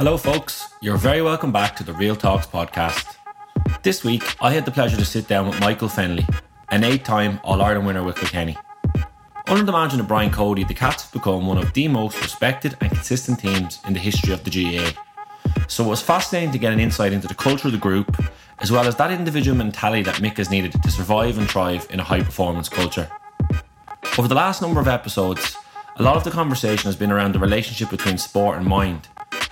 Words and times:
Hello, 0.00 0.16
folks. 0.16 0.66
You're 0.80 0.96
very 0.96 1.20
welcome 1.20 1.52
back 1.52 1.76
to 1.76 1.84
the 1.84 1.92
Real 1.92 2.16
Talks 2.16 2.46
podcast. 2.46 3.16
This 3.82 4.02
week, 4.02 4.34
I 4.42 4.50
had 4.50 4.64
the 4.64 4.70
pleasure 4.70 4.96
to 4.96 5.04
sit 5.04 5.28
down 5.28 5.46
with 5.46 5.60
Michael 5.60 5.88
Fennelly, 5.88 6.26
an 6.70 6.84
eight 6.84 7.04
time 7.04 7.38
All 7.44 7.60
Ireland 7.60 7.86
winner 7.86 8.02
with 8.02 8.16
Kilkenny. 8.16 8.56
Under 9.46 9.62
the 9.62 9.72
management 9.72 10.00
of 10.00 10.08
Brian 10.08 10.30
Cody, 10.30 10.64
the 10.64 10.72
Cats 10.72 11.02
have 11.02 11.12
become 11.12 11.46
one 11.46 11.58
of 11.58 11.74
the 11.74 11.86
most 11.88 12.18
respected 12.22 12.78
and 12.80 12.90
consistent 12.90 13.40
teams 13.40 13.78
in 13.86 13.92
the 13.92 14.00
history 14.00 14.32
of 14.32 14.42
the 14.42 14.50
GAA. 14.50 14.90
So 15.68 15.84
it 15.84 15.88
was 15.88 16.00
fascinating 16.00 16.52
to 16.52 16.58
get 16.58 16.72
an 16.72 16.80
insight 16.80 17.12
into 17.12 17.28
the 17.28 17.34
culture 17.34 17.68
of 17.68 17.72
the 17.72 17.78
group, 17.78 18.24
as 18.60 18.72
well 18.72 18.86
as 18.86 18.96
that 18.96 19.10
individual 19.10 19.54
mentality 19.54 20.02
that 20.04 20.14
Mick 20.14 20.38
has 20.38 20.50
needed 20.50 20.72
to 20.82 20.90
survive 20.90 21.36
and 21.36 21.46
thrive 21.46 21.86
in 21.90 22.00
a 22.00 22.04
high 22.04 22.22
performance 22.22 22.70
culture. 22.70 23.10
Over 24.16 24.28
the 24.28 24.34
last 24.34 24.62
number 24.62 24.80
of 24.80 24.88
episodes, 24.88 25.58
a 25.96 26.02
lot 26.02 26.16
of 26.16 26.24
the 26.24 26.30
conversation 26.30 26.88
has 26.88 26.96
been 26.96 27.12
around 27.12 27.34
the 27.34 27.38
relationship 27.38 27.90
between 27.90 28.16
sport 28.16 28.56
and 28.56 28.66
mind, 28.66 29.06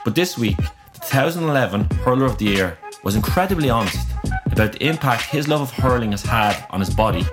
but 0.09 0.15
this 0.15 0.39
week, 0.39 0.57
the 0.57 1.01
2011 1.01 1.85
Hurler 2.03 2.25
of 2.25 2.39
the 2.39 2.47
Year 2.47 2.79
was 3.05 3.15
incredibly 3.15 3.69
honest 3.69 4.09
about 4.51 4.73
the 4.73 4.83
impact 4.83 5.25
his 5.25 5.48
love 5.48 5.61
of 5.61 5.71
hurling 5.71 6.12
has 6.12 6.23
had 6.23 6.65
on 6.71 6.81
his 6.81 6.89
body 6.89 7.27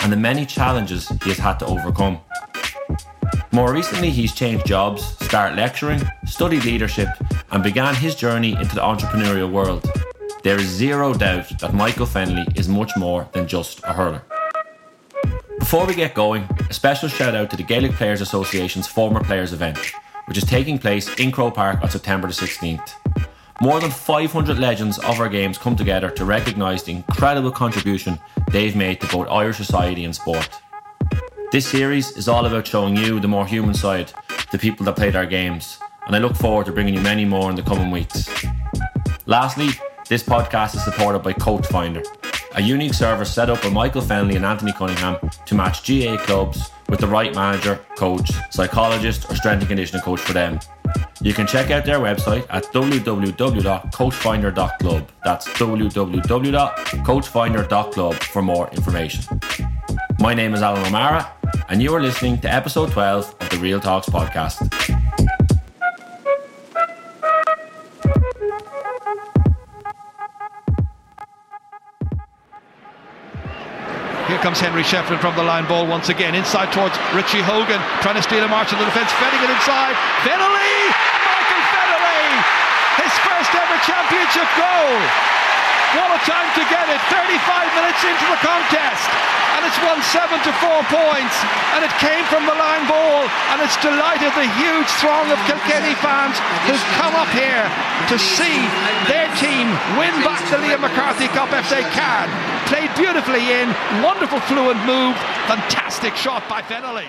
and 0.00 0.10
the 0.10 0.16
many 0.16 0.46
challenges 0.46 1.06
he 1.22 1.28
has 1.28 1.36
had 1.36 1.58
to 1.58 1.66
overcome. 1.66 2.18
More 3.52 3.74
recently, 3.74 4.08
he's 4.08 4.32
changed 4.32 4.64
jobs, 4.64 5.04
started 5.26 5.56
lecturing, 5.56 6.00
studied 6.24 6.64
leadership, 6.64 7.08
and 7.50 7.62
began 7.62 7.94
his 7.94 8.14
journey 8.14 8.52
into 8.52 8.74
the 8.74 8.80
entrepreneurial 8.80 9.52
world. 9.52 9.86
There 10.42 10.58
is 10.58 10.68
zero 10.68 11.12
doubt 11.12 11.50
that 11.60 11.74
Michael 11.74 12.06
Fennelly 12.06 12.58
is 12.58 12.70
much 12.70 12.92
more 12.96 13.28
than 13.32 13.46
just 13.46 13.80
a 13.84 13.92
hurler. 13.92 14.22
Before 15.58 15.84
we 15.84 15.94
get 15.94 16.14
going, 16.14 16.48
a 16.70 16.72
special 16.72 17.10
shout 17.10 17.34
out 17.34 17.50
to 17.50 17.58
the 17.58 17.62
Gaelic 17.62 17.92
Players 17.92 18.22
Association's 18.22 18.86
Former 18.86 19.22
Players 19.22 19.52
event, 19.52 19.78
which 20.26 20.38
is 20.38 20.44
taking 20.44 20.78
place 20.78 21.12
in 21.18 21.30
Croke 21.30 21.54
Park 21.54 21.82
on 21.82 21.90
September 21.90 22.28
the 22.28 22.34
16th. 22.34 22.94
More 23.60 23.80
than 23.80 23.90
500 23.90 24.58
legends 24.58 24.98
of 24.98 25.20
our 25.20 25.28
games 25.28 25.58
come 25.58 25.76
together 25.76 26.10
to 26.10 26.24
recognise 26.24 26.82
the 26.82 26.92
incredible 26.92 27.50
contribution 27.50 28.18
they've 28.50 28.74
made 28.74 29.00
to 29.00 29.06
both 29.06 29.28
Irish 29.28 29.56
society 29.56 30.04
and 30.04 30.14
sport. 30.14 30.50
This 31.52 31.66
series 31.66 32.16
is 32.16 32.28
all 32.28 32.46
about 32.46 32.66
showing 32.66 32.96
you 32.96 33.20
the 33.20 33.28
more 33.28 33.46
human 33.46 33.74
side, 33.74 34.12
the 34.50 34.58
people 34.58 34.84
that 34.86 34.96
played 34.96 35.14
our 35.14 35.26
games, 35.26 35.78
and 36.06 36.16
I 36.16 36.18
look 36.18 36.34
forward 36.34 36.66
to 36.66 36.72
bringing 36.72 36.94
you 36.94 37.00
many 37.00 37.24
more 37.24 37.48
in 37.48 37.56
the 37.56 37.62
coming 37.62 37.90
weeks. 37.90 38.28
Lastly, 39.26 39.68
this 40.08 40.22
podcast 40.22 40.74
is 40.74 40.84
supported 40.84 41.20
by 41.20 41.32
Coach 41.32 41.66
Finder, 41.68 42.02
a 42.56 42.60
unique 42.60 42.94
service 42.94 43.32
set 43.32 43.50
up 43.50 43.62
by 43.62 43.70
Michael 43.70 44.02
Fennelly 44.02 44.36
and 44.36 44.44
Anthony 44.44 44.72
Cunningham 44.72 45.16
to 45.46 45.54
match 45.54 45.86
GAA 45.86 46.16
clubs 46.18 46.70
with 46.88 47.00
the 47.00 47.06
right 47.06 47.34
manager, 47.34 47.84
coach, 47.96 48.30
psychologist, 48.50 49.30
or 49.30 49.36
strength 49.36 49.60
and 49.60 49.68
conditioning 49.68 50.02
coach 50.02 50.20
for 50.20 50.32
them. 50.32 50.58
You 51.20 51.32
can 51.32 51.46
check 51.46 51.70
out 51.70 51.84
their 51.84 51.98
website 51.98 52.44
at 52.50 52.64
www.coachfinder.club. 52.64 55.08
That's 55.24 55.48
www.coachfinder.club 55.48 58.14
for 58.14 58.42
more 58.42 58.68
information. 58.70 59.40
My 60.20 60.34
name 60.34 60.54
is 60.54 60.62
Alan 60.62 60.86
O'Mara, 60.86 61.32
and 61.68 61.82
you 61.82 61.92
are 61.94 62.00
listening 62.00 62.40
to 62.40 62.52
episode 62.52 62.90
12 62.92 63.34
of 63.40 63.50
the 63.50 63.58
Real 63.58 63.80
Talks 63.80 64.08
podcast. 64.08 64.93
Here 74.34 74.42
comes 74.42 74.58
Henry 74.58 74.82
Shefflin 74.82 75.22
from 75.22 75.38
the 75.38 75.46
line 75.46 75.62
ball 75.70 75.86
once 75.86 76.10
again. 76.10 76.34
Inside 76.34 76.74
towards 76.74 76.98
Richie 77.14 77.38
Hogan, 77.38 77.78
trying 78.02 78.18
to 78.18 78.26
steal 78.26 78.42
a 78.42 78.50
march 78.50 78.74
in 78.74 78.82
the 78.82 78.88
defence, 78.90 79.14
it 79.14 79.46
inside. 79.46 79.94
Fennelly! 80.26 80.74
Michael 81.22 81.62
Fennelly! 81.70 82.26
His 82.98 83.14
first 83.22 83.54
ever 83.54 83.78
championship 83.86 84.50
goal! 84.58 84.98
What 85.94 86.18
a 86.18 86.20
time 86.26 86.50
to 86.50 86.66
get 86.66 86.82
it! 86.90 86.98
35 87.14 87.78
minutes 87.78 88.02
into 88.02 88.26
the 88.26 88.40
contest, 88.42 89.06
and 89.54 89.62
it's 89.70 89.78
won 89.86 90.02
seven 90.10 90.42
to 90.42 90.50
four 90.58 90.82
points, 90.90 91.36
and 91.78 91.86
it 91.86 91.94
came 92.02 92.26
from 92.26 92.42
the 92.42 92.58
line 92.58 92.90
ball, 92.90 93.30
and 93.54 93.62
it's 93.62 93.78
delighted 93.78 94.34
the 94.34 94.50
huge 94.58 94.90
throng 94.98 95.30
of 95.30 95.38
Kilkenny 95.46 95.94
fans 96.02 96.34
who've 96.66 96.88
come 96.98 97.14
up 97.14 97.30
here 97.30 97.70
to 98.10 98.18
see 98.18 98.58
their 99.06 99.30
team 99.38 99.70
win 99.94 100.10
back 100.26 100.42
the 100.50 100.58
Liam 100.58 100.82
McCarthy 100.82 101.30
Cup 101.30 101.54
if 101.54 101.70
they 101.70 101.86
can. 101.94 102.53
Played 102.66 102.94
beautifully 102.96 103.52
in, 103.52 103.68
wonderful 104.02 104.40
fluent 104.40 104.78
move, 104.86 105.16
fantastic 105.46 106.16
shot 106.16 106.48
by 106.48 106.62
Fennelly. 106.62 107.06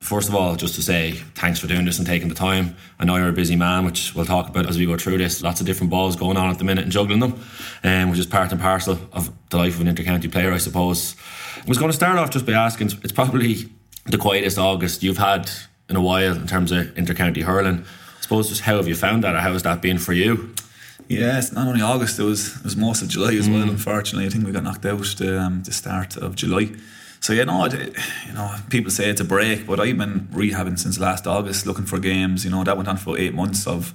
First 0.00 0.28
of 0.28 0.34
all, 0.34 0.54
just 0.54 0.74
to 0.74 0.82
say 0.82 1.12
thanks 1.12 1.58
for 1.58 1.66
doing 1.66 1.86
this 1.86 1.98
and 1.98 2.06
taking 2.06 2.28
the 2.28 2.34
time. 2.34 2.76
I 2.98 3.06
know 3.06 3.16
you're 3.16 3.28
a 3.28 3.32
busy 3.32 3.56
man, 3.56 3.86
which 3.86 4.14
we'll 4.14 4.26
talk 4.26 4.48
about 4.48 4.68
as 4.68 4.76
we 4.76 4.84
go 4.84 4.98
through 4.98 5.16
this. 5.18 5.42
Lots 5.42 5.60
of 5.60 5.66
different 5.66 5.90
balls 5.90 6.14
going 6.14 6.36
on 6.36 6.50
at 6.50 6.58
the 6.58 6.64
minute 6.64 6.84
and 6.84 6.92
juggling 6.92 7.20
them, 7.20 7.40
um, 7.84 8.10
which 8.10 8.18
is 8.18 8.26
part 8.26 8.52
and 8.52 8.60
parcel 8.60 8.98
of 9.12 9.32
the 9.48 9.56
life 9.56 9.80
of 9.80 9.86
an 9.86 9.94
intercounty 9.94 10.30
player, 10.30 10.52
I 10.52 10.58
suppose. 10.58 11.16
I 11.56 11.64
was 11.66 11.78
going 11.78 11.90
to 11.90 11.96
start 11.96 12.18
off 12.18 12.30
just 12.30 12.44
by 12.44 12.52
asking 12.52 12.92
it's 13.02 13.12
probably 13.12 13.70
the 14.04 14.18
quietest 14.18 14.58
August 14.58 15.02
you've 15.02 15.18
had 15.18 15.50
in 15.88 15.96
a 15.96 16.02
while 16.02 16.36
in 16.36 16.46
terms 16.46 16.70
of 16.70 16.86
intercounty 16.94 17.42
hurling. 17.42 17.84
I 18.18 18.20
suppose 18.20 18.50
just 18.50 18.60
how 18.60 18.76
have 18.76 18.88
you 18.88 18.94
found 18.94 19.24
that 19.24 19.34
or 19.34 19.40
how 19.40 19.54
has 19.54 19.62
that 19.62 19.80
been 19.80 19.98
for 19.98 20.12
you? 20.12 20.54
Yeah, 21.08 21.38
it's 21.38 21.52
not 21.52 21.68
only 21.68 21.82
August, 21.82 22.18
it 22.18 22.24
was, 22.24 22.56
it 22.56 22.64
was 22.64 22.76
most 22.76 23.00
of 23.00 23.08
July 23.08 23.34
as 23.34 23.48
mm. 23.48 23.54
well, 23.54 23.70
unfortunately. 23.70 24.26
I 24.26 24.28
think 24.28 24.44
we 24.44 24.52
got 24.52 24.64
knocked 24.64 24.84
out 24.86 24.98
the, 25.18 25.40
um, 25.40 25.62
the 25.62 25.72
start 25.72 26.16
of 26.16 26.34
July. 26.34 26.72
So 27.20 27.32
yeah, 27.32 27.44
no, 27.44 27.64
you 27.66 28.32
know, 28.34 28.54
people 28.70 28.90
say 28.90 29.08
it's 29.08 29.20
a 29.20 29.24
break, 29.24 29.66
but 29.66 29.80
I've 29.80 29.96
been 29.98 30.28
rehabbing 30.32 30.78
since 30.78 30.98
last 30.98 31.26
August, 31.26 31.66
looking 31.66 31.86
for 31.86 31.98
games. 31.98 32.44
You 32.44 32.50
know, 32.50 32.64
that 32.64 32.76
went 32.76 32.88
on 32.88 32.96
for 32.96 33.18
eight 33.18 33.34
months 33.34 33.66
of, 33.66 33.92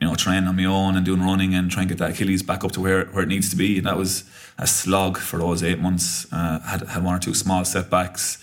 you 0.00 0.06
know, 0.06 0.14
training 0.14 0.48
on 0.48 0.56
my 0.56 0.64
own 0.64 0.96
and 0.96 1.04
doing 1.04 1.22
running 1.22 1.54
and 1.54 1.70
trying 1.70 1.88
to 1.88 1.94
get 1.94 1.98
that 1.98 2.10
Achilles 2.12 2.42
back 2.42 2.64
up 2.64 2.72
to 2.72 2.80
where, 2.80 3.04
where 3.06 3.22
it 3.22 3.28
needs 3.28 3.50
to 3.50 3.56
be. 3.56 3.78
And 3.78 3.86
that 3.86 3.98
was 3.98 4.24
a 4.58 4.66
slog 4.66 5.18
for 5.18 5.38
those 5.38 5.62
eight 5.62 5.78
months. 5.78 6.26
Uh, 6.32 6.60
had 6.60 6.88
had 6.88 7.04
one 7.04 7.14
or 7.14 7.18
two 7.18 7.34
small 7.34 7.64
setbacks 7.64 8.38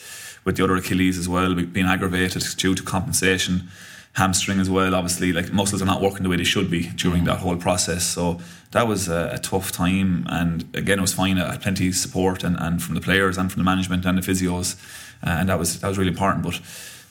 with 0.45 0.57
the 0.57 0.63
other 0.63 0.75
Achilles 0.75 1.17
as 1.17 1.27
well, 1.27 1.53
being 1.55 1.87
aggravated 1.87 2.43
due 2.57 2.75
to 2.75 2.83
compensation 2.83 3.69
hamstring 4.17 4.59
as 4.59 4.67
well. 4.67 4.95
Obviously, 4.95 5.31
like 5.31 5.53
muscles 5.53 5.79
are 5.79 5.85
not 5.85 6.01
working 6.01 6.23
the 6.23 6.29
way 6.29 6.37
they 6.37 6.43
should 6.43 6.71
be 6.71 6.87
during 6.95 7.23
that 7.25 7.37
whole 7.37 7.55
process. 7.55 8.03
So 8.03 8.39
that 8.71 8.87
was 8.87 9.07
a, 9.07 9.31
a, 9.33 9.37
tough 9.37 9.71
time. 9.71 10.25
And 10.27 10.63
again, 10.75 10.97
it 10.97 11.01
was 11.01 11.13
fine. 11.13 11.37
I 11.37 11.51
had 11.51 11.61
plenty 11.61 11.87
of 11.87 11.95
support 11.95 12.43
and, 12.43 12.57
and 12.59 12.81
from 12.81 12.95
the 12.95 13.01
players 13.01 13.37
and 13.37 13.51
from 13.51 13.59
the 13.59 13.63
management 13.63 14.05
and 14.05 14.17
the 14.17 14.23
physios, 14.23 14.75
uh, 15.23 15.29
and 15.39 15.49
that 15.49 15.59
was 15.59 15.79
that 15.81 15.87
was 15.87 15.99
really 15.99 16.09
important. 16.09 16.43
But 16.43 16.59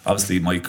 obviously, 0.05 0.41
my 0.41 0.61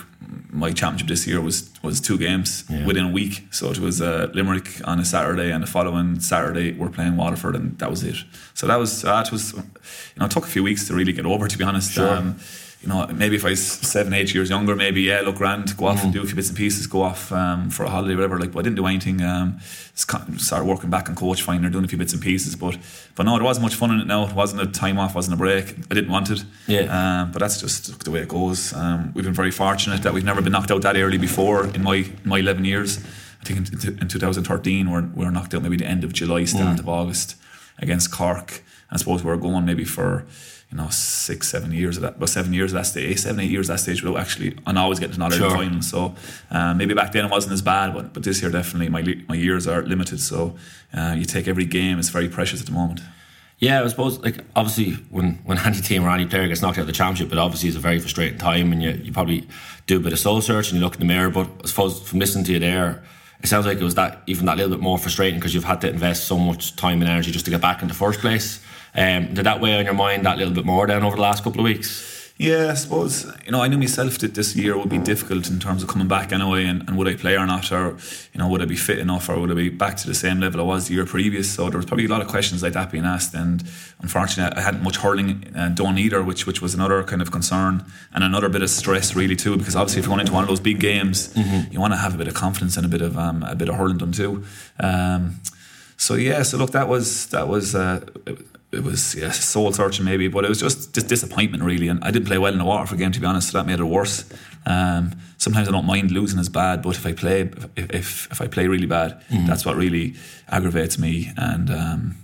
my 0.51 0.71
championship 0.71 1.07
this 1.07 1.25
year 1.25 1.41
was 1.41 1.71
was 1.81 1.99
two 1.99 2.19
games 2.19 2.65
yeah. 2.69 2.85
within 2.85 3.05
a 3.05 3.11
week. 3.11 3.47
So 3.49 3.71
it 3.71 3.79
was 3.79 3.99
uh, 3.99 4.29
Limerick 4.35 4.87
on 4.87 4.99
a 4.99 5.05
Saturday, 5.05 5.51
and 5.51 5.63
the 5.63 5.67
following 5.67 6.19
Saturday 6.19 6.71
we're 6.73 6.89
playing 6.89 7.17
Waterford, 7.17 7.55
and 7.55 7.79
that 7.79 7.89
was 7.89 8.03
it. 8.03 8.17
So 8.53 8.67
that 8.67 8.77
was 8.77 9.01
that 9.01 9.31
was 9.31 9.53
you 9.53 10.19
know 10.19 10.27
it 10.27 10.31
took 10.31 10.43
a 10.43 10.51
few 10.55 10.63
weeks 10.63 10.87
to 10.87 10.93
really 10.93 11.13
get 11.13 11.25
over. 11.25 11.47
To 11.47 11.57
be 11.57 11.63
honest. 11.63 11.93
Sure. 11.93 12.15
Um, 12.15 12.39
you 12.81 12.87
know, 12.87 13.07
maybe 13.07 13.35
if 13.35 13.43
I 13.43 13.49
was 13.49 13.65
seven, 13.65 14.13
eight 14.13 14.33
years 14.35 14.51
younger, 14.51 14.75
maybe 14.75 15.01
yeah, 15.01 15.21
look 15.21 15.37
grand, 15.37 15.75
go 15.77 15.87
off 15.87 15.99
mm. 15.99 16.05
and 16.05 16.13
do 16.13 16.21
a 16.21 16.25
few 16.25 16.35
bits 16.35 16.49
and 16.49 16.57
pieces, 16.57 16.85
go 16.85 17.01
off 17.01 17.31
um, 17.31 17.71
for 17.71 17.83
a 17.85 17.89
holiday, 17.89 18.13
whatever. 18.13 18.39
Like, 18.39 18.51
but 18.51 18.59
I 18.59 18.61
didn't 18.61 18.75
do 18.75 18.85
anything. 18.85 19.21
Um, 19.21 19.59
started 19.95 20.65
working 20.65 20.91
back 20.91 21.09
on 21.09 21.15
coach 21.15 21.41
finder, 21.41 21.69
doing 21.69 21.85
a 21.85 21.87
few 21.87 21.97
bits 21.97 22.13
and 22.13 22.21
pieces. 22.21 22.55
But 22.55 22.77
but 23.15 23.23
no, 23.23 23.35
it 23.35 23.41
wasn't 23.41 23.63
much 23.63 23.75
fun 23.75 23.91
in 23.91 23.99
it. 23.99 24.05
Now 24.05 24.27
it 24.27 24.33
wasn't 24.33 24.61
a 24.61 24.67
time 24.67 24.99
off, 24.99 25.15
wasn't 25.15 25.33
a 25.33 25.37
break. 25.37 25.75
I 25.89 25.95
didn't 25.95 26.11
want 26.11 26.29
it. 26.29 26.43
Yeah. 26.67 27.21
Um, 27.21 27.31
but 27.31 27.39
that's 27.39 27.59
just 27.59 28.03
the 28.03 28.11
way 28.11 28.19
it 28.19 28.29
goes. 28.29 28.73
Um, 28.73 29.11
we've 29.15 29.25
been 29.25 29.33
very 29.33 29.51
fortunate 29.51 30.03
that 30.03 30.13
we've 30.13 30.23
never 30.23 30.43
been 30.43 30.51
knocked 30.51 30.69
out 30.69 30.83
that 30.83 30.95
early 30.97 31.17
before 31.17 31.65
in 31.65 31.81
my 31.81 32.05
my 32.25 32.37
eleven 32.37 32.63
years. 32.63 32.99
I 33.41 33.45
think 33.45 33.71
in, 33.85 33.99
in 34.01 34.07
2013 34.07 34.89
we're, 34.89 35.01
we 35.01 35.25
were 35.25 35.31
knocked 35.31 35.53
out 35.53 35.61
maybe 35.61 35.77
the 35.77 35.85
end 35.85 36.03
of 36.03 36.11
July, 36.11 36.43
start 36.45 36.77
mm. 36.77 36.79
of 36.79 36.89
August 36.89 37.35
against 37.79 38.11
Cork. 38.11 38.63
I 38.91 38.97
suppose 38.97 39.23
we 39.23 39.29
were 39.29 39.37
going 39.37 39.65
maybe 39.65 39.83
for 39.83 40.25
you 40.71 40.77
know 40.77 40.89
six 40.89 41.47
seven 41.47 41.71
years 41.71 41.97
of 41.97 42.03
that 42.03 42.15
about 42.15 42.29
seven 42.29 42.53
years 42.53 42.71
of 42.73 42.77
that 42.77 42.85
stage 42.85 43.19
seven 43.19 43.39
eight 43.39 43.49
years 43.49 43.69
of 43.69 43.75
that 43.75 43.79
stage 43.79 44.03
without 44.03 44.19
actually 44.19 44.57
and 44.65 44.77
always 44.77 44.99
getting 44.99 45.15
to 45.15 45.19
another 45.19 45.37
sure. 45.37 45.49
final 45.49 45.81
so 45.81 46.13
um, 46.51 46.77
maybe 46.77 46.93
back 46.93 47.11
then 47.11 47.25
it 47.25 47.31
wasn't 47.31 47.53
as 47.53 47.61
bad 47.61 47.93
but 47.93 48.13
but 48.13 48.23
this 48.23 48.41
year 48.41 48.51
definitely 48.51 48.89
my 48.89 49.01
my 49.27 49.35
years 49.35 49.67
are 49.67 49.81
limited 49.83 50.19
so 50.19 50.55
uh, 50.93 51.15
you 51.17 51.25
take 51.25 51.47
every 51.47 51.65
game 51.65 51.99
it's 51.99 52.09
very 52.09 52.27
precious 52.27 52.59
at 52.59 52.65
the 52.65 52.73
moment 52.73 52.99
yeah, 53.59 53.83
I 53.83 53.87
suppose 53.87 54.19
like 54.19 54.37
obviously 54.55 54.93
when 55.09 55.39
when 55.45 55.57
any 55.57 55.81
team 55.81 56.03
or 56.03 56.09
any 56.09 56.27
player 56.27 56.47
gets 56.47 56.61
knocked 56.61 56.77
out 56.77 56.81
of 56.81 56.87
the 56.87 56.93
championship, 56.93 57.29
but 57.29 57.39
obviously 57.39 57.69
it's 57.69 57.77
a 57.77 57.81
very 57.81 57.99
frustrating 57.99 58.37
time, 58.37 58.71
and 58.71 58.83
you 58.83 58.91
you 58.91 59.11
probably 59.11 59.47
do 59.87 59.97
a 59.97 59.99
bit 59.99 60.13
of 60.13 60.19
soul 60.19 60.41
search 60.41 60.69
and 60.69 60.77
you 60.77 60.85
look 60.85 60.93
in 60.93 60.99
the 60.99 61.05
mirror. 61.05 61.29
But 61.29 61.49
I 61.63 61.67
suppose 61.67 62.07
from 62.07 62.19
listening 62.19 62.45
to 62.45 62.53
you 62.53 62.59
there, 62.59 63.03
it 63.41 63.47
sounds 63.47 63.65
like 63.65 63.77
it 63.77 63.83
was 63.83 63.95
that 63.95 64.21
even 64.27 64.45
that 64.45 64.57
little 64.57 64.71
bit 64.71 64.81
more 64.81 64.97
frustrating 64.97 65.39
because 65.39 65.53
you've 65.53 65.63
had 65.63 65.81
to 65.81 65.89
invest 65.89 66.25
so 66.25 66.37
much 66.37 66.75
time 66.75 67.01
and 67.01 67.09
energy 67.09 67.31
just 67.31 67.45
to 67.45 67.51
get 67.51 67.61
back 67.61 67.81
in 67.81 67.87
the 67.87 67.93
first 67.93 68.19
place. 68.19 68.59
Um, 68.95 69.33
did 69.33 69.45
that 69.45 69.61
weigh 69.61 69.77
on 69.77 69.85
your 69.85 69.93
mind 69.93 70.25
that 70.25 70.37
little 70.37 70.53
bit 70.53 70.65
more 70.65 70.87
then 70.87 71.03
over 71.03 71.15
the 71.15 71.21
last 71.21 71.43
couple 71.43 71.59
of 71.59 71.65
weeks? 71.65 72.16
Yeah, 72.39 72.69
I 72.69 72.75
suppose 72.75 73.25
you 73.45 73.51
know 73.51 73.63
I 73.63 73.67
knew 73.67 73.79
myself 73.79 74.19
that 74.19 74.35
this 74.35 74.55
year 74.55 74.77
would 74.77 74.89
be 74.89 74.99
difficult 74.99 75.49
in 75.49 75.59
terms 75.59 75.81
of 75.81 75.89
coming 75.89 76.07
back 76.07 76.31
anyway, 76.31 76.65
and, 76.65 76.87
and 76.87 76.95
would 76.95 77.07
I 77.07 77.15
play 77.15 77.35
or 77.35 77.47
not, 77.47 77.71
or 77.71 77.97
you 78.31 78.37
know 78.37 78.47
would 78.47 78.61
I 78.61 78.65
be 78.65 78.75
fit 78.75 78.99
enough, 78.99 79.27
or 79.27 79.39
would 79.39 79.49
I 79.49 79.55
be 79.55 79.69
back 79.69 79.97
to 79.97 80.07
the 80.07 80.13
same 80.13 80.39
level 80.39 80.61
I 80.61 80.63
was 80.63 80.87
the 80.87 80.93
year 80.93 81.05
previous? 81.05 81.51
So 81.51 81.67
there 81.69 81.77
was 81.77 81.87
probably 81.87 82.05
a 82.05 82.09
lot 82.09 82.21
of 82.21 82.27
questions 82.27 82.61
like 82.61 82.73
that 82.73 82.91
being 82.91 83.05
asked, 83.05 83.33
and 83.33 83.63
unfortunately 84.01 84.55
I 84.55 84.61
hadn't 84.61 84.83
much 84.83 84.97
hurling 84.97 85.51
uh, 85.55 85.69
done 85.69 85.97
either, 85.97 86.21
which 86.21 86.45
which 86.45 86.61
was 86.61 86.75
another 86.75 87.03
kind 87.03 87.23
of 87.23 87.31
concern 87.31 87.83
and 88.13 88.23
another 88.23 88.49
bit 88.49 88.61
of 88.61 88.69
stress 88.69 89.15
really 89.15 89.35
too, 89.35 89.57
because 89.57 89.75
obviously 89.75 90.01
if 90.01 90.05
you're 90.05 90.15
going 90.15 90.21
into 90.21 90.33
one 90.33 90.43
of 90.43 90.49
those 90.49 90.59
big 90.59 90.79
games, 90.79 91.33
mm-hmm. 91.33 91.73
you 91.73 91.79
want 91.79 91.93
to 91.93 91.97
have 91.97 92.13
a 92.13 92.17
bit 92.19 92.27
of 92.27 92.35
confidence 92.35 92.77
and 92.77 92.85
a 92.85 92.89
bit 92.89 93.01
of 93.01 93.17
um, 93.17 93.41
a 93.41 93.55
bit 93.55 93.67
of 93.67 93.75
hurling 93.75 93.97
done 93.97 94.11
too. 94.11 94.43
Um, 94.79 95.39
so 95.97 96.13
yeah, 96.13 96.43
so 96.43 96.57
look, 96.57 96.71
that 96.71 96.87
was 96.87 97.25
that 97.27 97.47
was 97.47 97.73
uh, 97.73 98.01
it 98.71 98.83
was 98.83 99.15
yeah, 99.15 99.31
soul 99.31 99.71
searching 99.71 100.05
maybe, 100.05 100.27
but 100.27 100.43
it 100.43 100.49
was 100.49 100.59
just 100.59 100.93
just 100.93 101.07
disappointment 101.07 101.63
really. 101.63 101.87
And 101.87 102.03
I 102.03 102.11
didn't 102.11 102.27
play 102.27 102.37
well 102.37 102.51
in 102.51 102.59
the 102.59 102.65
Waterford 102.65 102.99
game 102.99 103.11
to 103.11 103.19
be 103.19 103.25
honest, 103.25 103.51
so 103.51 103.57
that 103.57 103.65
made 103.65 103.79
it 103.79 103.85
worse. 103.85 104.25
Um, 104.65 105.13
sometimes 105.37 105.67
I 105.67 105.71
don't 105.71 105.85
mind 105.85 106.11
losing 106.11 106.39
as 106.39 106.49
bad, 106.49 106.81
but 106.81 106.95
if 106.97 107.05
I 107.05 107.13
play 107.13 107.41
if 107.75 107.89
if, 107.89 108.31
if 108.31 108.41
I 108.41 108.47
play 108.47 108.67
really 108.67 108.87
bad, 108.87 109.21
mm. 109.29 109.47
that's 109.47 109.65
what 109.65 109.75
really 109.75 110.15
aggravates 110.49 110.99
me. 110.99 111.31
And 111.37 111.69
um, 111.69 112.17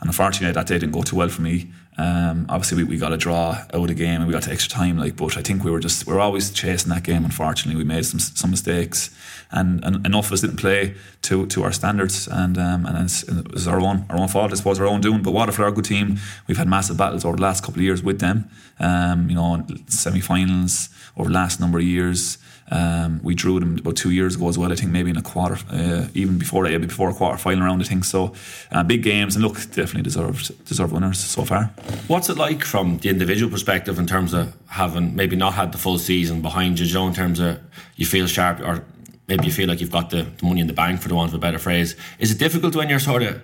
and 0.00 0.08
unfortunately 0.08 0.52
that 0.52 0.66
day 0.66 0.78
didn't 0.78 0.92
go 0.92 1.02
too 1.02 1.16
well 1.16 1.28
for 1.28 1.42
me. 1.42 1.72
Um, 1.98 2.46
obviously, 2.48 2.84
we, 2.84 2.90
we 2.90 2.96
got 2.96 3.12
a 3.12 3.16
draw 3.16 3.50
out 3.50 3.74
of 3.74 3.88
the 3.88 3.94
game 3.94 4.20
and 4.20 4.26
we 4.28 4.32
got 4.32 4.44
to 4.44 4.52
extra 4.52 4.70
time. 4.70 4.98
Like, 4.98 5.16
but 5.16 5.36
I 5.36 5.42
think 5.42 5.64
we 5.64 5.70
were 5.72 5.80
just 5.80 6.06
we 6.06 6.14
are 6.14 6.20
always 6.20 6.50
chasing 6.52 6.90
that 6.90 7.02
game. 7.02 7.24
Unfortunately, 7.24 7.76
we 7.76 7.84
made 7.84 8.06
some 8.06 8.20
some 8.20 8.50
mistakes, 8.50 9.10
and, 9.50 9.84
and 9.84 10.06
enough 10.06 10.26
of 10.26 10.32
us 10.32 10.40
didn't 10.40 10.56
play 10.56 10.94
to 11.22 11.46
to 11.46 11.62
our 11.64 11.72
standards, 11.72 12.28
and 12.28 12.58
um, 12.58 12.86
and 12.86 12.96
it 13.08 13.52
was 13.52 13.66
our 13.66 13.80
own 13.80 14.04
our 14.10 14.18
own 14.18 14.28
fault. 14.28 14.52
I 14.52 14.56
suppose 14.56 14.80
our 14.80 14.86
own 14.86 15.00
doing. 15.00 15.22
But 15.22 15.32
Waterford 15.32 15.64
are 15.64 15.68
a 15.68 15.72
good 15.72 15.84
team. 15.84 16.18
We've 16.46 16.58
had 16.58 16.68
massive 16.68 16.96
battles 16.96 17.24
over 17.24 17.36
the 17.36 17.42
last 17.42 17.64
couple 17.64 17.80
of 17.80 17.84
years 17.84 18.02
with 18.02 18.20
them. 18.20 18.50
Um, 18.80 19.28
you 19.28 19.36
know, 19.36 19.54
in 19.54 19.88
semi-finals 19.88 20.88
over 21.16 21.28
the 21.28 21.34
last 21.34 21.60
number 21.60 21.78
of 21.78 21.84
years. 21.84 22.38
Um, 22.70 23.20
we 23.22 23.34
drew 23.34 23.58
them 23.60 23.78
about 23.78 23.96
two 23.96 24.10
years 24.10 24.36
ago 24.36 24.48
as 24.48 24.58
well. 24.58 24.70
I 24.70 24.74
think 24.74 24.92
maybe 24.92 25.08
in 25.08 25.16
a 25.16 25.22
quarter, 25.22 25.58
uh, 25.70 26.08
even 26.12 26.38
before 26.38 26.68
that, 26.68 26.80
before 26.82 27.08
a 27.08 27.14
quarter 27.14 27.38
final 27.38 27.64
round. 27.64 27.80
I 27.80 27.84
think 27.86 28.04
so. 28.04 28.34
Uh, 28.70 28.82
big 28.82 29.02
games 29.02 29.36
and 29.36 29.44
look, 29.44 29.54
definitely 29.54 30.02
deserved 30.02 30.64
deserved 30.66 30.92
winners 30.92 31.18
so 31.18 31.44
far. 31.44 31.70
What's 32.08 32.28
it 32.28 32.36
like 32.36 32.64
from 32.64 32.98
the 32.98 33.08
individual 33.08 33.50
perspective 33.50 33.98
in 33.98 34.06
terms 34.06 34.34
of 34.34 34.54
having 34.66 35.16
maybe 35.16 35.34
not 35.34 35.54
had 35.54 35.72
the 35.72 35.78
full 35.78 35.98
season 35.98 36.42
behind 36.42 36.78
you, 36.78 36.86
Joe? 36.86 37.06
In 37.06 37.14
terms 37.14 37.40
of 37.40 37.58
you 37.96 38.04
feel 38.04 38.26
sharp 38.26 38.60
or 38.60 38.84
maybe 39.28 39.44
you 39.44 39.52
feel 39.52 39.68
like 39.68 39.80
you've 39.80 39.92
got 39.92 40.10
the, 40.10 40.22
the 40.22 40.46
money 40.46 40.60
in 40.60 40.66
the 40.66 40.72
bank 40.72 41.00
for 41.00 41.08
the 41.08 41.14
want 41.14 41.28
of 41.28 41.34
a 41.34 41.38
better 41.38 41.58
phrase. 41.58 41.96
Is 42.18 42.32
it 42.32 42.38
difficult 42.38 42.74
when 42.74 42.88
you're 42.88 42.98
sort 42.98 43.22
of 43.22 43.40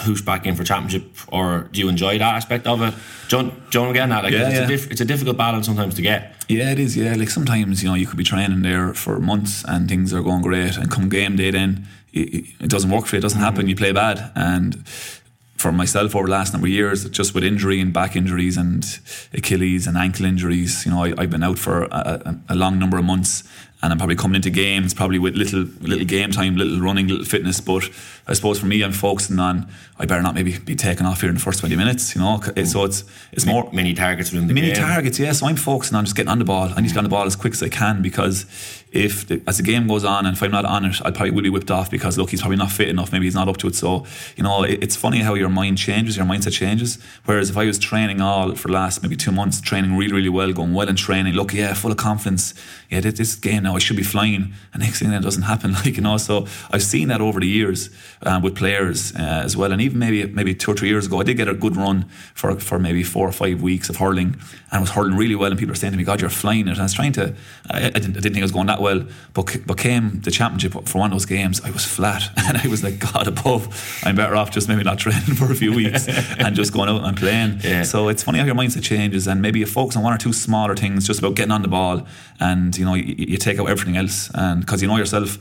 who's 0.00 0.22
back 0.22 0.46
in 0.46 0.54
for 0.54 0.64
championship, 0.64 1.04
or 1.28 1.68
do 1.70 1.80
you 1.80 1.88
enjoy 1.88 2.18
that 2.18 2.34
aspect 2.34 2.66
of 2.66 2.80
it? 2.82 2.94
John, 3.28 3.62
John, 3.70 3.90
again, 3.90 4.08
that 4.08 4.24
like 4.24 4.32
yeah, 4.32 4.48
it's, 4.48 4.56
yeah. 4.56 4.64
A 4.64 4.66
diff- 4.66 4.90
it's 4.90 5.00
a 5.00 5.04
difficult 5.04 5.36
balance 5.36 5.66
sometimes 5.66 5.94
to 5.96 6.02
get. 6.02 6.34
Yeah, 6.48 6.72
it 6.72 6.78
is. 6.78 6.96
Yeah, 6.96 7.14
like 7.14 7.30
sometimes 7.30 7.82
you 7.82 7.88
know 7.88 7.94
you 7.94 8.06
could 8.06 8.16
be 8.16 8.24
training 8.24 8.62
there 8.62 8.94
for 8.94 9.18
months 9.18 9.64
and 9.66 9.88
things 9.88 10.12
are 10.12 10.22
going 10.22 10.42
great, 10.42 10.76
and 10.76 10.90
come 10.90 11.08
game 11.08 11.36
day, 11.36 11.50
then 11.50 11.86
it, 12.12 12.46
it 12.60 12.70
doesn't 12.70 12.90
work 12.90 13.06
for 13.06 13.16
you. 13.16 13.18
It 13.18 13.22
doesn't 13.22 13.38
mm-hmm. 13.38 13.44
happen. 13.44 13.68
You 13.68 13.76
play 13.76 13.92
bad, 13.92 14.32
and 14.34 14.86
for 15.62 15.70
myself 15.70 16.16
over 16.16 16.26
the 16.26 16.32
last 16.32 16.52
number 16.52 16.66
of 16.66 16.72
years, 16.72 17.08
just 17.10 17.34
with 17.34 17.44
injury 17.44 17.80
and 17.80 17.92
back 17.92 18.16
injuries 18.16 18.56
and 18.56 18.84
Achilles 19.32 19.86
and 19.86 19.96
ankle 19.96 20.26
injuries, 20.26 20.84
you 20.84 20.90
know, 20.90 21.04
I, 21.04 21.20
have 21.20 21.30
been 21.30 21.44
out 21.44 21.58
for 21.58 21.84
a, 21.84 22.36
a, 22.48 22.56
long 22.56 22.80
number 22.80 22.98
of 22.98 23.04
months, 23.04 23.44
and 23.82 23.92
I'm 23.92 23.98
probably 23.98 24.14
coming 24.16 24.36
into 24.36 24.50
games 24.50 24.94
probably 24.94 25.18
with 25.18 25.34
little 25.34 25.62
little 25.80 26.04
game 26.04 26.30
time, 26.30 26.56
little 26.56 26.80
running, 26.80 27.08
little 27.08 27.24
fitness. 27.24 27.60
But 27.60 27.90
I 28.28 28.34
suppose 28.34 28.60
for 28.60 28.66
me, 28.66 28.82
I'm 28.82 28.92
focusing 28.92 29.38
on 29.40 29.68
I 29.98 30.06
better 30.06 30.22
not 30.22 30.34
maybe 30.34 30.58
be 30.58 30.76
taken 30.76 31.04
off 31.04 31.20
here 31.20 31.28
in 31.28 31.34
the 31.34 31.40
first 31.40 31.60
20 31.60 31.76
minutes. 31.76 32.14
You 32.14 32.20
know, 32.20 32.40
so 32.64 32.84
it's 32.84 33.04
it's 33.32 33.44
more 33.44 33.68
many 33.72 33.94
targets 33.94 34.32
within 34.32 34.46
the 34.46 34.54
many 34.54 34.68
game. 34.68 34.76
targets. 34.76 35.18
Yeah, 35.18 35.32
so 35.32 35.46
I'm 35.46 35.56
focusing 35.56 35.96
on 35.96 36.04
just 36.04 36.16
getting 36.16 36.30
on 36.30 36.38
the 36.38 36.44
ball. 36.44 36.72
I 36.74 36.80
need 36.80 36.88
to 36.88 36.94
get 36.94 36.98
on 36.98 37.04
the 37.04 37.10
ball 37.10 37.26
as 37.26 37.34
quick 37.34 37.52
as 37.52 37.62
I 37.62 37.68
can 37.68 38.02
because 38.02 38.46
if 38.92 39.26
the, 39.26 39.42
as 39.46 39.56
the 39.56 39.62
game 39.62 39.88
goes 39.88 40.04
on 40.04 40.26
and 40.26 40.36
if 40.36 40.42
I'm 40.42 40.50
not 40.50 40.64
on 40.64 40.84
it, 40.84 41.00
I 41.04 41.10
probably 41.10 41.30
will 41.30 41.42
be 41.42 41.50
whipped 41.50 41.70
off 41.70 41.90
because 41.90 42.18
look, 42.18 42.30
he's 42.30 42.40
probably 42.40 42.58
not 42.58 42.70
fit 42.70 42.88
enough. 42.88 43.10
Maybe 43.10 43.24
he's 43.24 43.34
not 43.34 43.48
up 43.48 43.56
to 43.58 43.66
it. 43.66 43.74
So 43.74 44.06
you 44.36 44.44
know, 44.44 44.62
it, 44.62 44.82
it's 44.82 44.96
funny 44.96 45.18
how 45.18 45.34
your 45.34 45.48
mind 45.48 45.78
changes, 45.78 46.16
your 46.16 46.26
mindset 46.26 46.52
changes. 46.52 46.98
Whereas 47.24 47.50
if 47.50 47.56
I 47.56 47.64
was 47.64 47.78
training 47.78 48.20
all 48.20 48.54
for 48.54 48.68
the 48.68 48.74
last 48.74 49.02
maybe 49.02 49.16
two 49.16 49.32
months, 49.32 49.60
training 49.60 49.96
really 49.96 50.12
really 50.12 50.28
well, 50.28 50.52
going 50.52 50.72
well 50.72 50.88
in 50.88 50.96
training, 50.96 51.34
look, 51.34 51.52
yeah, 51.52 51.74
full 51.74 51.90
of 51.90 51.96
confidence. 51.96 52.54
Yeah, 52.88 53.00
this 53.00 53.34
game 53.34 53.62
now 53.62 53.71
I 53.74 53.78
should 53.78 53.96
be 53.96 54.02
flying, 54.02 54.52
and 54.72 54.82
next 54.82 54.98
thing 55.00 55.10
that 55.10 55.22
doesn't 55.22 55.42
happen. 55.52 55.72
Like 55.72 55.96
you 55.96 56.02
know, 56.02 56.16
so 56.16 56.46
I've 56.70 56.82
seen 56.82 57.08
that 57.08 57.20
over 57.20 57.40
the 57.40 57.46
years 57.46 57.90
uh, 58.22 58.40
with 58.42 58.56
players 58.56 59.14
uh, 59.14 59.42
as 59.44 59.56
well, 59.56 59.72
and 59.72 59.80
even 59.80 59.98
maybe 59.98 60.26
maybe 60.26 60.54
two 60.54 60.70
or 60.72 60.74
three 60.74 60.88
years 60.88 61.06
ago, 61.06 61.20
I 61.20 61.24
did 61.24 61.36
get 61.36 61.48
a 61.48 61.54
good 61.54 61.76
run 61.76 62.04
for 62.34 62.58
for 62.60 62.78
maybe 62.78 63.02
four 63.02 63.28
or 63.28 63.32
five 63.32 63.62
weeks 63.62 63.88
of 63.88 63.96
hurling, 63.96 64.28
and 64.28 64.78
I 64.78 64.80
was 64.80 64.90
hurling 64.90 65.16
really 65.16 65.34
well, 65.34 65.50
and 65.50 65.58
people 65.58 65.72
are 65.72 65.76
saying 65.76 65.92
to 65.92 65.96
me, 65.96 66.04
"God, 66.04 66.20
you're 66.20 66.30
flying 66.30 66.68
it." 66.68 66.72
And 66.72 66.80
I 66.80 66.82
was 66.84 66.94
trying 66.94 67.12
to, 67.12 67.34
I, 67.70 67.86
I, 67.86 67.90
didn't, 67.90 68.16
I 68.16 68.20
didn't 68.20 68.34
think 68.34 68.38
I 68.38 68.42
was 68.42 68.52
going 68.52 68.66
that 68.66 68.80
well, 68.80 69.04
but 69.34 69.56
but 69.66 69.78
came 69.78 70.20
the 70.20 70.30
championship 70.30 70.72
for 70.72 70.98
one 70.98 71.12
of 71.12 71.14
those 71.14 71.26
games, 71.26 71.60
I 71.60 71.70
was 71.70 71.84
flat, 71.84 72.22
and 72.36 72.56
I 72.58 72.66
was 72.68 72.82
like, 72.82 72.98
"God 72.98 73.28
above, 73.28 74.02
I'm 74.04 74.16
better 74.16 74.36
off 74.36 74.50
just 74.50 74.68
maybe 74.68 74.82
not 74.82 74.98
training 74.98 75.20
for 75.36 75.50
a 75.50 75.54
few 75.54 75.72
weeks 75.74 76.08
and 76.08 76.54
just 76.56 76.72
going 76.72 76.88
out 76.88 77.04
and 77.04 77.16
playing." 77.16 77.60
Yeah. 77.62 77.82
So 77.82 78.08
it's 78.08 78.22
funny 78.22 78.38
how 78.38 78.44
your 78.44 78.54
mindset 78.54 78.82
changes, 78.82 79.26
and 79.26 79.40
maybe 79.42 79.60
you 79.60 79.66
focus 79.66 79.96
on 79.96 80.02
one 80.02 80.12
or 80.12 80.18
two 80.18 80.32
smaller 80.32 80.74
things, 80.76 81.06
just 81.06 81.18
about 81.18 81.34
getting 81.34 81.52
on 81.52 81.62
the 81.62 81.68
ball, 81.68 82.06
and 82.40 82.76
you 82.76 82.84
know 82.84 82.94
you, 82.94 83.14
you 83.16 83.36
take 83.36 83.58
out 83.62 83.70
everything 83.70 83.96
else, 83.96 84.30
and 84.34 84.60
because 84.60 84.82
you 84.82 84.88
know 84.88 84.96
yourself 84.96 85.38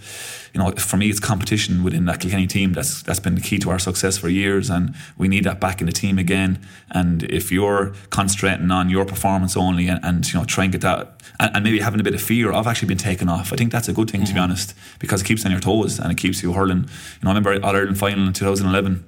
you 0.54 0.60
know, 0.60 0.72
for 0.72 0.98
me, 0.98 1.10
it's 1.10 1.20
competition 1.20 1.82
within 1.82 2.06
that 2.06 2.20
Kilkenny 2.20 2.46
team. 2.46 2.74
That's 2.74 3.02
that's 3.04 3.20
been 3.22 3.36
the 3.36 3.42
key 3.42 3.58
to 3.60 3.70
our 3.70 3.80
success 3.80 4.18
for 4.18 4.28
years, 4.28 4.70
and 4.70 4.94
we 5.18 5.28
need 5.28 5.46
that 5.46 5.62
back 5.62 5.80
in 5.80 5.88
the 5.88 5.94
team 5.94 6.18
again. 6.18 6.60
And 6.90 7.24
if 7.24 7.52
you're 7.52 7.94
concentrating 8.10 8.70
on 8.70 8.90
your 8.90 9.06
performance 9.06 9.56
only, 9.56 9.88
and, 9.88 10.04
and 10.04 10.28
you 10.28 10.38
know, 10.38 10.46
try 10.46 10.66
and 10.66 10.74
get 10.74 10.82
that, 10.82 11.22
and, 11.40 11.56
and, 11.56 11.64
maybe 11.64 11.80
having 11.80 12.02
a 12.02 12.04
bit 12.04 12.14
of 12.14 12.22
fear 12.22 12.52
of 12.52 12.68
actually 12.68 12.90
being 12.90 12.98
taken 12.98 13.30
off, 13.30 13.54
I 13.54 13.56
think 13.56 13.72
that's 13.72 13.88
a 13.88 13.94
good 13.94 14.12
thing 14.12 14.22
mm-hmm. 14.22 14.28
to 14.28 14.34
be 14.34 14.40
mm-hmm. 14.40 14.52
honest, 14.52 14.74
because 15.00 15.22
it 15.22 15.26
keeps 15.26 15.46
on 15.46 15.52
your 15.52 15.62
toes 15.62 16.00
and 16.00 16.12
it 16.12 16.18
keeps 16.18 16.44
you 16.44 16.52
hurling. 16.52 16.80
You 16.80 17.24
know, 17.24 17.32
I 17.32 17.34
remember 17.34 17.54
All 17.66 17.76
Ireland 17.76 17.98
final 17.98 18.28
in 18.28 18.34
2011. 18.34 19.06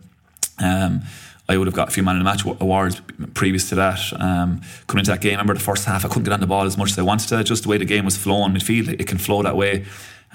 Um, 0.59 1.01
I 1.49 1.57
would 1.57 1.67
have 1.67 1.75
got 1.75 1.89
a 1.89 1.91
few 1.91 2.03
man 2.03 2.15
of 2.15 2.19
the 2.19 2.23
match 2.23 2.45
awards 2.61 3.01
previous 3.33 3.67
to 3.69 3.75
that. 3.75 3.99
Um, 4.13 4.61
coming 4.87 4.99
into 5.01 5.11
that 5.11 5.19
game, 5.19 5.33
I 5.33 5.41
remember 5.41 5.55
the 5.55 5.59
first 5.59 5.85
half, 5.85 6.05
I 6.05 6.07
couldn't 6.07 6.23
get 6.23 6.33
on 6.33 6.39
the 6.39 6.47
ball 6.47 6.65
as 6.65 6.77
much 6.77 6.91
as 6.91 6.99
I 6.99 7.01
wanted 7.01 7.27
to. 7.29 7.43
Just 7.43 7.63
the 7.63 7.69
way 7.69 7.77
the 7.77 7.85
game 7.85 8.05
was 8.05 8.15
flowing, 8.15 8.53
midfield, 8.53 8.87
it 8.87 9.07
can 9.07 9.17
flow 9.17 9.43
that 9.43 9.57
way. 9.57 9.85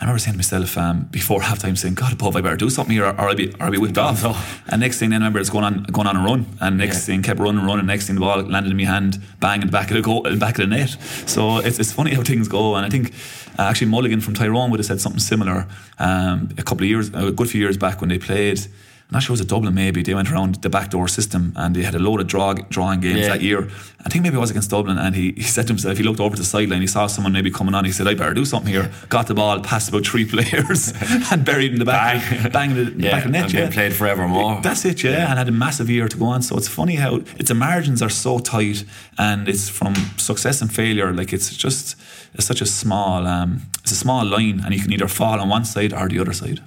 I 0.00 0.02
remember 0.02 0.20
saying 0.20 0.34
to 0.34 0.38
myself 0.38 0.78
um, 0.78 1.08
before 1.10 1.40
halftime, 1.49 1.76
saying, 1.76 1.94
"God 1.94 2.12
above, 2.12 2.37
I 2.37 2.40
better 2.40 2.56
do 2.56 2.70
something 2.70 2.94
here, 2.94 3.05
or, 3.05 3.12
or 3.12 3.31
I'll 3.31 3.34
be, 3.34 3.49
or 3.55 3.62
I'll 3.62 3.70
be 3.70 3.78
whipped 3.78 3.99
off." 3.99 4.62
And 4.69 4.81
next 4.81 4.99
thing, 4.99 5.10
then 5.10 5.22
I 5.22 5.25
remember 5.25 5.40
it's 5.40 5.50
going 5.50 5.64
on, 5.64 5.82
going 5.84 6.06
on 6.06 6.16
a 6.16 6.22
run, 6.22 6.46
and 6.60 6.78
next 6.78 7.00
yeah. 7.00 7.14
thing 7.14 7.22
kept 7.22 7.40
running, 7.40 7.64
running. 7.64 7.87
Next 7.87 8.06
thing, 8.06 8.14
the 8.14 8.20
ball 8.20 8.43
landed 8.43 8.70
in 8.70 8.76
my 8.76 8.84
hand, 8.84 9.20
bang 9.40 9.61
in 9.61 9.66
the 9.66 9.72
back 9.72 9.90
of 9.90 9.96
the 9.96 10.02
goal, 10.02 10.26
in 10.26 10.38
back 10.38 10.58
of 10.58 10.69
the 10.69 10.76
net. 10.76 10.90
So 11.26 11.58
it's, 11.58 11.81
it's 11.81 11.90
funny 11.90 12.14
how 12.14 12.22
things 12.22 12.46
go, 12.46 12.76
and 12.76 12.87
I 12.87 12.90
think 12.90 13.12
uh, 13.58 13.62
actually 13.62 13.88
Mulligan 13.88 14.20
from 14.20 14.34
Tyrone 14.34 14.70
would 14.70 14.78
have 14.78 14.87
said 14.87 15.00
something 15.00 15.19
similar 15.19 15.66
um, 15.99 16.50
a 16.58 16.62
couple 16.62 16.84
of 16.84 16.90
years, 16.90 17.08
a 17.12 17.32
good 17.32 17.50
few 17.50 17.61
years 17.61 17.76
back 17.76 18.00
when 18.00 18.11
they 18.11 18.19
played. 18.19 18.61
I'm 19.10 19.14
not 19.14 19.22
sure 19.22 19.32
it 19.32 19.38
was 19.38 19.40
a 19.40 19.46
Dublin 19.46 19.75
maybe. 19.75 20.02
They 20.02 20.12
went 20.12 20.31
around 20.31 20.56
the 20.56 20.69
backdoor 20.69 21.08
system 21.08 21.55
and 21.56 21.75
they 21.75 21.82
had 21.82 21.94
a 21.94 21.99
load 21.99 22.20
of 22.20 22.26
draw, 22.26 22.52
drawing 22.52 23.00
games 23.00 23.20
yeah. 23.20 23.28
that 23.28 23.40
year. 23.40 23.71
I 24.04 24.11
think 24.11 24.23
maybe 24.23 24.37
it 24.37 24.38
was 24.38 24.50
against 24.50 24.68
Dublin 24.68 24.99
and 24.99 25.16
he, 25.16 25.32
he 25.32 25.44
said 25.44 25.62
to 25.62 25.68
himself, 25.68 25.97
he 25.97 26.02
looked 26.02 26.21
over 26.21 26.37
to 26.37 26.42
the 26.42 26.47
sideline, 26.47 26.82
he 26.82 26.87
saw 26.87 27.06
someone 27.06 27.32
maybe 27.32 27.50
coming 27.50 27.75
on, 27.75 27.87
he 27.87 27.92
said, 27.92 28.06
I 28.06 28.12
better 28.12 28.35
do 28.35 28.44
something 28.44 28.71
here. 28.71 28.92
Got 29.09 29.26
the 29.26 29.35
ball, 29.35 29.61
passed 29.61 29.88
about 29.88 30.04
three 30.06 30.25
players 30.30 30.92
and 31.32 31.42
buried 31.42 31.73
in 31.73 31.78
the 31.78 31.87
back, 31.87 32.23
bang, 32.30 32.52
bang 32.52 32.75
the, 32.75 33.02
yeah, 33.02 33.12
back 33.12 33.25
of 33.25 33.32
the 33.32 33.38
net. 33.38 33.50
yeah. 33.50 33.71
played 33.71 33.94
forevermore. 33.94 34.61
That's 34.61 34.85
it, 34.85 35.02
yeah, 35.02 35.12
yeah, 35.12 35.30
and 35.30 35.38
had 35.38 35.49
a 35.49 35.52
massive 35.52 35.88
year 35.88 36.06
to 36.06 36.16
go 36.18 36.26
on. 36.26 36.42
So 36.42 36.59
it's 36.59 36.68
funny 36.68 36.97
how 36.97 37.23
it's 37.38 37.50
margins 37.54 38.02
are 38.02 38.11
so 38.11 38.38
tight 38.38 38.85
and 39.16 39.49
it's 39.49 39.71
from 39.71 39.94
success 40.18 40.61
and 40.61 40.71
failure. 40.71 41.14
Like 41.14 41.32
it's 41.32 41.56
just 41.56 41.97
it's 42.35 42.44
such 42.44 42.61
a 42.61 42.66
small 42.66 43.26
um, 43.26 43.62
it's 43.82 43.92
a 43.92 43.97
small 43.97 44.26
line 44.26 44.61
and 44.62 44.75
you 44.75 44.82
can 44.82 44.92
either 44.92 45.09
fall 45.09 45.40
on 45.40 45.49
one 45.49 45.64
side 45.64 45.94
or 45.94 46.09
the 46.09 46.18
other 46.18 46.35
side. 46.35 46.61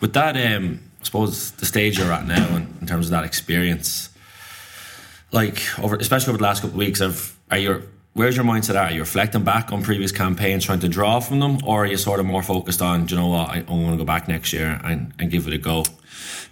With 0.00 0.12
that 0.14 0.36
um 0.36 0.80
I 1.02 1.04
suppose 1.04 1.50
the 1.52 1.66
stage 1.66 1.98
you're 1.98 2.12
at 2.12 2.26
now 2.26 2.56
in, 2.56 2.72
in 2.80 2.86
terms 2.86 3.06
of 3.06 3.10
that 3.10 3.24
experience, 3.24 4.08
like 5.32 5.60
over 5.80 5.96
especially 5.96 6.30
over 6.30 6.38
the 6.38 6.44
last 6.44 6.60
couple 6.60 6.70
of 6.70 6.76
weeks, 6.76 7.00
of 7.00 7.36
are 7.50 7.58
you 7.58 7.88
where's 8.14 8.36
your 8.36 8.44
mindset 8.44 8.74
at? 8.74 8.90
Are 8.90 8.94
you 8.94 9.00
reflecting 9.00 9.44
back 9.44 9.72
on 9.72 9.82
previous 9.82 10.12
campaigns, 10.12 10.64
trying 10.64 10.80
to 10.80 10.88
draw 10.88 11.20
from 11.20 11.40
them, 11.40 11.58
or 11.64 11.84
are 11.84 11.86
you 11.86 11.96
sort 11.96 12.20
of 12.20 12.26
more 12.26 12.42
focused 12.42 12.82
on, 12.82 13.08
you 13.08 13.16
know 13.16 13.28
what, 13.28 13.50
I, 13.50 13.64
I 13.66 13.72
want 13.72 13.92
to 13.92 13.96
go 13.96 14.04
back 14.04 14.28
next 14.28 14.52
year 14.52 14.80
and, 14.84 15.12
and 15.18 15.30
give 15.30 15.46
it 15.46 15.54
a 15.54 15.58
go? 15.58 15.84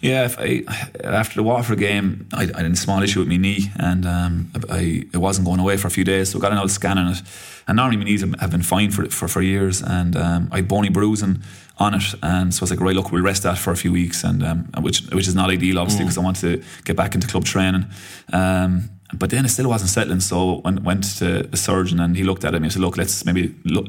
Yeah, 0.00 0.24
if 0.24 0.38
I, 0.38 0.64
after 1.04 1.34
the 1.36 1.42
Waterford 1.42 1.78
game, 1.78 2.26
I, 2.32 2.44
I 2.54 2.62
had 2.62 2.72
a 2.72 2.76
small 2.76 3.02
issue 3.02 3.20
with 3.20 3.28
my 3.28 3.36
knee, 3.36 3.70
and 3.76 4.06
um, 4.06 4.50
I 4.70 5.04
it 5.12 5.18
wasn't 5.18 5.46
going 5.46 5.60
away 5.60 5.76
for 5.76 5.88
a 5.88 5.90
few 5.90 6.04
days, 6.04 6.30
so 6.30 6.38
I 6.38 6.40
got 6.40 6.52
an 6.52 6.58
old 6.58 6.70
scan 6.70 6.96
on 6.96 7.12
it. 7.12 7.22
And 7.68 7.76
normally 7.76 7.98
my 7.98 8.04
knees 8.04 8.22
have 8.22 8.50
been 8.50 8.62
fine 8.62 8.90
for 8.90 9.04
for, 9.10 9.28
for 9.28 9.42
years, 9.42 9.82
and 9.82 10.16
um, 10.16 10.48
I 10.50 10.56
had 10.56 10.68
bony 10.68 10.88
bruising 10.88 11.42
on 11.76 11.94
it, 11.94 12.14
and 12.22 12.52
so 12.54 12.62
I 12.62 12.64
was 12.64 12.70
like, 12.70 12.80
right, 12.80 12.96
look, 12.96 13.12
we'll 13.12 13.22
rest 13.22 13.42
that 13.42 13.58
for 13.58 13.72
a 13.72 13.76
few 13.76 13.92
weeks, 13.92 14.24
and 14.24 14.42
um, 14.42 14.70
which 14.80 15.02
which 15.12 15.28
is 15.28 15.34
not 15.34 15.50
ideal, 15.50 15.78
obviously, 15.78 16.04
because 16.04 16.16
mm. 16.16 16.22
I 16.22 16.24
want 16.24 16.36
to 16.38 16.62
get 16.84 16.96
back 16.96 17.14
into 17.14 17.26
club 17.26 17.44
training. 17.44 17.86
Um, 18.32 18.90
but 19.14 19.30
then 19.30 19.44
it 19.44 19.48
still 19.48 19.68
wasn't 19.68 19.90
settling, 19.90 20.20
so 20.20 20.62
I 20.64 20.70
went 20.70 21.04
to 21.18 21.42
the 21.42 21.56
surgeon, 21.56 22.00
and 22.00 22.16
he 22.16 22.24
looked 22.24 22.44
at 22.44 22.54
and 22.54 22.64
he 22.64 22.70
said, 22.70 22.82
look, 22.82 22.96
let's 22.96 23.24
maybe 23.24 23.54
look, 23.64 23.86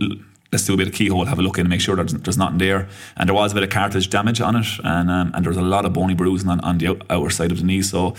let's 0.52 0.66
do 0.66 0.74
a 0.74 0.78
bit 0.78 0.88
of 0.88 0.94
keyhole, 0.94 1.26
have 1.26 1.40
a 1.40 1.42
look 1.42 1.58
in, 1.58 1.62
and 1.62 1.70
make 1.70 1.80
sure 1.80 1.96
there's, 1.96 2.14
there's 2.14 2.38
nothing 2.38 2.58
there. 2.58 2.90
And 3.16 3.30
there 3.30 3.34
was 3.34 3.54
a 3.54 3.56
bit 3.56 3.64
of 3.64 3.70
cartilage 3.70 4.10
damage 4.10 4.42
on 4.42 4.58
it, 4.58 4.68
and 4.84 5.10
um, 5.10 5.32
and 5.34 5.46
there 5.46 5.50
was 5.50 5.58
a 5.58 5.62
lot 5.62 5.86
of 5.86 5.94
bony 5.94 6.14
bruising 6.14 6.50
on, 6.50 6.60
on 6.62 6.78
the 6.78 7.02
outer 7.10 7.30
side 7.30 7.52
of 7.52 7.60
the 7.60 7.64
knee. 7.64 7.82
So 7.82 8.16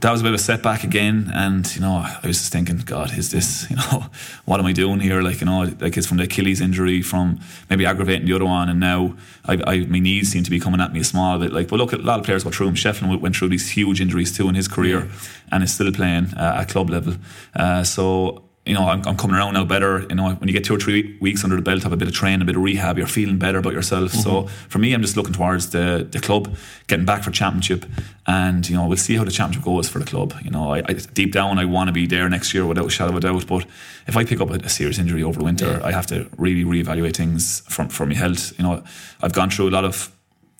that 0.00 0.10
was 0.10 0.20
a 0.20 0.24
bit 0.24 0.32
of 0.32 0.40
a 0.40 0.42
setback 0.42 0.82
again. 0.82 1.30
And 1.32 1.72
you 1.74 1.80
know, 1.80 1.96
I 1.96 2.26
was 2.26 2.38
just 2.38 2.52
thinking, 2.52 2.78
God, 2.78 3.16
is 3.16 3.30
this? 3.30 3.66
You 3.70 3.76
know, 3.76 4.06
what 4.46 4.60
am 4.60 4.66
I 4.66 4.72
doing 4.72 5.00
here? 5.00 5.20
Like 5.20 5.40
you 5.40 5.46
know, 5.46 5.70
like 5.78 5.96
it's 5.96 6.06
from 6.06 6.16
the 6.16 6.24
Achilles 6.24 6.60
injury, 6.60 7.02
from 7.02 7.38
maybe 7.68 7.84
aggravating 7.84 8.26
the 8.26 8.32
other 8.32 8.46
one, 8.46 8.68
and 8.68 8.80
now 8.80 9.14
I, 9.44 9.60
I 9.66 9.78
my 9.86 9.98
knees 9.98 10.32
seem 10.32 10.42
to 10.44 10.50
be 10.50 10.58
coming 10.58 10.80
at 10.80 10.92
me 10.92 11.00
a 11.00 11.04
small 11.04 11.38
bit. 11.38 11.52
Like, 11.52 11.68
but 11.68 11.76
look, 11.76 11.92
a 11.92 11.96
lot 11.96 12.18
of 12.18 12.24
players 12.24 12.44
go 12.44 12.50
through 12.50 12.66
them. 12.66 12.74
Shefflin 12.74 13.20
went 13.20 13.36
through 13.36 13.50
these 13.50 13.70
huge 13.70 14.00
injuries 14.00 14.36
too 14.36 14.48
in 14.48 14.54
his 14.54 14.68
career, 14.68 15.08
and 15.52 15.62
is 15.62 15.74
still 15.74 15.92
playing 15.92 16.34
uh, 16.34 16.58
at 16.60 16.68
club 16.70 16.90
level. 16.90 17.14
Uh, 17.54 17.84
so 17.84 18.47
you 18.68 18.74
know, 18.74 18.86
I'm, 18.88 19.02
I'm, 19.06 19.16
coming 19.16 19.34
around 19.36 19.54
now 19.54 19.64
better. 19.64 20.06
You 20.08 20.14
know, 20.14 20.34
when 20.34 20.46
you 20.48 20.52
get 20.52 20.64
two 20.64 20.74
or 20.74 20.78
three 20.78 21.16
weeks 21.20 21.42
under 21.42 21.56
the 21.56 21.62
belt, 21.62 21.82
have 21.82 21.92
a 21.92 21.96
bit 21.96 22.06
of 22.06 22.14
training, 22.14 22.42
a 22.42 22.44
bit 22.44 22.56
of 22.56 22.62
rehab, 22.62 22.98
you're 22.98 23.06
feeling 23.06 23.38
better 23.38 23.58
about 23.58 23.72
yourself. 23.72 24.12
Mm-hmm. 24.12 24.20
So 24.20 24.46
for 24.68 24.78
me, 24.78 24.92
I'm 24.92 25.00
just 25.00 25.16
looking 25.16 25.32
towards 25.32 25.70
the 25.70 26.06
the 26.08 26.20
club 26.20 26.54
getting 26.86 27.06
back 27.06 27.22
for 27.22 27.30
championship, 27.30 27.86
and 28.26 28.68
you 28.68 28.76
know, 28.76 28.86
we'll 28.86 28.96
see 28.98 29.16
how 29.16 29.24
the 29.24 29.30
championship 29.30 29.64
goes 29.64 29.88
for 29.88 29.98
the 29.98 30.04
club. 30.04 30.34
You 30.42 30.50
know, 30.50 30.72
I, 30.72 30.78
I 30.86 30.92
deep 30.92 31.32
down, 31.32 31.58
I 31.58 31.64
want 31.64 31.88
to 31.88 31.92
be 31.92 32.06
there 32.06 32.28
next 32.28 32.52
year 32.52 32.66
without 32.66 32.86
a 32.86 32.90
shadow 32.90 33.10
of 33.10 33.16
a 33.16 33.20
doubt. 33.20 33.46
But 33.46 33.64
if 34.06 34.16
I 34.16 34.24
pick 34.24 34.40
up 34.40 34.50
a, 34.50 34.54
a 34.54 34.68
serious 34.68 34.98
injury 34.98 35.22
over 35.22 35.42
winter, 35.42 35.78
yeah. 35.80 35.86
I 35.86 35.92
have 35.92 36.06
to 36.08 36.28
really 36.36 36.64
reevaluate 36.64 37.16
things 37.16 37.60
from 37.68 37.88
for 37.88 38.06
my 38.06 38.14
health. 38.14 38.52
You 38.58 38.64
know, 38.64 38.84
I've 39.22 39.32
gone 39.32 39.50
through 39.50 39.70
a 39.70 39.74
lot 39.78 39.84
of 39.84 40.12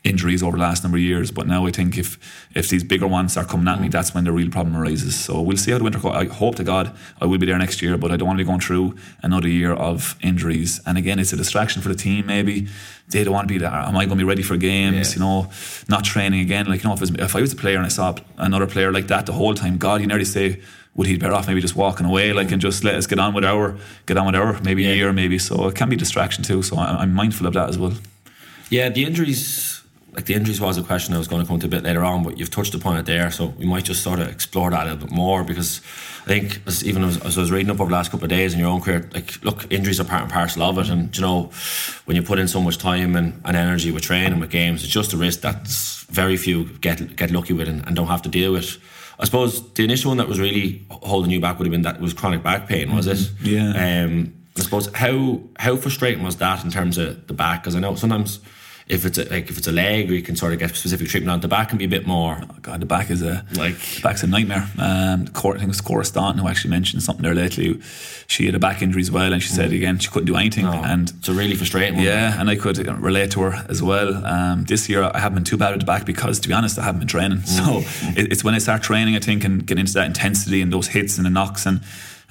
injuries 0.05 0.43
over 0.43 0.57
the 0.57 0.62
last 0.62 0.83
number 0.83 0.97
of 0.97 1.02
years. 1.02 1.31
But 1.31 1.47
now 1.47 1.67
I 1.67 1.71
think 1.71 1.99
if 1.99 2.19
if 2.55 2.69
these 2.69 2.85
bigger 2.85 3.07
ones 3.07 3.37
are 3.37 3.45
coming 3.45 3.69
at 3.69 3.81
me, 3.81 3.88
mm. 3.88 3.93
that's 3.93 4.14
when 4.14 4.25
the 4.25 4.33
real 4.33 4.50
problem 4.50 4.76
arises. 4.76 5.19
So 5.19 5.40
we'll 5.40 5.57
see 5.57 5.73
how 5.73 5.78
the 5.78 5.85
winter 5.85 5.99
goes. 5.99 6.14
I 6.14 6.26
hope 6.26 6.57
to 6.57 6.64
God 6.64 6.95
I 7.21 7.26
will 7.26 7.38
be 7.38 7.47
there 7.47 7.59
next 7.59 7.83
year, 7.83 7.97
but 7.97 8.11
I 8.11 8.17
don't 8.17 8.28
want 8.28 8.38
to 8.38 8.45
be 8.45 8.49
going 8.49 8.61
through 8.61 8.97
another 9.23 9.49
year 9.49 9.73
of 9.73 10.17
injuries. 10.23 10.81
And 10.87 10.97
again, 10.97 11.19
it's 11.19 11.33
a 11.33 11.37
distraction 11.37 11.83
for 11.83 11.88
the 11.88 11.95
team. 11.95 12.26
Maybe 12.26 12.69
they 13.09 13.25
don't 13.25 13.35
want 13.35 13.49
to 13.49 13.55
be 13.55 13.59
there. 13.59 13.71
Am 13.71 13.97
I 13.97 14.05
going 14.05 14.19
to 14.19 14.25
be 14.25 14.28
ready 14.28 14.43
for 14.43 14.57
games? 14.57 15.11
Yeah. 15.11 15.14
You 15.14 15.21
know, 15.21 15.50
not 15.88 16.05
training 16.05 16.40
again. 16.40 16.67
Like 16.67 16.83
you 16.83 16.88
know, 16.88 16.95
if, 16.95 17.02
if 17.02 17.37
I 17.37 17.40
was 17.40 17.52
a 17.52 17.57
player 17.57 17.76
and 17.76 17.87
I 17.87 17.90
saw 17.90 18.14
another 18.37 18.67
player 18.67 18.93
like 18.93 19.09
that 19.09 19.26
the 19.26 19.33
whole 19.33 19.55
time, 19.55 19.78
God, 19.78 20.00
you 20.00 20.07
nearly 20.07 20.25
say 20.25 20.61
would 20.95 21.07
he 21.07 21.14
be 21.14 21.21
better 21.21 21.33
off 21.33 21.47
maybe 21.47 21.61
just 21.61 21.76
walking 21.76 22.05
away 22.05 22.33
like 22.33 22.50
and 22.50 22.61
just 22.61 22.83
let 22.83 22.97
us 22.97 23.07
get 23.07 23.21
on 23.21 23.33
with 23.33 23.45
our 23.45 23.78
get 24.07 24.17
on 24.17 24.26
with 24.26 24.35
our 24.35 24.61
maybe 24.62 24.83
yeah. 24.83 24.90
a 24.90 24.95
year 24.95 25.12
maybe 25.12 25.38
so 25.38 25.69
it 25.69 25.76
can 25.76 25.88
be 25.88 25.95
distraction 25.95 26.43
too 26.43 26.61
so 26.61 26.76
I'm 26.76 27.14
mindful 27.14 27.47
of 27.47 27.55
that 27.55 27.69
as 27.69 27.78
well 27.78 27.95
yeah 28.69 28.88
the 28.88 29.05
injuries 29.05 29.77
like 30.12 30.24
the 30.24 30.34
injuries 30.34 30.60
was 30.60 30.78
a 30.78 30.82
question 30.82 31.14
I 31.14 31.18
was 31.18 31.28
going 31.28 31.42
to 31.42 31.48
come 31.48 31.60
to 31.60 31.66
a 31.66 31.70
bit 31.70 31.82
later 31.84 32.04
on, 32.04 32.24
but 32.24 32.38
you've 32.38 32.50
touched 32.50 32.74
upon 32.74 32.96
it 32.96 33.06
there, 33.06 33.30
so 33.30 33.46
we 33.58 33.66
might 33.66 33.84
just 33.84 34.02
sort 34.02 34.18
of 34.18 34.28
explore 34.28 34.70
that 34.70 34.86
a 34.86 34.92
little 34.92 35.06
bit 35.06 35.14
more 35.14 35.44
because 35.44 35.80
I 36.24 36.28
think 36.28 36.60
as 36.66 36.84
even 36.84 37.04
as, 37.04 37.18
as 37.24 37.36
I 37.36 37.42
was 37.42 37.50
reading 37.50 37.70
up 37.70 37.80
over 37.80 37.90
the 37.90 37.94
last 37.94 38.10
couple 38.10 38.24
of 38.24 38.30
days 38.30 38.54
in 38.54 38.60
your 38.60 38.68
own 38.68 38.80
career, 38.80 39.08
like 39.12 39.42
look, 39.44 39.70
injuries 39.70 40.00
are 40.00 40.04
part 40.04 40.22
and 40.22 40.32
parcel 40.32 40.62
of 40.62 40.78
it, 40.78 40.88
and 40.88 41.14
you 41.16 41.22
know 41.22 41.50
when 42.06 42.16
you 42.16 42.22
put 42.22 42.38
in 42.38 42.48
so 42.48 42.60
much 42.60 42.78
time 42.78 43.16
and, 43.16 43.40
and 43.44 43.56
energy 43.56 43.90
with 43.90 44.02
training 44.02 44.40
with 44.40 44.50
games, 44.50 44.82
it's 44.82 44.92
just 44.92 45.12
a 45.12 45.16
risk 45.16 45.42
that 45.42 45.68
very 46.10 46.36
few 46.36 46.64
get 46.80 47.16
get 47.16 47.30
lucky 47.30 47.52
with 47.52 47.68
and, 47.68 47.86
and 47.86 47.94
don't 47.94 48.08
have 48.08 48.22
to 48.22 48.28
deal 48.28 48.52
with. 48.52 48.78
I 49.20 49.24
suppose 49.24 49.72
the 49.72 49.84
initial 49.84 50.10
one 50.10 50.18
that 50.18 50.28
was 50.28 50.38
really 50.38 50.86
holding 50.90 51.30
you 51.30 51.40
back 51.40 51.58
would 51.58 51.66
have 51.66 51.72
been 51.72 51.82
that 51.82 52.00
was 52.00 52.14
chronic 52.14 52.42
back 52.42 52.68
pain, 52.68 52.94
was 52.94 53.08
mm-hmm. 53.08 53.46
it? 53.46 53.50
Yeah. 53.50 54.04
Um, 54.04 54.34
I 54.56 54.62
suppose 54.62 54.92
how 54.94 55.40
how 55.58 55.76
frustrating 55.76 56.24
was 56.24 56.36
that 56.36 56.64
in 56.64 56.70
terms 56.70 56.98
of 56.98 57.26
the 57.26 57.34
back? 57.34 57.62
Because 57.62 57.76
I 57.76 57.80
know 57.80 57.94
sometimes 57.94 58.40
if 58.88 59.04
it's 59.04 59.18
a, 59.18 59.25
like 59.28 59.50
if 59.50 59.59
it's 59.59 59.66
a 59.66 59.73
leg, 59.73 60.11
or 60.11 60.14
you 60.14 60.23
can 60.23 60.35
sort 60.35 60.52
of 60.52 60.59
get 60.59 60.75
specific 60.75 61.09
treatment 61.09 61.30
on 61.30 61.40
the 61.40 61.49
back, 61.49 61.68
can 61.68 61.78
be 61.78 61.85
a 61.85 61.88
bit 61.88 62.07
more. 62.07 62.40
Oh 62.42 62.57
God, 62.62 62.80
the 62.80 62.87
back 62.87 63.11
is 63.11 63.23
a 63.23 63.45
like 63.54 63.76
the 63.78 64.00
back's 64.02 64.23
a 64.23 64.26
nightmare. 64.26 64.66
Um, 64.78 65.28
Cor- 65.28 65.54
I 65.54 65.59
think 65.59 65.68
it 65.68 65.68
was 65.68 65.80
Cora 65.80 66.04
Staunton 66.04 66.42
who 66.42 66.49
actually 66.49 66.71
mentioned 66.71 67.02
something 67.02 67.23
there 67.23 67.35
lately. 67.35 67.80
She 68.26 68.47
had 68.47 68.54
a 68.54 68.59
back 68.59 68.80
injury 68.80 69.02
as 69.02 69.11
well, 69.11 69.33
and 69.33 69.42
she 69.42 69.50
said 69.50 69.71
mm. 69.71 69.76
again 69.76 69.99
she 69.99 70.09
couldn't 70.09 70.26
do 70.26 70.37
anything, 70.37 70.64
no, 70.64 70.73
and 70.73 71.11
it's 71.11 71.28
a 71.28 71.35
really 71.35 71.54
frustrating. 71.54 71.97
One. 71.97 72.04
Yeah, 72.04 72.40
and 72.40 72.49
I 72.49 72.57
could 72.57 72.78
relate 72.78 73.30
to 73.33 73.42
her 73.42 73.66
as 73.68 73.83
well. 73.83 74.25
Um, 74.25 74.64
this 74.64 74.88
year 74.88 75.02
I 75.02 75.18
haven't 75.18 75.37
been 75.37 75.45
too 75.45 75.59
bad 75.59 75.75
at 75.75 75.80
the 75.80 75.87
back 75.87 76.07
because, 76.07 76.40
to 76.40 76.49
be 76.49 76.54
honest, 76.54 76.78
I 76.78 76.85
haven't 76.85 77.00
been 77.00 77.09
training. 77.09 77.38
Mm. 77.38 77.47
So 77.47 78.21
it, 78.21 78.33
it's 78.33 78.42
when 78.42 78.54
I 78.54 78.59
start 78.59 78.83
training, 78.83 79.16
I 79.16 79.21
think, 79.21 79.45
and 79.45 79.66
get 79.66 79.78
into 79.78 79.92
that 79.95 80.07
intensity 80.07 80.62
and 80.62 80.73
those 80.73 80.88
hits 80.88 81.18
and 81.18 81.26
the 81.26 81.30
knocks 81.30 81.66
and 81.66 81.80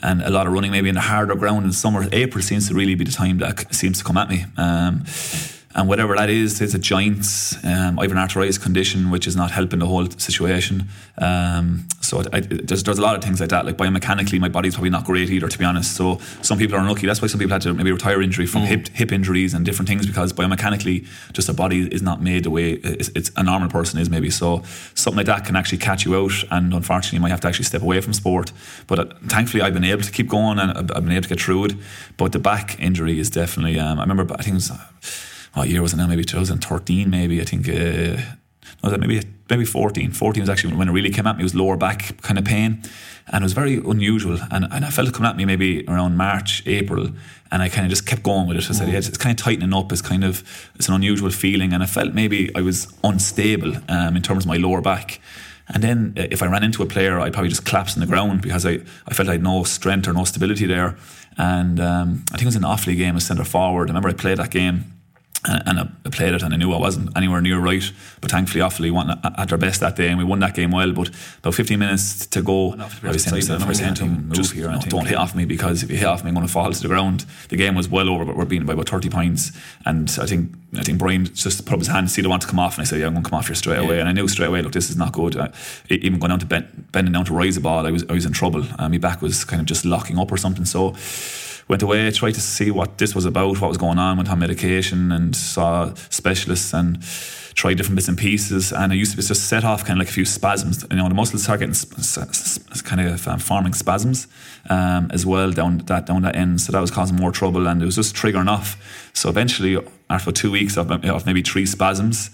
and 0.01 0.21
a 0.21 0.29
lot 0.29 0.45
of 0.47 0.53
running 0.53 0.71
maybe 0.71 0.89
in 0.89 0.95
the 0.95 1.01
harder 1.01 1.35
ground 1.35 1.65
in 1.65 1.71
summer. 1.71 2.07
April 2.11 2.43
seems 2.43 2.67
to 2.67 2.73
really 2.73 2.95
be 2.95 3.03
the 3.03 3.11
time 3.11 3.39
that 3.39 3.73
seems 3.73 3.97
to 3.99 4.03
come 4.03 4.17
at 4.17 4.29
me. 4.29 4.45
Um, 4.57 5.03
and 5.77 5.87
whatever 5.87 6.15
that 6.15 6.29
is, 6.31 6.59
it's 6.59 6.73
a 6.73 6.79
joints. 6.79 7.63
Um, 7.63 7.99
I 7.99 8.03
have 8.03 8.11
an 8.11 8.17
arthritis 8.17 8.57
condition 8.57 9.11
which 9.11 9.27
is 9.27 9.35
not 9.35 9.51
helping 9.51 9.77
the 9.77 9.85
whole 9.85 10.09
situation. 10.09 10.87
Um, 11.19 11.87
so 12.01 12.23
I, 12.33 12.39
there's, 12.39 12.81
there's 12.81 12.97
a 12.97 13.01
lot 13.01 13.15
of 13.15 13.23
things 13.23 13.39
like 13.39 13.49
that. 13.49 13.63
Like 13.63 13.77
biomechanically, 13.77 14.39
my 14.39 14.49
body's 14.49 14.73
probably 14.73 14.89
not 14.89 15.05
great 15.05 15.29
either, 15.29 15.47
to 15.47 15.59
be 15.59 15.65
honest. 15.65 15.95
So 15.95 16.17
some 16.41 16.57
people 16.57 16.75
are 16.77 16.79
unlucky. 16.79 17.05
That's 17.05 17.21
why 17.21 17.27
some 17.27 17.39
people 17.39 17.53
had 17.53 17.61
to 17.61 17.75
maybe 17.75 17.91
retire 17.91 18.23
injury 18.23 18.47
from 18.47 18.63
mm. 18.63 18.67
hip 18.67 18.87
hip 18.87 19.11
injuries 19.11 19.53
and 19.53 19.63
different 19.63 19.87
things 19.87 20.07
because 20.07 20.33
biomechanically, 20.33 21.05
just 21.33 21.47
a 21.47 21.53
body 21.53 21.87
is 21.93 22.01
not 22.01 22.23
made 22.23 22.45
the 22.45 22.49
way 22.49 22.71
it's, 22.71 23.09
it's, 23.09 23.29
a 23.35 23.43
normal 23.43 23.69
person 23.69 23.99
is 23.99 24.09
maybe. 24.09 24.31
So 24.31 24.63
something 24.95 25.17
like 25.17 25.27
that 25.27 25.45
can 25.45 25.55
actually 25.55 25.77
catch 25.77 26.05
you 26.05 26.15
out, 26.15 26.43
and 26.49 26.73
unfortunately, 26.73 27.17
you 27.17 27.21
might 27.21 27.29
have 27.29 27.41
to 27.41 27.47
actually 27.47 27.65
step 27.65 27.83
away 27.83 28.01
from 28.01 28.13
sport. 28.13 28.51
But 28.87 28.99
uh, 28.99 29.05
thankfully, 29.27 29.61
I've 29.61 29.75
been 29.75 29.83
able 29.83 30.01
to 30.01 30.11
keep 30.11 30.27
going 30.27 30.57
and 30.57 30.71
I've, 30.71 30.91
I've, 30.95 31.03
been 31.03 31.11
able 31.11 31.23
to 31.23 31.29
get 31.29 31.41
through 31.41 31.65
it. 31.65 31.73
But 32.17 32.31
the 32.31 32.39
back 32.39 32.79
injury 32.79 33.19
is 33.19 33.29
definitely. 33.29 33.79
Um, 33.79 33.99
I 33.99 34.03
remember, 34.03 34.33
I 34.33 34.41
think 34.41 34.53
it 34.53 34.53
was 34.55 34.71
what 35.57 35.69
year 35.69 35.81
was 35.81 35.93
it 35.93 35.97
now? 35.97 36.07
Maybe 36.07 36.23
2013, 36.23 37.09
maybe. 37.09 37.41
I 37.41 37.43
think, 37.43 37.67
uh, 37.67 38.21
no, 38.83 38.97
maybe 38.97 39.21
maybe 39.49 39.65
14. 39.65 40.11
14 40.11 40.41
was 40.41 40.49
actually 40.49 40.75
when 40.75 40.89
it 40.89 40.91
really 40.91 41.09
came 41.09 41.25
at 41.25 41.37
me. 41.37 41.41
It 41.41 41.43
was 41.43 41.55
lower 41.55 41.77
back 41.77 42.21
kind 42.21 42.37
of 42.37 42.45
pain. 42.45 42.83
And 43.27 43.41
it 43.41 43.45
was 43.45 43.53
very 43.53 43.77
unusual. 43.77 44.37
And, 44.51 44.65
and 44.71 44.85
I 44.85 44.89
felt 44.89 45.07
it 45.07 45.13
coming 45.13 45.29
at 45.29 45.35
me 45.35 45.45
maybe 45.45 45.85
around 45.87 46.15
March, 46.15 46.63
April. 46.65 47.09
And 47.51 47.61
I 47.61 47.69
kind 47.69 47.85
of 47.85 47.89
just 47.89 48.05
kept 48.05 48.23
going 48.23 48.47
with 48.47 48.57
it. 48.57 48.69
I 48.69 48.73
said, 48.73 48.89
yeah, 48.89 48.97
it's, 48.97 49.17
kind 49.17 49.37
of 49.37 49.43
tightening 49.43 49.73
up. 49.73 49.91
It's 49.91 50.01
kind 50.01 50.23
of, 50.23 50.43
it's 50.75 50.87
an 50.87 50.93
unusual 50.93 51.31
feeling. 51.31 51.73
And 51.73 51.81
I 51.81 51.85
felt 51.85 52.13
maybe 52.13 52.51
I 52.55 52.61
was 52.61 52.93
unstable 53.03 53.73
um, 53.89 54.15
in 54.15 54.21
terms 54.21 54.45
of 54.45 54.47
my 54.47 54.57
lower 54.57 54.81
back. 54.81 55.19
And 55.69 55.83
then 55.83 56.13
uh, 56.17 56.27
if 56.31 56.41
I 56.41 56.47
ran 56.47 56.63
into 56.63 56.83
a 56.83 56.85
player, 56.85 57.19
I'd 57.19 57.33
probably 57.33 57.49
just 57.49 57.65
collapse 57.65 57.95
on 57.95 57.99
the 57.99 58.05
ground 58.05 58.41
because 58.41 58.65
I, 58.65 58.79
I 59.07 59.13
felt 59.13 59.27
I 59.27 59.33
had 59.33 59.43
no 59.43 59.63
strength 59.63 60.07
or 60.07 60.13
no 60.13 60.23
stability 60.23 60.65
there. 60.65 60.97
And 61.37 61.79
um, 61.79 62.23
I 62.31 62.37
think 62.37 62.43
it 62.43 62.45
was 62.45 62.55
an 62.55 62.63
Offaly 62.63 62.95
game 62.95 63.15
as 63.17 63.25
centre 63.25 63.43
forward. 63.43 63.89
I 63.89 63.91
remember 63.91 64.09
I 64.09 64.13
played 64.13 64.37
that 64.37 64.51
game 64.51 64.96
and, 65.45 65.79
I 65.79 66.09
played 66.09 66.33
it 66.33 66.41
and 66.41 66.53
I 66.53 66.57
knew 66.57 66.73
I 66.73 66.77
wasn't 66.77 67.15
anywhere 67.15 67.41
near 67.41 67.59
right. 67.59 67.83
But 68.21 68.31
thankfully, 68.31 68.61
Offaly 68.61 68.91
won 68.91 69.11
at 69.11 69.49
their 69.49 69.57
best 69.57 69.79
that 69.81 69.95
day 69.95 70.09
and 70.09 70.17
we 70.17 70.23
won 70.23 70.39
that 70.39 70.55
game 70.55 70.71
well. 70.71 70.91
But 70.91 71.09
about 71.39 71.53
15 71.53 71.79
minutes 71.79 72.25
to 72.27 72.41
go, 72.41 72.73
I 72.73 73.11
was 73.11 73.23
saying 73.23 73.31
to 73.31 73.31
myself, 73.35 73.63
I 73.63 73.67
was 73.67 73.77
saying 73.77 73.95
to 73.95 74.03
him, 74.03 74.31
just 74.33 74.53
here, 74.53 74.69
no, 74.69 74.79
don't 74.79 75.07
hit 75.07 75.17
off 75.17 75.35
me 75.35 75.45
because 75.45 75.83
if 75.83 75.91
you 75.91 75.97
hit 75.97 76.07
off 76.07 76.23
me, 76.23 76.29
I'm 76.29 76.35
going 76.35 76.45
to 76.45 76.51
fall 76.51 76.71
to 76.71 76.81
the 76.81 76.87
ground. 76.87 77.25
The 77.49 77.55
game 77.55 77.75
was 77.75 77.87
well 77.87 78.09
over, 78.09 78.25
but 78.25 78.35
we're 78.35 78.45
beaten 78.45 78.65
by 78.65 78.73
about 78.73 78.89
30 78.89 79.09
points. 79.09 79.51
And 79.85 80.09
I 80.19 80.25
think 80.25 80.53
I 80.75 80.83
think 80.83 80.97
Brian 80.97 81.25
just 81.25 81.65
put 81.65 81.73
up 81.73 81.79
his 81.79 81.87
hand 81.87 82.11
see 82.11 82.21
the 82.21 82.29
one 82.29 82.39
to 82.39 82.47
come 82.47 82.59
off. 82.59 82.77
And 82.77 82.81
I 82.81 82.85
said, 82.85 82.99
yeah, 82.99 83.07
I'm 83.07 83.13
going 83.13 83.23
to 83.23 83.29
come 83.29 83.37
off 83.37 83.47
here 83.47 83.55
straight 83.55 83.79
away. 83.79 83.99
And 83.99 84.09
I 84.09 84.11
knew 84.11 84.27
straight 84.27 84.47
away, 84.47 84.61
look, 84.61 84.73
this 84.73 84.89
is 84.89 84.97
not 84.97 85.13
good. 85.13 85.37
I, 85.37 85.51
even 85.89 86.19
going 86.19 86.29
down 86.29 86.39
to 86.39 86.45
bend, 86.45 86.91
bending 86.91 87.13
down 87.13 87.25
to 87.25 87.33
rise 87.33 87.55
the 87.55 87.61
ball, 87.61 87.85
I 87.85 87.91
was, 87.91 88.03
I 88.09 88.13
was 88.13 88.25
in 88.25 88.33
trouble. 88.33 88.63
Uh, 88.77 88.89
my 88.89 88.97
back 88.97 89.21
was 89.21 89.45
kind 89.45 89.61
of 89.61 89.65
just 89.65 89.85
locking 89.85 90.19
up 90.19 90.31
or 90.31 90.37
something. 90.37 90.65
So 90.65 90.95
went 91.67 91.81
away, 91.83 92.09
tried 92.11 92.33
to 92.33 92.41
see 92.41 92.71
what 92.71 92.97
this 92.97 93.13
was 93.13 93.25
about, 93.25 93.59
what 93.59 93.67
was 93.67 93.77
going 93.77 93.97
on, 93.97 94.17
went 94.17 94.29
on 94.29 94.39
medication 94.39 95.11
and 95.11 95.35
saw 95.35 95.93
specialists 96.09 96.73
and 96.73 97.01
tried 97.53 97.75
different 97.75 97.95
bits 97.95 98.07
and 98.07 98.17
pieces. 98.17 98.71
And 98.71 98.91
I 98.93 98.95
used 98.95 99.15
to 99.15 99.21
just 99.21 99.49
set 99.49 99.65
off 99.65 99.83
kind 99.83 99.99
of 99.99 99.99
like 99.99 100.09
a 100.09 100.13
few 100.13 100.25
spasms. 100.25 100.85
You 100.89 100.97
know, 100.97 101.09
the 101.09 101.15
muscles 101.15 101.43
start 101.43 101.59
getting 101.59 101.75
kind 102.83 103.01
of 103.01 103.27
um, 103.27 103.39
forming 103.39 103.73
spasms 103.73 104.27
um, 104.69 105.09
as 105.11 105.25
well 105.25 105.51
down 105.51 105.79
that 105.79 106.05
down 106.05 106.21
that 106.21 106.35
end. 106.35 106.61
So 106.61 106.71
that 106.71 106.79
was 106.79 106.91
causing 106.91 107.17
more 107.17 107.31
trouble, 107.31 107.67
and 107.67 107.81
it 107.81 107.85
was 107.85 107.95
just 107.95 108.15
triggering 108.15 108.47
off. 108.47 109.09
So 109.13 109.29
eventually, 109.29 109.77
after 110.09 110.31
two 110.31 110.51
weeks 110.51 110.77
of, 110.77 110.91
of 110.91 111.25
maybe 111.25 111.41
three 111.41 111.65
spasms 111.65 112.29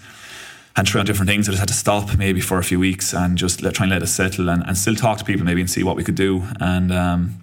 and 0.76 0.86
try 0.86 0.98
on 0.98 1.06
different 1.06 1.28
things. 1.28 1.48
I 1.48 1.52
just 1.52 1.60
had 1.60 1.68
to 1.68 1.74
stop 1.74 2.16
maybe 2.18 2.40
for 2.40 2.58
a 2.58 2.64
few 2.64 2.80
weeks 2.80 3.14
and 3.14 3.38
just 3.38 3.62
let, 3.62 3.74
try 3.74 3.84
and 3.84 3.92
let 3.92 4.02
it 4.02 4.08
settle 4.08 4.48
and, 4.48 4.62
and 4.66 4.76
still 4.76 4.96
talk 4.96 5.18
to 5.18 5.24
people 5.24 5.44
maybe 5.44 5.60
and 5.60 5.70
see 5.70 5.84
what 5.84 5.94
we 5.96 6.02
could 6.02 6.16
do. 6.16 6.42
And 6.60 6.92
um, 6.92 7.40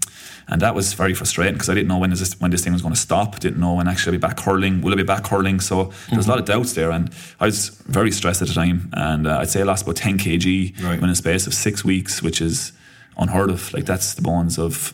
and 0.52 0.62
that 0.62 0.76
was 0.76 0.92
very 0.94 1.14
frustrating 1.14 1.54
because 1.54 1.70
I 1.70 1.74
didn't 1.74 1.88
know 1.88 1.98
when 1.98 2.10
this 2.10 2.34
when 2.42 2.52
this 2.52 2.62
thing 2.62 2.74
was 2.74 2.82
going 2.82 2.94
to 2.94 3.00
stop. 3.00 3.40
Didn't 3.40 3.60
know 3.60 3.76
when 3.76 3.88
actually 3.88 4.18
I'd 4.18 4.22
be 4.22 4.28
back 4.28 4.40
hurling. 4.42 4.82
Will 4.82 4.92
I 4.92 4.98
be 4.98 5.04
back 5.04 5.26
hurling? 5.26 5.62
So 5.62 5.86
mm-hmm. 5.86 6.18
was 6.18 6.28
a 6.28 6.30
lot 6.30 6.40
of 6.40 6.46
doubts 6.46 6.74
there, 6.74 6.92
and 6.92 7.10
I 7.40 7.46
was 7.46 7.70
very 7.88 8.12
stressed 8.12 8.42
at 8.42 8.50
the 8.50 8.54
time. 8.54 8.90
And 8.92 9.28
uh, 9.28 9.40
I'd 9.40 9.50
say 9.50 9.62
I 9.62 9.64
lost 9.64 9.84
about 9.84 9.96
10 9.96 10.18
kg 10.18 10.84
right. 10.84 11.02
in 11.02 11.10
a 11.10 11.16
space 11.16 11.48
of 11.48 11.54
six 11.54 11.86
weeks, 11.86 12.22
which 12.22 12.42
is 12.42 12.74
unheard 13.18 13.50
of. 13.50 13.74
Like 13.74 13.86
that's 13.86 14.14
the 14.14 14.22
bones 14.22 14.60
of 14.60 14.94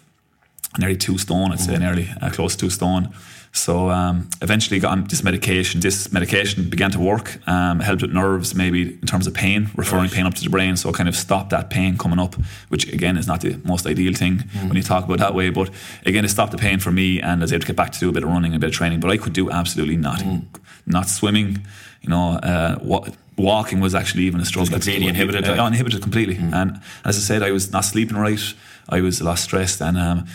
nearly 0.77 0.95
two 0.95 1.17
stone. 1.17 1.51
I'd 1.51 1.57
mm-hmm. 1.57 1.73
say 1.73 1.79
nearly 1.79 2.09
uh, 2.21 2.29
close 2.29 2.55
to 2.55 2.59
two 2.65 2.69
stone. 2.69 3.11
So 3.51 3.89
um, 3.89 4.29
eventually 4.41 4.79
got 4.79 4.91
on 4.91 5.05
this 5.05 5.23
medication. 5.23 5.81
This 5.81 6.11
medication 6.11 6.69
began 6.69 6.91
to 6.91 6.99
work, 6.99 7.39
um, 7.47 7.79
helped 7.79 8.01
with 8.01 8.11
nerves, 8.11 8.53
maybe 8.53 8.93
in 8.93 9.07
terms 9.07 9.27
of 9.27 9.33
pain, 9.33 9.69
referring 9.75 10.03
right. 10.03 10.11
pain 10.11 10.25
up 10.25 10.33
to 10.35 10.43
the 10.43 10.49
brain. 10.49 10.77
So 10.77 10.89
it 10.89 10.95
kind 10.95 11.09
of 11.09 11.15
stopped 11.15 11.49
that 11.49 11.69
pain 11.69 11.97
coming 11.97 12.19
up, 12.19 12.35
which 12.69 12.91
again 12.93 13.17
is 13.17 13.27
not 13.27 13.41
the 13.41 13.59
most 13.63 13.87
ideal 13.87 14.13
thing 14.13 14.39
mm. 14.39 14.67
when 14.67 14.75
you 14.75 14.83
talk 14.83 15.05
about 15.05 15.19
that 15.19 15.33
way. 15.33 15.49
But 15.49 15.69
again, 16.05 16.23
it 16.25 16.29
stopped 16.29 16.51
the 16.51 16.57
pain 16.57 16.79
for 16.79 16.91
me, 16.91 17.19
and 17.21 17.41
I 17.41 17.43
was 17.43 17.53
able 17.53 17.61
to 17.61 17.67
get 17.67 17.75
back 17.75 17.91
to 17.93 17.99
do 17.99 18.09
a 18.09 18.11
bit 18.11 18.23
of 18.23 18.29
running, 18.29 18.53
a 18.53 18.59
bit 18.59 18.69
of 18.69 18.75
training. 18.75 18.99
But 18.99 19.11
I 19.11 19.17
could 19.17 19.33
do 19.33 19.49
absolutely 19.49 19.97
nothing. 19.97 20.27
Mm. 20.27 20.59
Not 20.85 21.09
swimming, 21.09 21.65
you 22.01 22.09
know. 22.09 22.33
Uh, 22.33 22.77
what 22.79 23.15
walking 23.37 23.79
was 23.79 23.93
actually 23.93 24.23
even 24.23 24.39
a 24.39 24.45
struggle. 24.45 24.71
completely 24.71 25.07
inhibited. 25.07 25.47
Uh, 25.47 25.65
inhibited 25.65 26.01
completely. 26.01 26.35
Mm. 26.35 26.53
And 26.53 26.81
as 27.05 27.17
I 27.17 27.21
said, 27.21 27.43
I 27.43 27.51
was 27.51 27.71
not 27.71 27.85
sleeping 27.85 28.17
right. 28.17 28.41
I 28.89 29.01
was 29.01 29.21
a 29.21 29.23
lot 29.23 29.39
stressed, 29.39 29.81
and 29.81 29.97
um, 29.97 30.27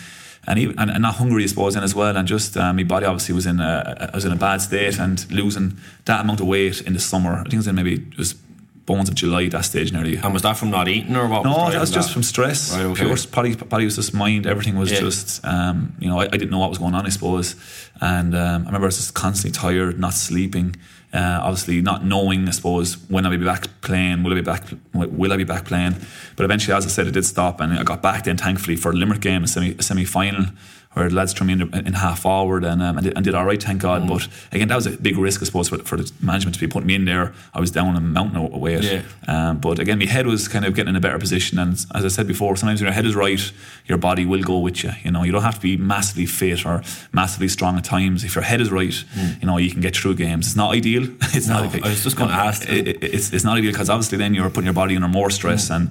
and, 0.47 0.59
even, 0.59 0.77
and, 0.79 0.91
and 0.91 1.01
not 1.01 1.15
hungry, 1.15 1.43
I 1.43 1.47
suppose, 1.47 1.73
then 1.73 1.83
as 1.83 1.95
well. 1.95 2.15
And 2.15 2.27
just 2.27 2.57
uh, 2.57 2.73
my 2.73 2.83
body 2.83 3.05
obviously 3.05 3.35
was 3.35 3.45
in 3.45 3.59
a, 3.59 4.09
was 4.13 4.25
in 4.25 4.31
a 4.31 4.35
bad 4.35 4.57
state, 4.61 4.99
and 4.99 5.29
losing 5.31 5.77
that 6.05 6.21
amount 6.21 6.39
of 6.41 6.47
weight 6.47 6.81
in 6.81 6.93
the 6.93 6.99
summer. 6.99 7.33
I 7.33 7.43
think 7.43 7.53
it 7.53 7.57
was 7.57 7.67
in 7.67 7.75
maybe 7.75 7.99
just 7.99 8.37
bones 8.85 9.07
of 9.07 9.15
July 9.15 9.45
at 9.45 9.51
that 9.51 9.63
stage 9.63 9.93
nearly. 9.93 10.17
And 10.17 10.33
was 10.33 10.41
that 10.41 10.57
from 10.57 10.69
not 10.69 10.89
eating 10.89 11.15
or 11.15 11.27
what? 11.29 11.45
No, 11.45 11.51
was 11.51 11.73
that 11.73 11.79
was 11.79 11.91
just 11.91 12.09
that? 12.09 12.13
from 12.13 12.23
stress. 12.23 12.75
Right, 12.75 12.85
okay. 12.85 13.05
Pure 13.05 13.17
body, 13.31 13.55
body 13.55 13.85
was 13.85 13.95
just 13.95 14.13
mind. 14.13 14.45
Everything 14.45 14.77
was 14.77 14.91
Yeah. 14.91 14.99
just, 14.99 15.45
um, 15.45 15.95
you 15.99 16.09
know, 16.09 16.19
I, 16.19 16.25
I 16.25 16.27
didn't 16.31 16.49
know 16.49 16.59
what 16.59 16.69
was 16.69 16.79
going 16.79 16.93
on. 16.93 17.05
I 17.05 17.09
suppose, 17.09 17.55
and 18.01 18.35
um, 18.35 18.63
I 18.63 18.65
remember 18.65 18.85
I 18.85 18.87
was 18.87 18.97
just 18.97 19.13
constantly 19.13 19.57
tired, 19.57 19.99
not 19.99 20.13
sleeping. 20.13 20.75
Uh, 21.13 21.39
obviously, 21.43 21.79
not 21.79 22.03
knowing, 22.03 22.47
I 22.47 22.51
suppose, 22.51 22.95
when 23.07 23.23
I'll 23.25 23.37
be 23.37 23.45
back 23.45 23.67
playing. 23.81 24.23
Will 24.23 24.31
I 24.31 24.35
be 24.35 24.41
back? 24.41 24.63
Will 24.93 25.31
I 25.31 25.37
be 25.37 25.43
back 25.43 25.65
playing? 25.65 25.95
But 26.35 26.43
eventually, 26.43 26.75
as 26.75 26.85
I 26.85 26.89
said, 26.89 27.05
it 27.05 27.11
did 27.11 27.25
stop, 27.25 27.61
and 27.61 27.71
I 27.73 27.83
got 27.83 28.01
back 28.01 28.23
then. 28.23 28.37
Thankfully, 28.37 28.75
for 28.75 28.91
Limerick 28.93 29.21
game, 29.21 29.43
a 29.43 29.47
semi 29.47 29.75
a 29.77 29.83
semi 29.83 30.05
final. 30.05 30.45
Where 30.93 31.09
the 31.09 31.15
lads 31.15 31.33
threw 31.33 31.47
me 31.47 31.53
in, 31.53 31.61
in 31.73 31.93
half 31.93 32.19
forward 32.21 32.63
and, 32.63 32.81
um, 32.83 32.97
and, 32.97 33.05
did, 33.05 33.13
and 33.15 33.25
did 33.25 33.33
all 33.33 33.45
right, 33.45 33.61
thank 33.61 33.81
God. 33.81 34.07
But 34.07 34.27
again, 34.51 34.67
that 34.67 34.75
was 34.75 34.85
a 34.85 34.91
big 34.91 35.17
risk, 35.17 35.41
I 35.41 35.45
suppose, 35.45 35.69
for, 35.69 35.79
for 35.79 35.97
the 35.97 36.11
management 36.21 36.53
to 36.55 36.59
be 36.59 36.67
putting 36.67 36.85
me 36.87 36.93
in 36.95 37.05
there. 37.05 37.33
I 37.53 37.59
was 37.59 37.71
down 37.71 37.95
a 37.95 37.99
mountain 37.99 38.37
of 38.37 38.51
weight. 38.61 38.83
Yeah. 38.83 39.01
Um, 39.27 39.57
but 39.57 39.79
again, 39.79 39.97
my 39.97 40.05
head 40.05 40.27
was 40.27 40.47
kind 40.47 40.65
of 40.65 40.75
getting 40.75 40.89
in 40.91 40.95
a 40.95 40.99
better 40.99 41.17
position. 41.17 41.57
And 41.57 41.73
as 41.95 42.05
I 42.05 42.07
said 42.09 42.27
before, 42.27 42.55
sometimes 42.55 42.79
when 42.79 42.85
your 42.87 42.93
head 42.93 43.05
is 43.07 43.15
right, 43.15 43.41
your 43.87 43.97
body 43.97 44.25
will 44.25 44.43
go 44.43 44.59
with 44.59 44.83
you. 44.83 44.91
You 45.03 45.09
know, 45.11 45.23
you 45.23 45.31
don't 45.31 45.41
have 45.41 45.55
to 45.55 45.61
be 45.61 45.77
massively 45.77 46.25
fit 46.27 46.63
or 46.65 46.83
massively 47.11 47.47
strong 47.47 47.77
at 47.77 47.83
times. 47.85 48.23
If 48.23 48.35
your 48.35 48.43
head 48.43 48.61
is 48.61 48.71
right, 48.71 48.93
you 49.41 49.47
know, 49.47 49.57
you 49.57 49.71
can 49.71 49.81
get 49.81 49.95
through 49.95 50.15
games. 50.15 50.47
It's 50.47 50.55
not 50.55 50.73
ideal. 50.75 51.07
It's 51.33 51.47
No, 51.47 51.63
not. 51.63 51.83
I 51.83 51.89
was 51.89 52.03
just 52.03 52.15
gonna 52.17 52.33
ask 52.33 52.69
It, 52.69 52.87
it- 52.87 53.03
it's, 53.03 53.33
it's 53.33 53.43
not 53.43 53.57
ideal 53.57 53.71
because 53.71 53.89
obviously 53.89 54.19
then 54.19 54.35
you're 54.35 54.49
putting 54.49 54.65
your 54.65 54.73
body 54.75 54.95
under 54.95 55.07
more 55.07 55.31
stress 55.31 55.69
and. 55.71 55.89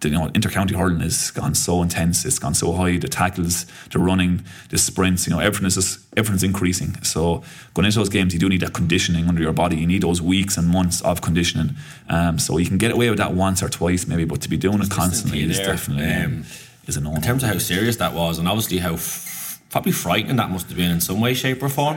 The, 0.00 0.10
you 0.10 0.14
know, 0.18 0.28
intercounty 0.28 0.72
hurling 0.76 1.00
has 1.00 1.30
gone 1.30 1.54
so 1.54 1.80
intense. 1.82 2.26
It's 2.26 2.38
gone 2.38 2.52
so 2.52 2.72
high. 2.74 2.98
The 2.98 3.08
tackles, 3.08 3.64
the 3.90 3.98
running, 3.98 4.44
the 4.68 4.76
sprints. 4.76 5.26
You 5.26 5.32
know, 5.32 5.40
everything 5.40 5.66
is 5.66 5.74
just 5.76 6.00
everything's 6.18 6.42
increasing. 6.42 7.02
So 7.02 7.42
going 7.72 7.86
into 7.86 7.98
those 7.98 8.10
games, 8.10 8.34
you 8.34 8.38
do 8.38 8.48
need 8.50 8.60
that 8.60 8.74
conditioning 8.74 9.26
under 9.26 9.40
your 9.40 9.54
body. 9.54 9.76
You 9.76 9.86
need 9.86 10.02
those 10.02 10.20
weeks 10.20 10.58
and 10.58 10.68
months 10.68 11.00
of 11.00 11.22
conditioning. 11.22 11.76
Um, 12.10 12.38
so 12.38 12.58
you 12.58 12.66
can 12.66 12.76
get 12.76 12.92
away 12.92 13.08
with 13.08 13.18
that 13.18 13.32
once 13.32 13.62
or 13.62 13.70
twice, 13.70 14.06
maybe, 14.06 14.26
but 14.26 14.42
to 14.42 14.50
be 14.50 14.58
doing 14.58 14.82
it 14.82 14.90
constantly 14.90 15.42
is 15.42 15.58
definitely 15.58 16.04
Um, 16.12 16.44
is 16.86 16.96
a 16.98 17.00
no. 17.00 17.14
in 17.14 17.22
terms 17.22 17.42
of 17.42 17.48
how 17.48 17.58
serious 17.58 17.96
that 17.96 18.12
was, 18.12 18.38
and 18.38 18.46
obviously 18.46 18.78
how 18.78 18.94
f- 18.94 19.60
probably 19.70 19.92
frightening 19.92 20.36
that 20.36 20.50
must 20.50 20.66
have 20.68 20.76
been 20.76 20.90
in 20.90 21.00
some 21.00 21.20
way, 21.20 21.32
shape, 21.32 21.62
or 21.62 21.70
form. 21.70 21.96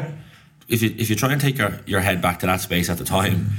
If 0.69 0.81
you 0.81 0.95
if 0.97 1.09
you 1.09 1.15
try 1.17 1.31
and 1.33 1.41
take 1.41 1.57
your, 1.57 1.81
your 1.85 1.99
head 1.99 2.21
back 2.21 2.39
to 2.39 2.45
that 2.45 2.61
space 2.61 2.89
at 2.89 2.97
the 2.97 3.03
time, 3.03 3.49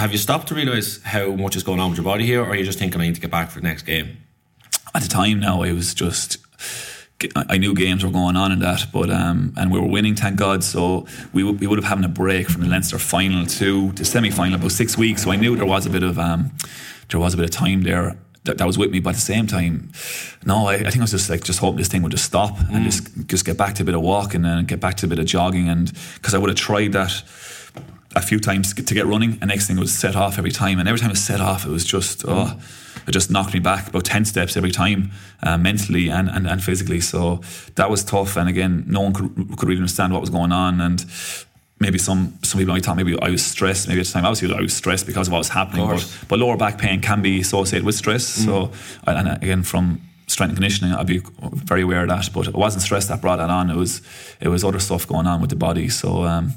have 0.00 0.12
you 0.12 0.18
stopped 0.18 0.48
to 0.48 0.54
realise 0.54 1.02
how 1.02 1.32
much 1.32 1.56
is 1.56 1.62
going 1.62 1.80
on 1.80 1.90
with 1.90 1.98
your 1.98 2.04
body 2.04 2.26
here, 2.26 2.42
or 2.42 2.46
are 2.46 2.56
you 2.56 2.64
just 2.64 2.78
thinking 2.78 3.00
I 3.00 3.04
need 3.04 3.14
to 3.14 3.20
get 3.20 3.30
back 3.30 3.50
for 3.50 3.60
the 3.60 3.66
next 3.66 3.82
game? 3.82 4.16
at 4.94 5.02
the 5.02 5.08
time 5.08 5.40
now 5.40 5.62
I 5.62 5.72
was 5.72 5.94
just 5.94 6.38
I 7.36 7.58
knew 7.58 7.74
games 7.74 8.02
were 8.02 8.10
going 8.10 8.34
on 8.34 8.50
in 8.50 8.60
that, 8.60 8.86
but 8.94 9.10
um, 9.10 9.52
and 9.58 9.70
we 9.70 9.78
were 9.78 9.86
winning, 9.86 10.14
thank 10.14 10.36
God. 10.36 10.64
So 10.64 11.06
we, 11.34 11.42
w- 11.42 11.58
we 11.58 11.66
would 11.66 11.78
have 11.78 11.84
having 11.84 12.06
a 12.06 12.08
break 12.08 12.48
from 12.48 12.62
the 12.62 12.68
Leinster 12.68 12.98
final 12.98 13.44
to 13.44 13.92
the 13.92 14.06
semi 14.06 14.30
final 14.30 14.54
about 14.54 14.72
six 14.72 14.96
weeks. 14.96 15.24
So 15.24 15.30
I 15.30 15.36
knew 15.36 15.54
there 15.54 15.66
was 15.66 15.84
a 15.84 15.90
bit 15.90 16.02
of 16.02 16.18
um, 16.18 16.50
there 17.10 17.20
was 17.20 17.34
a 17.34 17.36
bit 17.36 17.44
of 17.44 17.50
time 17.50 17.82
there 17.82 18.16
that, 18.44 18.56
that 18.56 18.66
was 18.66 18.78
with 18.78 18.90
me. 18.90 19.00
But 19.00 19.10
at 19.10 19.16
the 19.16 19.20
same 19.20 19.46
time, 19.46 19.92
no, 20.46 20.68
I, 20.68 20.76
I 20.76 20.84
think 20.84 20.96
I 20.96 21.00
was 21.02 21.10
just 21.10 21.28
like 21.28 21.44
just 21.44 21.58
hoping 21.58 21.76
this 21.76 21.88
thing 21.88 22.00
would 22.00 22.12
just 22.12 22.24
stop 22.24 22.58
and 22.72 22.86
just 22.86 23.26
just 23.26 23.44
get 23.44 23.58
back 23.58 23.74
to 23.74 23.82
a 23.82 23.84
bit 23.84 23.94
of 23.94 24.00
walking 24.00 24.46
and 24.46 24.66
get 24.66 24.80
back 24.80 24.96
to 24.96 25.06
a 25.06 25.08
bit 25.10 25.18
of 25.18 25.26
jogging 25.26 25.68
and 25.68 25.92
because 26.14 26.32
I 26.32 26.38
would 26.38 26.48
have 26.48 26.58
tried 26.58 26.92
that 26.92 27.22
a 28.16 28.22
few 28.22 28.40
times 28.40 28.74
to 28.74 28.94
get, 28.94 29.06
running, 29.06 29.38
and 29.40 29.48
next 29.48 29.66
thing 29.66 29.76
it 29.76 29.80
was 29.80 29.96
set 29.96 30.16
off 30.16 30.38
every 30.38 30.50
time, 30.50 30.78
and 30.78 30.88
every 30.88 30.98
time 30.98 31.10
it 31.10 31.16
set 31.16 31.40
off, 31.40 31.64
it 31.64 31.70
was 31.70 31.84
just 31.84 32.24
oh, 32.26 32.58
it 33.06 33.12
just 33.12 33.30
knocked 33.30 33.54
me 33.54 33.60
back 33.60 33.88
about 33.88 34.04
ten 34.04 34.24
steps 34.24 34.56
every 34.56 34.72
time, 34.72 35.12
uh, 35.42 35.56
mentally 35.56 36.10
and, 36.10 36.28
and 36.28 36.46
and 36.46 36.62
physically. 36.62 37.00
So 37.00 37.40
that 37.76 37.88
was 37.88 38.02
tough, 38.02 38.36
and 38.36 38.48
again, 38.48 38.84
no 38.86 39.00
one 39.00 39.12
could 39.12 39.56
could 39.56 39.68
really 39.68 39.80
understand 39.80 40.12
what 40.12 40.20
was 40.20 40.30
going 40.30 40.52
on, 40.52 40.80
and 40.80 41.04
maybe 41.78 41.98
some 41.98 42.36
some 42.42 42.58
people 42.58 42.74
might 42.74 42.84
thought 42.84 42.96
maybe 42.96 43.16
I 43.20 43.30
was 43.30 43.44
stressed. 43.44 43.88
Maybe 43.88 44.00
at 44.00 44.06
the 44.06 44.12
time, 44.12 44.24
obviously 44.24 44.54
I 44.54 44.60
was 44.60 44.74
stressed 44.74 45.06
because 45.06 45.28
of 45.28 45.32
what 45.32 45.38
was 45.38 45.48
happening, 45.48 45.86
but, 45.86 46.26
but 46.28 46.38
lower 46.38 46.56
back 46.56 46.78
pain 46.78 47.00
can 47.00 47.22
be 47.22 47.40
associated 47.40 47.86
with 47.86 47.94
stress. 47.94 48.24
So 48.24 48.72
and 49.06 49.28
and 49.28 49.42
again 49.42 49.62
from 49.62 50.00
strength 50.26 50.50
and 50.50 50.58
conditioning, 50.58 50.94
I'd 50.94 51.06
be 51.06 51.22
very 51.42 51.82
aware 51.82 52.02
of 52.02 52.08
that. 52.08 52.28
But 52.32 52.48
it 52.48 52.54
wasn't 52.54 52.82
stress 52.82 53.06
that 53.06 53.20
brought 53.20 53.36
that 53.36 53.50
on. 53.50 53.70
It 53.70 53.76
was 53.76 54.02
it 54.40 54.48
was 54.48 54.64
other 54.64 54.80
stuff 54.80 55.06
going 55.06 55.26
on 55.26 55.40
with 55.40 55.50
the 55.50 55.56
body. 55.56 55.88
So. 55.88 56.24
Um, 56.24 56.54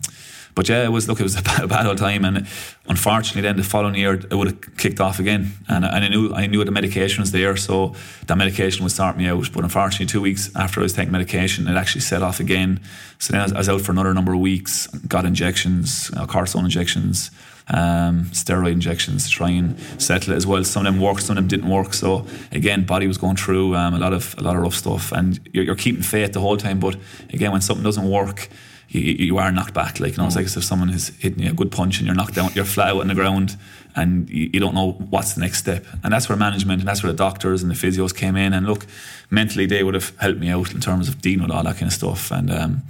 but 0.56 0.70
yeah, 0.70 0.84
it 0.84 0.92
was 0.92 1.08
look, 1.08 1.20
it 1.20 1.24
was 1.24 1.36
a 1.40 1.42
bad, 1.42 1.64
a 1.64 1.68
bad 1.68 1.86
old 1.86 1.98
time, 1.98 2.26
and 2.26 2.48
unfortunately, 2.88 3.42
then 3.42 3.58
the 3.58 3.64
following 3.64 3.96
year 3.96 4.14
it 4.14 4.34
would 4.34 4.48
have 4.48 4.78
kicked 4.78 5.00
off 5.00 5.20
again, 5.20 5.54
and, 5.68 5.86
and 5.86 6.06
I 6.06 6.08
knew 6.08 6.34
I 6.34 6.46
knew 6.48 6.64
the 6.64 6.72
medication 6.72 7.22
was 7.22 7.32
there, 7.32 7.56
so 7.56 7.96
that 8.28 8.38
medication 8.38 8.84
would 8.84 8.92
start 8.92 9.18
me 9.18 9.28
out. 9.28 9.52
But 9.54 9.64
unfortunately, 9.64 10.08
two 10.08 10.22
weeks 10.22 10.54
after 10.56 10.80
I 10.80 10.84
was 10.84 10.94
taking 10.94 11.12
medication, 11.12 11.68
it 11.68 11.76
actually 11.76 12.02
set 12.02 12.22
off 12.22 12.40
again. 12.40 12.80
So 13.20 13.32
then 13.32 13.42
I 13.42 13.44
was, 13.44 13.54
I 13.54 13.58
was 13.60 13.70
out 13.70 13.82
for 13.82 13.92
another 13.92 14.14
number 14.14 14.34
of 14.34 14.40
weeks, 14.40 14.88
got 15.08 15.26
injections, 15.26 16.12
uh, 16.16 16.26
cortisone 16.26 16.66
injections, 16.66 17.32
um, 17.70 18.26
steroid 18.26 18.74
injections 18.74 19.26
to 19.26 19.30
try 19.30 19.50
and 19.50 19.80
settle 20.02 20.34
it 20.34 20.36
as 20.36 20.46
well. 20.46 20.64
Some 20.64 20.86
of 20.86 20.94
them 20.94 21.02
worked, 21.02 21.24
some 21.24 21.38
of 21.38 21.44
them 21.44 21.48
didn't 21.48 21.70
work. 21.70 21.94
So 21.94 22.26
again, 22.52 22.84
body 22.84 23.08
was 23.08 23.18
going 23.18 23.38
through 23.38 23.76
um, 23.76 23.94
a 23.94 24.00
lot 24.00 24.14
of 24.14 24.36
a 24.38 24.42
lot 24.42 24.56
of 24.56 24.62
rough 24.62 24.76
stuff, 24.76 25.12
and 25.12 25.40
you're, 25.54 25.64
you're 25.64 25.76
keeping 25.76 26.04
faith 26.04 26.34
the 26.34 26.42
whole 26.42 26.58
time. 26.58 26.80
But 26.80 26.98
again, 27.30 27.52
when 27.52 27.62
something 27.62 27.84
doesn't 27.84 28.10
work 28.10 28.50
you, 28.94 29.26
you 29.26 29.38
are 29.38 29.52
knocked 29.52 29.74
back. 29.74 30.00
Like 30.00 30.14
you 30.14 30.18
know, 30.18 30.28
it's 30.28 30.36
like 30.36 30.46
if 30.46 30.64
someone 30.64 30.90
is 30.90 31.10
hitting 31.20 31.40
you 31.40 31.52
a 31.52 31.54
good 31.54 31.72
punch 31.72 31.98
and 31.98 32.06
you're 32.06 32.16
knocked 32.16 32.36
down, 32.36 32.52
you're 32.54 32.66
flat 32.66 32.90
out 32.90 33.02
on 33.02 33.08
the 33.08 33.16
ground, 33.16 33.58
and 33.96 34.30
you, 34.30 34.50
you 34.54 34.60
don't 34.60 34.76
know 34.76 34.92
what's 35.10 35.34
the 35.34 35.42
next 35.42 35.60
step. 35.60 35.86
And 36.04 36.14
that's 36.14 36.30
where 36.30 36.38
management 36.38 36.82
and 36.82 36.88
that's 36.88 37.04
where 37.04 37.12
the 37.12 37.18
doctors 37.18 37.64
and 37.64 37.72
the 37.72 37.76
physios 37.76 38.16
came 38.16 38.36
in. 38.36 38.54
And 38.54 38.66
look, 38.66 38.86
mentally 39.30 39.66
they 39.66 39.84
would 39.84 39.94
have 39.96 40.16
helped 40.18 40.40
me 40.40 40.50
out 40.50 40.74
in 40.74 40.80
terms 40.80 41.08
of 41.10 41.22
dealing 41.22 41.44
with 41.44 41.52
all 41.52 41.64
that 41.64 41.78
kind 41.78 41.88
of 41.88 41.94
stuff 41.94 42.32
and 42.32 42.52
um, 42.52 42.84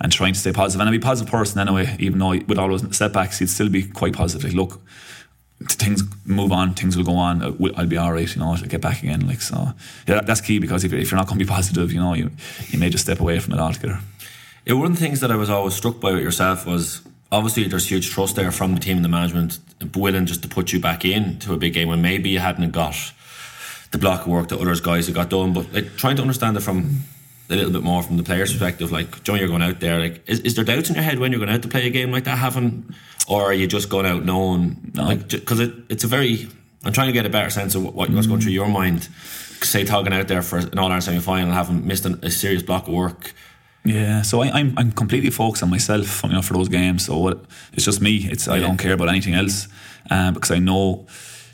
and 0.00 0.10
trying 0.10 0.32
to 0.32 0.38
stay 0.38 0.52
positive. 0.52 0.80
And 0.80 0.88
I'd 0.88 0.92
be 0.92 0.98
a 0.98 1.00
positive 1.00 1.30
person 1.30 1.60
anyway, 1.60 1.96
even 1.98 2.18
though 2.18 2.30
with 2.30 2.58
all 2.58 2.68
those 2.68 2.96
setbacks, 2.96 3.40
you'd 3.40 3.50
still 3.50 3.68
be 3.68 3.82
quite 3.82 4.14
positive. 4.14 4.44
Like, 4.44 4.54
look, 4.56 4.80
things 5.68 6.02
move 6.24 6.52
on, 6.52 6.74
things 6.74 6.96
will 6.96 7.04
go 7.04 7.16
on. 7.16 7.42
uh, 7.42 7.52
I'll 7.76 7.86
be 7.86 7.98
all 7.98 8.12
right, 8.12 8.34
you 8.34 8.40
know. 8.40 8.52
I'll 8.52 8.62
get 8.62 8.80
back 8.80 9.02
again. 9.02 9.26
Like 9.26 9.42
so, 9.42 9.74
yeah, 10.08 10.22
that's 10.22 10.40
key 10.40 10.58
because 10.58 10.84
if, 10.84 10.92
if 10.92 11.10
you're 11.10 11.18
not 11.18 11.26
going 11.26 11.38
to 11.38 11.44
be 11.44 11.48
positive, 11.56 11.92
you 11.92 12.00
know, 12.00 12.14
you 12.14 12.30
you 12.68 12.78
may 12.78 12.88
just 12.88 13.04
step 13.04 13.20
away 13.20 13.38
from 13.40 13.54
it 13.54 13.60
altogether. 13.60 14.00
Yeah, 14.66 14.74
one 14.74 14.86
of 14.86 14.98
the 14.98 15.00
things 15.00 15.20
that 15.20 15.30
I 15.30 15.36
was 15.36 15.50
always 15.50 15.74
struck 15.74 16.00
by 16.00 16.12
with 16.12 16.22
yourself 16.22 16.66
was 16.66 17.02
obviously 17.32 17.64
there's 17.64 17.88
huge 17.88 18.10
trust 18.10 18.36
there 18.36 18.52
from 18.52 18.74
the 18.74 18.80
team 18.80 18.96
and 18.96 19.04
the 19.04 19.08
management 19.08 19.58
willing 19.94 20.26
just 20.26 20.42
to 20.42 20.48
put 20.48 20.72
you 20.72 20.80
back 20.80 21.04
in 21.04 21.38
to 21.40 21.54
a 21.54 21.56
big 21.56 21.72
game 21.72 21.88
when 21.88 22.02
maybe 22.02 22.30
you 22.30 22.38
hadn't 22.38 22.70
got 22.70 22.94
the 23.90 23.98
block 23.98 24.22
of 24.22 24.28
work 24.28 24.48
that 24.48 24.60
others 24.60 24.80
guys 24.80 25.06
had 25.06 25.14
got 25.14 25.30
done. 25.30 25.52
But 25.52 25.72
like 25.72 25.96
trying 25.96 26.16
to 26.16 26.22
understand 26.22 26.56
it 26.56 26.60
from 26.60 27.00
a 27.48 27.56
little 27.56 27.72
bit 27.72 27.82
more 27.82 28.02
from 28.02 28.16
the 28.16 28.22
player's 28.22 28.52
perspective, 28.52 28.92
like 28.92 29.22
Joe, 29.24 29.34
you're 29.34 29.48
going 29.48 29.62
out 29.62 29.80
there. 29.80 29.98
Like, 29.98 30.28
is, 30.28 30.40
is 30.40 30.54
there 30.54 30.64
doubts 30.64 30.88
in 30.88 30.94
your 30.94 31.04
head 31.04 31.18
when 31.18 31.32
you're 31.32 31.40
going 31.40 31.52
out 31.52 31.62
to 31.62 31.68
play 31.68 31.86
a 31.86 31.90
game 31.90 32.12
like 32.12 32.24
that? 32.24 32.38
Having, 32.38 32.94
or 33.28 33.44
are 33.44 33.52
you 33.52 33.66
just 33.66 33.88
going 33.88 34.06
out 34.06 34.24
knowing? 34.24 34.92
Like, 34.94 35.28
because 35.28 35.60
it, 35.60 35.74
it's 35.88 36.04
a 36.04 36.08
very. 36.08 36.48
I'm 36.84 36.92
trying 36.92 37.08
to 37.08 37.12
get 37.12 37.26
a 37.26 37.30
better 37.30 37.50
sense 37.50 37.74
of 37.74 37.84
what, 37.84 37.94
what 37.94 38.10
what's 38.10 38.26
going 38.26 38.40
mm. 38.40 38.42
through 38.42 38.52
your 38.52 38.68
mind. 38.68 39.08
Say, 39.62 39.84
talking 39.84 40.14
out 40.14 40.28
there 40.28 40.40
for 40.40 40.58
an 40.58 40.78
All 40.78 40.86
Ireland 40.86 41.04
semi 41.04 41.18
final, 41.18 41.52
having 41.52 41.86
missed 41.86 42.06
an, 42.06 42.20
a 42.22 42.30
serious 42.30 42.62
block 42.62 42.88
of 42.88 42.94
work. 42.94 43.34
Yeah, 43.84 44.22
so 44.22 44.42
I, 44.42 44.50
I'm 44.52 44.74
I'm 44.76 44.92
completely 44.92 45.30
focused 45.30 45.62
on 45.62 45.70
myself, 45.70 46.22
you 46.22 46.28
know, 46.32 46.42
for 46.42 46.54
those 46.54 46.68
games. 46.68 47.04
So 47.06 47.28
it's 47.72 47.84
just 47.86 48.00
me. 48.00 48.28
It's 48.30 48.46
I 48.48 48.56
Yeah. 48.56 48.66
don't 48.66 48.76
care 48.78 48.92
about 48.92 49.08
anything 49.08 49.34
else, 49.34 49.68
um, 50.10 50.34
because 50.34 50.50
I 50.50 50.58
know, 50.60 51.06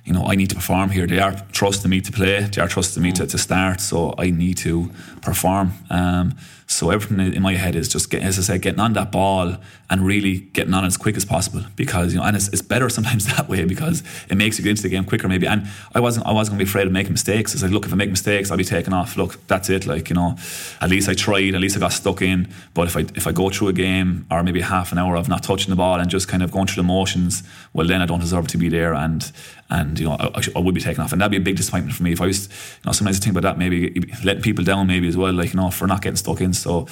you 0.04 0.12
know, 0.12 0.24
I 0.32 0.34
need 0.36 0.48
to 0.50 0.56
perform 0.56 0.90
here. 0.90 1.06
They 1.06 1.20
are 1.20 1.34
trusting 1.52 1.90
me 1.90 2.00
to 2.00 2.12
play. 2.12 2.40
They 2.50 2.60
are 2.60 2.68
trusting 2.68 3.02
me 3.02 3.12
to, 3.12 3.26
to 3.26 3.38
start. 3.38 3.80
So 3.80 4.12
I 4.18 4.30
need 4.30 4.56
to 4.58 4.90
perform. 5.22 5.72
Um, 5.90 6.34
so 6.68 6.90
everything 6.90 7.32
in 7.32 7.42
my 7.42 7.54
head 7.54 7.76
is 7.76 7.88
just, 7.88 8.12
as 8.12 8.38
I 8.38 8.42
said, 8.42 8.62
getting 8.62 8.80
on 8.80 8.92
that 8.94 9.12
ball 9.12 9.56
and 9.88 10.04
really 10.04 10.40
getting 10.52 10.74
on 10.74 10.84
as 10.84 10.96
quick 10.96 11.16
as 11.16 11.24
possible. 11.24 11.62
Because 11.76 12.12
you 12.12 12.18
know, 12.18 12.26
and 12.26 12.36
it's, 12.36 12.48
it's 12.48 12.62
better 12.62 12.88
sometimes 12.96 13.26
that 13.26 13.48
way 13.48 13.64
because 13.64 14.02
it 14.28 14.36
makes 14.36 14.58
you 14.58 14.64
get 14.64 14.70
into 14.70 14.82
the 14.82 14.88
game 14.88 15.04
quicker, 15.04 15.28
maybe. 15.28 15.46
And 15.46 15.68
I 15.94 16.00
wasn't 16.00 16.26
I 16.26 16.32
wasn't 16.32 16.58
to 16.58 16.64
be 16.64 16.68
afraid 16.68 16.86
of 16.86 16.92
making 16.92 17.12
mistakes. 17.12 17.54
It's 17.54 17.62
like, 17.62 17.72
look, 17.72 17.86
if 17.86 17.92
I 17.92 17.96
make 17.96 18.10
mistakes, 18.10 18.50
I'll 18.50 18.56
be 18.56 18.64
taken 18.64 18.92
off. 18.92 19.16
Look, 19.16 19.46
that's 19.46 19.70
it. 19.70 19.86
Like 19.86 20.08
you 20.08 20.16
know, 20.16 20.36
at 20.80 20.90
least 20.90 21.08
I 21.08 21.14
tried. 21.14 21.54
At 21.54 21.60
least 21.60 21.76
I 21.76 21.80
got 21.80 21.92
stuck 21.92 22.20
in. 22.20 22.48
But 22.74 22.88
if 22.88 22.96
I 22.96 23.00
if 23.14 23.26
I 23.26 23.32
go 23.32 23.48
through 23.48 23.68
a 23.68 23.72
game 23.72 24.26
or 24.30 24.42
maybe 24.42 24.60
half 24.60 24.90
an 24.90 24.98
hour 24.98 25.16
of 25.16 25.28
not 25.28 25.44
touching 25.44 25.70
the 25.70 25.76
ball 25.76 26.00
and 26.00 26.10
just 26.10 26.26
kind 26.26 26.42
of 26.42 26.50
going 26.50 26.66
through 26.66 26.82
the 26.82 26.88
motions, 26.88 27.44
well, 27.74 27.86
then 27.86 28.02
I 28.02 28.06
don't 28.06 28.20
deserve 28.20 28.48
to 28.48 28.58
be 28.58 28.68
there. 28.68 28.92
And 28.92 29.30
and 29.70 29.98
you 29.98 30.06
know, 30.06 30.16
I, 30.18 30.42
I 30.54 30.58
would 30.58 30.74
be 30.74 30.80
taken 30.80 31.02
off, 31.02 31.12
and 31.12 31.20
that'd 31.20 31.30
be 31.30 31.36
a 31.36 31.40
big 31.40 31.56
disappointment 31.56 31.96
for 31.96 32.02
me 32.02 32.12
if 32.12 32.20
I 32.20 32.26
was. 32.26 32.48
You 32.48 32.86
know, 32.86 32.92
sometimes 32.92 33.18
I 33.18 33.20
think 33.20 33.36
about 33.36 33.48
that, 33.48 33.58
maybe 33.58 34.00
letting 34.24 34.42
people 34.42 34.64
down, 34.64 34.86
maybe 34.86 35.08
as 35.08 35.16
well, 35.16 35.32
like 35.32 35.52
you 35.52 35.60
know, 35.60 35.70
for 35.70 35.86
not 35.86 36.02
getting 36.02 36.16
stuck 36.16 36.40
in. 36.40 36.52
So 36.58 36.86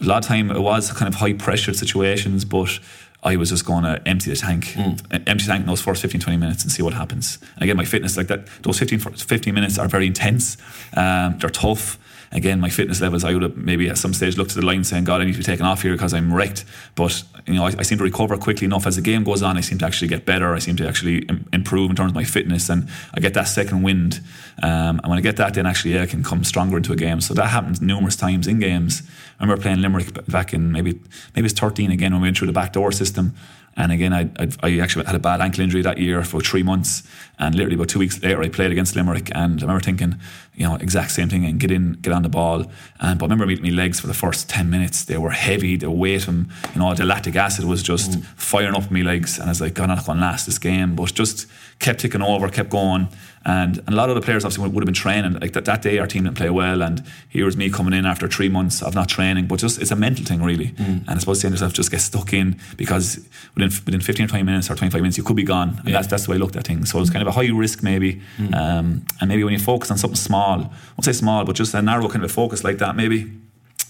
a 0.00 0.04
lot 0.04 0.18
of 0.18 0.28
time 0.28 0.50
it 0.50 0.60
was 0.60 0.92
kind 0.92 1.08
of 1.08 1.16
high 1.16 1.34
pressure 1.34 1.72
situations, 1.72 2.44
but. 2.44 2.78
I 3.22 3.34
was 3.34 3.50
just 3.50 3.64
going 3.64 3.82
to 3.82 4.00
empty 4.06 4.30
the 4.30 4.36
tank, 4.36 4.76
empty 4.76 5.32
the 5.32 5.48
tank 5.48 5.62
in 5.62 5.66
those 5.66 5.80
first 5.80 6.00
15, 6.00 6.20
20 6.20 6.36
minutes 6.36 6.62
and 6.62 6.70
see 6.70 6.82
what 6.82 6.94
happens. 6.94 7.38
And 7.54 7.64
again, 7.64 7.76
my 7.76 7.84
fitness, 7.84 8.16
like 8.16 8.28
that, 8.28 8.46
those 8.62 8.78
15, 8.78 9.00
15 9.00 9.52
minutes 9.52 9.78
are 9.78 9.88
very 9.88 10.06
intense. 10.06 10.56
Um, 10.96 11.36
they're 11.38 11.50
tough. 11.50 11.98
Again, 12.32 12.60
my 12.60 12.68
fitness 12.68 13.00
levels, 13.00 13.24
I 13.24 13.32
would 13.32 13.42
have 13.42 13.56
maybe 13.56 13.88
at 13.88 13.98
some 13.98 14.12
stage 14.12 14.36
looked 14.36 14.50
at 14.50 14.56
the 14.56 14.66
line 14.66 14.84
saying, 14.84 15.04
God, 15.04 15.20
I 15.20 15.24
need 15.24 15.32
to 15.32 15.38
be 15.38 15.44
taken 15.44 15.64
off 15.64 15.82
here 15.82 15.92
because 15.92 16.12
I'm 16.12 16.32
wrecked. 16.32 16.64
But 16.94 17.22
you 17.46 17.54
know, 17.54 17.64
I, 17.64 17.74
I, 17.78 17.82
seem 17.82 17.98
to 17.98 18.04
recover 18.04 18.36
quickly 18.36 18.64
enough 18.64 18.86
as 18.86 18.96
the 18.96 19.02
game 19.02 19.24
goes 19.24 19.42
on. 19.42 19.56
I 19.56 19.60
seem 19.60 19.78
to 19.78 19.86
actually 19.86 20.08
get 20.08 20.26
better. 20.26 20.54
I 20.54 20.58
seem 20.58 20.76
to 20.76 20.88
actually 20.88 21.18
Im- 21.26 21.48
improve 21.52 21.90
in 21.90 21.96
terms 21.96 22.10
of 22.10 22.14
my 22.14 22.24
fitness, 22.24 22.68
and 22.68 22.88
I 23.14 23.20
get 23.20 23.34
that 23.34 23.44
second 23.44 23.82
wind. 23.82 24.20
Um, 24.62 24.98
and 24.98 25.08
when 25.08 25.18
I 25.18 25.20
get 25.20 25.36
that, 25.36 25.54
then 25.54 25.66
actually 25.66 25.94
yeah, 25.94 26.02
I 26.02 26.06
can 26.06 26.24
come 26.24 26.42
stronger 26.44 26.76
into 26.76 26.92
a 26.92 26.96
game. 26.96 27.20
So 27.20 27.34
that 27.34 27.46
happens 27.46 27.80
numerous 27.80 28.16
times 28.16 28.46
in 28.46 28.58
games. 28.58 29.02
I 29.38 29.44
remember 29.44 29.62
playing 29.62 29.82
Limerick 29.82 30.26
back 30.26 30.52
in 30.52 30.72
maybe 30.72 31.00
maybe 31.34 31.46
it's 31.46 31.58
13 31.58 31.90
again 31.90 32.12
when 32.12 32.22
we 32.22 32.26
went 32.26 32.38
through 32.38 32.48
the 32.48 32.52
back 32.52 32.72
door 32.72 32.92
system. 32.92 33.34
And 33.76 33.92
again, 33.92 34.12
I, 34.12 34.30
I, 34.38 34.48
I, 34.62 34.78
actually 34.78 35.04
had 35.04 35.14
a 35.14 35.18
bad 35.18 35.42
ankle 35.42 35.62
injury 35.62 35.82
that 35.82 35.98
year 35.98 36.24
for 36.24 36.40
three 36.40 36.62
months. 36.62 37.02
And 37.38 37.54
literally 37.54 37.74
about 37.74 37.90
two 37.90 37.98
weeks 37.98 38.22
later, 38.22 38.42
I 38.42 38.48
played 38.48 38.72
against 38.72 38.96
Limerick. 38.96 39.30
And 39.34 39.60
I 39.60 39.62
remember 39.62 39.80
thinking, 39.80 40.18
you 40.54 40.66
know, 40.66 40.76
exact 40.76 41.10
same 41.10 41.28
thing 41.28 41.44
and 41.44 41.60
get 41.60 41.70
in, 41.70 41.92
get 41.92 42.14
on 42.14 42.22
the 42.22 42.30
ball. 42.30 42.70
And 43.00 43.18
but 43.18 43.30
I 43.30 43.34
remember 43.34 43.62
my 43.62 43.68
legs 43.68 44.00
for 44.00 44.06
the 44.06 44.14
first 44.14 44.48
10 44.48 44.70
minutes, 44.70 45.04
they 45.04 45.18
were 45.18 45.30
heavy, 45.30 45.76
the 45.76 45.90
weight, 45.90 46.26
and, 46.26 46.46
you 46.74 46.80
know, 46.80 46.94
the 46.94 47.04
lactic 47.04 47.36
acid 47.36 47.66
was 47.66 47.82
just 47.82 48.12
mm. 48.12 48.24
firing 48.36 48.74
up 48.74 48.90
my 48.90 49.02
legs. 49.02 49.38
And 49.38 49.46
I 49.46 49.50
was 49.50 49.60
like, 49.60 49.74
God, 49.74 49.90
I'm 49.90 49.96
not 49.96 50.06
going 50.06 50.18
to 50.18 50.24
last 50.24 50.46
this 50.46 50.58
game. 50.58 50.96
But 50.96 51.12
just 51.12 51.46
kept 51.78 52.00
ticking 52.00 52.22
over, 52.22 52.48
kept 52.48 52.70
going. 52.70 53.08
And, 53.48 53.78
and 53.78 53.90
a 53.90 53.94
lot 53.94 54.08
of 54.08 54.16
the 54.16 54.20
players 54.20 54.44
obviously 54.44 54.64
would, 54.64 54.74
would 54.74 54.82
have 54.82 54.86
been 54.86 54.94
training. 54.94 55.34
Like 55.34 55.52
that, 55.52 55.64
that 55.66 55.80
day, 55.80 55.98
our 55.98 56.08
team 56.08 56.24
didn't 56.24 56.36
play 56.36 56.50
well, 56.50 56.82
and 56.82 57.04
here 57.28 57.44
was 57.44 57.56
me 57.56 57.70
coming 57.70 57.94
in 57.94 58.04
after 58.04 58.26
three 58.26 58.48
months 58.48 58.82
of 58.82 58.96
not 58.96 59.08
training. 59.08 59.46
But 59.46 59.60
just 59.60 59.80
it's 59.80 59.92
a 59.92 59.96
mental 59.96 60.24
thing, 60.24 60.42
really. 60.42 60.70
Mm. 60.70 61.02
And 61.06 61.10
I 61.10 61.18
suppose 61.18 61.40
saying 61.40 61.54
yourself 61.54 61.72
just 61.72 61.92
get 61.92 62.00
stuck 62.00 62.32
in 62.32 62.58
because 62.76 63.24
within 63.54 63.70
within 63.86 64.00
15 64.00 64.26
or 64.26 64.28
20 64.28 64.42
minutes 64.42 64.68
or 64.68 64.74
25 64.74 65.00
minutes, 65.00 65.16
you 65.16 65.22
could 65.22 65.36
be 65.36 65.44
gone. 65.44 65.76
And 65.78 65.88
yeah. 65.88 65.92
that's, 65.92 66.08
that's 66.08 66.24
the 66.24 66.32
way 66.32 66.38
I 66.38 66.40
looked 66.40 66.56
at 66.56 66.66
things. 66.66 66.90
So 66.90 67.00
it's 67.00 67.10
kind 67.10 67.22
of 67.22 67.28
a 67.28 67.32
high 67.32 67.48
risk, 67.52 67.84
maybe. 67.84 68.20
Mm. 68.36 68.54
Um, 68.54 69.06
and 69.20 69.28
maybe 69.28 69.44
when 69.44 69.52
you 69.52 69.60
focus 69.60 69.92
on 69.92 69.98
something 69.98 70.16
small, 70.16 70.62
I 70.62 70.68
won't 70.96 71.04
say 71.04 71.12
small, 71.12 71.44
but 71.44 71.54
just 71.54 71.72
a 71.72 71.80
narrow 71.80 72.08
kind 72.08 72.24
of 72.24 72.30
a 72.30 72.34
focus 72.34 72.64
like 72.64 72.78
that, 72.78 72.96
maybe 72.96 73.30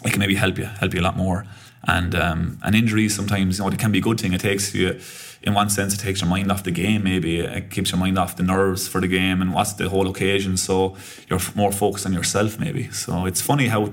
it 0.05 0.11
can 0.11 0.19
maybe 0.19 0.35
help 0.35 0.59
you, 0.59 0.66
help 0.66 0.92
you 0.92 1.01
a 1.01 1.03
lot 1.03 1.16
more. 1.16 1.47
And 1.88 2.14
um, 2.14 2.59
and 2.62 2.75
injuries 2.75 3.14
sometimes, 3.14 3.59
you 3.59 3.64
know, 3.64 3.71
it 3.71 3.79
can 3.79 3.92
be 3.92 4.01
a 4.01 4.03
good 4.03 4.21
thing. 4.21 4.35
It 4.35 4.42
takes 4.42 4.75
you 4.75 5.01
in 5.47 5.55
one 5.55 5.71
sense, 5.71 5.95
it 5.95 5.99
takes 5.99 6.21
your 6.21 6.29
mind 6.29 6.51
off 6.51 6.65
the 6.65 6.73
game. 6.73 7.05
Maybe 7.05 7.39
it 7.39 7.71
keeps 7.71 7.93
your 7.93 8.01
mind 8.01 8.19
off 8.19 8.35
the 8.37 8.43
nerves 8.43 8.89
for 8.89 9.01
the 9.01 9.07
game 9.07 9.41
and 9.41 9.55
what's 9.55 9.75
the 9.75 9.89
whole 9.89 10.09
occasion. 10.09 10.57
So 10.57 10.97
you're 11.29 11.41
more 11.55 11.71
focused 11.71 12.05
on 12.05 12.13
yourself, 12.13 12.59
maybe. 12.59 12.91
So 12.91 13.27
it's 13.27 13.41
funny 13.41 13.69
how 13.69 13.93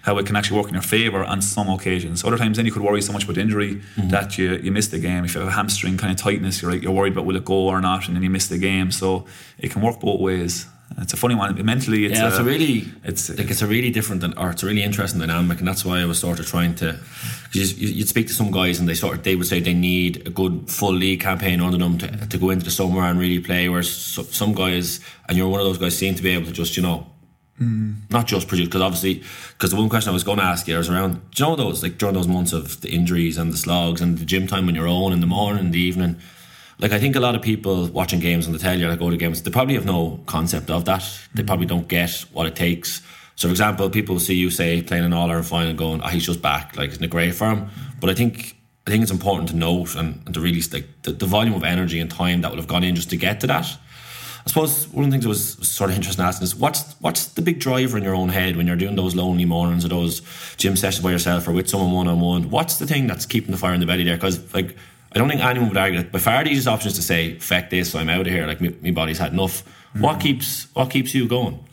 how 0.00 0.18
it 0.18 0.26
can 0.26 0.36
actually 0.36 0.58
work 0.58 0.68
in 0.68 0.74
your 0.74 0.82
favour 0.82 1.24
on 1.24 1.40
some 1.40 1.68
occasions. 1.68 2.24
Other 2.24 2.36
times, 2.36 2.56
then 2.58 2.66
you 2.66 2.72
could 2.72 2.82
worry 2.82 3.00
so 3.00 3.12
much 3.12 3.24
about 3.24 3.38
injury 3.38 3.76
mm-hmm. 3.76 4.08
that 4.08 4.36
you, 4.36 4.56
you 4.56 4.70
miss 4.70 4.88
the 4.88 4.98
game. 4.98 5.24
If 5.24 5.34
you 5.34 5.40
have 5.40 5.48
a 5.48 5.52
hamstring 5.52 5.96
kind 5.96 6.12
of 6.12 6.18
tightness, 6.18 6.60
you're 6.60 6.70
like, 6.70 6.82
you're 6.82 6.92
worried 6.92 7.14
about 7.14 7.24
will 7.24 7.36
it 7.36 7.44
go 7.46 7.68
or 7.68 7.80
not, 7.80 8.06
and 8.06 8.14
then 8.14 8.22
you 8.22 8.28
miss 8.28 8.48
the 8.48 8.58
game. 8.58 8.90
So 8.90 9.24
it 9.58 9.70
can 9.70 9.80
work 9.80 10.00
both 10.00 10.20
ways. 10.20 10.66
It's 10.98 11.12
a 11.12 11.16
funny 11.16 11.34
one. 11.34 11.64
Mentally, 11.64 12.06
it's 12.06 12.18
yeah, 12.18 12.28
it's 12.28 12.38
a, 12.38 12.42
a 12.42 12.44
really 12.44 12.86
it's 13.02 13.28
like 13.28 13.50
it's 13.50 13.62
a 13.62 13.66
really 13.66 13.90
different 13.90 14.22
or 14.38 14.50
it's 14.50 14.62
a 14.62 14.66
really 14.66 14.82
interesting 14.82 15.20
dynamic, 15.20 15.58
and 15.58 15.66
that's 15.66 15.84
why 15.84 16.00
I 16.00 16.04
was 16.04 16.18
sort 16.18 16.40
of 16.40 16.46
trying 16.46 16.74
to. 16.76 16.98
Because 17.52 17.80
you'd 17.80 18.08
speak 18.08 18.26
to 18.28 18.32
some 18.32 18.50
guys, 18.50 18.78
and 18.78 18.88
they 18.88 18.94
sort 18.94 19.18
of 19.18 19.22
they 19.24 19.36
would 19.36 19.46
say 19.46 19.60
they 19.60 19.74
need 19.74 20.26
a 20.26 20.30
good 20.30 20.68
full 20.68 20.92
league 20.92 21.20
campaign 21.20 21.60
under 21.60 21.78
them 21.78 21.98
to, 21.98 22.26
to 22.28 22.38
go 22.38 22.50
into 22.50 22.64
the 22.64 22.70
summer 22.70 23.02
and 23.02 23.18
really 23.18 23.40
play. 23.40 23.68
Whereas 23.68 23.90
some 23.90 24.54
guys, 24.54 25.00
and 25.28 25.36
you're 25.36 25.48
one 25.48 25.60
of 25.60 25.66
those 25.66 25.78
guys, 25.78 25.96
seem 25.96 26.14
to 26.14 26.22
be 26.22 26.30
able 26.30 26.46
to 26.46 26.52
just 26.52 26.76
you 26.76 26.82
know 26.82 27.06
Mm. 27.60 28.10
Not 28.10 28.26
just 28.26 28.48
produce, 28.48 28.66
because 28.66 28.80
obviously, 28.80 29.22
because 29.52 29.70
the 29.70 29.76
one 29.76 29.88
question 29.88 30.10
I 30.10 30.12
was 30.12 30.24
going 30.24 30.38
to 30.38 30.44
ask 30.44 30.66
you 30.66 30.76
was 30.76 30.90
around, 30.90 31.30
do 31.30 31.44
you 31.44 31.48
know 31.48 31.56
those, 31.56 31.82
like 31.82 31.98
during 31.98 32.14
those 32.14 32.26
months 32.26 32.52
of 32.52 32.80
the 32.80 32.90
injuries 32.90 33.38
and 33.38 33.52
the 33.52 33.56
slogs 33.56 34.00
and 34.00 34.18
the 34.18 34.24
gym 34.24 34.46
time 34.46 34.68
on 34.68 34.74
your 34.74 34.88
own 34.88 35.12
in 35.12 35.20
the 35.20 35.26
morning, 35.26 35.66
in 35.66 35.70
the 35.70 35.78
evening, 35.78 36.16
like 36.78 36.92
I 36.92 36.98
think 36.98 37.16
a 37.16 37.20
lot 37.20 37.34
of 37.34 37.42
people 37.42 37.86
watching 37.88 38.20
games 38.20 38.46
on 38.46 38.52
the 38.52 38.58
telly 38.58 38.82
or 38.82 38.90
like 38.90 38.98
go 38.98 39.10
to 39.10 39.16
games, 39.16 39.42
they 39.42 39.50
probably 39.50 39.74
have 39.74 39.86
no 39.86 40.20
concept 40.26 40.70
of 40.70 40.84
that. 40.86 41.04
They 41.34 41.42
mm. 41.42 41.46
probably 41.46 41.66
don't 41.66 41.88
get 41.88 42.24
what 42.32 42.46
it 42.46 42.56
takes. 42.56 43.00
So, 43.36 43.48
for 43.48 43.52
example, 43.52 43.90
people 43.90 44.18
see 44.20 44.34
you 44.34 44.50
say 44.50 44.82
playing 44.82 45.04
an 45.04 45.12
All 45.12 45.28
Ireland 45.28 45.46
final, 45.46 45.74
going, 45.74 46.00
"Oh, 46.02 46.08
he's 46.08 46.26
just 46.26 46.42
back. 46.42 46.76
Like, 46.76 46.90
isn't 46.90 47.04
it 47.04 47.10
great 47.10 47.34
for 47.34 47.50
him?" 47.50 47.68
But 48.00 48.10
I 48.10 48.14
think 48.14 48.56
I 48.86 48.90
think 48.90 49.02
it's 49.02 49.12
important 49.12 49.48
to 49.50 49.56
note 49.56 49.94
and, 49.94 50.22
and 50.26 50.34
to 50.34 50.40
really 50.40 50.60
like 50.72 50.86
the, 51.02 51.12
the, 51.12 51.26
volume 51.26 51.54
of 51.54 51.64
energy 51.64 52.00
and 52.00 52.10
time 52.10 52.42
that 52.42 52.50
would 52.50 52.58
have 52.58 52.68
gone 52.68 52.84
in 52.84 52.94
just 52.94 53.10
to 53.10 53.16
get 53.16 53.40
to 53.40 53.46
that. 53.46 53.64
I 53.64 54.48
suppose 54.48 54.88
one 54.88 55.06
of 55.06 55.10
the 55.10 55.14
things 55.14 55.24
that 55.24 55.30
was 55.30 55.66
sort 55.66 55.88
of 55.88 55.96
interesting 55.96 56.22
asking 56.22 56.44
is 56.44 56.54
what's 56.54 56.92
what's 57.00 57.28
the 57.28 57.40
big 57.40 57.60
driver 57.60 57.96
in 57.96 58.04
your 58.04 58.14
own 58.14 58.28
head 58.28 58.56
when 58.56 58.66
you're 58.66 58.76
doing 58.76 58.94
those 58.94 59.14
lonely 59.14 59.46
mornings 59.46 59.86
or 59.86 59.88
those 59.88 60.20
gym 60.58 60.76
sessions 60.76 61.02
by 61.02 61.10
yourself 61.10 61.48
or 61.48 61.52
with 61.52 61.68
someone 61.68 61.92
one 61.92 62.08
on 62.08 62.20
one? 62.20 62.50
What's 62.50 62.76
the 62.76 62.86
thing 62.86 63.06
that's 63.06 63.24
keeping 63.24 63.52
the 63.52 63.56
fire 63.56 63.72
in 63.72 63.80
the 63.80 63.86
belly 63.86 64.04
there? 64.04 64.16
Because 64.16 64.52
like 64.52 64.76
I 65.14 65.18
don't 65.18 65.28
think 65.28 65.44
anyone 65.44 65.68
would 65.68 65.78
argue 65.78 66.02
that 66.02 66.10
by 66.10 66.18
far 66.18 66.42
the 66.42 66.50
easiest 66.50 66.66
option 66.68 66.88
is 66.88 66.96
to 66.96 67.02
say, 67.02 67.38
"Feck 67.38 67.70
this, 67.70 67.92
so 67.92 67.98
I'm 67.98 68.08
out 68.08 68.22
of 68.22 68.32
here." 68.32 68.46
Like 68.46 68.60
my, 68.60 68.74
my 68.82 68.90
body's 68.90 69.18
had 69.18 69.32
enough. 69.32 69.62
Mm. 69.94 70.00
What 70.00 70.20
keeps 70.20 70.66
what 70.74 70.90
keeps 70.90 71.14
you 71.14 71.28
going? 71.28 71.64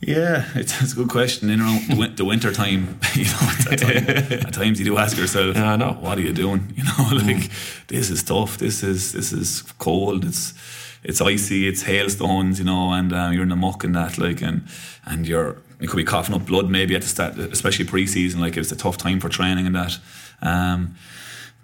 Yeah, 0.00 0.48
it's, 0.56 0.82
it's 0.82 0.94
a 0.94 0.96
good 0.96 1.10
question. 1.10 1.48
In 1.48 1.60
the, 1.60 2.12
the 2.16 2.24
winter 2.24 2.52
time, 2.52 2.98
you 3.14 3.24
know, 3.26 3.52
at, 3.70 3.78
time, 3.78 4.08
at, 4.46 4.52
times 4.52 4.80
you 4.80 4.84
do 4.84 4.98
ask 4.98 5.16
yourself, 5.16 5.54
yeah, 5.54 5.74
I 5.74 5.76
know. 5.76 5.92
what 5.92 6.18
are 6.18 6.22
you 6.22 6.32
doing? 6.32 6.72
You 6.76 6.82
know, 6.82 6.90
like 7.12 7.36
mm. 7.36 7.86
this 7.86 8.10
is 8.10 8.24
tough. 8.24 8.58
This 8.58 8.82
is 8.82 9.12
this 9.12 9.32
is 9.32 9.62
cold. 9.78 10.24
It's 10.24 10.54
it's 11.04 11.20
icy. 11.20 11.68
It's 11.68 11.82
hailstones. 11.82 12.58
You 12.58 12.64
know, 12.64 12.92
and 12.92 13.12
uh, 13.12 13.30
you're 13.32 13.44
in 13.44 13.50
the 13.50 13.56
muck 13.56 13.84
and 13.84 13.94
that, 13.94 14.18
like, 14.18 14.42
and 14.42 14.66
and 15.06 15.28
you're 15.28 15.58
you 15.78 15.86
could 15.86 15.96
be 15.96 16.04
coughing 16.04 16.34
up 16.34 16.46
blood 16.46 16.68
maybe 16.68 16.96
at 16.96 17.02
the 17.02 17.08
start, 17.08 17.38
especially 17.38 17.84
pre-season. 17.84 18.40
Like 18.40 18.56
it's 18.56 18.72
a 18.72 18.76
tough 18.76 18.96
time 18.96 19.20
for 19.20 19.28
training 19.28 19.66
and 19.66 19.76
that. 19.76 19.98
Um, 20.40 20.96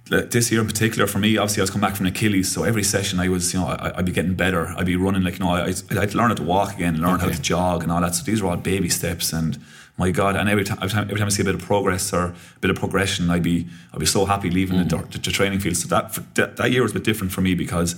this 0.08 0.50
year 0.50 0.60
in 0.60 0.66
particular 0.66 1.06
for 1.06 1.18
me, 1.18 1.36
obviously 1.36 1.60
I 1.60 1.64
was 1.64 1.70
coming 1.70 1.88
back 1.88 1.96
from 1.96 2.06
Achilles, 2.06 2.50
so 2.50 2.64
every 2.64 2.82
session 2.82 3.20
I 3.20 3.28
was, 3.28 3.52
you 3.52 3.60
know, 3.60 3.66
I, 3.66 3.96
would 3.96 4.06
be 4.06 4.12
getting 4.12 4.34
better. 4.34 4.68
I'd 4.76 4.86
be 4.86 4.96
running 4.96 5.22
like, 5.22 5.38
you 5.38 5.44
know, 5.44 5.50
I, 5.50 5.68
I'd 5.68 6.14
learn 6.14 6.28
how 6.28 6.34
to 6.34 6.42
walk 6.42 6.74
again, 6.74 7.00
learn 7.00 7.14
okay. 7.14 7.26
how 7.26 7.32
to 7.32 7.40
jog 7.40 7.82
and 7.82 7.92
all 7.92 8.00
that. 8.00 8.14
So 8.14 8.24
these 8.24 8.42
were 8.42 8.48
all 8.48 8.56
baby 8.56 8.88
steps, 8.88 9.32
and 9.32 9.58
my 9.96 10.10
God, 10.10 10.36
and 10.36 10.48
every 10.48 10.64
time, 10.64 10.78
every 10.80 10.90
time, 10.90 11.04
every 11.04 11.18
time 11.18 11.26
I 11.26 11.30
see 11.30 11.42
a 11.42 11.44
bit 11.44 11.54
of 11.54 11.62
progress 11.62 12.12
or 12.12 12.24
a 12.26 12.34
bit 12.60 12.70
of 12.70 12.76
progression, 12.76 13.30
I'd 13.30 13.42
be, 13.42 13.66
I'd 13.92 14.00
be 14.00 14.06
so 14.06 14.24
happy 14.24 14.50
leaving 14.50 14.78
mm. 14.78 14.88
the, 14.88 15.18
the, 15.18 15.30
training 15.30 15.58
field. 15.58 15.76
So 15.76 15.88
that, 15.88 16.18
that 16.34 16.56
that 16.56 16.70
year 16.70 16.82
was 16.82 16.92
a 16.92 16.94
bit 16.94 17.04
different 17.04 17.32
for 17.32 17.40
me 17.40 17.54
because 17.54 17.96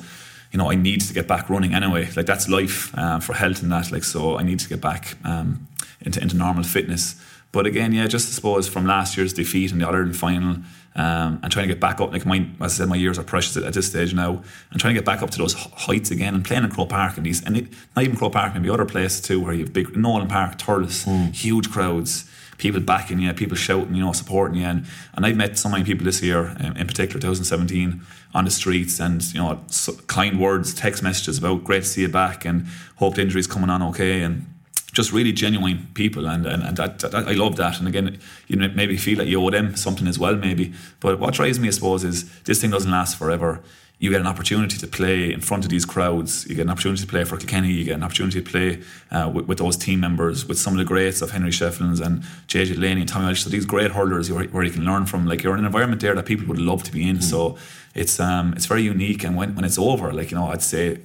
you 0.53 0.59
know, 0.59 0.71
I 0.71 0.75
need 0.75 1.01
to 1.03 1.15
get 1.15 1.29
back 1.29 1.49
running 1.49 1.75
anyway. 1.75 2.09
Like 2.17 2.27
that's 2.27 2.49
life 2.49 2.97
um, 2.99 3.21
for 3.21 3.35
health 3.35 3.63
and 3.63 3.71
that. 3.71 3.93
Like 3.93 4.05
so, 4.05 4.37
I 4.37 4.43
need 4.43 4.59
to 4.61 4.69
get 4.69 4.81
back 4.81 5.17
um, 5.25 5.69
into 6.01 6.21
into 6.21 6.37
normal 6.37 6.65
fitness. 6.65 7.15
But 7.53 7.67
again, 7.67 7.93
yeah, 7.93 8.07
just 8.07 8.29
I 8.29 8.33
suppose 8.33 8.69
from 8.69 8.87
last 8.87 9.17
year's 9.17 9.33
defeat 9.33 9.73
in 9.73 9.79
the 9.79 9.87
Ireland 9.87 10.17
final, 10.17 10.59
um, 10.97 11.41
and 11.43 11.53
trying 11.53 11.69
to 11.69 11.75
get 11.75 11.81
back 11.81 12.01
up. 12.01 12.13
Like 12.13 12.27
my, 12.27 12.47
as 12.61 12.75
I 12.75 12.79
said, 12.79 12.89
my 12.89 12.97
years 12.97 13.19
are 13.19 13.23
precious 13.23 13.57
at, 13.57 13.63
at, 13.63 13.75
this 13.75 13.87
stage 13.87 14.13
now, 14.13 14.43
and 14.71 14.81
trying 14.81 14.95
to 14.95 15.01
get 15.01 15.05
back 15.05 15.23
up 15.23 15.31
to 15.31 15.39
those 15.39 15.55
heights 15.55 16.11
again 16.11 16.35
and 16.35 16.45
playing 16.45 16.65
in 16.65 16.71
Croke 16.71 16.89
Park 16.89 17.17
and 17.17 17.27
these, 17.27 17.45
and 17.45 17.57
it, 17.57 17.69
not 17.95 18.05
even 18.05 18.17
Croke 18.17 18.33
Park, 18.33 18.55
maybe 18.55 18.71
other 18.71 18.85
places 18.85 19.21
too, 19.21 19.41
where 19.41 19.53
you 19.53 19.65
have 19.65 19.73
big 19.73 19.97
Nowlan 19.97 20.29
Park, 20.29 20.59
Thurles, 20.59 21.05
mm. 21.07 21.35
huge 21.35 21.71
crowds, 21.71 22.29
people 22.59 22.81
backing 22.81 23.21
you, 23.21 23.33
people 23.33 23.57
shouting, 23.57 23.95
you 23.95 24.05
know, 24.05 24.13
supporting 24.13 24.61
you, 24.61 24.67
and 24.67 24.87
and 25.15 25.25
I've 25.25 25.37
met 25.37 25.59
so 25.59 25.69
many 25.69 25.85
people 25.85 26.05
this 26.05 26.23
year, 26.23 26.57
um, 26.61 26.77
in 26.77 26.87
particular 26.87 27.21
2017, 27.21 28.01
on 28.35 28.45
the 28.45 28.51
streets, 28.51 28.99
and 28.99 29.23
you 29.33 29.41
know, 29.41 29.63
so 29.69 29.93
kind 30.09 30.41
words, 30.41 30.75
text 30.75 31.03
messages 31.03 31.39
about 31.39 31.65
great 31.65 31.85
to 31.85 31.89
see 31.89 32.03
you 32.03 32.09
back, 32.09 32.45
and 32.45 32.67
hope 32.97 33.15
the 33.15 33.23
injury's 33.23 33.47
coming 33.47 33.71
on 33.71 33.83
okay, 33.83 34.23
and 34.23 34.50
just 34.93 35.13
really 35.13 35.33
genuine 35.33 35.89
people, 35.95 36.27
and 36.27 36.47
and, 36.47 36.63
and 36.63 36.77
that, 36.77 36.99
that, 37.01 37.15
I 37.15 37.33
love 37.33 37.57
that. 37.57 37.79
And 37.79 37.89
again, 37.89 38.19
you 38.49 38.57
know, 38.57 38.69
maybe 38.75 38.97
feel 38.97 39.19
like 39.19 39.29
you 39.29 39.43
owe 39.43 39.51
them 39.51 39.77
something 39.77 40.07
as 40.07 40.19
well, 40.19 40.37
maybe. 40.37 40.73
But 41.01 41.19
what 41.19 41.35
drives 41.35 41.59
me, 41.59 41.69
I 41.69 41.71
suppose, 41.71 42.05
is 42.05 42.31
this 42.43 42.61
thing 42.61 42.71
doesn't 42.71 42.91
last 42.91 43.17
forever. 43.17 43.63
You 43.99 44.09
get 44.09 44.23
an 44.23 44.27
opportunity 44.27 44.79
to 44.79 44.87
play 44.87 45.31
in 45.31 45.43
front 45.43 45.65
of 45.65 45.71
these 45.71 45.85
crowds. 45.85 46.47
You 46.49 46.55
get 46.55 46.63
an 46.63 46.71
opportunity 46.71 47.03
to 47.03 47.07
play 47.07 47.23
for 47.25 47.37
Kilkenny. 47.37 47.71
You 47.71 47.85
get 47.85 47.97
an 47.97 48.03
opportunity 48.03 48.41
to 48.41 48.51
play 48.51 48.83
uh, 49.11 49.29
with, 49.29 49.47
with, 49.47 49.59
those 49.59 49.77
team 49.77 50.01
members, 50.01 50.47
with 50.47 50.59
some 50.59 50.73
of 50.73 50.79
the 50.79 50.87
greats 50.87 51.21
of 51.21 51.33
Henry 51.33 51.51
Shefflin's 51.51 52.01
and 52.01 52.23
JJ 52.49 52.77
Delaney 52.77 53.03
and 53.03 53.09
Tommy 53.09 53.27
Walsh. 53.27 53.43
So 53.43 53.51
these 53.51 53.67
great 53.67 53.91
hurlers 53.91 54.33
where 54.33 54.65
you 54.65 54.71
can 54.71 54.87
learn 54.87 55.05
from. 55.05 55.27
Like 55.27 55.43
you're 55.43 55.53
in 55.53 55.61
an 55.61 55.67
environment 55.67 56.01
there 56.01 56.15
that 56.15 56.25
people 56.25 56.47
would 56.47 56.59
love 56.59 56.83
to 56.85 56.93
be 56.93 57.07
in. 57.07 57.19
Mm. 57.19 57.23
So 57.23 57.59
it's 57.95 58.19
um 58.19 58.55
it's 58.55 58.65
very 58.65 58.83
unique. 58.83 59.23
And 59.23 59.37
when, 59.37 59.55
when 59.55 59.67
it's 59.67 59.79
over, 59.79 60.15
like 60.15 60.31
you 60.31 60.39
know, 60.39 60.47
I'd 60.47 60.63
say 60.63 61.01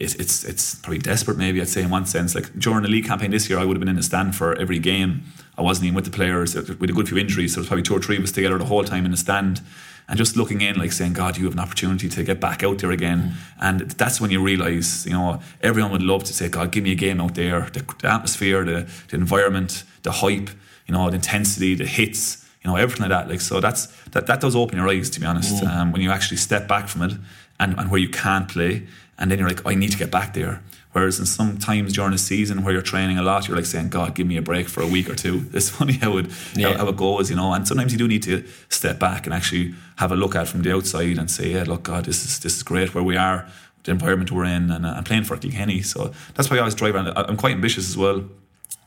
it's 0.00 0.14
it's 0.14 0.44
it's 0.44 0.74
probably 0.76 0.98
desperate 0.98 1.36
maybe 1.36 1.60
I'd 1.60 1.68
say 1.68 1.82
in 1.82 1.90
one 1.90 2.06
sense. 2.06 2.34
Like 2.34 2.52
during 2.58 2.82
the 2.82 2.88
league 2.88 3.06
campaign 3.06 3.30
this 3.30 3.48
year 3.48 3.58
I 3.58 3.64
would 3.64 3.76
have 3.76 3.80
been 3.80 3.88
in 3.88 3.96
the 3.96 4.02
stand 4.02 4.34
for 4.36 4.54
every 4.56 4.78
game. 4.78 5.22
I 5.56 5.62
wasn't 5.62 5.86
even 5.86 5.96
with 5.96 6.04
the 6.04 6.10
players 6.10 6.54
with 6.54 6.90
a 6.90 6.92
good 6.92 7.08
few 7.08 7.18
injuries 7.18 7.54
so 7.54 7.60
there's 7.60 7.68
probably 7.68 7.82
two 7.82 7.96
or 7.96 8.00
three 8.00 8.16
of 8.16 8.22
us 8.22 8.32
together 8.32 8.58
the 8.58 8.64
whole 8.64 8.84
time 8.84 9.04
in 9.04 9.10
the 9.10 9.16
stand. 9.16 9.60
And 10.10 10.16
just 10.16 10.36
looking 10.36 10.62
in 10.62 10.78
like 10.78 10.92
saying 10.92 11.12
God 11.12 11.36
you 11.36 11.44
have 11.44 11.52
an 11.52 11.60
opportunity 11.60 12.08
to 12.08 12.24
get 12.24 12.40
back 12.40 12.62
out 12.62 12.78
there 12.78 12.92
again. 12.92 13.20
Mm. 13.20 13.34
and 13.60 13.80
that's 13.92 14.20
when 14.20 14.30
you 14.30 14.42
realise 14.42 15.04
you 15.04 15.12
know 15.12 15.40
everyone 15.60 15.92
would 15.92 16.02
love 16.02 16.24
to 16.24 16.32
say 16.32 16.48
God 16.48 16.70
give 16.70 16.84
me 16.84 16.92
a 16.92 16.96
game 16.96 17.20
out 17.20 17.34
there. 17.34 17.68
The, 17.72 17.84
the 18.00 18.12
atmosphere 18.12 18.64
the, 18.64 18.88
the 19.08 19.16
environment 19.16 19.84
the 20.02 20.12
hype 20.12 20.50
you 20.86 20.94
know 20.94 21.10
the 21.10 21.16
intensity 21.16 21.74
the 21.74 21.86
hits 21.86 22.46
you 22.62 22.70
know 22.70 22.76
everything 22.76 23.08
like 23.08 23.10
that. 23.10 23.28
Like 23.28 23.40
so 23.40 23.60
that's 23.60 23.86
that 24.12 24.26
that 24.26 24.40
does 24.40 24.54
open 24.54 24.78
your 24.78 24.88
eyes 24.88 25.10
to 25.10 25.20
be 25.20 25.26
honest 25.26 25.62
mm. 25.62 25.68
um, 25.68 25.92
when 25.92 26.02
you 26.02 26.10
actually 26.10 26.38
step 26.38 26.68
back 26.68 26.88
from 26.88 27.02
it 27.02 27.12
and, 27.60 27.78
and 27.78 27.90
where 27.90 28.00
you 28.00 28.08
can't 28.08 28.48
play 28.48 28.86
and 29.18 29.30
then 29.30 29.38
you're 29.38 29.48
like, 29.48 29.66
I 29.66 29.74
need 29.74 29.90
to 29.90 29.98
get 29.98 30.10
back 30.10 30.34
there. 30.34 30.62
Whereas 30.92 31.18
in 31.18 31.26
some 31.26 31.58
times 31.58 31.92
during 31.92 32.14
a 32.14 32.18
season 32.18 32.62
where 32.62 32.72
you're 32.72 32.82
training 32.82 33.18
a 33.18 33.22
lot, 33.22 33.46
you're 33.46 33.56
like 33.56 33.66
saying, 33.66 33.90
God, 33.90 34.14
give 34.14 34.26
me 34.26 34.36
a 34.36 34.42
break 34.42 34.68
for 34.68 34.82
a 34.82 34.86
week 34.86 35.10
or 35.10 35.14
two. 35.14 35.46
It's 35.52 35.68
funny 35.68 35.94
how 35.94 36.16
it 36.16 36.26
yeah. 36.54 36.72
how, 36.72 36.78
how, 36.78 36.88
it 36.88 36.96
goes, 36.96 37.28
you 37.30 37.36
know. 37.36 37.52
And 37.52 37.66
sometimes 37.68 37.92
you 37.92 37.98
do 37.98 38.08
need 38.08 38.22
to 38.22 38.44
step 38.68 38.98
back 38.98 39.26
and 39.26 39.34
actually 39.34 39.74
have 39.96 40.12
a 40.12 40.16
look 40.16 40.34
at 40.34 40.48
from 40.48 40.62
the 40.62 40.74
outside 40.74 41.18
and 41.18 41.30
say, 41.30 41.50
Yeah, 41.52 41.64
look, 41.64 41.82
God, 41.82 42.04
this 42.06 42.24
is 42.24 42.38
this 42.40 42.56
is 42.56 42.62
great 42.62 42.94
where 42.94 43.04
we 43.04 43.16
are, 43.16 43.46
the 43.84 43.90
environment 43.90 44.32
we're 44.32 44.44
in, 44.44 44.70
and 44.70 44.86
uh, 44.86 45.02
playing 45.02 45.24
for 45.24 45.36
Kilkenny. 45.36 45.82
So 45.82 46.12
that's 46.34 46.48
why 46.48 46.56
I 46.56 46.60
always 46.60 46.74
drive 46.74 46.94
around. 46.94 47.08
I'm 47.16 47.36
quite 47.36 47.52
ambitious 47.52 47.88
as 47.88 47.96
well. 47.96 48.24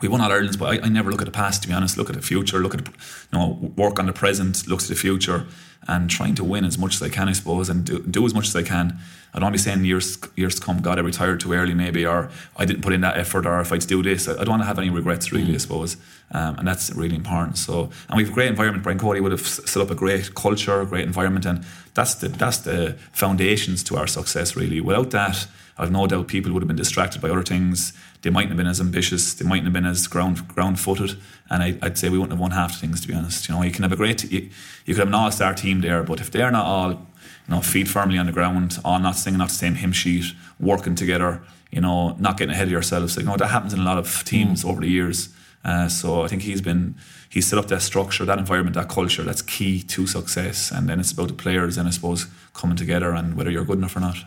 We 0.01 0.07
won 0.07 0.21
all 0.21 0.31
Ireland's, 0.31 0.57
but 0.57 0.69
I, 0.73 0.85
I, 0.85 0.89
never 0.89 1.11
look 1.11 1.21
at 1.21 1.25
the 1.25 1.31
past. 1.31 1.61
To 1.61 1.67
be 1.67 1.75
honest, 1.75 1.95
look 1.95 2.09
at 2.09 2.15
the 2.15 2.23
future. 2.23 2.57
Look 2.59 2.73
at 2.73 2.87
you 2.87 2.93
know, 3.33 3.71
work 3.75 3.99
on 3.99 4.07
the 4.07 4.13
present. 4.13 4.67
Looks 4.67 4.85
at 4.85 4.89
the 4.89 4.95
future 4.95 5.45
and 5.87 6.09
trying 6.09 6.35
to 6.35 6.43
win 6.43 6.65
as 6.65 6.77
much 6.77 6.95
as 6.95 7.01
I 7.01 7.09
can, 7.09 7.27
I 7.29 7.33
suppose, 7.33 7.69
and 7.69 7.85
do, 7.85 7.99
do 7.99 8.25
as 8.25 8.33
much 8.33 8.47
as 8.47 8.55
I 8.55 8.63
can. 8.63 8.99
I 9.33 9.39
don't 9.39 9.45
want 9.47 9.57
to 9.57 9.63
be 9.63 9.69
saying 9.69 9.85
years 9.85 10.17
years 10.35 10.55
to 10.55 10.61
come, 10.61 10.81
God, 10.81 10.99
I 10.99 11.01
retired 11.01 11.39
too 11.39 11.53
early, 11.53 11.73
maybe, 11.73 12.05
or 12.05 12.29
I 12.57 12.65
didn't 12.65 12.81
put 12.81 12.91
in 12.91 13.01
that 13.01 13.17
effort, 13.17 13.45
or 13.45 13.61
if 13.61 13.71
I 13.71 13.77
do 13.77 14.03
this, 14.03 14.27
I 14.27 14.33
don't 14.43 14.49
want 14.49 14.61
to 14.63 14.67
have 14.67 14.77
any 14.77 14.89
regrets, 14.89 15.31
really, 15.31 15.53
I 15.53 15.57
suppose, 15.57 15.95
um, 16.31 16.59
and 16.59 16.67
that's 16.67 16.91
really 16.91 17.15
important. 17.15 17.57
So, 17.57 17.91
and 18.09 18.17
we 18.17 18.23
have 18.23 18.31
a 18.31 18.35
great 18.35 18.49
environment. 18.49 18.83
Brian 18.83 18.99
Cody 18.99 19.21
would 19.21 19.31
have 19.31 19.47
set 19.47 19.81
up 19.81 19.89
a 19.89 19.95
great 19.95 20.35
culture, 20.35 20.81
a 20.81 20.85
great 20.85 21.05
environment, 21.05 21.45
and 21.45 21.63
that's 21.93 22.15
the 22.15 22.27
that's 22.27 22.57
the 22.57 22.97
foundations 23.13 23.83
to 23.85 23.97
our 23.97 24.07
success, 24.07 24.57
really. 24.57 24.81
Without 24.81 25.11
that, 25.11 25.47
I've 25.77 25.91
no 25.91 26.05
doubt 26.07 26.27
people 26.27 26.51
would 26.51 26.61
have 26.61 26.67
been 26.67 26.75
distracted 26.75 27.21
by 27.21 27.29
other 27.29 27.43
things. 27.43 27.93
They 28.21 28.29
mightn't 28.29 28.51
have 28.51 28.57
been 28.57 28.67
as 28.67 28.79
ambitious. 28.79 29.33
They 29.33 29.47
mightn't 29.47 29.65
have 29.65 29.73
been 29.73 29.85
as 29.85 30.07
ground 30.07 30.47
ground 30.49 30.79
footed. 30.79 31.17
And 31.49 31.63
I, 31.63 31.77
would 31.81 31.97
say 31.97 32.09
we 32.09 32.17
wouldn't 32.17 32.33
have 32.33 32.39
won 32.39 32.51
half 32.51 32.73
the 32.73 32.79
things, 32.79 33.01
to 33.01 33.07
be 33.07 33.13
honest. 33.13 33.47
You 33.47 33.55
know, 33.55 33.63
you 33.63 33.71
can 33.71 33.83
have 33.83 33.91
a 33.91 33.95
great, 33.95 34.29
you, 34.31 34.49
you 34.85 34.93
could 34.93 34.99
have 34.99 35.07
an 35.07 35.15
all 35.15 35.31
star 35.31 35.53
team 35.53 35.81
there, 35.81 36.03
but 36.03 36.19
if 36.19 36.29
they're 36.29 36.51
not 36.51 36.65
all 36.65 37.07
you 37.47 37.55
know, 37.55 37.61
feet 37.61 37.87
firmly 37.87 38.17
on 38.17 38.25
the 38.25 38.31
ground, 38.31 38.77
all 38.83 38.99
not 38.99 39.15
singing 39.15 39.41
off 39.41 39.49
the 39.49 39.55
same 39.55 39.75
hymn 39.75 39.91
sheet, 39.91 40.33
working 40.59 40.95
together, 40.95 41.41
you 41.71 41.81
know, 41.81 42.15
not 42.19 42.37
getting 42.37 42.53
ahead 42.53 42.67
of 42.67 42.71
yourselves. 42.71 43.15
You 43.17 43.23
know, 43.23 43.37
that 43.37 43.47
happens 43.47 43.73
in 43.73 43.79
a 43.79 43.83
lot 43.83 43.97
of 43.97 44.23
teams 44.25 44.63
mm. 44.63 44.69
over 44.69 44.81
the 44.81 44.87
years. 44.87 45.29
Uh, 45.63 45.87
so 45.87 46.23
I 46.23 46.27
think 46.27 46.41
he's 46.41 46.61
been 46.61 46.95
he's 47.29 47.47
set 47.47 47.59
up 47.59 47.67
that 47.67 47.81
structure, 47.81 48.25
that 48.25 48.39
environment, 48.39 48.75
that 48.75 48.89
culture 48.89 49.23
that's 49.23 49.41
key 49.41 49.81
to 49.83 50.07
success. 50.07 50.71
And 50.71 50.89
then 50.89 50.99
it's 50.99 51.11
about 51.11 51.27
the 51.27 51.33
players 51.33 51.77
and 51.77 51.87
I 51.87 51.91
suppose 51.91 52.27
coming 52.53 52.75
together 52.75 53.13
and 53.13 53.35
whether 53.35 53.51
you're 53.51 53.65
good 53.65 53.77
enough 53.77 53.95
or 53.95 53.99
not. 53.99 54.17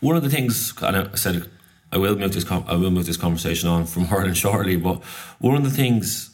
One 0.00 0.16
of 0.16 0.22
the 0.22 0.30
things, 0.30 0.72
and 0.80 0.96
I 0.96 1.14
said 1.14 1.48
I 1.92 1.98
will 1.98 2.16
move 2.16 2.32
this 2.32 2.50
I 2.50 2.74
will 2.76 2.90
move 2.90 3.06
this 3.06 3.16
conversation 3.16 3.68
on 3.68 3.86
from 3.86 4.04
hurling 4.12 4.34
shortly, 4.34 4.76
but 4.76 5.02
one 5.38 5.56
of 5.56 5.64
the 5.64 5.70
things 5.70 6.30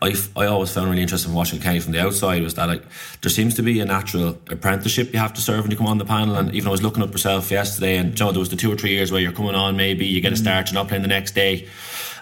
I, 0.00 0.14
I 0.36 0.46
always 0.46 0.72
found 0.72 0.88
really 0.90 1.02
interesting 1.02 1.34
watching 1.34 1.60
Kenny 1.60 1.80
from 1.80 1.92
the 1.92 2.00
outside 2.00 2.42
was 2.42 2.54
that 2.54 2.68
like 2.68 2.84
there 3.20 3.30
seems 3.30 3.54
to 3.54 3.62
be 3.62 3.80
a 3.80 3.84
natural 3.84 4.38
apprenticeship 4.48 5.12
you 5.12 5.18
have 5.18 5.34
to 5.34 5.40
serve 5.40 5.62
when 5.62 5.72
you 5.72 5.76
come 5.76 5.88
on 5.88 5.98
the 5.98 6.04
panel. 6.04 6.36
And 6.36 6.54
even 6.54 6.68
I 6.68 6.70
was 6.70 6.82
looking 6.82 7.02
up 7.02 7.10
yourself 7.10 7.50
yesterday 7.50 7.96
and 7.96 8.18
you 8.18 8.24
know, 8.24 8.30
there 8.30 8.38
was 8.38 8.48
the 8.48 8.56
two 8.56 8.72
or 8.72 8.76
three 8.76 8.90
years 8.90 9.10
where 9.10 9.20
you're 9.20 9.32
coming 9.32 9.56
on 9.56 9.76
maybe 9.76 10.06
you 10.06 10.20
get 10.20 10.32
a 10.32 10.36
mm. 10.36 10.38
start 10.38 10.70
you're 10.70 10.80
not 10.80 10.86
playing 10.86 11.02
the 11.02 11.08
next 11.08 11.32
day. 11.32 11.66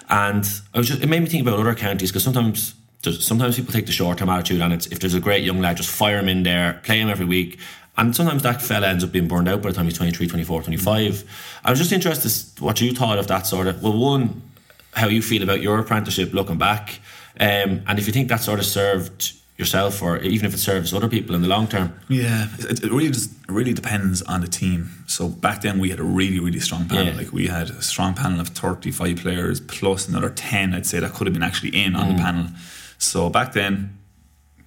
And 0.09 0.43
I 0.73 0.77
was 0.77 0.87
just 0.87 1.03
it 1.03 1.07
made 1.07 1.21
me 1.21 1.27
think 1.27 1.43
about 1.47 1.59
other 1.59 1.75
counties 1.75 2.09
because 2.11 2.23
sometimes 2.23 2.73
sometimes 3.03 3.57
people 3.57 3.71
take 3.71 3.85
the 3.85 3.91
short 3.91 4.17
term 4.17 4.29
attitude 4.29 4.59
and 4.59 4.73
it's 4.73 4.87
if 4.87 4.99
there's 4.99 5.13
a 5.13 5.19
great 5.19 5.43
young 5.43 5.61
lad 5.61 5.77
just 5.77 5.91
fire 5.91 6.17
him 6.17 6.29
in 6.29 6.43
there 6.43 6.81
play 6.83 6.99
him 6.99 7.09
every 7.09 7.25
week. 7.25 7.59
And 7.95 8.15
sometimes 8.15 8.43
that 8.43 8.61
fella 8.61 8.87
ends 8.87 9.03
up 9.03 9.11
being 9.11 9.27
burned 9.27 9.47
out 9.47 9.61
by 9.61 9.69
the 9.69 9.75
time 9.75 9.85
he's 9.85 9.97
23 9.97 10.27
24 10.27 10.63
25 10.63 11.59
I 11.63 11.69
was 11.69 11.77
just 11.77 11.91
interested 11.91 12.59
what 12.59 12.81
you 12.81 12.91
thought 12.93 13.19
of 13.19 13.27
that 13.27 13.45
sort 13.45 13.67
of 13.67 13.83
well 13.83 13.97
one 13.97 14.41
how 14.93 15.07
you 15.07 15.21
feel 15.21 15.43
about 15.43 15.61
your 15.61 15.77
apprenticeship 15.77 16.33
looking 16.33 16.57
back 16.57 16.99
um, 17.39 17.81
and 17.87 17.99
if 17.99 18.07
you 18.07 18.13
think 18.13 18.29
that 18.29 18.41
sort 18.41 18.59
of 18.59 18.65
served 18.65 19.33
yourself 19.57 20.03
or 20.03 20.17
even 20.19 20.45
if 20.45 20.53
it 20.53 20.59
serves 20.59 20.93
other 20.93 21.09
people 21.09 21.35
in 21.35 21.41
the 21.41 21.47
long 21.47 21.67
term. 21.67 21.99
Yeah, 22.07 22.47
it, 22.59 22.83
it 22.83 22.91
really 22.91 23.09
just 23.09 23.31
really 23.47 23.73
depends 23.73 24.21
on 24.21 24.41
the 24.41 24.47
team. 24.47 25.03
So 25.07 25.27
back 25.27 25.61
then 25.61 25.79
we 25.79 25.89
had 25.89 25.99
a 25.99 26.03
really 26.03 26.39
really 26.39 26.59
strong 26.59 26.87
panel. 26.87 27.07
Yeah. 27.07 27.17
Like 27.17 27.33
we 27.33 27.47
had 27.47 27.71
a 27.71 27.81
strong 27.81 28.13
panel 28.13 28.39
of 28.39 28.49
35 28.49 29.17
players 29.17 29.59
plus 29.59 30.07
another 30.07 30.29
10 30.29 30.73
I'd 30.73 30.85
say 30.85 30.99
that 30.99 31.13
could 31.13 31.27
have 31.27 31.33
been 31.33 31.43
actually 31.43 31.75
in 31.75 31.95
on 31.95 32.07
mm. 32.07 32.17
the 32.17 32.23
panel. 32.23 32.47
So 32.99 33.29
back 33.29 33.53
then 33.53 33.97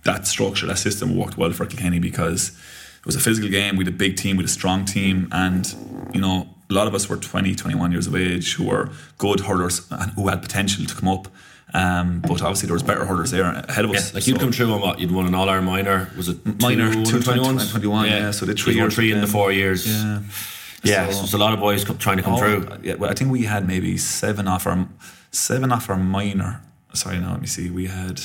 that 0.04 0.26
structure, 0.26 0.66
that 0.66 0.78
system 0.78 1.16
worked 1.16 1.36
well 1.36 1.52
for 1.52 1.66
Kilkenny 1.66 2.00
because 2.00 2.48
it 2.98 3.06
was 3.06 3.14
a 3.14 3.20
physical 3.20 3.50
game. 3.50 3.76
We 3.76 3.84
had 3.84 3.94
a 3.94 3.96
big 3.96 4.16
team, 4.16 4.36
we 4.36 4.42
had 4.42 4.48
a 4.48 4.52
strong 4.52 4.84
team 4.84 5.28
and 5.30 5.72
you 6.12 6.20
know 6.20 6.48
a 6.68 6.72
lot 6.72 6.86
of 6.86 6.94
us 6.94 7.08
were 7.08 7.16
20, 7.16 7.54
21 7.54 7.92
years 7.92 8.06
of 8.06 8.16
age 8.16 8.54
who 8.54 8.64
were 8.64 8.90
good 9.18 9.40
hurlers 9.40 9.86
and 9.90 10.12
who 10.12 10.28
had 10.28 10.42
potential 10.42 10.84
to 10.84 10.94
come 10.94 11.08
up 11.08 11.28
um, 11.74 12.20
but 12.20 12.42
obviously 12.42 12.66
there 12.66 12.74
was 12.74 12.82
better 12.82 13.04
hurlers 13.04 13.30
there 13.30 13.44
ahead 13.44 13.84
of 13.84 13.90
us. 13.92 14.10
Yeah, 14.10 14.14
like 14.14 14.26
you'd 14.26 14.40
come 14.40 14.52
through 14.52 14.72
on 14.72 14.80
what 14.80 14.98
you'd 14.98 15.12
won 15.12 15.26
an 15.26 15.34
All 15.34 15.48
Ireland 15.48 15.66
minor. 15.66 16.10
Was 16.16 16.28
it 16.28 16.60
minor 16.60 16.92
two 17.04 17.20
twenty 17.20 17.40
one? 17.40 18.06
Yeah. 18.06 18.18
yeah, 18.18 18.30
so 18.30 18.46
the 18.46 18.54
three 18.54 18.74
years, 18.74 18.94
three 18.94 19.12
in 19.12 19.20
the 19.20 19.26
four 19.26 19.52
years. 19.52 19.86
Yeah. 19.86 20.20
Yeah, 20.82 21.06
so, 21.06 21.12
so 21.12 21.18
there's 21.18 21.34
a 21.34 21.38
lot 21.38 21.52
of 21.52 21.60
boys 21.60 21.84
trying 21.98 22.16
to 22.16 22.22
come 22.22 22.34
oh, 22.34 22.38
through. 22.38 22.66
Yeah, 22.82 22.94
well, 22.94 23.10
I 23.10 23.14
think 23.14 23.30
we 23.30 23.42
had 23.42 23.66
maybe 23.66 23.98
seven 23.98 24.48
off 24.48 24.66
our 24.66 24.88
seven 25.30 25.72
off 25.72 25.90
our 25.90 25.96
minor. 25.96 26.62
Sorry, 26.94 27.18
now 27.18 27.32
let 27.32 27.40
me 27.40 27.46
see. 27.46 27.70
We 27.70 27.86
had 27.86 28.18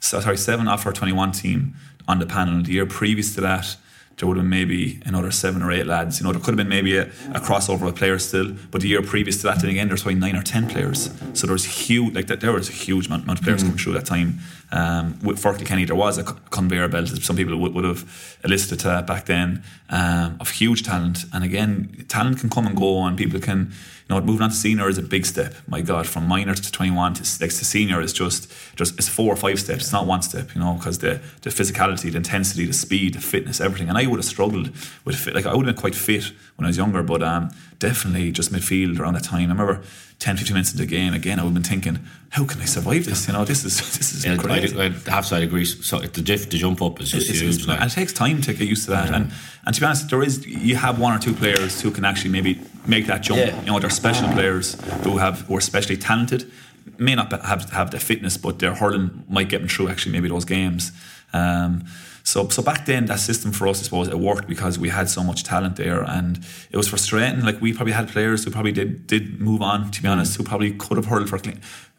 sorry 0.00 0.36
seven 0.36 0.66
off 0.66 0.84
our 0.84 0.92
twenty 0.92 1.12
one 1.12 1.30
team 1.32 1.74
on 2.08 2.18
the 2.18 2.26
panel. 2.26 2.62
The 2.62 2.72
year 2.72 2.86
previous 2.86 3.34
to 3.36 3.40
that, 3.42 3.76
there 4.16 4.28
would 4.28 4.36
have 4.36 4.44
been 4.44 4.50
maybe 4.50 5.00
another 5.04 5.30
seven 5.30 5.62
or 5.62 5.72
eight 5.72 5.86
lads. 5.86 6.20
You 6.20 6.26
know, 6.26 6.32
there 6.32 6.40
could 6.40 6.56
have 6.56 6.56
been 6.56 6.68
maybe 6.68 6.96
a, 6.96 7.04
a 7.34 7.40
crossover 7.40 7.88
of 7.88 7.96
players 7.96 8.28
still, 8.28 8.54
but 8.70 8.80
the 8.80 8.88
year 8.88 9.02
previous 9.02 9.38
to 9.38 9.42
that, 9.44 9.60
then 9.60 9.70
again, 9.70 9.88
there's 9.88 10.02
probably 10.02 10.20
nine 10.20 10.36
or 10.36 10.42
ten 10.42 10.68
players. 10.68 11.10
So 11.34 11.46
there 11.46 11.54
was 11.54 11.64
huge, 11.64 12.14
like 12.14 12.26
that, 12.28 12.40
there 12.40 12.52
was 12.52 12.68
a 12.68 12.72
huge 12.72 13.06
amount, 13.06 13.24
amount 13.24 13.40
of 13.40 13.44
players 13.44 13.62
mm. 13.62 13.66
coming 13.66 13.78
through 13.78 13.92
that 13.94 14.06
time. 14.06 14.38
Um, 14.70 15.18
with 15.22 15.38
Firth 15.38 15.58
Kilkenny, 15.58 15.84
there 15.84 15.96
was 15.96 16.16
a 16.16 16.24
conveyor 16.24 16.88
belt, 16.88 17.08
some 17.08 17.36
people 17.36 17.56
would, 17.56 17.74
would 17.74 17.84
have 17.84 18.38
elicited 18.42 18.80
to 18.80 18.88
that 18.88 19.06
back 19.06 19.26
then, 19.26 19.62
um, 19.90 20.38
of 20.40 20.50
huge 20.50 20.82
talent. 20.82 21.24
And 21.32 21.44
again, 21.44 22.06
talent 22.08 22.40
can 22.40 22.48
come 22.48 22.66
and 22.66 22.76
go, 22.76 23.04
and 23.04 23.16
people 23.18 23.38
can 23.38 23.72
you 24.08 24.14
know, 24.14 24.20
moving 24.20 24.42
on 24.42 24.50
to 24.50 24.56
senior 24.56 24.88
is 24.88 24.98
a 24.98 25.02
big 25.02 25.24
step. 25.24 25.54
My 25.66 25.80
God, 25.80 26.06
from 26.06 26.26
minor 26.26 26.54
to 26.54 26.72
21 26.72 27.14
to, 27.14 27.22
like, 27.40 27.50
to 27.50 27.64
senior 27.64 28.00
is 28.00 28.12
just, 28.12 28.52
just 28.76 28.98
it's 28.98 29.08
four 29.08 29.32
or 29.32 29.36
five 29.36 29.60
steps. 29.60 29.84
It's 29.84 29.92
not 29.92 30.06
one 30.06 30.22
step, 30.22 30.54
you 30.54 30.60
know, 30.60 30.74
because 30.74 30.98
the, 30.98 31.20
the 31.42 31.50
physicality, 31.50 32.10
the 32.10 32.16
intensity, 32.16 32.66
the 32.66 32.72
speed, 32.72 33.14
the 33.14 33.20
fitness, 33.20 33.60
everything. 33.60 33.88
And 33.88 33.96
I 33.96 34.01
would 34.06 34.18
have 34.18 34.24
struggled 34.24 34.70
with 35.04 35.16
fit. 35.16 35.34
Like, 35.34 35.46
I 35.46 35.54
would 35.54 35.66
have 35.66 35.74
been 35.74 35.80
quite 35.80 35.94
fit 35.94 36.32
when 36.56 36.66
I 36.66 36.68
was 36.68 36.76
younger, 36.76 37.02
but 37.02 37.22
um, 37.22 37.50
definitely 37.78 38.30
just 38.32 38.52
midfield 38.52 38.98
around 38.98 39.14
that 39.14 39.24
time. 39.24 39.50
I 39.50 39.52
remember 39.52 39.82
10, 40.22 40.36
15 40.36 40.54
minutes 40.54 40.70
into 40.70 40.84
the 40.84 40.88
game, 40.88 41.14
again, 41.14 41.40
I 41.40 41.42
would 41.42 41.48
have 41.48 41.54
been 41.54 41.62
thinking, 41.64 41.98
how 42.30 42.44
can 42.44 42.60
I 42.60 42.64
survive 42.64 43.06
this? 43.06 43.26
You 43.26 43.32
know, 43.32 43.44
this 43.44 43.64
is 43.64 43.78
this 43.98 44.14
is 44.14 44.24
yeah, 44.24 44.36
crazy. 44.36 44.80
I, 44.80 44.86
I 44.86 45.10
have 45.10 45.26
to 45.26 45.36
agree. 45.36 45.64
So 45.64 45.98
the, 45.98 46.22
diff, 46.22 46.48
the 46.48 46.58
jump 46.58 46.80
up 46.80 47.00
is 47.00 47.10
just 47.10 47.28
it's, 47.28 47.40
huge. 47.40 47.56
It's, 47.56 47.66
like. 47.66 47.80
And 47.80 47.90
it 47.90 47.94
takes 47.94 48.12
time 48.12 48.40
to 48.42 48.54
get 48.54 48.68
used 48.68 48.84
to 48.84 48.92
that. 48.92 49.10
Yeah. 49.10 49.16
And 49.16 49.32
and 49.66 49.74
to 49.74 49.80
be 49.80 49.84
honest, 49.84 50.08
there 50.10 50.22
is 50.22 50.46
you 50.46 50.76
have 50.76 51.00
one 51.00 51.12
or 51.12 51.18
two 51.18 51.34
players 51.34 51.80
who 51.80 51.90
can 51.90 52.04
actually 52.04 52.30
maybe 52.30 52.60
make 52.86 53.06
that 53.06 53.22
jump. 53.22 53.40
Yeah. 53.40 53.60
You 53.60 53.66
know, 53.66 53.80
they're 53.80 53.90
special 53.90 54.28
players 54.28 54.80
who 55.02 55.18
have 55.18 55.40
who 55.42 55.56
are 55.56 55.58
especially 55.58 55.96
talented. 55.96 56.50
May 56.98 57.16
not 57.16 57.32
have 57.42 57.70
have 57.70 57.90
the 57.90 57.98
fitness, 57.98 58.36
but 58.36 58.60
their 58.60 58.74
hurling 58.74 59.24
might 59.28 59.48
get 59.48 59.58
them 59.58 59.68
through 59.68 59.88
actually 59.88 60.12
maybe 60.12 60.28
those 60.28 60.44
games. 60.44 60.92
Um, 61.32 61.84
so, 62.24 62.48
so 62.48 62.62
back 62.62 62.86
then, 62.86 63.06
that 63.06 63.18
system 63.18 63.52
for 63.52 63.66
us, 63.68 63.80
I 63.80 63.84
suppose, 63.84 64.08
it 64.08 64.18
worked 64.18 64.46
because 64.46 64.78
we 64.78 64.88
had 64.88 65.08
so 65.08 65.22
much 65.22 65.44
talent 65.44 65.76
there, 65.76 66.02
and 66.02 66.44
it 66.70 66.76
was 66.76 66.88
frustrating. 66.88 67.44
Like 67.44 67.60
we 67.60 67.72
probably 67.72 67.92
had 67.92 68.08
players 68.08 68.44
who 68.44 68.50
probably 68.50 68.72
did 68.72 69.06
did 69.06 69.40
move 69.40 69.62
on. 69.62 69.90
To 69.90 70.02
be 70.02 70.08
mm. 70.08 70.12
honest, 70.12 70.36
who 70.36 70.44
probably 70.44 70.72
could 70.72 70.96
have 70.96 71.06
hurled 71.06 71.28
for. 71.28 71.40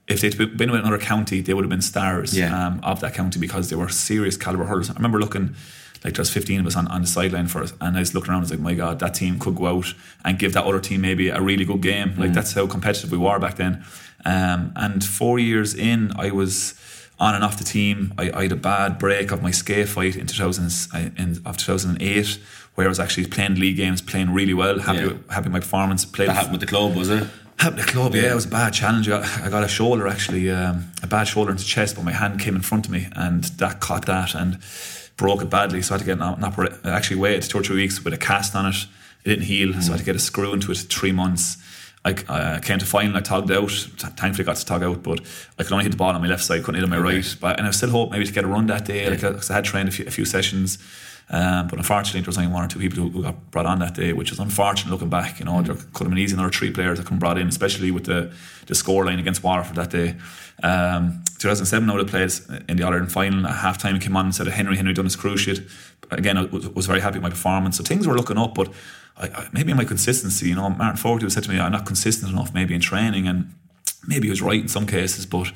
If 0.06 0.20
they'd 0.20 0.38
been 0.58 0.72
with 0.72 0.82
another 0.82 0.98
county, 0.98 1.42
they 1.42 1.54
would 1.54 1.64
have 1.64 1.70
been 1.70 1.82
stars 1.82 2.38
yeah. 2.38 2.68
um, 2.68 2.82
of 2.84 3.00
that 3.00 3.14
county 3.14 3.40
because 3.40 3.70
they 3.70 3.76
were 3.76 3.88
serious 3.90 4.36
caliber 4.36 4.66
hurlers. 4.66 4.90
I 4.90 4.94
remember 4.94 5.20
looking 5.20 5.56
like 6.04 6.16
there's 6.16 6.30
15 6.30 6.60
of 6.60 6.68
us 6.68 6.76
on, 6.76 6.88
on 6.88 7.02
the 7.02 7.08
sideline 7.08 7.48
for 7.48 7.64
us 7.64 7.74
and 7.80 7.96
I 7.96 8.02
was 8.02 8.14
looking 8.14 8.32
around 8.32 8.40
I 8.40 8.42
was 8.42 8.52
like 8.52 8.60
my 8.60 8.74
god 8.74 9.00
that 9.00 9.14
team 9.14 9.40
could 9.40 9.56
go 9.56 9.68
out 9.68 9.94
and 10.26 10.38
give 10.38 10.52
that 10.52 10.66
other 10.66 10.82
team 10.82 11.00
maybe 11.00 11.30
a 11.30 11.40
really 11.40 11.64
good 11.64 11.82
game 11.82 12.10
mm. 12.10 12.18
like 12.20 12.34
that's 12.34 12.52
how 12.52 12.68
competitive 12.68 13.12
we 13.12 13.18
were 13.18 13.40
back 13.40 13.56
then 13.56 13.86
um, 14.26 14.74
and 14.76 15.04
four 15.04 15.40
years 15.40 15.74
in 15.74 16.12
I 16.18 16.32
was 16.32 16.74
on 17.20 17.36
and 17.36 17.44
off 17.44 17.58
the 17.58 17.64
team. 17.64 18.14
I, 18.18 18.32
I 18.32 18.42
had 18.44 18.52
a 18.52 18.58
bad 18.58 19.00
break 19.00 19.32
of 19.32 19.42
my 19.42 19.52
scaphoid 19.52 20.18
in 20.18 20.28
2000 20.28 21.16
in, 21.18 21.42
of 21.46 21.58
2008, 21.58 22.40
where 22.76 22.88
I 22.88 22.90
was 22.90 23.00
actually 23.00 23.28
playing 23.28 23.56
league 23.56 23.78
games, 23.78 24.02
playing 24.02 24.34
really 24.34 24.54
well, 24.54 24.80
happy 24.80 25.00
yeah. 25.00 25.08
with, 25.08 25.30
happy 25.30 25.46
with 25.46 25.54
my 25.54 25.60
performance. 25.60 26.06
Played 26.06 26.30
that 26.30 26.36
happened 26.36 26.54
with 26.54 26.62
the 26.62 26.68
club, 26.68 26.96
was 26.96 27.10
it? 27.10 27.28
Happened 27.58 27.82
the 27.82 27.92
club, 27.92 28.16
yeah. 28.16 28.24
yeah. 28.24 28.32
It 28.32 28.36
was 28.36 28.46
a 28.46 28.50
bad 28.50 28.74
challenge. 28.74 29.08
I 29.08 29.22
got, 29.22 29.42
I 29.42 29.50
got 29.50 29.64
a 29.64 29.68
shoulder 29.68 30.08
actually, 30.08 30.50
um, 30.50 30.92
a 31.02 31.08
bad 31.08 31.26
shoulder 31.26 31.52
into 31.52 31.66
chest, 31.66 31.96
but 31.96 32.04
my 32.04 32.12
hand 32.12 32.40
came 32.40 32.56
in 32.56 32.62
front 32.62 32.86
of 32.86 32.92
me, 32.92 33.08
and 33.16 33.44
that 33.44 33.80
caught 33.80 34.06
that 34.08 34.34
and 34.34 34.60
broke 35.16 35.42
it 35.42 35.50
badly. 35.50 35.82
So 35.82 35.94
I 35.94 35.98
had 35.98 36.00
to 36.00 36.06
get 36.06 36.18
an, 36.18 36.24
an 36.24 36.44
operation. 36.44 36.80
Actually, 36.84 37.18
waited 37.18 37.44
two 37.44 37.60
or 37.60 37.64
three 37.64 37.78
weeks 37.78 38.04
with 38.04 38.14
a 38.14 38.18
cast 38.18 38.56
on 38.56 38.66
it. 38.66 38.76
It 39.24 39.30
didn't 39.30 39.46
heal, 39.46 39.70
mm. 39.70 39.82
so 39.82 39.90
I 39.90 39.92
had 39.94 40.00
to 40.00 40.06
get 40.06 40.16
a 40.16 40.20
screw 40.20 40.52
into 40.54 40.72
it 40.72 40.78
three 40.78 41.12
months 41.12 41.58
I, 42.06 42.16
I 42.28 42.60
came 42.60 42.80
to 42.80 42.86
final, 42.86 43.16
I 43.16 43.22
togged 43.22 43.52
out. 43.52 43.72
Thankfully, 43.72 44.44
got 44.44 44.58
to 44.58 44.66
tog 44.66 44.84
out, 44.84 45.04
but 45.04 45.22
I 45.58 45.64
could 45.64 45.72
only 45.72 45.86
hit 45.86 45.92
the 45.92 45.98
ball 45.98 46.14
on 46.14 46.22
my 46.22 46.28
left 46.28 46.44
side, 46.44 46.64
couldn't 46.64 46.76
hit 46.76 46.84
on 46.84 46.90
my 46.90 46.98
okay. 46.98 47.18
right. 47.18 47.36
But 47.40 47.60
and 47.60 47.68
I 47.68 47.72
still 47.72 47.90
hope 47.90 48.12
maybe 48.12 48.26
to 48.26 48.34
get 48.34 48.44
a 48.44 48.48
run 48.48 48.68
that 48.68 48.86
day, 48.86 49.04
yeah. 49.04 49.10
like 49.10 49.24
I 49.24 49.54
had 49.54 49.64
trained 49.64 49.90
a 49.90 49.92
few, 49.92 50.06
a 50.06 50.12
few 50.12 50.26
sessions. 50.26 50.78
Um, 51.30 51.68
but 51.68 51.80
unfortunately, 51.80 52.22
there 52.22 52.28
was 52.28 52.38
only 52.38 52.52
one 52.52 52.66
or 52.66 52.68
two 52.68 52.80
people 52.80 53.10
who, 53.10 53.24
got 53.24 53.52
brought 53.52 53.66
on 53.66 53.80
that 53.80 53.96
day, 53.96 54.12
which 54.12 54.32
is 54.32 54.40
unfortunate 54.40 54.92
looking 54.92 55.10
back. 55.10 55.40
You 55.40 55.46
know, 55.46 55.54
mm. 55.54 55.66
there 55.66 55.76
could 55.76 56.04
have 56.06 56.10
been 56.10 56.18
easy 56.18 56.34
another 56.34 56.52
three 56.52 56.72
players 56.72 57.00
that 57.00 57.08
come 57.08 57.20
brought 57.20 57.38
in, 57.38 57.48
especially 57.48 57.92
with 57.92 58.06
the 58.06 58.34
the 58.68 58.76
score 58.76 59.06
line 59.06 59.20
against 59.20 59.44
Waterford 59.44 59.76
that 59.76 59.90
day. 59.90 60.16
Um, 60.62 61.24
2007, 61.40 61.90
I 61.90 61.94
would 61.94 62.02
have 62.02 62.10
played 62.10 62.64
in 62.70 62.78
the 62.78 62.84
All 62.84 62.92
Ireland 62.92 63.12
final. 63.12 63.48
At 63.48 63.56
half 63.56 63.78
time, 63.78 64.00
came 64.00 64.16
on 64.16 64.26
and 64.26 64.36
said 64.36 64.48
Henry 64.48 64.76
Henry 64.76 64.94
done 64.94 65.06
his 65.06 65.16
cruciate. 65.16 65.70
Again, 66.12 66.38
I 66.38 66.46
was, 66.46 66.68
was 66.70 66.86
very 66.86 67.00
happy 67.00 67.18
with 67.18 67.24
my 67.24 67.30
performance. 67.30 67.78
So 67.78 67.84
things 67.84 68.06
were 68.06 68.16
looking 68.16 68.38
up, 68.38 68.54
but 68.54 68.72
I, 69.18 69.28
I, 69.28 69.48
maybe 69.52 69.74
my 69.74 69.86
consistency, 69.86 70.50
you 70.50 70.56
know, 70.56 70.70
Martin 70.70 70.98
Fogarty 70.98 71.30
said 71.30 71.44
to 71.44 71.50
me, 71.50 71.60
I'm 71.60 71.72
not 71.72 71.86
consistent 71.86 72.32
enough 72.32 72.54
maybe 72.54 72.74
in 72.74 72.82
training 72.82 73.28
and 73.28 73.54
maybe 74.08 74.28
he 74.28 74.30
was 74.30 74.42
right 74.42 74.62
in 74.62 74.68
some 74.68 74.88
cases, 74.88 75.26
but 75.26 75.52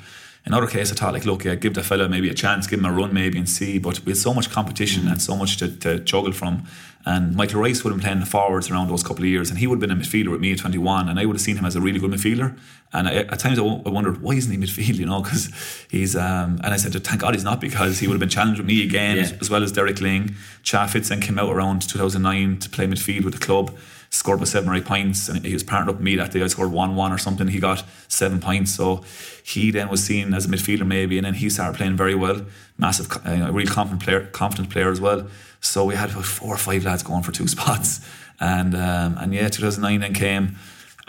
in 0.48 0.54
other 0.54 0.66
cases, 0.66 0.92
I 0.92 0.94
thought 0.94 1.12
like, 1.12 1.26
look, 1.26 1.44
yeah, 1.44 1.56
give 1.56 1.74
the 1.74 1.82
fella 1.82 2.08
maybe 2.08 2.30
a 2.30 2.34
chance, 2.34 2.66
give 2.66 2.78
him 2.78 2.86
a 2.86 2.92
run 2.92 3.12
maybe 3.12 3.36
and 3.36 3.46
see. 3.46 3.78
But 3.78 4.02
with 4.06 4.16
so 4.16 4.32
much 4.32 4.50
competition 4.50 5.02
mm. 5.02 5.12
and 5.12 5.20
so 5.20 5.36
much 5.36 5.58
to, 5.58 5.68
to, 5.80 5.98
juggle 6.00 6.32
from, 6.32 6.64
and 7.04 7.36
Michael 7.36 7.60
Rice 7.60 7.84
would 7.84 7.90
have 7.90 7.98
been 7.98 8.04
playing 8.04 8.20
the 8.20 8.26
forwards 8.26 8.70
around 8.70 8.88
those 8.88 9.02
couple 9.02 9.24
of 9.24 9.28
years, 9.28 9.50
and 9.50 9.58
he 9.58 9.66
would 9.66 9.74
have 9.74 9.86
been 9.86 9.90
a 9.90 10.00
midfielder 10.00 10.30
with 10.30 10.40
me 10.40 10.52
at 10.52 10.58
21, 10.58 11.10
and 11.10 11.20
I 11.20 11.26
would 11.26 11.36
have 11.36 11.42
seen 11.42 11.58
him 11.58 11.66
as 11.66 11.76
a 11.76 11.82
really 11.82 12.00
good 12.00 12.10
midfielder. 12.10 12.58
And 12.94 13.08
I, 13.08 13.14
at 13.16 13.38
times 13.38 13.58
I, 13.58 13.62
I 13.62 13.90
wondered 13.90 14.22
why 14.22 14.36
isn't 14.36 14.50
he 14.50 14.56
midfield, 14.56 14.94
you 14.94 15.04
know? 15.04 15.20
Because 15.20 15.50
he's 15.90 16.16
um, 16.16 16.58
and 16.64 16.72
I 16.72 16.78
said, 16.78 16.94
thank 17.04 17.20
God 17.20 17.34
he's 17.34 17.44
not, 17.44 17.60
because 17.60 17.98
he 17.98 18.06
would 18.06 18.14
have 18.14 18.20
been 18.20 18.30
challenged 18.30 18.58
with 18.58 18.66
me 18.66 18.82
again, 18.82 19.16
yeah. 19.16 19.24
as, 19.24 19.32
as, 19.32 19.50
well 19.50 19.62
as 19.62 19.70
Derek 19.70 19.96
Lyng. 19.96 20.34
Cha 20.62 20.86
Fitz 20.86 21.10
came 21.10 21.38
out 21.38 21.50
around 21.50 21.82
2009 21.82 22.58
to 22.60 22.70
play 22.70 22.86
midfield 22.86 23.24
with 23.24 23.34
the 23.34 23.44
club 23.44 23.76
scored 24.10 24.40
with 24.40 24.48
seven 24.48 24.68
or 24.68 24.74
eight 24.74 24.84
points, 24.84 25.28
and 25.28 25.44
he 25.44 25.52
was 25.52 25.62
partnered 25.62 25.90
up 25.90 25.96
with 25.96 26.04
me 26.04 26.16
that 26.16 26.32
day. 26.32 26.42
I 26.42 26.46
scored 26.46 26.72
one 26.72 26.96
one 26.96 27.12
or 27.12 27.18
something. 27.18 27.48
He 27.48 27.60
got 27.60 27.84
seven 28.08 28.40
points, 28.40 28.74
so 28.74 29.04
he 29.42 29.70
then 29.70 29.88
was 29.88 30.02
seen 30.02 30.34
as 30.34 30.46
a 30.46 30.48
midfielder 30.48 30.86
maybe, 30.86 31.18
and 31.18 31.26
then 31.26 31.34
he 31.34 31.50
started 31.50 31.76
playing 31.76 31.96
very 31.96 32.14
well. 32.14 32.42
Massive, 32.78 33.10
uh, 33.26 33.52
real 33.52 33.66
confident 33.66 34.02
player, 34.02 34.26
confident 34.26 34.70
player 34.70 34.90
as 34.90 35.00
well. 35.00 35.26
So 35.60 35.84
we 35.84 35.94
had 35.94 36.10
about 36.10 36.24
four 36.24 36.54
or 36.54 36.58
five 36.58 36.84
lads 36.84 37.02
going 37.02 37.22
for 37.22 37.32
two 37.32 37.48
spots, 37.56 38.00
and 38.40 38.74
um, 38.74 39.16
and 39.18 39.34
yeah, 39.34 39.48
2009 39.48 40.00
then 40.00 40.14
came. 40.14 40.56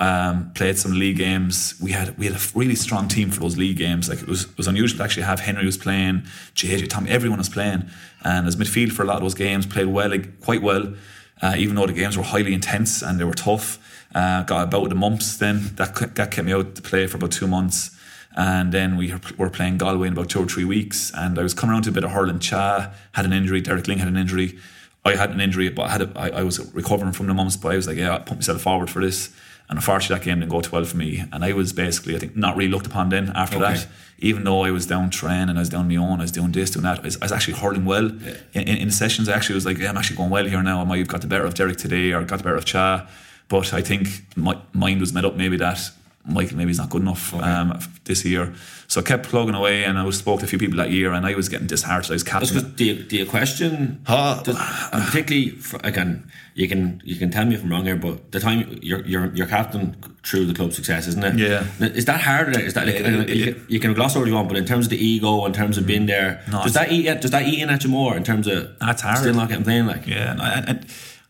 Um, 0.02 0.54
played 0.54 0.78
some 0.78 0.94
league 0.94 1.18
games. 1.18 1.76
We 1.82 1.92
had 1.92 2.18
we 2.18 2.28
had 2.28 2.36
a 2.36 2.40
really 2.56 2.76
strong 2.76 3.10
team 3.10 3.32
for 3.32 3.42
those 3.42 3.58
league 3.58 3.76
games. 3.76 4.08
Like 4.08 4.22
it 4.22 4.30
was 4.30 4.46
it 4.46 4.58
was 4.58 4.66
unusual 4.66 5.00
to 5.00 5.04
actually 5.04 5.24
have 5.24 5.42
Henry 5.42 5.66
was 5.66 5.78
playing, 5.78 6.24
JJ, 6.56 6.88
Tommy, 6.88 7.10
everyone 7.10 7.40
was 7.40 7.50
playing, 7.50 7.84
and 8.24 8.48
as 8.48 8.56
midfield 8.56 8.94
for 8.94 9.04
a 9.04 9.06
lot 9.06 9.18
of 9.18 9.24
those 9.24 9.34
games, 9.34 9.66
played 9.66 9.88
well, 9.88 10.10
like, 10.10 10.40
quite 10.40 10.62
well 10.62 10.94
uh, 11.42 11.56
even 11.58 11.76
though 11.76 11.88
the 11.88 11.94
games 11.94 12.18
were 12.18 12.24
highly 12.24 12.54
intense 12.54 13.02
and 13.02 13.20
they 13.20 13.24
were 13.24 13.34
tough. 13.34 13.80
Uh, 14.14 14.44
got 14.44 14.64
about 14.64 14.90
the 14.90 14.96
mumps 14.96 15.38
then. 15.38 15.76
That, 15.76 15.96
that 16.16 16.32
kept 16.32 16.46
me 16.46 16.54
out 16.54 16.76
to 16.76 16.82
play 16.82 17.06
for 17.08 17.18
about 17.18 17.32
two 17.32 17.48
months. 17.48 17.96
And 18.36 18.72
then 18.72 18.98
we 18.98 19.14
were 19.38 19.50
playing 19.50 19.78
Galway 19.78 20.08
in 20.08 20.14
about 20.14 20.30
two 20.30 20.42
or 20.42 20.46
three 20.46 20.66
weeks. 20.66 21.12
And 21.16 21.38
I 21.38 21.44
was 21.44 21.54
coming 21.54 21.74
around 21.74 21.84
to 21.84 21.90
a 21.90 21.94
bit 21.94 22.04
of 22.04 22.12
hurling. 22.12 22.40
Cha 22.40 22.92
had 23.14 23.26
an 23.26 23.34
injury. 23.34 23.62
Derek 23.62 23.86
Lyng 23.86 23.98
had 23.98 24.08
an 24.08 24.18
injury. 24.18 24.58
I 25.06 25.16
had 25.16 25.32
an 25.32 25.40
injury, 25.40 25.70
but 25.70 25.84
I 25.84 25.90
had 25.90 26.02
a, 26.02 26.12
I, 26.16 26.30
I 26.40 26.44
was 26.44 26.74
recovering 26.74 27.14
from 27.14 27.28
the 27.28 27.34
mumps. 27.34 27.58
But 27.58 27.74
I 27.74 27.76
was 27.76 27.88
like, 27.88 27.98
yeah, 27.98 28.16
I 28.16 28.20
put 28.20 28.38
myself 28.38 28.62
forward 28.62 28.90
for 28.90 29.02
this. 29.02 29.30
And 29.70 29.78
unfortunately, 29.78 30.16
that 30.18 30.26
game 30.26 30.40
didn't 30.40 30.52
go 30.52 30.62
too 30.62 30.72
well 30.72 30.84
for 30.84 30.98
me. 30.98 31.24
And 31.32 31.46
I 31.46 31.54
was 31.54 31.74
basically, 31.74 32.16
I 32.16 32.20
think, 32.20 32.36
not 32.36 32.58
really 32.58 32.72
looked 32.72 32.88
upon 32.88 33.10
then 33.10 33.32
after 33.36 33.58
okay. 33.58 33.76
that. 33.76 33.88
Even 34.18 34.44
though 34.44 34.64
I 34.64 34.72
was 34.72 34.88
down 34.88 35.12
training, 35.12 35.56
I 35.56 35.60
was 35.60 35.70
down 35.70 35.88
my 35.88 35.96
own, 35.96 36.20
I 36.20 36.24
was 36.24 36.32
doing 36.32 36.52
this, 36.52 36.72
doing 36.72 36.84
that. 36.84 37.00
I 37.00 37.02
was, 37.04 37.18
I 37.22 37.26
was 37.26 37.32
actually 37.32 37.54
hurling 37.54 37.86
well. 37.86 38.10
Yeah. 38.10 38.34
In, 38.54 38.62
in, 38.64 38.78
in, 38.78 38.92
sessions, 38.92 39.30
I 39.30 39.34
actually 39.34 39.56
was 39.56 39.66
like, 39.66 39.78
yeah, 39.78 39.90
I'm 39.90 39.98
actually 39.98 40.18
going 40.18 40.32
well 40.32 40.46
here 40.46 40.62
now. 40.64 40.82
I 40.82 40.84
might 40.84 40.98
have 40.98 41.08
got 41.08 41.22
the 41.22 41.28
better 41.28 41.46
of 41.46 41.54
Derek 41.54 41.78
today 41.78 42.12
or 42.12 42.24
got 42.24 42.38
the 42.38 42.44
better 42.44 42.58
of 42.58 42.66
Cha. 42.66 43.08
But 43.48 43.74
I 43.74 43.82
think 43.82 44.08
my 44.36 44.58
mind 44.74 45.00
was 45.00 45.14
made 45.14 45.24
up 45.24 45.36
maybe 45.36 45.56
that 45.58 45.92
Michael 46.26 46.58
maybe 46.58 46.70
he's 46.70 46.78
not 46.78 46.90
good 46.90 47.02
enough 47.02 47.34
okay. 47.34 47.44
um, 47.44 47.80
this 48.04 48.24
year. 48.26 48.54
So 48.88 49.02
I 49.02 49.04
kept 49.04 49.28
plugging 49.28 49.56
away, 49.56 49.84
and 49.84 49.98
I 49.98 50.10
spoke 50.10 50.40
to 50.40 50.46
a 50.46 50.50
few 50.50 50.60
people 50.60 50.78
that 50.78 50.92
year, 50.92 51.14
and 51.14 51.26
I 51.26 51.36
was 51.36 51.48
getting 51.48 51.68
disheartened. 51.68 52.12
I 52.12 52.16
was 52.16 52.24
captain. 52.24 52.72
Do 52.76 52.86
you, 52.86 53.04
do 53.04 53.18
you 53.18 53.26
question? 53.26 54.02
Uh, 54.08 54.42
does, 54.44 54.58
particularly, 54.92 55.52
for, 55.52 55.80
again, 55.84 56.30
you 56.56 56.68
can 56.68 57.02
you 57.06 57.16
can 57.16 57.32
tell 57.32 57.46
me 57.46 57.56
if 57.56 57.64
I'm 57.64 57.72
wrong 57.72 57.86
here, 57.86 57.96
but 57.96 58.32
the 58.32 58.40
time 58.40 58.80
you're 58.82 59.06
you're, 59.06 59.34
you're 59.34 59.48
captain 59.48 59.96
through 60.24 60.46
the 60.46 60.54
club 60.54 60.74
success, 60.74 61.08
isn't 61.08 61.24
it? 61.24 61.38
Yeah. 61.38 61.66
Is 61.80 62.06
that 62.06 62.20
harder? 62.22 62.60
Is 62.60 62.74
that 62.74 62.86
like, 62.86 62.96
it, 62.96 63.06
it, 63.06 63.30
you, 63.30 63.54
can, 63.54 63.66
you, 63.70 63.80
can, 63.80 63.94
gloss 63.94 64.16
over 64.16 64.24
what 64.24 64.30
you 64.30 64.36
want, 64.36 64.50
but 64.50 64.58
in 64.58 64.66
terms 64.66 64.88
of 64.88 64.90
the 64.90 65.04
ego, 65.04 65.46
in 65.46 65.54
terms 65.54 65.78
of 65.78 65.88
being 65.88 66.06
there, 66.06 66.44
no, 66.52 66.64
does 66.64 66.74
that 66.74 66.92
eat 66.92 67.06
does 67.22 67.32
that 67.32 67.48
eat 67.48 67.62
in 67.62 67.70
at 67.70 67.84
you 67.84 67.90
more 67.90 68.18
in 68.18 68.24
terms 68.24 68.48
of 68.48 68.78
that's 68.80 69.02
hard. 69.02 69.20
Still 69.20 69.36
not 69.36 69.50
getting 69.50 69.64
playing 69.64 69.86
like 69.86 70.06
yeah, 70.06 70.32
and, 70.32 70.70
and 70.70 70.86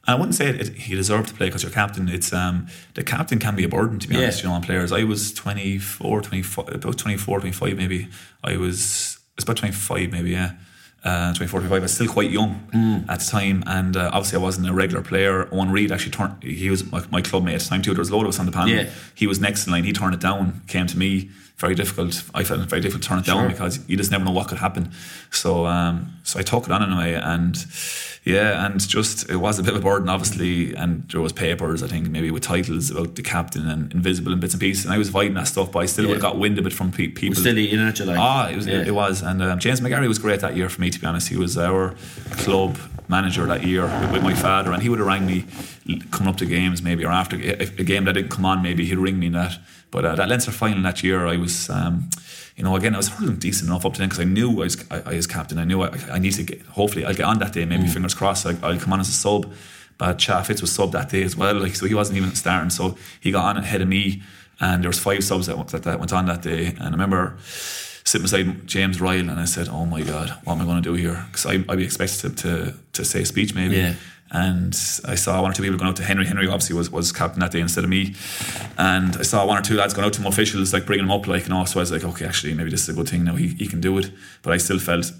I 0.09 0.15
wouldn't 0.15 0.35
say 0.35 0.49
it, 0.49 0.61
it, 0.61 0.73
he 0.75 0.95
deserved 0.95 1.29
to 1.29 1.33
play 1.33 1.47
because 1.47 1.63
you're 1.63 1.71
captain. 1.71 2.09
It's 2.09 2.33
um, 2.33 2.67
the 2.95 3.03
captain 3.03 3.39
can 3.39 3.55
be 3.55 3.63
a 3.63 3.69
burden 3.69 3.99
to 3.99 4.07
be 4.07 4.15
yeah. 4.15 4.23
honest. 4.23 4.43
You 4.43 4.49
know, 4.49 4.55
on 4.55 4.61
players. 4.61 4.91
I 4.91 5.03
was 5.03 5.33
24, 5.33 6.21
25, 6.21 6.67
about 6.75 6.97
24, 6.97 7.39
25 7.39 7.77
maybe. 7.77 8.07
I 8.43 8.57
was 8.57 9.19
it's 9.35 9.43
about 9.43 9.57
25 9.57 10.11
maybe. 10.11 10.31
Yeah. 10.31 10.53
Uh, 11.01 11.33
24, 11.33 11.61
25. 11.61 11.71
I 11.71 11.79
was 11.79 11.93
still 11.93 12.09
quite 12.09 12.29
young 12.29 12.67
mm. 12.73 13.09
at 13.09 13.21
the 13.21 13.25
time, 13.25 13.63
and 13.65 13.95
uh, 13.95 14.09
obviously 14.11 14.37
I 14.37 14.41
wasn't 14.41 14.67
a 14.67 14.73
regular 14.73 15.01
player. 15.01 15.45
Eoin 15.45 15.71
Reid 15.71 15.93
actually 15.93 16.11
turned. 16.11 16.43
He 16.43 16.69
was 16.69 16.91
my, 16.91 17.01
my 17.09 17.21
club 17.21 17.45
mate 17.45 17.55
at 17.55 17.61
the 17.61 17.69
time 17.69 17.81
too. 17.81 17.93
There 17.93 18.01
was 18.01 18.11
load 18.11 18.23
of 18.23 18.29
us 18.29 18.39
on 18.39 18.45
the 18.45 18.51
panel. 18.51 18.75
Yeah. 18.75 18.89
He 19.15 19.25
was 19.25 19.39
next 19.39 19.65
in 19.65 19.71
line. 19.71 19.85
He 19.85 19.93
turned 19.93 20.13
it 20.13 20.19
down. 20.19 20.61
Came 20.67 20.87
to 20.87 20.97
me. 20.97 21.29
Very 21.59 21.75
difficult. 21.75 22.23
I 22.33 22.45
found 22.45 22.61
it 22.61 22.69
very 22.69 22.81
difficult 22.81 23.03
to 23.03 23.09
turn 23.09 23.19
it 23.19 23.25
sure. 23.25 23.35
down 23.35 23.49
because 23.49 23.87
you 23.89 23.97
just 23.97 24.11
never 24.11 24.23
know 24.23 24.31
what 24.31 24.47
could 24.47 24.59
happen. 24.59 24.93
So, 25.29 25.65
um, 25.65 26.13
so 26.23 26.39
I 26.39 26.41
took 26.41 26.63
it 26.63 26.71
on 26.71 26.81
anyway, 26.81 27.19
and 27.21 27.57
yeah, 28.23 28.65
and 28.65 28.79
just 28.79 29.29
it 29.29 29.35
was 29.35 29.59
a 29.59 29.63
bit 29.63 29.73
of 29.73 29.81
a 29.81 29.83
burden, 29.83 30.07
obviously, 30.07 30.73
and 30.73 31.05
there 31.09 31.19
was 31.19 31.33
papers, 31.33 31.83
I 31.83 31.87
think, 31.87 32.07
maybe 32.09 32.31
with 32.31 32.43
titles 32.43 32.91
about 32.91 33.17
the 33.17 33.23
captain 33.23 33.69
and 33.69 33.91
invisible 33.91 34.31
and 34.31 34.39
bits 34.39 34.53
and 34.53 34.61
pieces, 34.61 34.85
and 34.85 34.93
I 34.93 34.97
was 34.97 35.09
avoiding 35.09 35.33
that 35.33 35.47
stuff, 35.47 35.73
but 35.73 35.79
I 35.79 35.85
still 35.85 36.05
yeah. 36.05 36.11
would 36.11 36.23
have 36.23 36.31
got 36.31 36.37
wind 36.37 36.59
of 36.59 36.65
it 36.65 36.71
from 36.71 36.93
pe- 36.93 37.09
people. 37.09 37.41
Still 37.41 37.57
eating 37.57 37.79
it, 37.79 37.99
like 38.05 38.17
ah, 38.17 38.47
it 38.47 38.55
was, 38.55 38.65
yeah. 38.65 38.79
it, 38.79 38.87
it, 38.87 38.91
was, 38.91 39.21
and 39.21 39.43
um, 39.43 39.59
James 39.59 39.81
McGarry 39.81 40.07
was 40.07 40.17
great 40.17 40.39
that 40.39 40.55
year 40.55 40.69
for 40.69 40.79
me, 40.79 40.89
to 40.89 40.99
be 40.99 41.05
honest. 41.05 41.27
He 41.27 41.35
was 41.35 41.57
our 41.57 41.93
club 42.37 42.77
manager 43.09 43.45
that 43.45 43.63
year 43.63 43.83
with, 44.11 44.23
my 44.23 44.33
father, 44.33 44.71
and 44.71 44.81
he 44.81 44.89
would 44.89 44.99
have 44.99 45.07
rang 45.07 45.25
me 45.25 45.45
coming 46.11 46.29
up 46.29 46.37
to 46.37 46.45
games 46.45 46.81
maybe 46.81 47.03
or 47.03 47.11
after 47.11 47.35
a, 47.35 47.65
game 47.65 48.05
that 48.05 48.13
didn't 48.13 48.29
come 48.29 48.45
on, 48.45 48.61
maybe 48.61 48.85
he'd 48.85 48.97
ring 48.97 49.19
me 49.19 49.27
in 49.27 49.33
that. 49.33 49.57
But 49.91 50.05
uh, 50.05 50.15
that 50.15 50.29
Leinster 50.29 50.51
final 50.51 50.83
that 50.83 51.03
year, 51.03 51.25
I 51.25 51.37
was. 51.37 51.69
Um, 51.69 52.09
you 52.55 52.65
know, 52.65 52.75
again, 52.75 52.93
I 52.93 52.97
was 52.97 53.07
hurling 53.07 53.37
decent 53.37 53.69
enough 53.69 53.85
up 53.85 53.93
to 53.93 53.99
then 53.99 54.09
because 54.09 54.19
I 54.19 54.25
knew 54.25 54.51
I 54.51 54.65
was, 54.65 54.85
I, 54.91 55.01
I, 55.05 55.15
was 55.15 55.27
captain. 55.27 55.57
I 55.59 55.63
knew 55.63 55.81
I, 55.81 55.97
I 56.11 56.19
need 56.19 56.33
to 56.33 56.43
get, 56.43 56.61
hopefully, 56.63 57.05
I'll 57.05 57.13
get 57.13 57.23
on 57.23 57.39
that 57.39 57.53
day, 57.53 57.63
maybe 57.63 57.83
mm. 57.83 57.89
fingers 57.89 58.13
crossed, 58.13 58.45
I, 58.45 58.51
will 58.51 58.77
come 58.77 58.91
on 58.91 58.99
as 58.99 59.07
a 59.07 59.13
sub. 59.13 59.49
But 59.97 60.19
Cha 60.19 60.41
Fitz 60.43 60.59
was 60.59 60.69
sub 60.69 60.91
that 60.91 61.07
day 61.07 61.23
as 61.23 61.37
well, 61.37 61.55
like 61.55 61.75
so 61.75 61.85
he 61.85 61.93
wasn't 61.93 62.17
even 62.17 62.35
starting. 62.35 62.69
So 62.69 62.97
he 63.21 63.31
got 63.31 63.45
on 63.45 63.63
ahead 63.63 63.81
of 63.81 63.87
me, 63.87 64.23
and 64.59 64.83
there 64.83 64.89
was 64.89 64.99
five 64.99 65.23
subs 65.23 65.47
that, 65.47 65.67
that, 65.69 65.83
that 65.83 65.99
went 65.99 66.11
on 66.11 66.25
that 66.25 66.41
day. 66.41 66.67
And 66.67 66.81
I 66.81 66.89
remember 66.89 67.37
sitting 68.09 68.23
beside 68.23 68.67
James 68.67 68.99
Ryall, 68.99 69.29
and 69.31 69.39
I 69.39 69.45
said, 69.45 69.67
"Oh 69.69 69.85
my 69.85 70.01
God, 70.01 70.29
what 70.43 70.53
am 70.53 70.61
I 70.61 70.65
going 70.65 70.81
to 70.81 70.89
do 70.89 70.95
here?" 70.95 71.25
Because 71.27 71.45
I, 71.45 71.53
I'd 71.69 71.77
be 71.77 71.85
expected 71.85 72.37
to, 72.37 72.43
to, 72.43 72.75
to 72.93 73.05
say 73.05 73.21
a 73.21 73.25
speech 73.25 73.53
maybe. 73.53 73.77
Yeah 73.77 73.93
and 74.31 74.73
I 75.05 75.15
saw 75.15 75.41
one 75.41 75.51
or 75.51 75.53
two 75.53 75.63
people 75.63 75.77
going 75.77 75.89
out 75.89 75.95
to 75.97 76.03
Henry. 76.03 76.25
Henry 76.25 76.47
obviously 76.47 76.75
was, 76.75 76.91
was 76.91 77.11
captain 77.11 77.39
that 77.39 77.51
day 77.51 77.61
instead 77.61 77.83
of 77.83 77.89
me, 77.89 78.13
and 78.77 79.17
I 79.17 79.23
saw 79.23 79.45
one 79.45 79.57
or 79.57 79.61
two 79.61 79.75
lads 79.75 79.93
going 79.93 80.05
out 80.05 80.13
to 80.13 80.21
more 80.21 80.31
officials, 80.31 80.71
like 80.71 80.85
bringing 80.85 81.05
him 81.05 81.11
up, 81.11 81.25
like 81.25 81.43
and 81.43 81.49
know. 81.49 81.65
So 81.65 81.79
I 81.79 81.81
was 81.81 81.91
like, 81.91 82.03
okay, 82.03 82.25
actually, 82.25 82.53
maybe 82.53 82.69
this 82.69 82.83
is 82.83 82.89
a 82.89 82.93
good 82.93 83.09
thing. 83.09 83.23
Now 83.23 83.35
he, 83.35 83.47
he 83.47 83.67
can 83.67 83.81
do 83.81 83.97
it, 83.97 84.11
but 84.43 84.53
I 84.53 84.57
still 84.57 84.77
felt 84.77 85.11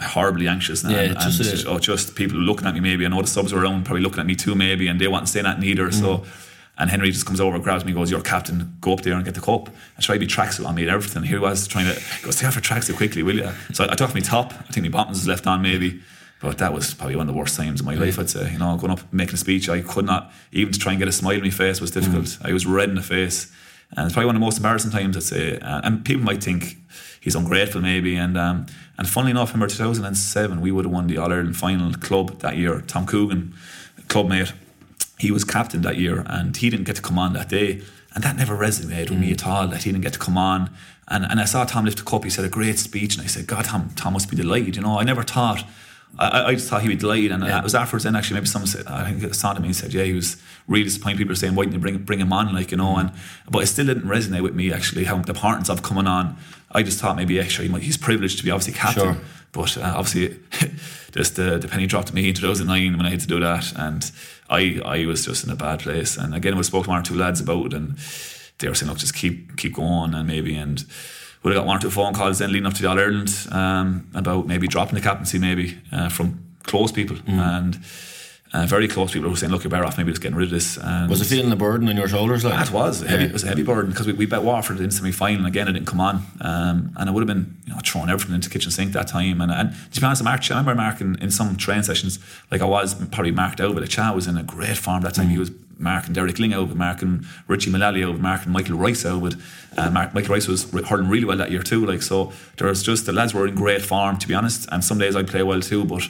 horribly 0.00 0.48
anxious 0.48 0.84
now. 0.84 0.90
Yeah, 0.90 1.00
and, 1.00 1.14
just, 1.14 1.40
and 1.40 1.48
just, 1.48 1.66
oh, 1.66 1.78
just 1.78 2.14
people 2.14 2.38
looking 2.38 2.66
at 2.66 2.74
me. 2.74 2.80
Maybe 2.80 3.06
I 3.06 3.08
know 3.08 3.22
the 3.22 3.28
subs 3.28 3.54
were 3.54 3.62
around, 3.62 3.86
probably 3.86 4.02
looking 4.02 4.20
at 4.20 4.26
me 4.26 4.34
too, 4.34 4.54
maybe, 4.54 4.88
and 4.88 5.00
they 5.00 5.08
weren't 5.08 5.28
saying 5.28 5.44
that 5.44 5.60
neither. 5.60 5.88
Mm. 5.88 5.94
So. 5.94 6.24
And 6.78 6.90
Henry 6.90 7.10
just 7.10 7.26
comes 7.26 7.40
over, 7.40 7.58
grabs 7.58 7.84
me, 7.84 7.92
goes, 7.92 8.10
"You're 8.10 8.20
captain. 8.20 8.76
Go 8.80 8.92
up 8.92 9.00
there 9.00 9.14
and 9.14 9.24
get 9.24 9.34
the 9.34 9.40
cup." 9.40 9.68
I 9.96 10.00
tried 10.00 10.16
to 10.16 10.20
be 10.20 10.26
tracksuit 10.26 10.66
on 10.66 10.74
me 10.76 10.82
and 10.82 10.90
everything. 10.90 11.24
Here 11.24 11.38
he 11.38 11.42
was 11.42 11.66
trying 11.66 11.92
to 11.92 12.00
go, 12.22 12.30
"Stay 12.30 12.46
off 12.46 12.54
your 12.54 12.62
tracksuit 12.62 12.96
quickly, 12.96 13.22
will 13.22 13.36
you?" 13.36 13.50
So 13.72 13.84
I, 13.84 13.92
I 13.92 13.94
took 13.94 14.14
my 14.14 14.20
top. 14.20 14.52
I 14.52 14.72
think 14.72 14.84
my 14.84 14.90
bottoms 14.90 15.18
was 15.18 15.28
left 15.28 15.46
on 15.46 15.62
maybe. 15.62 16.00
But 16.40 16.58
that 16.58 16.72
was 16.72 16.94
probably 16.94 17.16
one 17.16 17.28
of 17.28 17.34
the 17.34 17.38
worst 17.38 17.56
times 17.56 17.80
in 17.80 17.86
my 17.86 17.94
life, 17.94 18.18
I'd 18.18 18.30
say. 18.30 18.52
You 18.52 18.58
know, 18.58 18.76
going 18.76 18.92
up 18.92 19.12
making 19.12 19.34
a 19.34 19.38
speech, 19.38 19.68
I 19.68 19.80
could 19.80 20.04
not, 20.04 20.32
even 20.52 20.72
to 20.72 20.78
try 20.78 20.92
and 20.92 20.98
get 20.98 21.08
a 21.08 21.12
smile 21.12 21.36
on 21.36 21.42
my 21.42 21.50
face 21.50 21.80
was 21.80 21.90
difficult. 21.90 22.26
Mm. 22.26 22.48
I 22.48 22.52
was 22.52 22.64
red 22.64 22.88
in 22.88 22.94
the 22.94 23.02
face. 23.02 23.50
And 23.96 24.06
it's 24.06 24.12
probably 24.12 24.26
one 24.26 24.36
of 24.36 24.40
the 24.40 24.46
most 24.46 24.58
embarrassing 24.58 24.92
times, 24.92 25.16
I'd 25.16 25.22
say. 25.24 25.58
Uh, 25.58 25.80
and 25.82 26.04
people 26.04 26.22
might 26.22 26.44
think 26.44 26.76
he's 27.20 27.34
ungrateful, 27.34 27.80
maybe. 27.80 28.16
And 28.16 28.36
um, 28.36 28.66
and 28.96 29.08
funnily 29.08 29.30
enough, 29.30 29.54
in 29.54 29.60
2007, 29.60 30.60
we 30.60 30.70
would 30.70 30.84
have 30.84 30.92
won 30.92 31.06
the 31.06 31.18
All 31.18 31.32
Ireland 31.32 31.56
final 31.56 31.92
club 31.94 32.38
that 32.40 32.56
year. 32.56 32.82
Tom 32.82 33.06
Coogan, 33.06 33.54
club 34.08 34.28
mate, 34.28 34.52
he 35.18 35.30
was 35.30 35.44
captain 35.44 35.82
that 35.82 35.96
year 35.96 36.24
and 36.26 36.56
he 36.56 36.70
didn't 36.70 36.84
get 36.84 36.96
to 36.96 37.02
come 37.02 37.18
on 37.18 37.32
that 37.34 37.48
day. 37.48 37.82
And 38.14 38.24
that 38.24 38.36
never 38.36 38.56
resonated 38.56 39.06
mm. 39.06 39.10
with 39.10 39.20
me 39.20 39.28
mm. 39.30 39.32
at 39.32 39.46
all, 39.46 39.68
that 39.68 39.82
he 39.82 39.92
didn't 39.92 40.02
get 40.02 40.14
to 40.14 40.18
come 40.18 40.38
on. 40.38 40.70
And, 41.08 41.24
and 41.24 41.40
I 41.40 41.44
saw 41.44 41.64
Tom 41.64 41.84
lift 41.84 41.98
the 41.98 42.04
cup, 42.04 42.24
he 42.24 42.30
said 42.30 42.44
a 42.44 42.48
great 42.48 42.78
speech. 42.78 43.16
And 43.16 43.24
I 43.24 43.28
said, 43.28 43.46
God, 43.46 43.66
Tom, 43.66 43.90
Tom 43.96 44.14
must 44.14 44.30
be 44.30 44.36
delighted. 44.36 44.76
You 44.76 44.82
know, 44.82 44.98
I 44.98 45.04
never 45.04 45.22
thought 45.22 45.64
I, 46.18 46.44
I 46.44 46.54
just 46.54 46.68
thought 46.68 46.82
he'd 46.82 46.88
be 46.88 46.96
delayed, 46.96 47.30
and 47.30 47.44
yeah. 47.44 47.58
it 47.58 47.64
was 47.64 47.74
afterwards. 47.74 48.04
Then 48.04 48.16
actually, 48.16 48.34
maybe 48.34 48.46
someone 48.46 48.66
said, 48.66 48.86
I 48.86 49.10
think 49.10 49.22
it 49.22 49.34
sounded 49.34 49.60
me 49.60 49.68
and 49.68 49.76
said, 49.76 49.92
yeah, 49.92 50.04
he 50.04 50.14
was 50.14 50.36
really 50.66 50.84
disappointed. 50.84 51.18
People 51.18 51.32
were 51.32 51.36
saying, 51.36 51.54
why 51.54 51.64
didn't 51.64 51.74
you 51.74 51.80
bring 51.80 51.98
bring 51.98 52.20
him 52.20 52.32
on, 52.32 52.54
like 52.54 52.70
you 52.70 52.76
know? 52.76 52.96
And 52.96 53.12
but 53.50 53.62
it 53.62 53.66
still 53.66 53.86
didn't 53.86 54.04
resonate 54.04 54.42
with 54.42 54.54
me 54.54 54.72
actually 54.72 55.04
how 55.04 55.16
the 55.18 55.32
importance 55.32 55.68
of 55.68 55.82
coming 55.82 56.06
on. 56.06 56.36
I 56.72 56.82
just 56.82 56.98
thought 56.98 57.16
maybe 57.16 57.40
actually 57.40 57.68
he's 57.80 57.96
privileged 57.96 58.38
to 58.38 58.44
be 58.44 58.50
obviously 58.50 58.74
captain, 58.74 59.14
sure. 59.14 59.22
But 59.52 59.76
uh, 59.76 59.94
obviously 59.96 60.38
just 61.12 61.36
the, 61.36 61.58
the 61.58 61.68
penny 61.68 61.86
dropped 61.86 62.08
to 62.08 62.14
me 62.14 62.28
in 62.28 62.34
2009 62.34 62.96
when 62.96 63.06
I 63.06 63.10
had 63.10 63.20
to 63.20 63.26
do 63.26 63.40
that, 63.40 63.72
and 63.76 64.10
I 64.48 64.80
I 64.84 65.06
was 65.06 65.24
just 65.24 65.44
in 65.44 65.50
a 65.50 65.56
bad 65.56 65.80
place. 65.80 66.16
And 66.16 66.34
again, 66.34 66.56
we 66.56 66.62
spoke 66.62 66.84
to 66.84 66.90
one 66.90 67.00
or 67.00 67.04
two 67.04 67.16
lads 67.16 67.40
about 67.40 67.66
it, 67.66 67.74
and 67.74 67.96
they 68.58 68.68
were 68.68 68.74
saying, 68.74 68.90
look, 68.90 68.98
just 68.98 69.14
keep 69.14 69.56
keep 69.56 69.74
going, 69.74 70.14
and 70.14 70.26
maybe 70.26 70.56
and 70.56 70.84
would 71.42 71.54
have 71.54 71.60
got 71.60 71.66
one 71.66 71.76
or 71.76 71.80
two 71.80 71.90
phone 71.90 72.14
calls 72.14 72.38
then 72.38 72.52
leading 72.52 72.66
up 72.66 72.74
to 72.74 72.82
the 72.82 72.88
All 72.88 72.98
Ireland 72.98 73.30
um, 73.52 74.08
about 74.14 74.46
maybe 74.46 74.66
dropping 74.66 74.96
the 74.96 75.00
captaincy 75.00 75.38
maybe 75.38 75.78
uh, 75.92 76.08
from 76.08 76.44
close 76.64 76.92
people 76.92 77.16
mm. 77.16 77.38
and 77.38 77.78
uh, 78.52 78.64
very 78.66 78.88
close 78.88 79.12
people 79.12 79.26
who 79.26 79.30
were 79.30 79.36
saying, 79.36 79.52
"Look, 79.52 79.64
you're 79.64 79.70
better 79.70 79.84
off 79.84 79.98
maybe 79.98 80.10
just 80.10 80.22
getting 80.22 80.36
rid 80.36 80.44
of 80.44 80.50
this." 80.50 80.78
And 80.78 81.10
was 81.10 81.20
it 81.20 81.26
feeling 81.26 81.52
a 81.52 81.56
burden 81.56 81.88
on 81.88 81.96
your 81.96 82.08
shoulders? 82.08 82.44
Like 82.44 82.54
that 82.54 82.72
was 82.72 83.02
heavy. 83.02 83.24
Yeah. 83.24 83.28
It 83.28 83.32
was 83.32 83.44
a 83.44 83.48
heavy 83.48 83.62
burden 83.62 83.90
because 83.90 84.06
we, 84.06 84.14
we 84.14 84.26
bet 84.26 84.42
Waterford 84.42 84.80
in 84.80 84.90
semi 84.90 85.12
final 85.12 85.46
again. 85.46 85.68
It 85.68 85.72
didn't 85.72 85.86
come 85.86 86.00
on, 86.00 86.22
um, 86.40 86.94
and 86.96 87.08
I 87.08 87.12
would 87.12 87.20
have 87.20 87.36
been 87.36 87.56
you 87.66 87.74
know 87.74 87.80
throwing 87.84 88.08
everything 88.08 88.34
into 88.34 88.48
kitchen 88.48 88.70
sink 88.70 88.92
that 88.92 89.08
time. 89.08 89.40
And 89.40 89.52
and 89.52 89.74
to 89.92 90.00
be 90.00 90.06
honest, 90.06 90.24
I, 90.24 90.32
I 90.32 90.58
remember 90.58 90.74
marking 90.74 91.16
in 91.20 91.30
some 91.30 91.56
train 91.56 91.82
sessions 91.82 92.18
like 92.50 92.62
I 92.62 92.66
was 92.66 92.94
probably 92.94 93.32
marked 93.32 93.60
out, 93.60 93.74
but 93.74 93.80
the 93.80 93.88
Cha 93.88 94.12
was 94.12 94.26
in 94.26 94.36
a 94.38 94.42
great 94.42 94.78
form 94.78 95.02
that 95.02 95.14
time. 95.14 95.28
Mm. 95.28 95.32
He 95.32 95.38
was 95.38 95.50
Mark 95.78 96.06
and 96.06 96.14
Derek 96.14 96.36
Lyng 96.36 96.54
out, 96.54 96.68
with 96.68 96.76
Mark 96.76 97.02
and 97.02 97.24
Richie 97.46 97.70
Mullally 97.70 98.02
out, 98.02 98.12
with 98.12 98.20
Mark 98.20 98.44
and 98.44 98.52
Michael 98.52 98.76
Rice 98.76 99.06
out, 99.06 99.20
with 99.20 99.40
uh, 99.76 99.90
Mark, 99.90 100.12
Michael 100.12 100.34
Rice 100.34 100.48
was 100.48 100.64
hurling 100.88 101.08
really 101.08 101.24
well 101.24 101.36
that 101.36 101.50
year 101.50 101.62
too. 101.62 101.86
Like 101.86 102.02
so, 102.02 102.32
there's 102.56 102.82
just 102.82 103.06
the 103.06 103.12
lads 103.12 103.32
were 103.32 103.46
in 103.46 103.54
great 103.54 103.82
form 103.82 104.18
to 104.18 104.26
be 104.26 104.34
honest, 104.34 104.68
and 104.72 104.84
some 104.84 104.98
days 104.98 105.14
I'd 105.14 105.28
play 105.28 105.42
well 105.42 105.60
too, 105.60 105.84
but 105.84 106.08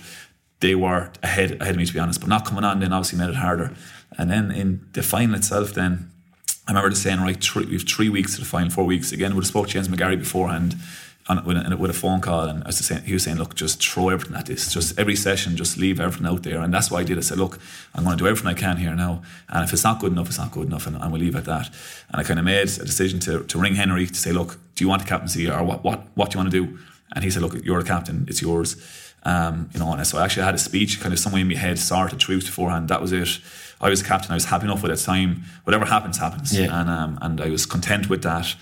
they 0.60 0.74
were 0.74 1.10
ahead 1.22 1.60
ahead 1.60 1.74
of 1.74 1.76
me 1.76 1.86
to 1.86 1.92
be 1.92 1.98
honest. 1.98 2.20
But 2.20 2.28
not 2.28 2.44
coming 2.44 2.64
on 2.64 2.80
then 2.80 2.92
obviously 2.92 3.18
made 3.18 3.30
it 3.30 3.36
harder. 3.36 3.74
And 4.16 4.30
then 4.30 4.50
in 4.50 4.86
the 4.92 5.02
final 5.02 5.36
itself, 5.36 5.74
then 5.74 6.10
I 6.66 6.72
remember 6.72 6.90
just 6.90 7.02
saying, 7.02 7.20
right, 7.20 7.42
three, 7.42 7.64
we 7.66 7.72
have 7.74 7.88
three 7.88 8.08
weeks 8.08 8.34
to 8.34 8.40
the 8.40 8.46
final, 8.46 8.70
four 8.70 8.84
weeks. 8.84 9.12
Again, 9.12 9.34
would 9.34 9.44
have 9.44 9.48
spoke 9.48 9.68
to 9.68 9.72
James 9.72 9.88
McGarry 9.88 10.18
beforehand 10.18 10.76
on, 11.28 11.44
with, 11.44 11.56
a, 11.56 11.76
with 11.76 11.90
a 11.90 11.94
phone 11.94 12.20
call, 12.20 12.44
and 12.44 12.62
I 12.64 12.68
was 12.68 12.78
saying, 12.78 13.04
he 13.04 13.12
was 13.12 13.22
saying, 13.22 13.38
look, 13.38 13.54
just 13.54 13.82
throw 13.82 14.08
everything 14.08 14.36
at 14.36 14.46
this. 14.46 14.72
Just 14.72 14.98
every 14.98 15.16
session, 15.16 15.56
just 15.56 15.76
leave 15.76 16.00
everything 16.00 16.26
out 16.26 16.42
there. 16.42 16.60
And 16.60 16.72
that's 16.72 16.90
why 16.90 17.00
I 17.00 17.04
did. 17.04 17.18
I 17.18 17.20
said, 17.20 17.38
look, 17.38 17.58
I'm 17.94 18.04
going 18.04 18.16
to 18.16 18.22
do 18.22 18.28
everything 18.28 18.48
I 18.48 18.54
can 18.54 18.78
here 18.78 18.94
now. 18.94 19.22
And 19.48 19.64
if 19.64 19.72
it's 19.72 19.84
not 19.84 20.00
good 20.00 20.12
enough, 20.12 20.28
it's 20.28 20.38
not 20.38 20.52
good 20.52 20.66
enough, 20.66 20.86
and, 20.86 20.96
and 20.96 21.12
we'll 21.12 21.20
leave 21.20 21.34
it 21.34 21.38
at 21.38 21.44
that. 21.44 21.70
And 22.10 22.20
I 22.20 22.24
kind 22.24 22.38
of 22.38 22.44
made 22.44 22.60
a 22.60 22.66
decision 22.66 23.20
to, 23.20 23.44
to 23.44 23.58
ring 23.58 23.74
Henry 23.74 24.06
to 24.06 24.14
say, 24.14 24.32
look, 24.32 24.58
do 24.74 24.84
you 24.84 24.88
want 24.88 25.02
the 25.02 25.08
captaincy 25.08 25.50
or 25.50 25.62
what, 25.62 25.84
what, 25.84 26.06
what 26.14 26.30
do 26.30 26.38
you 26.38 26.44
want 26.44 26.52
to 26.52 26.66
do? 26.66 26.78
And 27.14 27.24
he 27.24 27.30
said, 27.30 27.42
look, 27.42 27.54
you're 27.64 27.82
the 27.82 27.88
captain, 27.88 28.26
it's 28.28 28.42
yours. 28.42 28.76
Um, 29.28 29.68
you 29.74 29.80
know, 29.80 29.92
and 29.92 30.06
so 30.06 30.16
I 30.16 30.24
actually 30.24 30.44
had 30.44 30.54
a 30.54 30.58
speech 30.58 31.00
kind 31.00 31.12
of 31.12 31.18
somewhere 31.18 31.42
in 31.42 31.48
my 31.48 31.54
head, 31.54 31.78
started 31.78 32.18
three 32.18 32.36
weeks 32.36 32.46
beforehand. 32.46 32.88
That 32.88 33.02
was 33.02 33.12
it. 33.12 33.28
I 33.78 33.90
was 33.90 34.02
captain. 34.02 34.30
I 34.30 34.34
was 34.34 34.46
happy 34.46 34.64
enough 34.64 34.82
with 34.82 34.90
that 34.90 35.04
time. 35.04 35.44
Whatever 35.64 35.84
happens, 35.84 36.16
happens. 36.16 36.58
Yeah. 36.58 36.80
And 36.80 36.88
um, 36.88 37.18
and 37.20 37.40
I 37.40 37.50
was 37.50 37.66
content 37.66 38.08
with 38.08 38.22
that. 38.22 38.54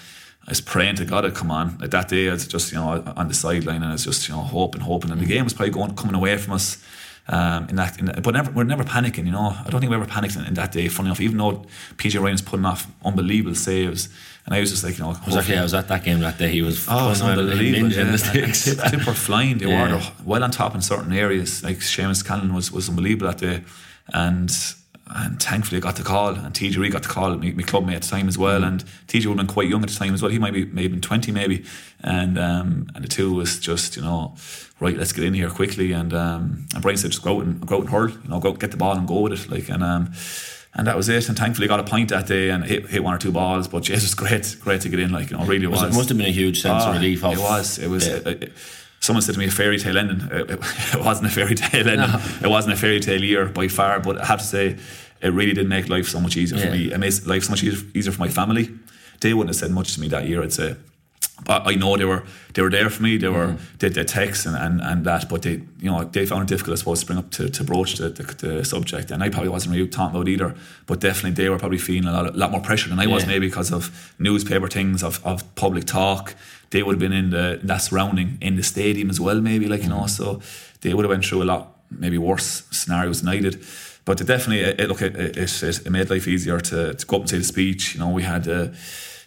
I 0.47 0.51
was 0.51 0.61
praying 0.61 0.97
to 0.97 1.05
God 1.05 1.21
to 1.21 1.31
come 1.31 1.53
on. 1.53 1.79
Like 1.79 1.91
that 1.91 2.09
day, 2.09 2.29
I 2.29 2.33
was 2.33 2.49
just 2.49 2.73
you 2.73 2.79
know 2.79 3.03
on 3.17 3.29
the 3.29 3.35
sideline 3.35 3.83
and 3.83 3.87
I 3.87 3.93
was 3.93 4.05
just 4.05 4.29
you 4.29 4.35
know 4.35 4.41
hoping, 4.41 4.81
hoping. 4.81 5.13
And 5.13 5.21
the 5.21 5.27
game 5.27 5.45
was 5.45 5.55
probably 5.55 5.71
going 5.73 5.95
coming 5.95 6.17
away 6.17 6.37
from 6.37 6.55
us. 6.55 6.83
Um, 7.29 7.69
in 7.69 7.75
that, 7.75 7.99
in 7.99 8.05
that, 8.05 8.23
but 8.23 8.35
never, 8.35 8.53
we're 8.53 8.63
never 8.63 8.85
panicking, 8.85 9.27
you 9.27 9.33
know. 9.33 9.53
I 9.65 9.69
don't 9.69 9.81
think 9.81 9.91
we 9.91 9.97
ever 9.97 10.07
panicked 10.07 10.37
in, 10.37 10.45
in 10.45 10.55
that 10.55 10.71
day. 10.71 10.87
Funny 10.87 11.09
enough, 11.09 11.21
even 11.21 11.39
though 11.39 11.67
PJ 11.97 12.21
Ryan 12.21 12.35
was 12.35 12.41
putting 12.41 12.65
off 12.65 12.87
unbelievable 13.05 13.57
saves, 13.57 14.09
and 14.47 14.55
I 14.55 14.61
was 14.61 14.71
just 14.71 14.85
like, 14.85 14.97
you 14.97 15.05
know, 15.05 15.11
I 15.11 15.27
was 15.27 15.37
actually 15.37 15.59
I 15.59 15.63
was 15.63 15.75
at 15.75 15.89
that 15.89 16.05
game 16.05 16.21
that 16.21 16.39
day. 16.39 16.51
He 16.53 16.63
was 16.63 16.87
Oh, 16.89 17.11
it's 17.11 17.21
unbelievable. 17.21 17.87
in 17.87 17.91
Yeah. 17.91 18.13
And 18.13 18.55
Tip 18.91 19.07
were 19.07 19.13
flying. 19.15 19.59
They 19.59 19.69
Yeah. 19.69 19.95
were 19.97 20.03
well 20.25 20.43
on 20.45 20.51
top 20.53 20.75
in 20.75 20.81
certain 20.83 21.13
areas. 21.13 21.63
Like 21.63 21.79
Seamus 21.79 22.25
Callanan 22.25 22.55
was, 22.55 22.71
was 22.73 22.89
unbelievable 22.89 23.27
that 23.27 23.39
day. 23.39 23.63
And 24.15 24.51
and 25.09 25.41
thankfully 25.41 25.79
I 25.79 25.81
got 25.81 25.95
the 25.97 26.03
call. 26.03 26.35
And 26.35 26.53
TJ 26.55 26.79
Reid 26.79 26.93
got 26.93 27.03
the 27.03 27.09
call, 27.09 27.37
my, 27.37 27.51
my 27.53 27.63
club 27.63 27.87
mate 27.87 27.95
at 27.97 28.03
the 28.03 28.09
time 28.09 28.27
as 28.29 28.37
well. 28.39 28.65
And 28.65 28.85
TJ 29.07 29.27
would 29.27 29.39
have 29.39 29.47
been 29.47 29.55
quite 29.55 29.69
young 29.69 29.83
at 29.83 29.89
the 29.89 29.95
time 29.95 30.15
as 30.15 30.21
well. 30.23 30.33
He 30.33 30.39
might 30.41 30.53
be 30.53 30.65
maybe 30.65 30.89
been 30.89 31.01
20 31.01 31.31
maybe. 31.33 31.65
And 32.01 32.39
um, 32.39 32.89
and 32.95 33.05
the 33.05 33.09
two 33.09 33.33
was 33.33 33.59
just, 33.61 33.97
you 33.97 34.03
know, 34.03 34.35
right, 34.81 34.97
let's 34.97 35.13
get 35.13 35.25
in 35.25 35.35
here 35.35 35.51
quickly. 35.51 35.93
And 35.93 36.13
um, 36.13 36.67
and 36.73 36.83
Brian 36.83 36.97
said, 36.99 37.11
just 37.13 37.23
go 37.23 37.37
out 37.39 37.45
and 37.45 37.65
go 37.67 37.77
out 37.77 37.81
and 37.83 37.91
hurl, 37.91 38.11
you 38.11 38.29
know, 38.29 38.41
go 38.41 38.53
get 38.53 38.71
the 38.73 38.77
ball 38.77 38.97
and 38.97 39.07
go 39.09 39.21
with 39.21 39.33
it. 39.33 39.51
Like 39.51 39.69
and 39.69 39.83
um 39.85 40.13
and 40.77 40.87
that 40.87 40.97
was 40.97 41.09
it. 41.09 41.29
And 41.29 41.37
thankfully 41.37 41.67
got 41.67 41.81
a 41.81 41.85
point 41.85 42.11
that 42.11 42.27
day 42.29 42.51
and 42.51 42.63
hit, 42.65 42.87
hit 42.89 43.03
one 43.03 43.15
or 43.15 43.19
two 43.19 43.33
balls. 43.33 43.67
But 43.67 43.83
Jesus, 43.83 44.15
great, 44.23 44.57
great 44.61 44.83
to 44.83 44.89
get 44.89 45.01
in. 45.01 45.11
Like, 45.11 45.31
you 45.31 45.37
know, 45.37 45.45
really 45.45 45.67
was. 45.67 45.83
It 45.83 45.93
must 45.95 46.09
have 46.11 46.19
been 46.19 46.27
a 46.29 46.31
huge 46.33 46.61
sense 46.63 46.85
Oh, 46.85 46.91
of 46.91 46.95
relief. 46.97 47.25
Of, 47.25 47.33
It 47.33 47.39
was. 47.41 47.79
It 47.79 47.89
was. 47.89 48.07
Yeah. 48.07 48.21
uh, 48.25 48.31
uh, 48.31 48.47
someone 49.01 49.23
said 49.23 49.33
to 49.35 49.39
me 49.39 49.47
a 49.47 49.51
fairy 49.51 49.79
tale 49.79 49.99
ending. 49.99 50.21
It, 50.31 50.51
it, 50.51 50.61
it 50.95 51.01
wasn't 51.05 51.27
a 51.27 51.31
fairy 51.31 51.55
tale 51.65 51.89
ending. 51.89 52.21
It 52.43 52.49
wasn't 52.49 52.75
a 52.75 52.77
fairy 52.77 53.01
tale 53.01 53.23
year 53.25 53.47
by 53.47 53.69
far. 53.69 53.99
But 54.01 54.19
I 54.21 54.27
have 54.27 54.39
to 54.41 54.47
say, 54.47 54.77
it 55.21 55.29
really 55.33 55.55
did 55.55 55.69
make 55.69 55.89
life 55.89 56.07
so 56.09 56.21
much 56.21 56.37
easier 56.37 56.59
Yeah. 56.59 56.67
for 56.67 56.71
me. 56.73 56.93
It 56.93 56.99
made 56.99 57.25
life 57.27 57.45
so 57.45 57.51
much 57.51 57.63
easier, 57.65 57.83
easier 57.95 58.13
for 58.13 58.21
my 58.21 58.29
family. 58.29 58.71
They 59.21 59.33
wouldn't 59.33 59.49
have 59.51 59.57
said 59.57 59.71
much 59.71 59.95
to 59.95 60.01
me 60.01 60.09
that 60.09 60.29
year. 60.29 60.43
I'd 60.43 60.53
say. 60.53 60.77
But 61.45 61.67
I 61.67 61.75
know 61.75 61.97
they 61.97 62.07
were 62.07 62.25
they 62.55 62.63
were 62.63 62.71
there 62.71 62.89
for 62.89 63.03
me. 63.03 63.19
They 63.19 63.29
were 63.29 63.57
they 63.79 63.91
they 63.91 64.05
text 64.05 64.47
and, 64.47 64.57
and, 64.57 64.81
and 64.81 65.05
that, 65.05 65.29
but 65.29 65.43
they 65.43 65.63
you 65.79 65.91
know 65.91 66.05
they 66.05 66.25
found 66.25 66.43
it 66.43 66.49
difficult, 66.49 66.77
I 66.77 66.79
suppose, 66.79 67.01
to 67.01 67.07
bring 67.07 67.19
up 67.19 67.31
to, 67.33 67.51
to 67.51 67.65
broach 67.65 67.97
the, 67.97 68.09
the, 68.09 68.23
the 68.23 68.65
subject. 68.65 69.11
And 69.11 69.23
I 69.23 69.29
probably 69.29 69.51
wasn't 69.51 69.75
really 69.75 69.89
talking 69.89 70.17
about 70.17 70.29
either. 70.29 70.55
But 70.87 71.01
definitely 71.01 71.33
they 71.33 71.51
were 71.51 71.59
probably 71.59 71.79
feeling 71.79 72.07
a 72.07 72.13
lot, 72.13 72.35
a 72.35 72.37
lot 72.37 72.51
more 72.53 72.63
pressure 72.63 72.89
than 72.89 72.99
I 72.99 73.07
was, 73.07 73.27
maybe 73.27 73.47
because 73.49 73.71
of 73.71 74.15
newspaper 74.19 74.67
things, 74.67 75.03
of, 75.03 75.25
of 75.27 75.55
public 75.57 75.85
talk. 75.85 76.35
They 76.71 76.83
would 76.83 76.95
have 76.95 77.01
been 77.01 77.13
in 77.13 77.31
the 77.31 77.61
that 77.63 77.83
surrounding 77.83 78.39
in 78.41 78.57
the 78.57 78.63
stadium 78.63 79.11
as 79.11 79.21
well, 79.21 79.41
maybe 79.41 79.69
like 79.69 79.83
you 79.83 79.91
know. 79.91 80.07
So 80.07 80.41
they 80.81 80.95
would 80.95 81.05
have 81.05 81.11
went 81.11 81.25
through 81.27 81.43
a 81.43 81.45
lot 81.45 81.77
maybe 81.91 82.17
worse 82.17 82.65
scenarios 82.71 83.21
than 83.21 83.29
I 83.29 83.41
did. 83.41 83.63
But 84.07 84.21
it 84.21 84.27
definitely, 84.27 84.61
it, 84.61 84.81
it, 84.81 84.89
look, 84.89 85.03
it, 85.03 85.17
it, 85.17 85.37
it, 85.37 85.63
it 85.63 85.91
made 85.91 86.09
life 86.09 86.27
easier 86.29 86.61
to, 86.61 86.95
to 86.95 87.07
go 87.07 87.17
up 87.17 87.23
and 87.23 87.31
say 87.31 87.39
the 87.39 87.45
speech. 87.45 87.95
You 87.95 88.01
know, 88.01 88.09
we 88.09 88.23
had. 88.23 88.49
Uh, 88.49 88.69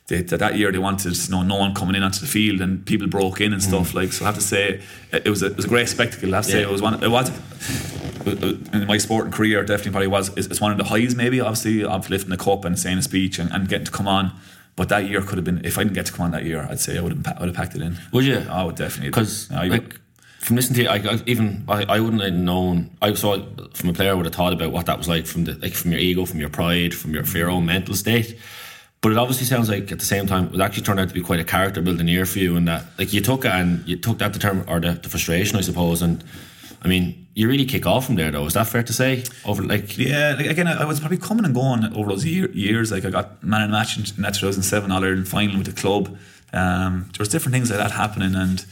they, 0.09 0.21
that, 0.23 0.37
that 0.39 0.57
year 0.57 0.71
they 0.71 0.77
wanted 0.77 1.15
you 1.15 1.31
know, 1.31 1.43
no 1.43 1.55
one 1.55 1.73
coming 1.73 1.95
in 1.95 2.03
onto 2.03 2.19
the 2.19 2.27
field 2.27 2.59
and 2.61 2.85
people 2.85 3.07
broke 3.07 3.39
in 3.39 3.53
and 3.53 3.63
stuff 3.63 3.91
mm. 3.91 3.95
like 3.95 4.11
so 4.11 4.25
I 4.25 4.27
have 4.27 4.35
to 4.35 4.41
say 4.41 4.81
it, 5.11 5.29
was 5.29 5.41
a, 5.43 5.47
it 5.47 5.55
was 5.55 5.65
a 5.65 5.69
great 5.69 5.87
spectacle 5.87 6.33
I 6.33 6.37
have 6.37 6.45
to 6.45 6.51
say 6.51 6.61
it 6.61 6.69
was 6.69 6.81
one 6.81 7.01
it 7.01 7.09
was 7.09 7.29
uh, 7.29 8.55
in 8.73 8.87
my 8.87 8.97
sporting 8.97 9.31
career 9.31 9.63
definitely 9.63 9.91
probably 9.91 10.07
was 10.07 10.35
it's, 10.35 10.59
one 10.59 10.71
of 10.71 10.77
the 10.77 10.83
highs 10.83 11.15
maybe 11.15 11.39
obviously 11.39 11.83
of 11.83 12.09
lifting 12.09 12.31
the 12.31 12.37
cup 12.37 12.65
and 12.65 12.77
saying 12.77 12.97
a 12.97 13.01
speech 13.01 13.39
and, 13.39 13.51
and 13.51 13.69
getting 13.69 13.85
to 13.85 13.91
come 13.91 14.07
on 14.07 14.31
but 14.75 14.89
that 14.89 15.07
year 15.07 15.21
could 15.21 15.37
have 15.37 15.45
been 15.45 15.63
if 15.63 15.77
I 15.77 15.83
didn't 15.83 15.95
get 15.95 16.07
to 16.07 16.11
come 16.11 16.25
on 16.25 16.31
that 16.31 16.43
year 16.43 16.67
I'd 16.69 16.79
say 16.79 16.97
I 16.97 17.01
would 17.01 17.13
have, 17.13 17.37
I 17.37 17.39
would 17.39 17.49
have 17.49 17.55
packed 17.55 17.75
it 17.75 17.81
in 17.81 17.97
Would 18.11 18.25
you? 18.25 18.45
I 18.49 18.63
would 18.63 18.75
definitely 18.75 19.11
Because 19.11 19.49
I 19.51 19.69
would- 19.69 19.71
like 19.71 19.99
from 20.39 20.55
listening 20.55 20.77
to 20.77 20.83
you, 20.83 20.89
I, 20.89 21.15
I 21.15 21.21
even 21.25 21.65
I, 21.67 21.83
I 21.83 21.99
wouldn't 21.99 22.21
have 22.21 22.33
known. 22.33 22.91
I 23.01 23.13
saw 23.13 23.37
from 23.73 23.89
a 23.89 23.93
player, 23.93 24.11
I 24.11 24.13
would 24.13 24.25
have 24.25 24.33
thought 24.33 24.53
about 24.53 24.71
what 24.71 24.85
that 24.85 24.97
was 24.97 25.09
like 25.09 25.25
from 25.25 25.43
the 25.43 25.55
like 25.55 25.73
from 25.73 25.91
your 25.91 25.99
ego, 25.99 26.25
from 26.25 26.39
your 26.39 26.49
pride, 26.49 26.93
from 26.93 27.13
your, 27.13 27.25
for 27.25 27.37
your 27.37 27.49
own 27.49 27.65
mental 27.65 27.93
state. 27.93 28.39
But 29.01 29.13
it 29.13 29.17
obviously 29.17 29.45
sounds 29.45 29.69
like 29.69 29.91
at 29.91 29.99
the 29.99 30.05
same 30.05 30.27
time 30.27 30.53
it 30.53 30.59
actually 30.59 30.83
turned 30.83 30.99
out 30.99 31.07
to 31.07 31.13
be 31.13 31.21
quite 31.21 31.39
a 31.39 31.45
character 31.45 31.81
building 31.81 32.07
year 32.07 32.25
for 32.25 32.39
you, 32.39 32.57
and 32.57 32.67
that 32.67 32.85
like 32.97 33.13
you 33.13 33.21
took 33.21 33.45
it 33.45 33.51
and 33.51 33.87
you 33.87 33.95
took 33.95 34.17
that 34.19 34.33
determ 34.33 34.65
or 34.67 34.79
the, 34.79 34.93
the 34.93 35.09
frustration, 35.09 35.57
I 35.57 35.61
suppose, 35.61 36.01
and 36.01 36.23
I 36.81 36.87
mean 36.87 37.27
you 37.33 37.47
really 37.47 37.65
kick 37.65 37.85
off 37.85 38.05
from 38.05 38.15
there 38.15 38.31
though. 38.31 38.45
Is 38.45 38.53
that 38.55 38.67
fair 38.67 38.83
to 38.83 38.93
say? 38.93 39.23
Over 39.45 39.63
like 39.63 39.97
Yeah, 39.97 40.35
like 40.37 40.47
again, 40.47 40.67
I 40.67 40.81
I 40.81 40.85
was 40.85 40.99
probably 40.99 41.17
coming 41.17 41.45
and 41.45 41.53
going 41.53 41.85
over 41.95 42.09
those 42.09 42.25
year, 42.25 42.51
years. 42.51 42.91
Like 42.91 43.05
I 43.05 43.09
got 43.09 43.41
man 43.41 43.61
the 43.61 43.77
match 43.77 43.97
in, 43.97 44.03
in 44.17 44.23
that 44.23 44.33
2007 44.33 44.91
All 44.91 45.03
Ireland 45.03 45.27
final 45.27 45.57
with 45.57 45.67
the 45.67 45.81
club. 45.81 46.17
Um, 46.51 47.09
there 47.13 47.19
was 47.19 47.29
different 47.29 47.53
things 47.53 47.69
like 47.69 47.79
that 47.79 47.91
happening, 47.91 48.35
and 48.35 48.65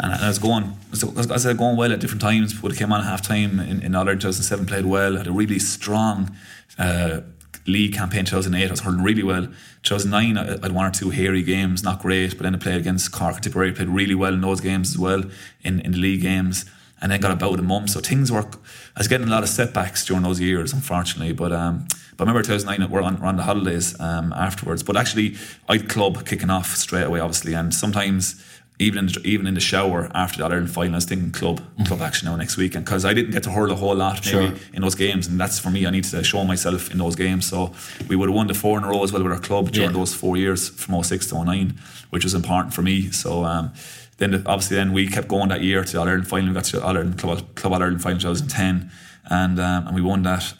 and 0.00 0.12
I 0.12 0.28
was 0.28 0.38
going, 0.38 0.64
I 0.64 0.90
was, 0.90 1.04
I 1.04 1.32
was 1.32 1.44
going 1.44 1.76
well 1.76 1.92
at 1.92 2.00
different 2.00 2.22
times. 2.22 2.58
But 2.58 2.72
it 2.72 2.78
came 2.78 2.92
on 2.92 3.00
at 3.00 3.06
half 3.06 3.22
time 3.22 3.60
in, 3.60 3.82
in 3.82 3.94
All 3.94 4.02
Ireland 4.02 4.22
2007, 4.22 4.66
played 4.66 4.86
well, 4.86 5.16
had 5.16 5.26
a 5.26 5.32
really 5.32 5.58
strong. 5.58 6.34
Uh, 6.78 7.20
League 7.66 7.94
campaign 7.94 8.24
2008 8.24 8.66
I 8.66 8.70
was 8.70 8.80
hurling 8.80 9.02
really 9.02 9.22
well 9.22 9.46
2009 9.82 10.36
I 10.36 10.44
had 10.44 10.72
one 10.72 10.86
or 10.86 10.90
two 10.90 11.10
hairy 11.10 11.42
games 11.42 11.82
not 11.82 12.00
great 12.00 12.36
but 12.36 12.44
then 12.44 12.54
I 12.54 12.58
played 12.58 12.80
against 12.80 13.12
Cork 13.12 13.40
Tipperary 13.40 13.72
played 13.72 13.88
really 13.88 14.14
well 14.14 14.34
in 14.34 14.40
those 14.40 14.60
games 14.60 14.90
as 14.90 14.98
well 14.98 15.22
in, 15.62 15.80
in 15.80 15.92
the 15.92 15.98
league 15.98 16.22
games 16.22 16.64
and 17.02 17.10
then 17.10 17.20
got 17.20 17.30
about 17.30 17.58
a 17.58 17.62
mum. 17.62 17.88
So 17.88 18.00
things 18.00 18.30
were, 18.30 18.40
I 18.40 18.98
was 18.98 19.08
getting 19.08 19.26
a 19.26 19.30
lot 19.30 19.42
of 19.42 19.48
setbacks 19.48 20.04
during 20.04 20.22
those 20.22 20.38
years, 20.38 20.72
unfortunately. 20.72 21.32
But 21.32 21.50
um, 21.50 21.86
but 22.20 22.28
I 22.28 22.32
remember 22.32 22.46
2009, 22.46 22.90
we're 22.90 23.00
on, 23.00 23.18
we're 23.18 23.28
on 23.28 23.36
the 23.36 23.44
holidays 23.44 23.98
um, 23.98 24.34
afterwards. 24.34 24.82
But 24.82 24.98
actually, 24.98 25.36
I'd 25.70 25.88
club 25.88 26.26
kicking 26.26 26.50
off 26.50 26.76
straight 26.76 27.04
away, 27.04 27.18
obviously. 27.18 27.54
And 27.54 27.74
sometimes, 27.74 28.44
even 28.80 28.98
in 29.00 29.06
the, 29.06 29.20
even 29.24 29.46
in 29.46 29.54
the 29.54 29.60
shower 29.60 30.10
after 30.14 30.38
the 30.38 30.44
Ireland 30.44 30.70
final, 30.70 30.94
I 30.94 30.96
was 30.96 31.04
thinking 31.04 31.30
club, 31.32 31.60
club 31.86 32.00
action 32.00 32.26
now 32.28 32.36
next 32.36 32.56
week, 32.56 32.74
and 32.74 32.84
Because 32.84 33.04
I 33.04 33.12
didn't 33.14 33.32
get 33.32 33.42
to 33.44 33.50
hurl 33.50 33.70
a 33.70 33.74
whole 33.76 33.94
lot 33.94 34.24
maybe 34.24 34.48
Sure. 34.48 34.54
in 34.72 34.80
those 34.82 34.94
games. 34.94 35.26
And 35.28 35.38
that's 35.38 35.58
for 35.58 35.70
me, 35.70 35.86
I 35.86 35.90
need 35.90 36.04
to 36.04 36.24
show 36.24 36.44
myself 36.44 36.90
in 36.90 36.98
those 36.98 37.14
games. 37.14 37.44
So 37.46 37.72
we 38.08 38.16
would 38.16 38.28
have 38.30 38.34
won 38.34 38.46
the 38.46 38.54
four 38.54 38.78
in 38.78 38.84
a 38.84 38.88
row 38.88 39.04
as 39.04 39.12
well 39.12 39.22
with 39.22 39.32
our 39.32 39.38
club 39.38 39.70
during 39.70 39.90
Yeah. 39.90 39.96
those 39.98 40.14
four 40.14 40.36
years 40.38 40.68
from 40.70 40.94
06 40.94 41.26
to 41.28 41.34
09, 41.36 41.74
which 42.10 42.24
was 42.24 42.34
important 42.34 42.72
for 42.74 42.82
me. 42.82 43.10
So 43.10 43.44
um, 43.44 43.70
then 44.16 44.30
the, 44.30 44.38
obviously 44.46 44.76
then 44.76 44.92
we 44.92 45.06
kept 45.08 45.28
going 45.28 45.48
that 45.50 45.62
year 45.62 45.84
to 45.84 45.92
the 45.92 46.00
Ireland 46.00 46.26
final. 46.26 46.48
We 46.48 46.54
got 46.54 46.64
to 46.64 46.78
the 46.80 46.86
Ireland 46.86 47.18
Club, 47.18 47.54
Club 47.54 47.72
Ireland 47.74 48.02
final 48.02 48.18
2010, 48.18 48.90
and 49.30 49.60
um, 49.60 49.86
and 49.88 49.94
we 49.94 50.00
won 50.02 50.22
that. 50.22 50.54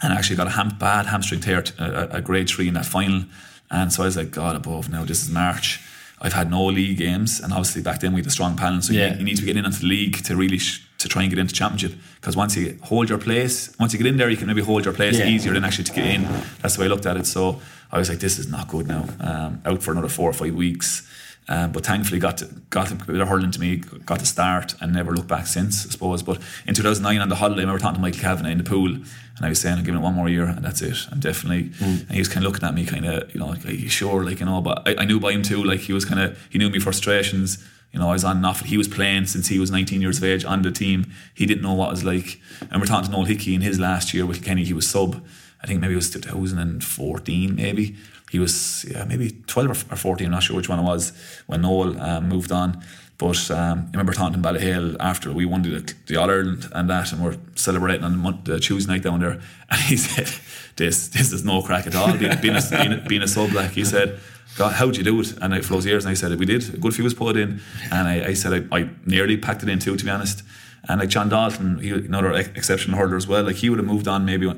And 0.00 0.12
actually 0.12 0.36
got 0.36 0.46
a 0.46 0.50
ham, 0.50 0.76
bad 0.78 1.06
hamstring 1.06 1.40
tear 1.40 1.64
a 1.78 2.20
grade 2.22 2.48
three 2.48 2.68
in 2.68 2.74
that 2.74 2.86
final. 2.86 3.24
And 3.68 3.92
so 3.92 4.04
I 4.04 4.06
was 4.06 4.16
like, 4.16 4.30
God 4.30 4.54
above, 4.54 4.88
now 4.88 5.04
this 5.04 5.22
is 5.24 5.28
March. 5.30 5.80
I've 6.20 6.32
had 6.32 6.50
no 6.50 6.64
league 6.66 6.98
games, 6.98 7.40
and 7.40 7.52
obviously 7.52 7.82
back 7.82 8.00
then 8.00 8.12
we 8.12 8.20
had 8.20 8.26
a 8.26 8.30
strong 8.30 8.56
panel, 8.56 8.82
so 8.82 8.92
Yeah. 8.92 9.12
you, 9.12 9.18
you 9.20 9.24
need 9.24 9.36
to 9.36 9.42
be 9.42 9.46
getting 9.46 9.64
into 9.64 9.80
the 9.80 9.86
league 9.86 10.22
to 10.24 10.34
really 10.36 10.58
sh- 10.58 10.84
to 10.98 11.08
try 11.08 11.22
and 11.22 11.30
get 11.30 11.38
into 11.38 11.54
championship. 11.54 11.94
Because 12.20 12.34
once 12.36 12.56
you 12.56 12.76
hold 12.82 13.08
your 13.08 13.18
place, 13.18 13.70
once 13.78 13.92
you 13.92 13.98
get 13.98 14.06
in 14.08 14.16
there, 14.16 14.28
you 14.28 14.36
can 14.36 14.48
maybe 14.48 14.62
hold 14.62 14.84
your 14.84 14.94
place 14.94 15.16
Yeah. 15.18 15.26
easier 15.28 15.52
than 15.54 15.64
actually 15.64 15.84
to 15.84 15.92
get 15.92 16.06
in. 16.06 16.22
That's 16.60 16.74
the 16.74 16.80
way 16.80 16.86
I 16.86 16.88
looked 16.90 17.06
at 17.06 17.16
it. 17.16 17.24
So 17.26 17.60
I 17.92 17.98
was 17.98 18.08
like, 18.08 18.18
this 18.18 18.36
is 18.38 18.48
not 18.48 18.66
good 18.66 18.88
now. 18.88 19.06
Um, 19.20 19.60
out 19.64 19.80
for 19.80 19.92
another 19.92 20.08
four 20.08 20.28
or 20.28 20.32
five 20.32 20.54
weeks. 20.54 21.02
Um, 21.50 21.72
but 21.72 21.86
thankfully 21.86 22.18
got 22.20 22.36
to, 22.38 22.46
got 22.68 22.90
a 22.90 22.94
bit 22.96 23.20
of 23.20 23.28
hurling 23.28 23.52
to 23.52 23.60
me, 23.60 23.76
got 23.76 24.18
to 24.18 24.26
start 24.26 24.74
and 24.82 24.92
never 24.92 25.12
looked 25.12 25.28
back 25.28 25.46
since, 25.46 25.86
I 25.86 25.90
suppose. 25.90 26.22
But 26.22 26.40
in 26.66 26.74
2009 26.74 27.20
on 27.22 27.28
the 27.30 27.36
holiday, 27.36 27.60
I 27.60 27.62
remember 27.62 27.80
talking 27.80 27.94
to 27.94 28.00
Michael 28.02 28.20
Kavanagh 28.20 28.50
in 28.50 28.58
the 28.58 28.64
pool 28.64 28.98
and 29.38 29.46
I 29.46 29.48
was 29.50 29.60
saying, 29.60 29.78
I'm 29.78 29.84
giving 29.84 30.00
it 30.00 30.02
one 30.02 30.14
more 30.14 30.28
year 30.28 30.44
and 30.44 30.64
that's 30.64 30.82
it. 30.82 30.96
I'm 31.12 31.20
definitely, 31.20 31.70
and 31.80 32.10
he 32.10 32.18
was 32.18 32.26
kind 32.26 32.44
of 32.44 32.52
looking 32.52 32.68
at 32.68 32.74
me 32.74 32.84
kind 32.84 33.06
of, 33.06 33.32
you 33.32 33.38
know, 33.38 33.46
like, 33.46 33.64
you 33.64 33.88
sure? 33.88 34.24
Like, 34.24 34.40
you 34.40 34.46
know, 34.46 34.60
but 34.60 34.82
I, 34.86 35.02
I 35.02 35.04
knew 35.04 35.20
by 35.20 35.30
him 35.30 35.42
too, 35.42 35.62
like 35.62 35.80
he 35.80 35.92
was 35.92 36.04
kind 36.04 36.20
of, 36.20 36.36
he 36.50 36.58
knew 36.58 36.68
me 36.68 36.80
frustrations. 36.80 37.64
You 37.92 38.00
know, 38.00 38.08
I 38.10 38.14
was 38.14 38.24
on 38.24 38.38
and 38.38 38.46
off. 38.46 38.62
He 38.62 38.76
was 38.76 38.88
playing 38.88 39.26
since 39.26 39.46
he 39.46 39.60
was 39.60 39.70
19 39.70 40.00
years 40.00 40.18
of 40.18 40.24
age 40.24 40.44
on 40.44 40.62
the 40.62 40.72
team. 40.72 41.06
He 41.34 41.46
didn't 41.46 41.62
know 41.62 41.72
what 41.72 41.86
it 41.86 41.90
was 41.92 42.04
like. 42.04 42.40
And 42.70 42.80
we're 42.80 42.86
talking 42.86 43.06
to 43.06 43.12
Noel 43.12 43.26
Hickey 43.26 43.54
in 43.54 43.60
his 43.60 43.78
last 43.78 44.12
year 44.12 44.26
with 44.26 44.44
Kenny, 44.44 44.64
he 44.64 44.74
was 44.74 44.90
sub. 44.90 45.24
I 45.62 45.66
think 45.68 45.80
maybe 45.80 45.92
it 45.92 45.96
was 45.96 46.10
2014, 46.10 47.54
maybe. 47.54 47.96
He 48.30 48.38
was, 48.38 48.84
yeah, 48.90 49.04
maybe 49.04 49.30
12 49.46 49.92
or 49.92 49.96
14, 49.96 50.26
I'm 50.26 50.32
not 50.32 50.42
sure 50.42 50.56
which 50.56 50.68
one 50.68 50.80
it 50.80 50.82
was, 50.82 51.12
when 51.46 51.62
Noel 51.62 51.98
um, 52.00 52.28
moved 52.28 52.52
on. 52.52 52.82
But 53.18 53.50
um, 53.50 53.86
I 53.88 53.90
remember 53.90 54.12
talking 54.12 54.40
to 54.40 54.48
Ballyhale 54.48 54.96
after 55.00 55.32
we 55.32 55.44
won 55.44 55.62
the, 55.62 55.94
the 56.06 56.16
All 56.16 56.30
Ireland 56.30 56.68
and 56.72 56.88
that, 56.88 57.12
and 57.12 57.22
we're 57.22 57.36
celebrating 57.56 58.04
on 58.04 58.12
the, 58.12 58.18
month, 58.18 58.44
the 58.44 58.60
Tuesday 58.60 58.92
night 58.92 59.02
down 59.02 59.20
there. 59.20 59.40
And 59.70 59.80
he 59.82 59.98
said, 59.98 60.30
"This 60.76 61.08
this 61.08 61.30
is 61.30 61.44
no 61.44 61.60
crack 61.60 61.86
at 61.86 61.94
all. 61.94 62.16
Being, 62.16 62.40
being, 62.40 62.56
a, 62.56 62.62
being, 62.70 62.92
a, 62.92 62.96
being 63.06 63.22
a 63.22 63.28
sub, 63.28 63.52
like 63.52 63.72
he 63.72 63.84
said." 63.84 64.18
God, 64.56 64.72
how'd 64.72 64.96
you 64.96 65.04
do 65.04 65.20
it? 65.20 65.34
And 65.40 65.54
I, 65.54 65.60
those 65.60 65.86
years, 65.86 66.04
and 66.04 66.10
I 66.10 66.14
said, 66.14 66.36
we 66.36 66.44
did. 66.44 66.74
A 66.74 66.78
good 66.78 66.92
few 66.92 67.04
was 67.04 67.14
put 67.14 67.36
in. 67.36 67.60
And 67.92 68.08
I, 68.08 68.28
I 68.28 68.34
said, 68.34 68.68
I, 68.72 68.76
I 68.76 68.90
nearly 69.06 69.36
packed 69.36 69.62
it 69.62 69.68
in 69.68 69.78
too, 69.78 69.96
to 69.96 70.04
be 70.04 70.10
honest. 70.10 70.42
And 70.88 71.00
like 71.00 71.10
John 71.10 71.28
Dalton, 71.28 71.78
he 71.78 71.90
another 71.90 72.32
exceptional 72.32 72.98
hurler 72.98 73.16
as 73.16 73.26
well. 73.26 73.44
Like 73.44 73.56
he 73.56 73.68
would 73.68 73.78
have 73.78 73.86
moved 73.86 74.08
on 74.08 74.24
maybe 74.24 74.52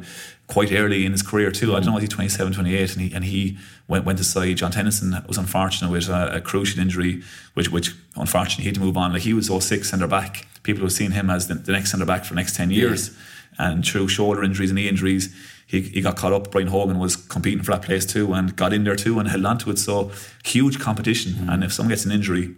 quite 0.46 0.72
early 0.72 1.04
in 1.04 1.12
his 1.12 1.22
career 1.22 1.50
too. 1.50 1.72
I 1.72 1.80
don't 1.80 1.86
know, 1.86 1.94
was 1.94 2.02
he 2.02 2.08
27, 2.08 2.52
28, 2.52 2.92
and 2.92 3.00
he 3.00 3.14
and 3.14 3.24
he 3.24 3.58
went 3.90 4.04
went 4.04 4.20
aside. 4.20 4.56
John 4.56 4.70
Tennyson 4.70 5.22
was 5.26 5.36
unfortunate 5.36 5.90
with 5.90 6.08
a, 6.08 6.36
a 6.36 6.40
cruciate 6.40 6.78
injury, 6.78 7.22
which 7.54 7.70
which 7.70 7.94
unfortunately 8.16 8.62
he 8.62 8.68
had 8.68 8.76
to 8.76 8.80
move 8.80 8.96
on. 8.96 9.12
Like 9.12 9.22
he 9.22 9.34
was 9.34 9.48
06 9.48 9.90
centre 9.90 10.06
back. 10.06 10.46
People 10.62 10.82
have 10.82 10.92
seen 10.92 11.10
him 11.10 11.28
as 11.28 11.48
the, 11.48 11.54
the 11.54 11.72
next 11.72 11.90
centre 11.90 12.06
back 12.06 12.24
for 12.24 12.34
the 12.34 12.40
next 12.40 12.56
10 12.56 12.70
years. 12.70 13.08
Yeah. 13.08 13.14
And 13.58 13.84
through 13.84 14.08
shoulder 14.08 14.42
injuries 14.42 14.70
and 14.70 14.76
knee 14.76 14.88
injuries, 14.88 15.34
he, 15.66 15.80
he 15.82 16.00
got 16.00 16.16
caught 16.16 16.32
up. 16.32 16.50
Brian 16.50 16.68
Hogan 16.68 16.98
was 16.98 17.16
competing 17.16 17.62
for 17.62 17.72
that 17.72 17.82
place 17.82 18.06
too 18.06 18.32
and 18.32 18.56
got 18.56 18.72
in 18.72 18.84
there 18.84 18.96
too 18.96 19.18
and 19.18 19.28
held 19.28 19.44
on 19.44 19.58
to 19.58 19.70
it. 19.70 19.78
So 19.78 20.12
huge 20.44 20.78
competition. 20.78 21.32
Mm. 21.32 21.52
And 21.52 21.64
if 21.64 21.72
someone 21.72 21.90
gets 21.90 22.06
an 22.06 22.12
injury, 22.12 22.54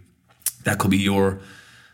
that 0.64 0.78
could 0.78 0.90
be 0.90 0.98
your 0.98 1.40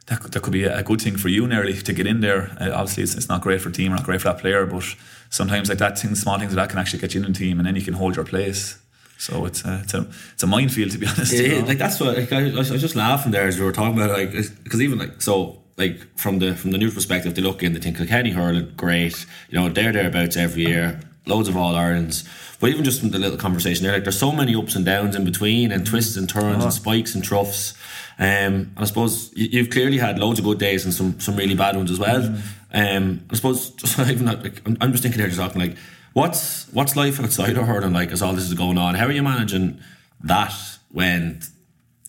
that 0.06 0.22
that 0.32 0.42
could 0.42 0.52
be 0.52 0.64
a 0.64 0.82
good 0.82 1.00
thing 1.00 1.16
for 1.16 1.28
you 1.28 1.46
nearly 1.46 1.74
to 1.74 1.92
get 1.92 2.06
in 2.06 2.20
there. 2.20 2.56
Uh, 2.60 2.70
obviously, 2.72 3.02
it's, 3.02 3.14
it's 3.14 3.28
not 3.28 3.40
great 3.42 3.60
for 3.60 3.68
a 3.68 3.72
team, 3.72 3.92
not 3.92 4.04
great 4.04 4.20
for 4.20 4.28
that 4.28 4.38
player, 4.38 4.66
but 4.66 4.84
sometimes 5.30 5.68
like 5.68 5.78
that, 5.78 5.98
things, 5.98 6.20
small 6.20 6.38
things 6.38 6.54
like 6.54 6.64
that 6.64 6.70
can 6.70 6.78
actually 6.78 6.98
get 6.98 7.14
you 7.14 7.22
in 7.22 7.32
the 7.32 7.38
team, 7.38 7.58
and 7.58 7.66
then 7.66 7.76
you 7.76 7.82
can 7.82 7.94
hold 7.94 8.16
your 8.16 8.24
place. 8.24 8.78
So 9.18 9.46
it's 9.46 9.64
a, 9.64 9.80
it's 9.82 9.94
a 9.94 10.06
it's 10.32 10.42
a 10.42 10.46
minefield 10.46 10.92
to 10.92 10.98
be 10.98 11.06
honest. 11.08 11.32
Yeah, 11.32 11.40
you 11.40 11.60
know? 11.60 11.66
like 11.66 11.78
that's 11.78 12.00
what 12.00 12.16
like, 12.16 12.32
I, 12.32 12.50
I, 12.50 12.54
was 12.54 12.80
just 12.80 12.96
laughing 12.96 13.32
there 13.32 13.46
as 13.46 13.58
we 13.58 13.64
were 13.64 13.72
talking 13.72 13.94
about 13.94 14.10
it, 14.10 14.32
like 14.32 14.62
because 14.62 14.80
even 14.80 14.98
like 14.98 15.20
so 15.20 15.58
like 15.76 16.00
from 16.16 16.38
the 16.38 16.54
from 16.54 16.70
the 16.70 16.78
news 16.78 16.94
perspective, 16.94 17.34
they 17.34 17.42
look 17.42 17.62
in, 17.62 17.72
they 17.72 17.80
think 17.80 17.96
Kilkenny 17.96 18.30
hurling 18.30 18.72
great, 18.76 19.26
you 19.50 19.58
know 19.58 19.68
they're 19.68 19.92
thereabouts 19.92 20.36
every 20.36 20.66
year, 20.66 21.00
loads 21.26 21.48
of 21.48 21.56
All 21.56 21.74
Irelands. 21.74 22.28
But 22.60 22.70
even 22.70 22.84
just 22.84 23.00
from 23.00 23.10
the 23.10 23.18
little 23.18 23.38
conversation 23.38 23.84
there, 23.84 23.92
like 23.92 24.04
there's 24.04 24.18
so 24.18 24.32
many 24.32 24.54
ups 24.54 24.74
and 24.74 24.84
downs 24.84 25.14
in 25.14 25.24
between, 25.24 25.72
and 25.72 25.86
twists 25.86 26.16
and 26.16 26.28
turns, 26.28 26.62
oh. 26.62 26.66
and 26.66 26.72
spikes 26.72 27.14
and 27.14 27.22
troughs. 27.22 27.74
Um, 28.18 28.26
and 28.26 28.78
I 28.78 28.84
suppose 28.84 29.32
you've 29.36 29.70
clearly 29.70 29.98
had 29.98 30.18
loads 30.18 30.40
of 30.40 30.44
good 30.44 30.58
days 30.58 30.84
and 30.84 30.94
some 30.94 31.18
some 31.20 31.36
really 31.36 31.54
bad 31.54 31.76
ones 31.76 31.90
as 31.90 31.98
well. 31.98 32.22
Mm. 32.22 32.96
Um, 32.96 33.20
I 33.30 33.34
suppose 33.36 33.70
just 33.76 33.98
even 33.98 34.26
like, 34.26 34.62
I'm 34.80 34.92
just 34.92 35.02
thinking 35.02 35.20
there, 35.20 35.28
just 35.28 35.40
talking 35.40 35.60
like, 35.60 35.76
what's 36.12 36.66
what's 36.72 36.96
life 36.96 37.20
outside 37.20 37.56
of 37.56 37.66
hurling 37.66 37.92
like 37.92 38.10
as 38.12 38.22
all 38.22 38.32
this 38.32 38.44
is 38.44 38.54
going 38.54 38.78
on? 38.78 38.94
How 38.94 39.06
are 39.06 39.12
you 39.12 39.22
managing 39.22 39.80
that 40.24 40.54
when 40.90 41.40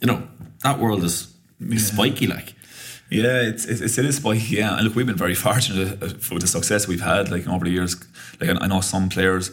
you 0.01 0.07
know 0.07 0.27
that 0.63 0.79
world 0.79 1.03
is, 1.03 1.33
yeah. 1.59 1.77
spiky 1.77 2.27
like? 2.27 2.53
Yeah, 3.09 3.41
it's, 3.41 3.65
it's 3.65 3.97
it 3.97 4.05
is 4.05 4.17
spiky. 4.17 4.55
Yeah, 4.57 4.77
and 4.77 4.85
look, 4.85 4.95
we've 4.95 5.07
been 5.07 5.15
very 5.15 5.35
fortunate 5.35 6.01
uh, 6.01 6.09
for 6.19 6.39
the 6.39 6.47
success 6.47 6.87
we've 6.87 7.01
had. 7.01 7.31
Like 7.31 7.47
over 7.47 7.65
the 7.65 7.71
years, 7.71 7.95
like 8.39 8.49
I 8.49 8.67
know 8.67 8.81
some 8.81 9.09
players 9.09 9.51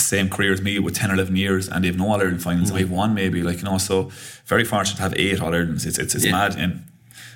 same 0.00 0.28
career 0.28 0.52
as 0.52 0.62
me 0.62 0.78
with 0.78 0.94
10 0.94 1.10
or 1.10 1.14
11 1.14 1.36
years 1.36 1.68
and 1.68 1.84
they've 1.84 1.96
no 1.96 2.08
All 2.08 2.20
Ireland 2.20 2.42
finals. 2.42 2.72
Mm. 2.72 2.76
I've 2.76 2.90
won 2.90 3.14
maybe, 3.14 3.42
like, 3.42 3.58
you 3.58 3.64
know, 3.64 3.78
so 3.78 4.10
very 4.46 4.64
fortunate 4.64 4.96
to 4.96 5.02
have 5.02 5.14
eight 5.16 5.40
All 5.40 5.54
Irelands. 5.54 5.86
It's, 5.86 5.98
it's, 5.98 6.14
it's 6.14 6.24
yeah. 6.24 6.32
mad. 6.32 6.56
And 6.56 6.84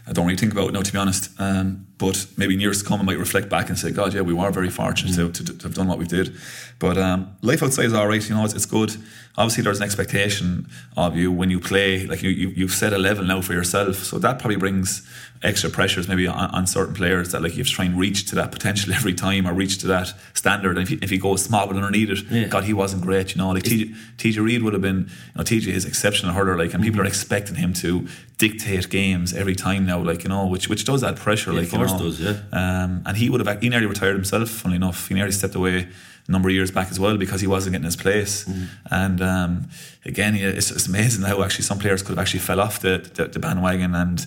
I 0.06 0.12
don't 0.12 0.26
really 0.26 0.38
think 0.38 0.52
about 0.52 0.68
it 0.68 0.72
now, 0.72 0.82
to 0.82 0.92
be 0.92 0.98
honest. 0.98 1.30
Um, 1.38 1.86
but 2.04 2.26
maybe 2.36 2.54
in 2.54 2.60
years 2.60 2.82
to 2.82 2.88
come, 2.88 3.00
I 3.00 3.04
might 3.04 3.18
reflect 3.18 3.48
back 3.48 3.68
and 3.68 3.78
say, 3.78 3.90
God, 3.90 4.12
yeah, 4.12 4.20
we 4.20 4.34
were 4.34 4.50
very 4.50 4.68
fortunate 4.68 5.12
mm. 5.12 5.32
to, 5.32 5.44
to, 5.44 5.58
to, 5.58 5.62
have 5.64 5.74
done 5.74 5.88
what 5.88 5.98
we 5.98 6.06
did. 6.06 6.36
But 6.78 6.98
um, 6.98 7.34
life 7.40 7.62
outside 7.62 7.86
is 7.86 7.94
all 7.94 8.06
right, 8.06 8.28
you 8.28 8.34
know, 8.34 8.44
it's, 8.44 8.52
it's 8.52 8.66
good. 8.66 8.94
Obviously, 9.36 9.64
there's 9.64 9.78
an 9.78 9.84
expectation 9.84 10.68
of 10.96 11.16
you 11.16 11.32
when 11.32 11.50
you 11.50 11.60
play, 11.60 12.06
like 12.06 12.22
you, 12.22 12.30
you, 12.30 12.48
you've 12.50 12.72
set 12.72 12.92
a 12.92 12.98
level 12.98 13.24
now 13.24 13.40
for 13.40 13.52
yourself. 13.52 13.96
So 13.96 14.18
that 14.18 14.38
probably 14.38 14.56
brings 14.56 15.08
extra 15.42 15.68
pressures 15.68 16.08
maybe 16.08 16.26
on, 16.26 16.50
on, 16.50 16.66
certain 16.66 16.94
players 16.94 17.32
that 17.32 17.42
like 17.42 17.52
you 17.52 17.58
have 17.58 17.66
to 17.66 17.72
try 17.72 17.84
and 17.84 17.98
reach 17.98 18.26
to 18.26 18.34
that 18.34 18.50
potential 18.50 18.92
every 18.94 19.12
time 19.12 19.46
or 19.46 19.52
reach 19.52 19.78
to 19.78 19.86
that 19.88 20.12
standard. 20.34 20.78
And 20.78 20.82
if 20.82 20.88
he, 20.88 20.98
if 21.02 21.10
he 21.10 21.18
goes 21.18 21.42
small 21.42 21.66
but 21.66 21.76
underneath 21.76 22.10
it, 22.10 22.30
yeah. 22.30 22.46
God, 22.46 22.64
he 22.64 22.72
wasn't 22.72 23.02
great. 23.02 23.34
You 23.34 23.42
know, 23.42 23.50
like 23.50 23.64
TJ, 23.64 23.94
TJ 24.18 24.44
Reid 24.44 24.62
would 24.62 24.72
have 24.72 24.82
been, 24.82 25.08
you 25.08 25.36
know, 25.36 25.42
TJ 25.42 25.68
is 25.68 25.84
exceptional 25.84 26.32
hurler, 26.32 26.56
like, 26.56 26.72
and 26.74 26.82
people 26.82 26.98
mm-hmm. 26.98 27.06
are 27.06 27.08
expecting 27.08 27.56
him 27.56 27.72
to 27.74 28.06
dictate 28.38 28.88
games 28.90 29.32
every 29.32 29.54
time 29.54 29.86
now, 29.86 29.98
like 29.98 30.24
you 30.24 30.28
know, 30.28 30.46
which 30.46 30.68
which 30.68 30.84
does 30.84 31.04
add 31.04 31.16
pressure, 31.16 31.52
yeah, 31.52 31.60
like 31.60 31.72
you 31.72 31.78
know. 31.78 31.93
Does, 31.98 32.20
yeah. 32.20 32.40
Um, 32.52 33.02
and 33.06 33.16
he 33.16 33.30
would 33.30 33.44
have 33.44 33.60
he 33.60 33.68
nearly 33.68 33.86
retired 33.86 34.14
himself. 34.14 34.48
Funnily 34.48 34.76
enough, 34.76 35.08
he 35.08 35.14
nearly 35.14 35.32
stepped 35.32 35.54
away 35.54 35.88
a 36.26 36.32
number 36.32 36.48
of 36.48 36.54
years 36.54 36.70
back 36.70 36.90
as 36.90 36.98
well 36.98 37.16
because 37.16 37.40
he 37.40 37.46
wasn't 37.46 37.72
getting 37.72 37.84
his 37.84 37.96
place. 37.96 38.44
Mm. 38.44 38.68
And 38.90 39.22
um, 39.22 39.68
again, 40.04 40.34
it's, 40.34 40.70
it's 40.70 40.86
amazing 40.86 41.24
how 41.24 41.42
actually 41.42 41.64
some 41.64 41.78
players 41.78 42.02
could 42.02 42.10
have 42.10 42.18
actually 42.18 42.40
fell 42.40 42.60
off 42.60 42.80
the, 42.80 42.98
the, 43.14 43.26
the 43.26 43.38
bandwagon 43.38 43.94
and 43.94 44.26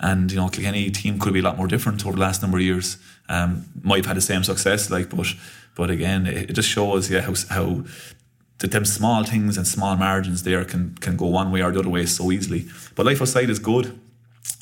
and 0.00 0.30
you 0.30 0.36
know 0.38 0.48
Kilkenny 0.48 0.90
team 0.90 1.18
could 1.18 1.32
be 1.32 1.40
a 1.40 1.42
lot 1.42 1.56
more 1.56 1.66
different 1.66 2.04
over 2.06 2.14
the 2.14 2.20
last 2.20 2.42
number 2.42 2.58
of 2.58 2.62
years. 2.62 2.98
Um, 3.28 3.66
might 3.82 3.98
have 3.98 4.06
had 4.06 4.16
the 4.16 4.22
same 4.22 4.44
success, 4.44 4.90
like, 4.90 5.10
but 5.10 5.26
but 5.74 5.90
again, 5.90 6.26
it, 6.26 6.50
it 6.50 6.52
just 6.52 6.68
shows 6.68 7.10
yeah 7.10 7.20
how 7.20 7.34
how 7.50 7.84
that 8.58 8.72
them 8.72 8.84
small 8.84 9.24
things 9.24 9.56
and 9.56 9.66
small 9.66 9.96
margins 9.96 10.42
there 10.42 10.64
can 10.64 10.94
can 11.00 11.16
go 11.16 11.26
one 11.26 11.50
way 11.50 11.62
or 11.62 11.72
the 11.72 11.80
other 11.80 11.88
way 11.88 12.06
so 12.06 12.30
easily. 12.32 12.66
But 12.94 13.06
life 13.06 13.20
outside 13.20 13.50
is 13.50 13.58
good. 13.58 13.98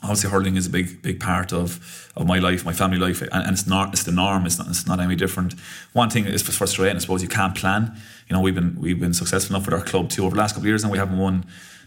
Obviously, 0.02 0.30
hurling 0.30 0.56
is 0.56 0.66
a 0.66 0.70
big 0.70 1.02
big 1.02 1.20
part 1.20 1.52
of, 1.52 2.10
of 2.16 2.26
my 2.26 2.38
life, 2.38 2.64
my 2.64 2.72
family 2.72 2.98
life, 2.98 3.22
and, 3.22 3.32
and 3.32 3.52
it's 3.52 3.66
not 3.66 3.92
it's 3.92 4.04
the 4.04 4.12
norm. 4.12 4.46
It's 4.46 4.58
not 4.58 4.68
it's 4.68 4.86
not 4.86 5.00
any 5.00 5.16
different. 5.16 5.54
One 5.92 6.10
thing 6.10 6.26
is 6.26 6.42
frustrating. 6.42 6.96
I 6.96 6.98
suppose 7.00 7.22
you 7.22 7.28
can't 7.28 7.54
plan. 7.54 7.96
You 8.28 8.36
know, 8.36 8.42
we've 8.42 8.54
been 8.54 8.76
we've 8.78 9.00
been 9.00 9.14
successful 9.14 9.56
enough 9.56 9.66
with 9.66 9.74
our 9.74 9.84
club 9.84 10.10
too 10.10 10.24
over 10.24 10.34
the 10.34 10.40
last 10.40 10.52
couple 10.52 10.64
of 10.64 10.68
years, 10.68 10.82
and 10.82 10.92
we 10.92 10.98
haven't 10.98 11.18
won 11.18 11.46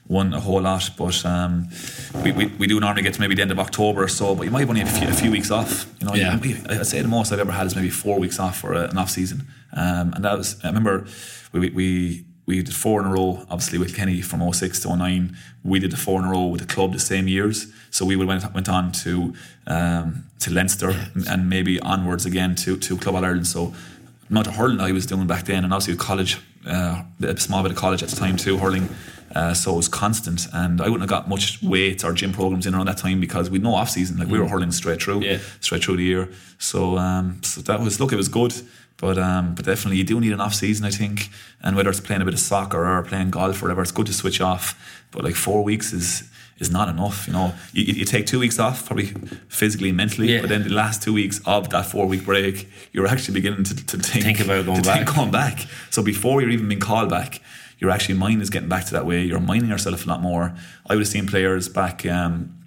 won 0.09 0.33
a 0.33 0.39
whole 0.39 0.61
lot. 0.61 0.89
But 0.97 1.23
um, 1.25 1.69
we, 2.23 2.31
we, 2.31 2.47
we 2.47 2.67
do 2.67 2.79
normally 2.79 3.03
get 3.03 3.13
to 3.13 3.21
maybe 3.21 3.35
the 3.35 3.43
end 3.43 3.51
of 3.51 3.59
October 3.59 4.03
or 4.03 4.07
so. 4.09 4.35
But 4.35 4.43
you 4.43 4.51
might 4.51 4.67
only 4.67 4.81
have 4.81 4.93
a 4.93 4.99
few, 4.99 5.07
a 5.07 5.13
few 5.13 5.31
weeks 5.31 5.51
off. 5.51 5.85
You 6.01 6.07
know, 6.07 6.15
yeah. 6.15 6.41
You, 6.41 6.57
I'd 6.69 6.85
say 6.85 7.01
the 7.01 7.07
most 7.07 7.31
I've 7.31 7.39
ever 7.39 7.51
had 7.51 7.67
is 7.67 7.75
maybe 7.75 7.89
four 7.89 8.19
weeks 8.19 8.39
off 8.39 8.57
for 8.57 8.73
a, 8.73 8.89
an 8.89 8.97
off 8.97 9.11
season. 9.11 9.47
Um, 9.71 10.13
and 10.13 10.25
that 10.25 10.37
was 10.37 10.59
I 10.63 10.67
remember 10.67 11.05
we 11.53 11.59
we 11.59 11.69
we 11.69 12.25
did 12.57 12.73
four 12.73 12.99
in 13.01 13.07
a 13.07 13.11
row, 13.11 13.45
obviously 13.49 13.77
with 13.77 13.95
Kenny 13.95 14.21
from 14.21 14.51
06 14.51 14.79
to 14.81 14.95
09. 14.95 15.37
We 15.63 15.79
did 15.79 15.91
the 15.91 15.97
four 15.97 16.19
in 16.19 16.25
a 16.25 16.31
row 16.31 16.45
with 16.47 16.61
the 16.61 16.67
club 16.67 16.93
the 16.93 16.99
same 16.99 17.27
years. 17.27 17.71
So 17.91 18.05
we 18.05 18.15
went 18.15 18.53
went 18.53 18.69
on 18.69 18.91
to 19.03 19.33
um, 19.67 20.25
to 20.39 20.51
Leinster 20.51 20.93
and 21.29 21.49
maybe 21.49 21.79
onwards 21.79 22.25
again 22.25 22.55
to, 22.55 22.77
to 22.77 22.97
Club 22.97 23.15
All 23.15 23.25
Ireland. 23.25 23.47
So 23.47 23.73
not 24.29 24.47
a 24.47 24.51
hurling 24.51 24.79
I 24.79 24.91
was 24.91 25.05
doing 25.05 25.27
back 25.27 25.45
then, 25.45 25.63
and 25.63 25.73
obviously 25.73 25.95
college, 25.95 26.37
uh, 26.65 27.03
a 27.21 27.37
small 27.37 27.63
bit 27.63 27.71
of 27.71 27.77
college 27.77 28.03
at 28.03 28.09
the 28.09 28.15
time 28.15 28.37
too, 28.37 28.57
hurling. 28.57 28.89
Uh, 29.35 29.53
so 29.53 29.73
it 29.73 29.77
was 29.77 29.87
constant, 29.87 30.47
and 30.53 30.81
I 30.81 30.85
wouldn't 30.85 31.01
have 31.01 31.09
got 31.09 31.29
much 31.29 31.61
weights 31.61 32.03
or 32.03 32.13
gym 32.13 32.33
programs 32.33 32.65
in 32.65 32.73
around 32.73 32.87
that 32.87 32.97
time 32.97 33.19
because 33.19 33.49
we'd 33.49 33.61
no 33.61 33.75
off 33.75 33.89
season. 33.89 34.17
Like 34.17 34.27
mm. 34.27 34.31
we 34.31 34.39
were 34.39 34.47
hurling 34.47 34.71
straight 34.71 35.01
through, 35.01 35.21
yeah. 35.21 35.37
straight 35.59 35.83
through 35.83 35.97
the 35.97 36.03
year. 36.03 36.29
So, 36.57 36.97
um, 36.97 37.41
so 37.43 37.61
that 37.61 37.79
was 37.79 37.99
look, 37.99 38.11
it 38.11 38.15
was 38.15 38.27
good. 38.27 38.53
But 38.99 39.17
um, 39.17 39.55
but 39.55 39.65
definitely 39.65 39.97
you 39.97 40.03
do 40.03 40.19
need 40.19 40.33
an 40.33 40.41
off 40.41 40.53
season, 40.53 40.85
I 40.85 40.91
think. 40.91 41.29
And 41.61 41.75
whether 41.75 41.89
it's 41.89 42.01
playing 42.01 42.21
a 42.21 42.25
bit 42.25 42.33
of 42.33 42.39
soccer 42.39 42.85
or 42.85 43.01
playing 43.03 43.31
golf 43.31 43.61
or 43.61 43.65
whatever, 43.65 43.81
it's 43.81 43.91
good 43.91 44.07
to 44.07 44.13
switch 44.13 44.41
off. 44.41 45.01
But 45.11 45.23
like 45.23 45.35
four 45.35 45.63
weeks 45.63 45.93
is 45.93 46.29
is 46.59 46.69
not 46.69 46.89
enough. 46.89 47.25
You 47.27 47.33
know, 47.33 47.53
you, 47.71 47.85
you 47.85 48.05
take 48.05 48.25
two 48.25 48.39
weeks 48.39 48.59
off, 48.59 48.85
probably 48.85 49.13
physically 49.47 49.89
and 49.89 49.97
mentally, 49.97 50.33
yeah. 50.33 50.41
but 50.41 50.49
then 50.49 50.63
the 50.63 50.73
last 50.73 51.01
two 51.01 51.13
weeks 51.13 51.39
of 51.45 51.69
that 51.69 51.85
four 51.85 52.05
week 52.05 52.25
break, 52.25 52.69
you're 52.91 53.07
actually 53.07 53.35
beginning 53.35 53.63
to, 53.63 53.75
to 53.85 53.97
think, 53.97 54.25
think 54.25 54.39
about 54.41 54.65
going 54.65 54.81
back. 54.81 55.05
Think 55.05 55.15
going 55.15 55.31
back. 55.31 55.65
So 55.89 56.03
before 56.03 56.41
you're 56.41 56.49
even 56.49 56.67
being 56.67 56.81
called 56.81 57.09
back, 57.09 57.41
your 57.79 57.89
actually 57.91 58.15
mind 58.15 58.41
is 58.41 58.49
getting 58.49 58.67
back 58.67 58.85
to 58.85 58.91
that 58.91 59.05
way. 59.05 59.21
You're 59.21 59.39
minding 59.39 59.69
yourself 59.69 60.05
a 60.05 60.09
lot 60.09 60.21
more. 60.21 60.53
I 60.87 60.95
would 60.95 61.01
have 61.01 61.07
seen 61.07 61.27
players 61.27 61.69
back. 61.69 62.05
Um, 62.05 62.58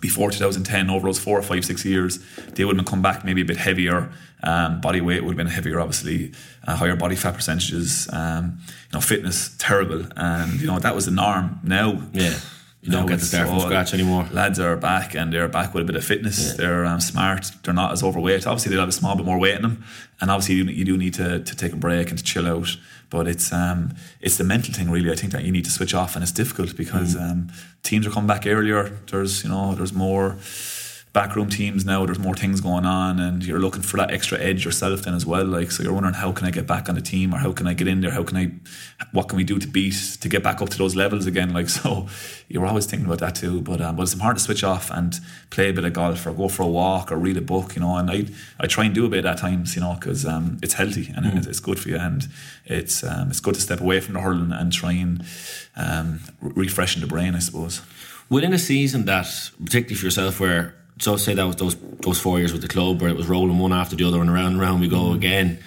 before 0.00 0.30
2010, 0.30 0.90
over 0.90 1.06
those 1.06 1.18
four 1.18 1.38
or 1.38 1.42
five, 1.42 1.64
six 1.64 1.84
years, 1.84 2.18
they 2.54 2.64
would 2.64 2.76
have 2.76 2.86
come 2.86 3.02
back 3.02 3.24
maybe 3.24 3.40
a 3.40 3.44
bit 3.44 3.56
heavier. 3.56 4.12
Um, 4.42 4.80
body 4.80 5.00
weight 5.00 5.22
would 5.24 5.30
have 5.30 5.36
been 5.36 5.46
heavier, 5.46 5.80
obviously, 5.80 6.32
uh, 6.66 6.76
higher 6.76 6.94
body 6.96 7.16
fat 7.16 7.34
percentages. 7.34 8.08
Um, 8.12 8.58
you 8.66 8.92
know, 8.92 9.00
fitness 9.00 9.56
terrible, 9.58 10.06
and 10.16 10.60
you 10.60 10.66
know 10.66 10.78
that 10.78 10.94
was 10.94 11.06
the 11.06 11.12
norm. 11.12 11.58
Now, 11.62 12.02
yeah, 12.12 12.38
you 12.86 12.92
don't 12.92 13.06
get 13.06 13.18
to 13.18 13.24
start 13.24 13.48
from 13.48 13.58
scratch 13.60 13.92
anymore. 13.92 14.28
Lads 14.32 14.60
are 14.60 14.76
back 14.76 15.16
and 15.16 15.32
they're 15.32 15.48
back 15.48 15.74
with 15.74 15.82
a 15.82 15.86
bit 15.86 15.96
of 15.96 16.04
fitness. 16.04 16.50
Yeah. 16.50 16.56
They're 16.56 16.84
um, 16.86 17.00
smart. 17.00 17.50
They're 17.64 17.74
not 17.74 17.90
as 17.92 18.02
overweight. 18.04 18.46
Obviously, 18.46 18.70
they 18.70 18.78
have 18.78 18.88
a 18.88 18.92
small 18.92 19.16
bit 19.16 19.26
more 19.26 19.38
weight 19.38 19.56
in 19.56 19.62
them, 19.62 19.84
and 20.20 20.30
obviously, 20.30 20.54
you, 20.54 20.64
you 20.66 20.84
do 20.84 20.96
need 20.96 21.14
to, 21.14 21.40
to 21.40 21.56
take 21.56 21.72
a 21.72 21.76
break 21.76 22.10
and 22.10 22.18
to 22.18 22.24
chill 22.24 22.46
out. 22.46 22.76
But 23.10 23.26
it's 23.26 23.52
um, 23.52 23.94
it's 24.20 24.36
the 24.36 24.44
mental 24.44 24.72
thing 24.72 24.88
really. 24.88 25.10
I 25.10 25.16
think 25.16 25.32
that 25.32 25.44
you 25.44 25.50
need 25.50 25.64
to 25.64 25.70
switch 25.70 25.94
off, 25.94 26.14
and 26.14 26.22
it's 26.22 26.32
difficult 26.32 26.76
because 26.76 27.16
mm. 27.16 27.30
um, 27.30 27.52
teams 27.82 28.06
are 28.06 28.10
coming 28.10 28.28
back 28.28 28.46
earlier. 28.46 28.96
There's 29.10 29.42
you 29.42 29.50
know 29.50 29.74
there's 29.74 29.92
more 29.92 30.36
backroom 31.16 31.48
teams 31.48 31.86
now, 31.86 32.04
there's 32.04 32.18
more 32.18 32.34
things 32.34 32.60
going 32.60 32.84
on, 32.84 33.18
and 33.18 33.42
you're 33.42 33.58
looking 33.58 33.80
for 33.80 33.96
that 33.96 34.10
extra 34.10 34.38
edge 34.38 34.66
yourself 34.66 35.04
then 35.04 35.14
as 35.14 35.24
well. 35.24 35.46
Like, 35.46 35.70
so 35.70 35.82
you're 35.82 35.94
wondering 35.94 36.14
how 36.14 36.30
can 36.30 36.46
I 36.46 36.50
get 36.50 36.66
back 36.66 36.90
on 36.90 36.94
the 36.94 37.00
team, 37.00 37.34
or 37.34 37.38
how 37.38 37.52
can 37.52 37.66
I 37.66 37.72
get 37.72 37.88
in 37.88 38.02
there? 38.02 38.10
How 38.10 38.22
can 38.22 38.36
I, 38.36 38.52
what 39.12 39.26
can 39.30 39.38
we 39.38 39.44
do 39.44 39.58
to 39.58 39.66
beat 39.66 40.18
to 40.20 40.28
get 40.28 40.42
back 40.42 40.60
up 40.60 40.68
to 40.68 40.76
those 40.76 40.94
levels 40.94 41.24
again? 41.24 41.54
Like, 41.54 41.68
so 41.78 42.06
you're 42.48 42.66
always 42.66 42.84
thinking 42.84 43.06
about 43.06 43.20
that 43.20 43.34
too. 43.34 43.62
But 43.62 43.80
um, 43.80 43.96
but 43.96 44.02
it's 44.02 44.12
important 44.12 44.40
to 44.40 44.44
switch 44.44 44.62
off 44.62 44.90
and 44.90 45.18
play 45.48 45.70
a 45.70 45.72
bit 45.72 45.86
of 45.86 45.94
golf, 45.94 46.26
or 46.26 46.32
go 46.32 46.48
for 46.48 46.64
a 46.64 46.66
walk, 46.66 47.10
or 47.10 47.16
read 47.16 47.38
a 47.38 47.40
book. 47.40 47.76
You 47.76 47.80
know, 47.80 47.96
and 47.96 48.10
I 48.10 48.26
I 48.60 48.66
try 48.66 48.84
and 48.84 48.94
do 48.94 49.06
a 49.06 49.08
bit 49.08 49.24
at 49.24 49.38
times. 49.38 49.74
You 49.74 49.80
know, 49.80 49.94
because 49.94 50.26
um, 50.26 50.58
it's 50.62 50.74
healthy 50.74 51.14
and 51.16 51.24
mm. 51.24 51.46
it's 51.46 51.60
good 51.60 51.80
for 51.80 51.88
you, 51.88 51.96
and 51.96 52.28
it's 52.66 53.02
um, 53.02 53.30
it's 53.30 53.40
good 53.40 53.54
to 53.54 53.60
step 53.62 53.80
away 53.80 54.00
from 54.00 54.12
the 54.12 54.20
hurling 54.20 54.52
and 54.52 54.70
try 54.70 54.92
and 54.92 55.24
um, 55.76 56.20
refreshing 56.42 57.00
the 57.00 57.08
brain, 57.08 57.34
I 57.34 57.38
suppose. 57.38 57.80
within 58.28 58.52
a 58.52 58.58
season 58.58 59.06
that, 59.06 59.28
particularly 59.64 59.94
for 59.94 60.04
yourself, 60.04 60.40
where 60.40 60.74
so 60.98 61.16
say 61.16 61.34
that 61.34 61.46
was 61.46 61.56
those 61.56 61.76
those 62.00 62.20
four 62.20 62.38
years 62.38 62.52
with 62.52 62.62
the 62.62 62.68
club 62.68 63.00
where 63.00 63.10
it 63.10 63.16
was 63.16 63.26
rolling 63.26 63.58
one 63.58 63.72
after 63.72 63.96
the 63.96 64.04
other 64.04 64.20
and 64.20 64.30
around 64.30 64.52
and 64.52 64.60
around 64.60 64.80
we 64.80 64.88
go 64.88 65.10
mm. 65.10 65.14
again. 65.14 65.58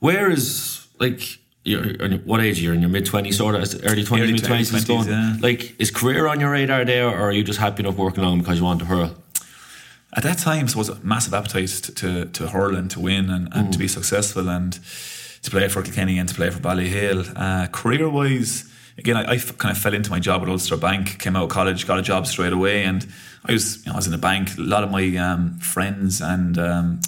Where 0.00 0.30
is 0.30 0.86
like 0.98 1.38
you're, 1.64 2.18
what 2.18 2.40
age 2.40 2.60
you're 2.60 2.72
you? 2.72 2.76
In 2.76 2.80
your 2.80 2.90
mid 2.90 3.06
twenties, 3.06 3.36
sort 3.36 3.54
of 3.54 3.62
early 3.84 4.04
twenties, 4.04 4.32
mid 4.32 4.44
twenties, 4.44 4.84
going. 4.84 5.08
Yeah. 5.08 5.36
Like, 5.40 5.78
is 5.78 5.90
career 5.90 6.26
on 6.26 6.40
your 6.40 6.50
radar 6.50 6.84
there, 6.84 7.08
or 7.08 7.28
are 7.28 7.32
you 7.32 7.44
just 7.44 7.58
happy 7.58 7.82
enough 7.82 7.96
working 7.96 8.24
along 8.24 8.38
because 8.38 8.58
you 8.58 8.64
want 8.64 8.80
to 8.80 8.86
hurl? 8.86 9.14
At 10.16 10.22
that 10.22 10.38
time, 10.38 10.66
it 10.66 10.74
was 10.74 10.88
a 10.88 10.94
massive 11.04 11.34
appetite 11.34 11.68
to, 11.68 11.94
to, 11.94 12.24
to 12.24 12.48
hurl 12.48 12.74
and 12.74 12.90
to 12.92 13.00
win 13.00 13.28
and, 13.28 13.48
and 13.52 13.68
mm. 13.68 13.72
to 13.72 13.78
be 13.78 13.86
successful 13.86 14.48
and 14.48 14.78
to 15.42 15.50
play 15.50 15.68
for 15.68 15.82
Kilkenny 15.82 16.18
and 16.18 16.28
to 16.28 16.34
play 16.34 16.48
for 16.48 16.60
Ballyhale. 16.60 17.30
Uh, 17.36 17.66
career 17.66 18.08
wise, 18.08 18.64
again, 18.98 19.16
I, 19.16 19.32
I, 19.32 19.38
kind 19.38 19.74
of 19.74 19.78
fell 19.78 19.94
into 19.94 20.10
my 20.10 20.18
job 20.18 20.42
at 20.42 20.48
Ulster 20.48 20.76
Bank, 20.76 21.18
came 21.18 21.36
out 21.36 21.44
of 21.44 21.50
college, 21.50 21.86
got 21.86 21.98
a 21.98 22.02
job 22.02 22.26
straight 22.26 22.52
away, 22.52 22.84
and 22.84 23.06
I 23.44 23.52
was, 23.52 23.78
you 23.78 23.86
know, 23.86 23.94
I 23.94 23.96
was 23.96 24.06
in 24.06 24.14
a 24.14 24.18
bank. 24.18 24.58
A 24.58 24.60
lot 24.60 24.82
of 24.82 24.90
my 24.90 25.16
um, 25.16 25.58
friends 25.58 26.20
and 26.20 26.58
um, 26.58 27.00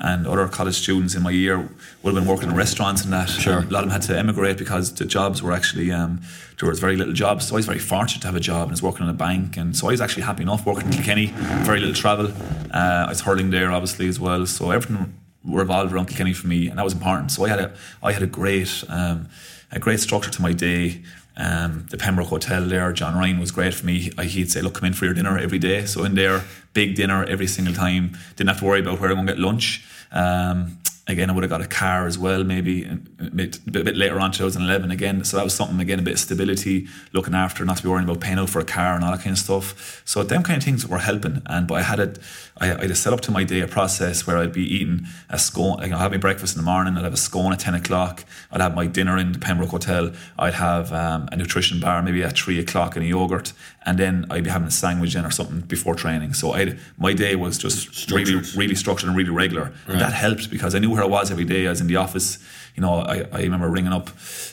and 0.00 0.28
other 0.28 0.46
college 0.46 0.76
students 0.76 1.16
in 1.16 1.24
my 1.24 1.30
year 1.30 1.58
would 1.58 2.14
have 2.14 2.14
been 2.14 2.26
working 2.26 2.48
in 2.48 2.54
restaurants 2.54 3.02
and 3.02 3.12
that. 3.12 3.28
Sure. 3.28 3.58
And 3.58 3.68
a 3.68 3.74
lot 3.74 3.82
of 3.82 3.90
them 3.90 4.00
had 4.00 4.02
to 4.02 4.16
emigrate 4.16 4.56
because 4.56 4.94
the 4.94 5.04
jobs 5.04 5.42
were 5.42 5.52
actually 5.52 5.90
um, 5.90 6.20
there 6.60 6.68
was 6.68 6.78
very 6.78 6.96
little 6.96 7.14
jobs. 7.14 7.48
So 7.48 7.54
I 7.54 7.56
was 7.56 7.66
very 7.66 7.80
fortunate 7.80 8.20
to 8.20 8.28
have 8.28 8.36
a 8.36 8.40
job 8.40 8.68
and 8.68 8.70
I 8.70 8.74
was 8.74 8.82
working 8.82 9.04
in 9.04 9.10
a 9.10 9.14
bank, 9.14 9.56
and 9.56 9.76
so 9.76 9.88
I 9.88 9.90
was 9.92 10.00
actually 10.00 10.22
happy 10.22 10.42
enough 10.42 10.66
working 10.66 10.86
in 10.86 10.92
Kilkenny. 10.92 11.32
Very 11.64 11.80
little 11.80 11.94
travel. 11.94 12.28
Uh, 12.72 13.06
I 13.06 13.08
was 13.08 13.22
hurling 13.22 13.50
there 13.50 13.72
obviously 13.72 14.06
as 14.06 14.20
well. 14.20 14.46
So 14.46 14.70
everything 14.70 15.14
revolved 15.44 15.92
around 15.92 16.06
Kilkenny 16.06 16.34
for 16.34 16.46
me, 16.46 16.68
and 16.68 16.78
that 16.78 16.84
was 16.84 16.92
important. 16.92 17.32
So 17.32 17.44
I 17.44 17.48
had 17.48 17.60
a 17.60 17.74
I 18.02 18.12
had 18.12 18.22
a 18.22 18.26
great 18.26 18.84
um, 18.88 19.28
a 19.72 19.78
great 19.78 20.00
structure 20.00 20.30
to 20.30 20.42
my 20.42 20.52
day. 20.52 21.02
Um, 21.38 21.86
the 21.90 21.96
Pembroke 21.96 22.28
Hotel 22.28 22.64
there, 22.64 22.92
John 22.92 23.16
Ryan 23.16 23.38
was 23.38 23.52
great 23.52 23.72
for 23.72 23.86
me. 23.86 24.10
He'd 24.20 24.50
say, 24.50 24.60
"Look, 24.60 24.74
come 24.74 24.86
in 24.86 24.92
for 24.92 25.04
your 25.04 25.14
dinner 25.14 25.38
every 25.38 25.58
day." 25.60 25.86
So 25.86 26.04
in 26.04 26.14
there, 26.14 26.42
big 26.74 26.96
dinner 26.96 27.24
every 27.24 27.46
single 27.46 27.74
time. 27.74 28.18
Didn't 28.36 28.48
have 28.48 28.58
to 28.58 28.64
worry 28.64 28.80
about 28.80 29.00
where 29.00 29.10
I'm 29.10 29.16
going 29.16 29.28
to 29.28 29.32
get 29.34 29.40
lunch. 29.40 29.84
Um, 30.10 30.78
again, 31.08 31.30
I 31.30 31.32
would 31.32 31.42
have 31.42 31.50
got 31.50 31.62
a 31.62 31.66
car 31.66 32.06
as 32.06 32.18
well, 32.18 32.44
maybe 32.44 32.84
a 32.84 32.96
bit, 33.30 33.58
a 33.66 33.70
bit, 33.70 33.96
later 33.96 34.20
on, 34.20 34.30
2011 34.30 34.90
again. 34.90 35.24
So 35.24 35.38
that 35.38 35.42
was 35.44 35.54
something, 35.54 35.80
again, 35.80 35.98
a 35.98 36.02
bit 36.02 36.14
of 36.14 36.20
stability, 36.20 36.86
looking 37.14 37.34
after, 37.34 37.64
not 37.64 37.78
to 37.78 37.82
be 37.82 37.88
worrying 37.88 38.04
about 38.04 38.20
paying 38.20 38.38
out 38.38 38.50
for 38.50 38.60
a 38.60 38.64
car 38.64 38.94
and 38.94 39.02
all 39.02 39.10
that 39.12 39.22
kind 39.22 39.32
of 39.32 39.38
stuff. 39.38 40.02
So 40.04 40.22
them 40.22 40.42
kind 40.42 40.58
of 40.58 40.62
things 40.62 40.86
were 40.86 40.98
helping. 40.98 41.40
And 41.46 41.66
but 41.66 41.74
I 41.74 41.82
had 41.82 41.98
it, 41.98 42.18
I, 42.58 42.66
had 42.66 42.96
set 42.96 43.12
up 43.12 43.22
to 43.22 43.30
my 43.30 43.42
day 43.42 43.60
a 43.60 43.68
process 43.68 44.26
where 44.26 44.36
I'd 44.36 44.52
be 44.52 44.62
eating 44.62 45.06
a 45.30 45.38
scone. 45.38 45.80
I'd 45.80 45.92
have 45.92 46.10
my 46.10 46.18
breakfast 46.18 46.56
in 46.56 46.62
the 46.62 46.70
morning. 46.70 46.96
I'd 46.96 47.04
have 47.04 47.14
a 47.14 47.16
scone 47.16 47.52
at 47.52 47.60
10 47.60 47.74
o'clock. 47.74 48.24
I'd 48.52 48.60
have 48.60 48.74
my 48.74 48.86
dinner 48.86 49.16
in 49.16 49.32
the 49.32 49.38
Pembroke 49.38 49.70
Hotel. 49.70 50.12
I'd 50.38 50.54
have 50.54 50.92
um, 50.92 51.28
a 51.32 51.36
nutrition 51.36 51.80
bar 51.80 52.02
maybe 52.02 52.22
at 52.22 52.36
three 52.36 52.58
o'clock 52.58 52.96
and 52.96 53.04
a 53.04 53.08
yogurt, 53.08 53.54
and 53.88 53.98
then 53.98 54.26
I'd 54.28 54.44
be 54.44 54.50
having 54.50 54.68
a 54.68 54.70
sandwich 54.70 55.14
in 55.16 55.24
or 55.24 55.30
something 55.30 55.60
before 55.60 55.94
training. 55.94 56.34
So 56.34 56.52
I 56.54 56.76
my 56.98 57.14
day 57.14 57.36
was 57.36 57.56
just 57.56 57.94
structured. 57.94 58.28
really, 58.28 58.46
really 58.54 58.74
structured 58.74 59.08
and 59.08 59.16
really 59.16 59.30
regular. 59.30 59.64
Right. 59.64 59.72
And 59.88 60.00
that 60.02 60.12
helped 60.12 60.50
because 60.50 60.74
I 60.74 60.78
knew 60.78 60.90
where 60.90 61.02
I 61.02 61.06
was 61.06 61.30
every 61.30 61.46
day. 61.46 61.66
I 61.66 61.70
was 61.70 61.80
in 61.80 61.86
the 61.86 61.96
office. 61.96 62.38
You 62.76 62.82
know, 62.82 62.96
I, 63.00 63.24
I 63.32 63.40
remember 63.40 63.66
ringing 63.66 63.94
up 63.94 64.10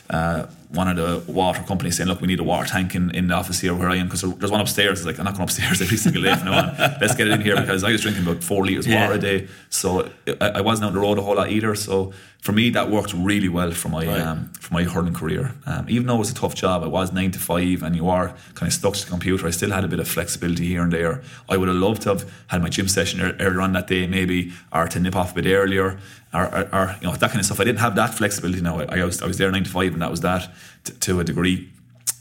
uh, 0.08 0.46
one 0.70 0.88
of 0.88 0.96
the 0.96 1.32
water 1.32 1.62
companies 1.62 1.96
saying, 1.96 2.08
"Look, 2.08 2.20
we 2.20 2.26
need 2.26 2.40
a 2.40 2.44
water 2.44 2.68
tank 2.68 2.94
in, 2.94 3.10
in 3.14 3.28
the 3.28 3.34
office 3.34 3.60
here 3.60 3.74
where 3.74 3.88
I 3.88 3.96
am 3.96 4.06
because 4.06 4.22
there's 4.22 4.50
one 4.50 4.60
upstairs." 4.60 4.98
It's 4.98 5.06
like 5.06 5.18
I'm 5.18 5.24
not 5.24 5.34
going 5.34 5.44
upstairs 5.44 5.80
every 5.80 5.96
single 5.96 6.22
day 6.22 6.34
from 6.34 6.46
now 6.46 6.58
on. 6.58 6.76
Let's 7.00 7.14
get 7.14 7.28
it 7.28 7.32
in 7.32 7.40
here 7.40 7.56
because 7.56 7.84
I 7.84 7.92
was 7.92 8.00
drinking 8.02 8.24
about 8.26 8.42
four 8.42 8.64
liters 8.64 8.86
yeah. 8.86 9.02
water 9.02 9.14
a 9.14 9.18
day, 9.18 9.48
so 9.70 10.10
I, 10.40 10.48
I, 10.48 10.60
wasn't 10.60 10.86
out 10.86 10.94
the 10.94 11.00
road 11.00 11.18
a 11.18 11.22
whole 11.22 11.36
lot 11.36 11.50
either. 11.50 11.74
So 11.74 12.12
for 12.40 12.52
me, 12.52 12.70
that 12.70 12.90
worked 12.90 13.12
really 13.12 13.48
well 13.48 13.72
for 13.72 13.88
my 13.88 14.06
right. 14.06 14.20
um, 14.20 14.52
for 14.60 14.72
my 14.72 14.84
hurling 14.84 15.14
career. 15.14 15.54
Um, 15.66 15.86
even 15.88 16.06
though 16.06 16.16
it 16.16 16.20
was 16.20 16.30
a 16.30 16.34
tough 16.34 16.54
job, 16.54 16.84
it 16.84 16.90
was 16.90 17.12
nine 17.12 17.32
to 17.32 17.38
five, 17.38 17.82
and 17.82 17.96
you 17.96 18.08
are 18.08 18.28
kind 18.54 18.68
of 18.68 18.72
stuck 18.72 18.94
to 18.94 19.04
the 19.04 19.10
computer. 19.10 19.46
I 19.46 19.50
still 19.50 19.70
had 19.70 19.84
a 19.84 19.88
bit 19.88 20.00
of 20.00 20.08
flexibility 20.08 20.66
here 20.66 20.82
and 20.82 20.92
there. 20.92 21.22
I 21.48 21.56
would 21.56 21.68
have 21.68 21.76
loved 21.76 22.02
to 22.02 22.10
have 22.10 22.32
had 22.48 22.62
my 22.62 22.68
gym 22.68 22.88
session 22.88 23.20
earlier 23.20 23.60
on 23.60 23.72
that 23.72 23.86
day, 23.86 24.06
maybe, 24.06 24.52
or 24.72 24.86
to 24.88 25.00
nip 25.00 25.16
off 25.16 25.32
a 25.32 25.42
bit 25.42 25.46
earlier, 25.46 25.98
or, 26.32 26.44
or, 26.54 26.68
or 26.72 26.96
you 27.00 27.08
know 27.08 27.14
that 27.14 27.30
kind 27.30 27.40
of 27.40 27.46
stuff. 27.46 27.60
I 27.60 27.64
didn't 27.64 27.80
have 27.80 27.96
that 27.96 28.14
flexibility 28.14 28.60
now. 28.60 28.80
I, 28.80 29.00
I 29.00 29.04
was 29.04 29.22
I 29.22 29.26
was 29.26 29.38
there 29.38 29.50
nine 29.50 29.64
to 29.64 29.70
five, 29.70 29.92
and 29.92 30.02
that 30.02 30.10
was 30.10 30.20
that 30.20 30.48
to, 30.86 30.92
to 31.00 31.20
a 31.20 31.24
degree. 31.24 31.70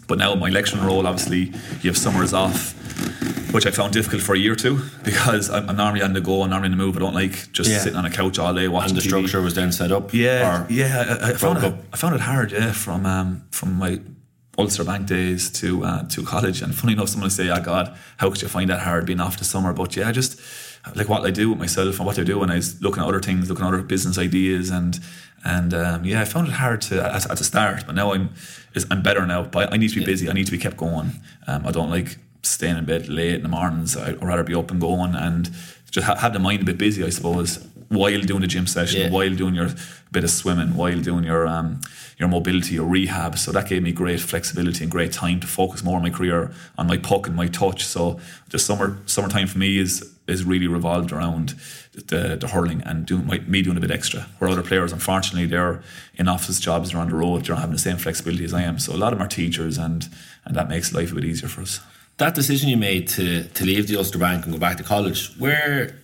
But 0.07 0.19
now 0.19 0.35
my 0.35 0.49
lecturing 0.49 0.83
role, 0.83 1.07
obviously, 1.07 1.51
you 1.81 1.89
have 1.89 1.97
summers 1.97 2.33
off, 2.33 2.73
which 3.53 3.65
I 3.65 3.71
found 3.71 3.93
difficult 3.93 4.21
for 4.21 4.35
a 4.35 4.37
year 4.37 4.53
or 4.53 4.55
two 4.55 4.81
because 5.03 5.49
I'm, 5.49 5.69
I'm 5.69 5.77
normally 5.77 6.03
on 6.03 6.13
the 6.13 6.21
go, 6.21 6.43
I'm 6.43 6.51
normally 6.51 6.67
on 6.67 6.77
the 6.77 6.83
move. 6.83 6.95
I 6.95 6.99
don't 6.99 7.15
like 7.15 7.51
just 7.51 7.71
yeah. 7.71 7.79
sitting 7.79 7.97
on 7.97 8.05
a 8.05 8.11
couch 8.11 8.37
all 8.37 8.53
day 8.53 8.67
watching. 8.67 8.91
And 8.91 8.97
the 8.97 9.01
TV. 9.01 9.07
structure 9.07 9.41
was 9.41 9.55
then 9.55 9.71
set 9.71 9.91
up. 9.91 10.13
Yeah, 10.13 10.67
yeah. 10.69 11.17
I, 11.21 11.29
I 11.29 11.33
found 11.33 11.63
it, 11.63 11.73
I 11.91 11.97
found 11.97 12.13
it 12.13 12.21
hard. 12.21 12.51
Yeah, 12.51 12.71
from 12.71 13.05
um, 13.07 13.47
from 13.49 13.73
my 13.73 13.99
Ulster 14.57 14.83
Bank 14.83 15.07
days 15.07 15.49
to 15.51 15.83
uh, 15.83 16.03
to 16.09 16.23
college. 16.23 16.61
And 16.61 16.73
funny 16.73 16.93
enough, 16.93 17.09
someone 17.09 17.25
will 17.25 17.31
say, 17.31 17.49
"Oh 17.49 17.61
God, 17.61 17.97
how 18.17 18.29
could 18.29 18.41
you 18.41 18.47
find 18.47 18.69
that 18.69 18.81
hard 18.81 19.05
being 19.05 19.19
off 19.19 19.37
the 19.37 19.45
summer?" 19.45 19.73
But 19.73 19.95
yeah, 19.95 20.11
just 20.11 20.39
like 20.93 21.09
what 21.09 21.25
I 21.25 21.31
do 21.31 21.49
with 21.49 21.59
myself 21.59 21.97
and 21.97 22.05
what 22.05 22.19
I 22.19 22.23
do 22.23 22.39
when 22.39 22.51
I 22.51 22.55
was 22.55 22.81
looking 22.81 23.01
at 23.01 23.07
other 23.07 23.19
things, 23.19 23.49
looking 23.49 23.65
at 23.65 23.69
other 23.69 23.81
business 23.81 24.17
ideas, 24.17 24.69
and 24.69 24.99
and 25.43 25.73
um, 25.73 26.05
yeah, 26.05 26.21
I 26.21 26.25
found 26.25 26.47
it 26.47 26.53
hard 26.53 26.81
to 26.81 27.03
at, 27.03 27.29
at 27.29 27.37
the 27.37 27.43
start, 27.43 27.85
but 27.85 27.95
now 27.95 28.13
I'm 28.13 28.29
I'm 28.91 29.01
better 29.01 29.25
now. 29.25 29.43
But 29.43 29.73
I 29.73 29.77
need 29.77 29.89
to 29.89 29.95
be 29.95 30.01
yeah. 30.01 30.07
busy. 30.07 30.29
I 30.29 30.33
need 30.33 30.45
to 30.45 30.51
be 30.51 30.57
kept 30.57 30.77
going. 30.77 31.11
Um, 31.47 31.65
I 31.65 31.71
don't 31.71 31.89
like 31.89 32.17
staying 32.43 32.77
in 32.77 32.85
bed 32.85 33.09
late 33.09 33.35
in 33.35 33.43
the 33.43 33.49
mornings. 33.49 33.97
I'd 33.97 34.23
rather 34.23 34.43
be 34.43 34.55
up 34.55 34.71
and 34.71 34.79
going 34.79 35.15
and 35.15 35.49
just 35.89 36.05
ha- 36.05 36.15
have 36.15 36.33
the 36.33 36.39
mind 36.39 36.61
a 36.61 36.65
bit 36.65 36.77
busy, 36.77 37.03
I 37.03 37.09
suppose, 37.09 37.65
while 37.89 38.21
doing 38.21 38.41
the 38.41 38.47
gym 38.47 38.67
session, 38.67 39.01
yeah. 39.01 39.09
while 39.09 39.33
doing 39.33 39.55
your 39.55 39.69
bit 40.11 40.23
of 40.23 40.29
swimming, 40.29 40.75
while 40.75 40.99
doing 40.99 41.23
your 41.23 41.47
um, 41.47 41.81
your 42.17 42.29
mobility, 42.29 42.75
your 42.75 42.85
rehab. 42.85 43.37
So 43.37 43.51
that 43.51 43.67
gave 43.67 43.83
me 43.83 43.91
great 43.91 44.19
flexibility 44.19 44.83
and 44.83 44.91
great 44.91 45.11
time 45.11 45.39
to 45.41 45.47
focus 45.47 45.83
more 45.83 45.97
on 45.97 46.03
my 46.03 46.09
career, 46.09 46.51
on 46.77 46.87
my 46.87 46.97
puck 46.97 47.27
and 47.27 47.35
my 47.35 47.47
touch. 47.47 47.85
So 47.85 48.19
the 48.49 48.59
summer 48.59 48.97
summertime 49.05 49.47
for 49.47 49.57
me 49.57 49.77
is 49.77 50.14
is 50.27 50.43
really 50.43 50.67
revolved 50.67 51.11
around 51.11 51.55
the, 51.93 52.37
the 52.39 52.47
hurling 52.47 52.81
and 52.83 53.05
doing 53.05 53.25
my, 53.25 53.39
me 53.39 53.61
doing 53.61 53.77
a 53.77 53.79
bit 53.79 53.91
extra. 53.91 54.21
Where 54.39 54.49
other 54.49 54.63
players, 54.63 54.91
unfortunately, 54.91 55.45
they're 55.45 55.83
in 56.15 56.27
office 56.27 56.59
jobs 56.59 56.93
around 56.93 57.11
the 57.11 57.15
road, 57.15 57.45
they're 57.45 57.55
not 57.55 57.61
having 57.61 57.75
the 57.75 57.81
same 57.81 57.97
flexibility 57.97 58.43
as 58.43 58.53
I 58.53 58.63
am. 58.63 58.79
So 58.79 58.93
a 58.93 58.97
lot 58.97 59.13
of 59.13 59.19
them 59.19 59.25
are 59.25 59.29
teachers, 59.29 59.77
and 59.77 60.07
and 60.45 60.55
that 60.55 60.69
makes 60.69 60.93
life 60.93 61.11
a 61.11 61.15
bit 61.15 61.25
easier 61.25 61.49
for 61.49 61.61
us. 61.61 61.79
That 62.17 62.35
decision 62.35 62.69
you 62.69 62.77
made 62.77 63.07
to 63.09 63.43
to 63.43 63.65
leave 63.65 63.87
the 63.87 63.97
Ulster 63.97 64.19
Bank 64.19 64.45
and 64.45 64.53
go 64.53 64.59
back 64.59 64.77
to 64.77 64.83
college, 64.83 65.35
where 65.37 65.95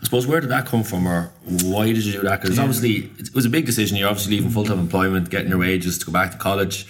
I 0.00 0.04
suppose 0.04 0.26
where 0.26 0.40
did 0.40 0.50
that 0.50 0.66
come 0.66 0.82
from, 0.82 1.06
or 1.06 1.32
why 1.62 1.86
did 1.86 2.04
you 2.04 2.12
do 2.12 2.22
that? 2.22 2.40
Because 2.40 2.56
yeah. 2.56 2.64
obviously 2.64 3.10
it 3.18 3.34
was 3.34 3.46
a 3.46 3.50
big 3.50 3.66
decision. 3.66 3.96
You're 3.96 4.08
obviously 4.08 4.36
leaving 4.36 4.50
full 4.50 4.64
time 4.64 4.78
employment, 4.78 5.30
getting 5.30 5.48
your 5.48 5.58
wages 5.58 5.98
to 5.98 6.06
go 6.06 6.12
back 6.12 6.32
to 6.32 6.38
college. 6.38 6.86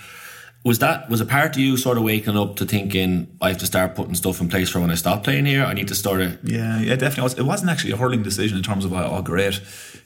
Was 0.64 0.78
that 0.78 1.10
was 1.10 1.20
a 1.20 1.26
part 1.26 1.56
of 1.56 1.60
you 1.60 1.76
sort 1.76 1.98
of 1.98 2.04
waking 2.04 2.36
up 2.36 2.54
to 2.56 2.64
thinking 2.64 3.26
I 3.40 3.48
have 3.48 3.58
to 3.58 3.66
start 3.66 3.96
putting 3.96 4.14
stuff 4.14 4.40
in 4.40 4.48
place 4.48 4.70
for 4.70 4.78
when 4.78 4.92
I 4.92 4.94
stop 4.94 5.24
playing 5.24 5.46
here? 5.46 5.64
I 5.64 5.74
need 5.74 5.88
to 5.88 5.94
start 5.96 6.20
it. 6.20 6.38
Yeah, 6.44 6.78
yeah, 6.78 6.94
definitely. 6.94 7.36
It 7.36 7.46
wasn't 7.46 7.70
actually 7.70 7.92
a 7.92 7.96
hurling 7.96 8.22
decision 8.22 8.58
in 8.58 8.62
terms 8.62 8.84
of 8.84 8.92
oh 8.92 9.22
great, 9.22 9.60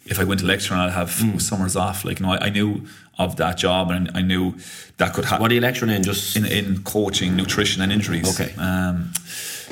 if 0.06 0.18
I 0.18 0.24
went 0.24 0.40
to 0.40 0.46
lecture 0.46 0.72
and 0.72 0.82
I'd 0.82 0.92
have 0.92 1.10
mm. 1.10 1.38
summers 1.42 1.76
off. 1.76 2.06
Like 2.06 2.20
you 2.20 2.26
know, 2.26 2.32
I, 2.32 2.46
I, 2.46 2.48
knew 2.48 2.86
of 3.18 3.36
that 3.36 3.58
job 3.58 3.90
and 3.90 4.10
I 4.14 4.22
knew 4.22 4.54
that 4.96 5.12
could 5.12 5.26
happen. 5.26 5.42
What 5.42 5.50
are 5.50 5.54
you 5.54 5.60
lecturing 5.60 5.90
in? 5.90 6.02
Just 6.02 6.34
in, 6.36 6.46
in 6.46 6.82
coaching, 6.84 7.36
nutrition, 7.36 7.82
and 7.82 7.92
injuries. 7.92 8.40
Okay. 8.40 8.54
Um, 8.56 9.12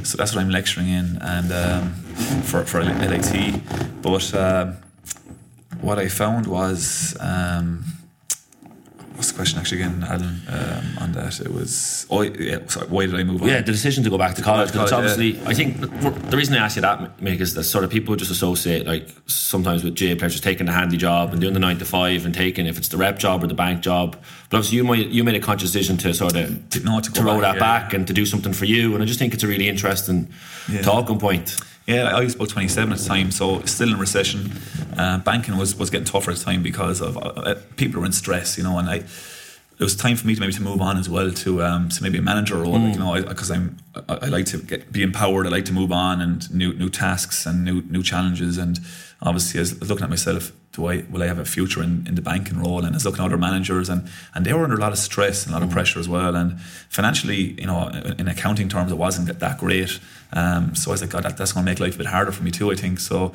so 0.02 0.18
that's 0.18 0.34
what 0.34 0.42
I'm 0.42 0.50
lecturing 0.50 0.88
in, 0.88 1.16
and 1.22 1.50
um, 1.50 1.92
for 2.42 2.62
for 2.64 2.84
LIT. 2.84 4.02
But 4.02 4.34
uh, 4.34 4.72
what 5.80 5.98
I 5.98 6.08
found 6.08 6.46
was. 6.46 7.16
Um, 7.20 7.84
what's 9.14 9.30
the 9.30 9.36
question 9.36 9.58
actually 9.58 9.82
again, 9.82 10.04
Alan, 10.04 10.42
um, 10.48 10.98
on 11.02 11.12
that? 11.12 11.40
It 11.40 11.52
was, 11.52 12.06
oh, 12.10 12.22
yeah, 12.22 12.58
sorry, 12.66 12.88
why 12.88 13.06
did 13.06 13.14
I 13.14 13.24
move 13.24 13.42
on? 13.42 13.48
Yeah, 13.48 13.60
the 13.60 13.72
decision 13.72 14.04
to 14.04 14.10
go 14.10 14.18
back 14.18 14.34
to 14.36 14.42
college. 14.42 14.72
Because 14.72 14.92
obviously, 14.92 15.32
yeah. 15.32 15.48
I 15.48 15.54
think 15.54 15.80
the 15.80 16.36
reason 16.36 16.54
I 16.54 16.58
ask 16.58 16.76
you 16.76 16.82
that, 16.82 17.18
Mick, 17.18 17.40
is 17.40 17.54
that 17.54 17.64
sort 17.64 17.84
of 17.84 17.90
people 17.90 18.16
just 18.16 18.30
associate, 18.30 18.86
like, 18.86 19.08
sometimes 19.26 19.84
with 19.84 19.94
J 19.94 20.14
players 20.14 20.32
just 20.32 20.44
taking 20.44 20.66
the 20.66 20.72
handy 20.72 20.96
job 20.96 21.32
and 21.32 21.40
doing 21.40 21.54
the 21.54 21.60
nine 21.60 21.78
to 21.78 21.84
five 21.84 22.26
and 22.26 22.34
taking, 22.34 22.66
if 22.66 22.76
it's 22.76 22.88
the 22.88 22.96
rep 22.96 23.18
job 23.18 23.42
or 23.44 23.46
the 23.46 23.54
bank 23.54 23.80
job. 23.80 24.16
But 24.50 24.58
obviously, 24.58 24.76
you 24.78 24.84
made, 24.84 25.10
you 25.10 25.24
made 25.24 25.36
a 25.36 25.40
conscious 25.40 25.72
decision 25.72 25.96
to 25.98 26.12
sort 26.14 26.36
of 26.36 26.70
to, 26.70 26.80
no, 26.80 27.00
to, 27.00 27.12
to 27.12 27.22
roll 27.22 27.40
back, 27.40 27.42
that 27.42 27.54
yeah. 27.54 27.60
back 27.60 27.94
and 27.94 28.06
to 28.06 28.12
do 28.12 28.26
something 28.26 28.52
for 28.52 28.64
you. 28.64 28.94
And 28.94 29.02
I 29.02 29.06
just 29.06 29.18
think 29.18 29.34
it's 29.34 29.44
a 29.44 29.48
really 29.48 29.68
interesting 29.68 30.28
talking 30.82 31.18
point. 31.18 31.56
Yeah, 31.86 32.04
I 32.04 32.24
was 32.24 32.34
about 32.34 32.48
27 32.48 32.92
at 32.92 32.98
the 32.98 33.04
time, 33.04 33.30
so 33.30 33.60
still 33.62 33.92
in 33.92 33.98
recession. 33.98 34.52
Uh, 34.96 35.18
banking 35.18 35.58
was, 35.58 35.76
was 35.76 35.90
getting 35.90 36.06
tougher 36.06 36.30
at 36.30 36.38
the 36.38 36.44
time 36.44 36.62
because 36.62 37.02
of 37.02 37.16
uh, 37.18 37.20
uh, 37.20 37.60
people 37.76 38.00
were 38.00 38.06
in 38.06 38.12
stress, 38.12 38.56
you 38.56 38.64
know, 38.64 38.78
and 38.78 38.88
I 38.88 39.04
it 39.78 39.82
was 39.82 39.96
time 39.96 40.16
for 40.16 40.26
me 40.26 40.34
to 40.34 40.40
maybe 40.40 40.52
to 40.52 40.62
move 40.62 40.80
on 40.80 40.98
as 40.98 41.08
well 41.08 41.32
to 41.32 41.62
um, 41.62 41.88
to 41.88 42.02
maybe 42.02 42.18
a 42.18 42.22
manager 42.22 42.56
role, 42.56 42.78
mm. 42.78 42.86
like, 42.86 42.94
you 42.94 43.00
know, 43.00 43.28
because 43.28 43.50
I'm 43.50 43.76
I, 44.08 44.18
I, 44.22 44.26
like 44.26 44.46
to 44.46 44.58
get, 44.58 44.92
be 44.92 45.02
empowered. 45.02 45.46
I 45.46 45.50
like 45.50 45.64
to 45.64 45.72
move 45.72 45.90
on 45.90 46.20
and 46.20 46.52
new 46.54 46.72
new 46.74 46.88
tasks 46.88 47.44
and 47.44 47.64
new 47.64 47.82
new 47.82 48.02
challenges. 48.02 48.56
And 48.56 48.78
obviously, 49.24 49.60
I 49.60 49.62
was 49.62 49.88
looking 49.88 50.04
at 50.04 50.10
myself 50.10 50.52
do 50.74 50.86
I 50.86 51.04
will 51.08 51.22
I 51.22 51.26
have 51.26 51.38
a 51.38 51.44
future 51.44 51.82
in, 51.82 52.04
in 52.06 52.16
the 52.16 52.22
banking 52.22 52.58
role? 52.58 52.78
And 52.78 52.88
I 52.88 52.90
was 52.90 53.04
looking 53.04 53.20
at 53.20 53.26
other 53.26 53.38
managers, 53.38 53.88
and 53.88 54.08
and 54.34 54.44
they 54.44 54.52
were 54.52 54.64
under 54.64 54.76
a 54.76 54.80
lot 54.80 54.92
of 54.92 54.98
stress 54.98 55.46
and 55.46 55.54
a 55.54 55.58
lot 55.58 55.62
of 55.62 55.70
pressure 55.70 56.00
as 56.00 56.08
well. 56.08 56.34
And 56.34 56.60
financially, 56.60 57.60
you 57.60 57.66
know, 57.66 57.88
in 58.18 58.28
accounting 58.28 58.68
terms, 58.68 58.90
it 58.90 58.98
wasn't 58.98 59.38
that 59.38 59.58
great. 59.58 59.98
Um, 60.32 60.74
so 60.74 60.90
I 60.90 60.92
was 60.92 61.00
like, 61.00 61.10
God, 61.10 61.22
that, 61.22 61.36
that's 61.36 61.52
going 61.52 61.64
to 61.64 61.70
make 61.70 61.78
life 61.78 61.94
a 61.94 61.98
bit 61.98 62.08
harder 62.08 62.32
for 62.32 62.42
me 62.42 62.50
too. 62.50 62.72
I 62.72 62.74
think 62.74 62.98
so. 62.98 63.32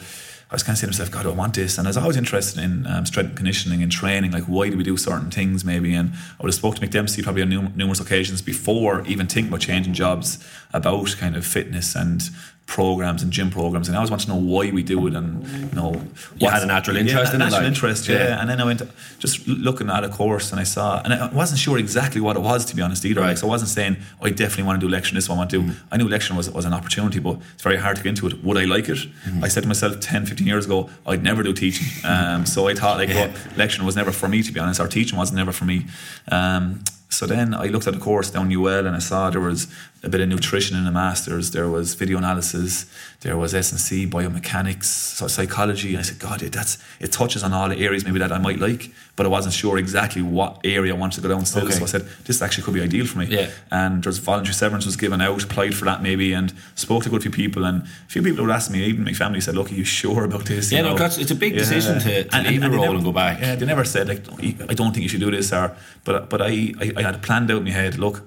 I 0.51 0.55
was 0.55 0.63
kind 0.63 0.73
of 0.73 0.79
saying 0.79 0.91
to 0.91 0.99
myself, 0.99 1.11
God, 1.11 1.27
I 1.27 1.35
want 1.35 1.53
this. 1.53 1.77
And 1.77 1.87
I 1.87 1.89
was 1.89 1.97
always 1.97 2.17
interested 2.17 2.63
in 2.63 2.87
um, 2.87 3.05
strength 3.05 3.29
and 3.29 3.37
conditioning 3.37 3.83
and 3.83 3.91
training. 3.91 4.31
Like, 4.31 4.45
why 4.45 4.69
do 4.69 4.77
we 4.77 4.83
do 4.83 4.97
certain 4.97 5.29
things, 5.29 5.63
maybe? 5.63 5.93
And 5.93 6.11
I 6.11 6.41
would 6.41 6.47
have 6.47 6.55
spoke 6.55 6.75
to 6.75 6.81
Mick 6.81 6.89
Dempsey 6.89 7.21
probably 7.21 7.43
on 7.43 7.49
num- 7.49 7.73
numerous 7.75 7.99
occasions 7.99 8.41
before 8.41 9.05
even 9.05 9.27
thinking 9.27 9.49
about 9.49 9.61
changing 9.61 9.93
jobs 9.93 10.43
about 10.73 11.15
kind 11.19 11.35
of 11.35 11.45
fitness 11.45 11.95
and 11.95 12.23
programs 12.69 13.23
and 13.23 13.31
gym 13.31 13.49
programs, 13.49 13.87
and 13.87 13.95
I 13.95 13.97
always 13.97 14.11
want 14.11 14.21
to 14.21 14.29
know 14.29 14.35
why 14.35 14.69
we 14.69 14.83
do 14.83 15.07
it, 15.07 15.15
and 15.15 15.45
you 15.47 15.75
know, 15.75 15.99
you 16.37 16.47
had 16.47 16.61
a 16.61 16.67
natural 16.67 16.97
interest 16.97 17.31
yeah, 17.31 17.33
in 17.33 17.39
natural 17.39 17.61
it, 17.61 17.63
like, 17.63 17.67
interest, 17.67 18.07
yeah. 18.07 18.17
yeah. 18.17 18.39
And 18.39 18.47
then 18.47 18.61
I 18.61 18.63
went 18.63 18.83
just 19.17 19.47
looking 19.47 19.89
at 19.89 20.03
a 20.03 20.09
course, 20.09 20.51
and 20.51 20.61
I 20.61 20.63
saw, 20.63 21.01
and 21.03 21.11
I 21.11 21.27
wasn't 21.33 21.59
sure 21.59 21.79
exactly 21.79 22.21
what 22.21 22.37
it 22.37 22.41
was 22.41 22.65
to 22.65 22.75
be 22.75 22.83
honest 22.83 23.03
either. 23.05 23.21
Right. 23.21 23.29
Like, 23.29 23.39
so 23.39 23.47
I 23.47 23.49
wasn't 23.49 23.71
saying 23.71 23.97
oh, 24.21 24.27
I 24.27 24.29
definitely 24.29 24.65
want 24.65 24.79
to 24.79 24.85
do 24.85 24.91
lecturing. 24.91 25.15
This 25.15 25.23
is 25.23 25.29
what 25.29 25.35
I 25.35 25.39
want 25.39 25.49
to 25.49 25.61
do. 25.61 25.67
Mm. 25.67 25.75
I 25.91 25.97
knew 25.97 26.07
lecturing 26.07 26.37
was 26.37 26.47
was 26.51 26.65
an 26.65 26.73
opportunity, 26.73 27.19
but 27.19 27.39
it's 27.55 27.63
very 27.63 27.77
hard 27.77 27.97
to 27.97 28.03
get 28.03 28.09
into 28.09 28.27
it. 28.27 28.43
Would 28.43 28.57
I 28.57 28.65
like 28.65 28.87
it? 28.87 28.99
Mm. 29.25 29.43
I 29.43 29.47
said 29.47 29.63
to 29.63 29.67
myself 29.67 29.99
10, 29.99 30.27
15 30.27 30.45
years 30.45 30.65
ago, 30.65 30.91
I'd 31.07 31.23
never 31.23 31.41
do 31.41 31.53
teaching. 31.53 31.87
Um, 32.05 32.45
so 32.45 32.67
I 32.67 32.75
thought 32.75 32.97
like, 32.97 33.09
yeah. 33.09 33.27
well, 33.27 33.33
lecturing 33.57 33.85
was 33.85 33.95
never 33.95 34.11
for 34.11 34.29
me 34.29 34.43
to 34.43 34.51
be 34.51 34.59
honest. 34.59 34.79
Or 34.79 34.87
teaching 34.87 35.17
was 35.17 35.31
never 35.31 35.51
for 35.51 35.65
me. 35.65 35.87
Um, 36.31 36.83
so 37.09 37.25
then 37.25 37.55
I 37.55 37.65
looked 37.65 37.87
at 37.87 37.93
the 37.95 37.99
course 37.99 38.29
down 38.29 38.53
UL 38.53 38.85
and 38.85 38.95
I 38.95 38.99
saw 38.99 39.29
there 39.29 39.41
was 39.41 39.67
a 40.01 40.09
bit 40.09 40.21
of 40.21 40.29
nutrition 40.29 40.77
in 40.77 40.85
the 40.85 40.91
masters, 40.91 41.51
there 41.51 41.67
was 41.67 41.93
video 41.93 42.17
analysis, 42.17 42.85
there 43.21 43.35
was 43.35 43.53
S&C, 43.53 44.07
biomechanics, 44.07 44.85
psychology. 45.29 45.89
And 45.89 45.99
I 45.99 46.01
said, 46.03 46.19
God, 46.19 46.41
it, 46.41 46.53
that's 46.53 46.77
it 47.01 47.11
touches 47.11 47.43
on 47.43 47.51
all 47.51 47.67
the 47.67 47.77
areas 47.77 48.05
maybe 48.05 48.19
that 48.19 48.31
I 48.31 48.37
might 48.37 48.59
like, 48.59 48.91
but 49.17 49.25
I 49.25 49.29
wasn't 49.29 49.53
sure 49.53 49.77
exactly 49.77 50.21
what 50.21 50.61
area 50.63 50.93
I 50.93 50.97
wanted 50.97 51.21
to 51.21 51.27
go 51.27 51.33
down 51.35 51.45
still. 51.45 51.65
Okay. 51.65 51.73
So 51.73 51.83
I 51.83 51.87
said, 51.87 52.07
this 52.25 52.41
actually 52.41 52.63
could 52.63 52.75
be 52.75 52.81
ideal 52.81 53.05
for 53.05 53.17
me. 53.17 53.25
Yeah. 53.25 53.49
And 53.71 54.01
there's 54.01 54.19
voluntary 54.19 54.53
severance 54.53 54.85
was 54.85 54.95
given 54.95 55.19
out, 55.19 55.43
applied 55.43 55.75
for 55.75 55.83
that 55.85 56.01
maybe, 56.01 56.31
and 56.31 56.53
spoke 56.75 57.03
to 57.03 57.09
a 57.09 57.11
good 57.11 57.21
few 57.21 57.31
people. 57.31 57.65
And 57.65 57.83
a 57.83 57.87
few 58.07 58.21
people 58.21 58.45
would 58.45 58.53
ask 58.53 58.71
me, 58.71 58.85
even 58.85 59.03
my 59.03 59.13
family 59.13 59.41
said, 59.41 59.55
look, 59.55 59.69
are 59.69 59.75
you 59.75 59.83
sure 59.83 60.23
about 60.23 60.45
this? 60.45 60.71
Yeah, 60.71 60.79
you 60.79 60.95
no, 60.95 61.05
it's 61.05 61.31
a 61.31 61.35
big 61.35 61.53
yeah. 61.53 61.59
decision 61.59 61.99
to, 61.99 62.23
to 62.23 62.35
and, 62.35 62.47
leave 62.47 62.63
and, 62.63 62.73
a 62.73 62.77
role 62.77 62.85
never, 62.85 62.95
and 62.95 63.03
go 63.03 63.11
back. 63.11 63.41
Yeah, 63.41 63.55
they 63.55 63.65
never 63.65 63.83
said, 63.83 64.07
like, 64.07 64.23
I 64.69 64.73
don't 64.73 64.93
think 64.93 65.03
you 65.03 65.09
should 65.09 65.19
do 65.19 65.31
this, 65.31 65.51
or, 65.51 65.75
but, 66.05 66.29
but 66.29 66.41
I, 66.41 66.73
I, 66.79 66.93
I 66.95 67.01
had 67.01 67.21
planned 67.21 67.51
out 67.51 67.57
in 67.57 67.63
my 67.65 67.71
head, 67.71 67.97
look, 67.97 68.23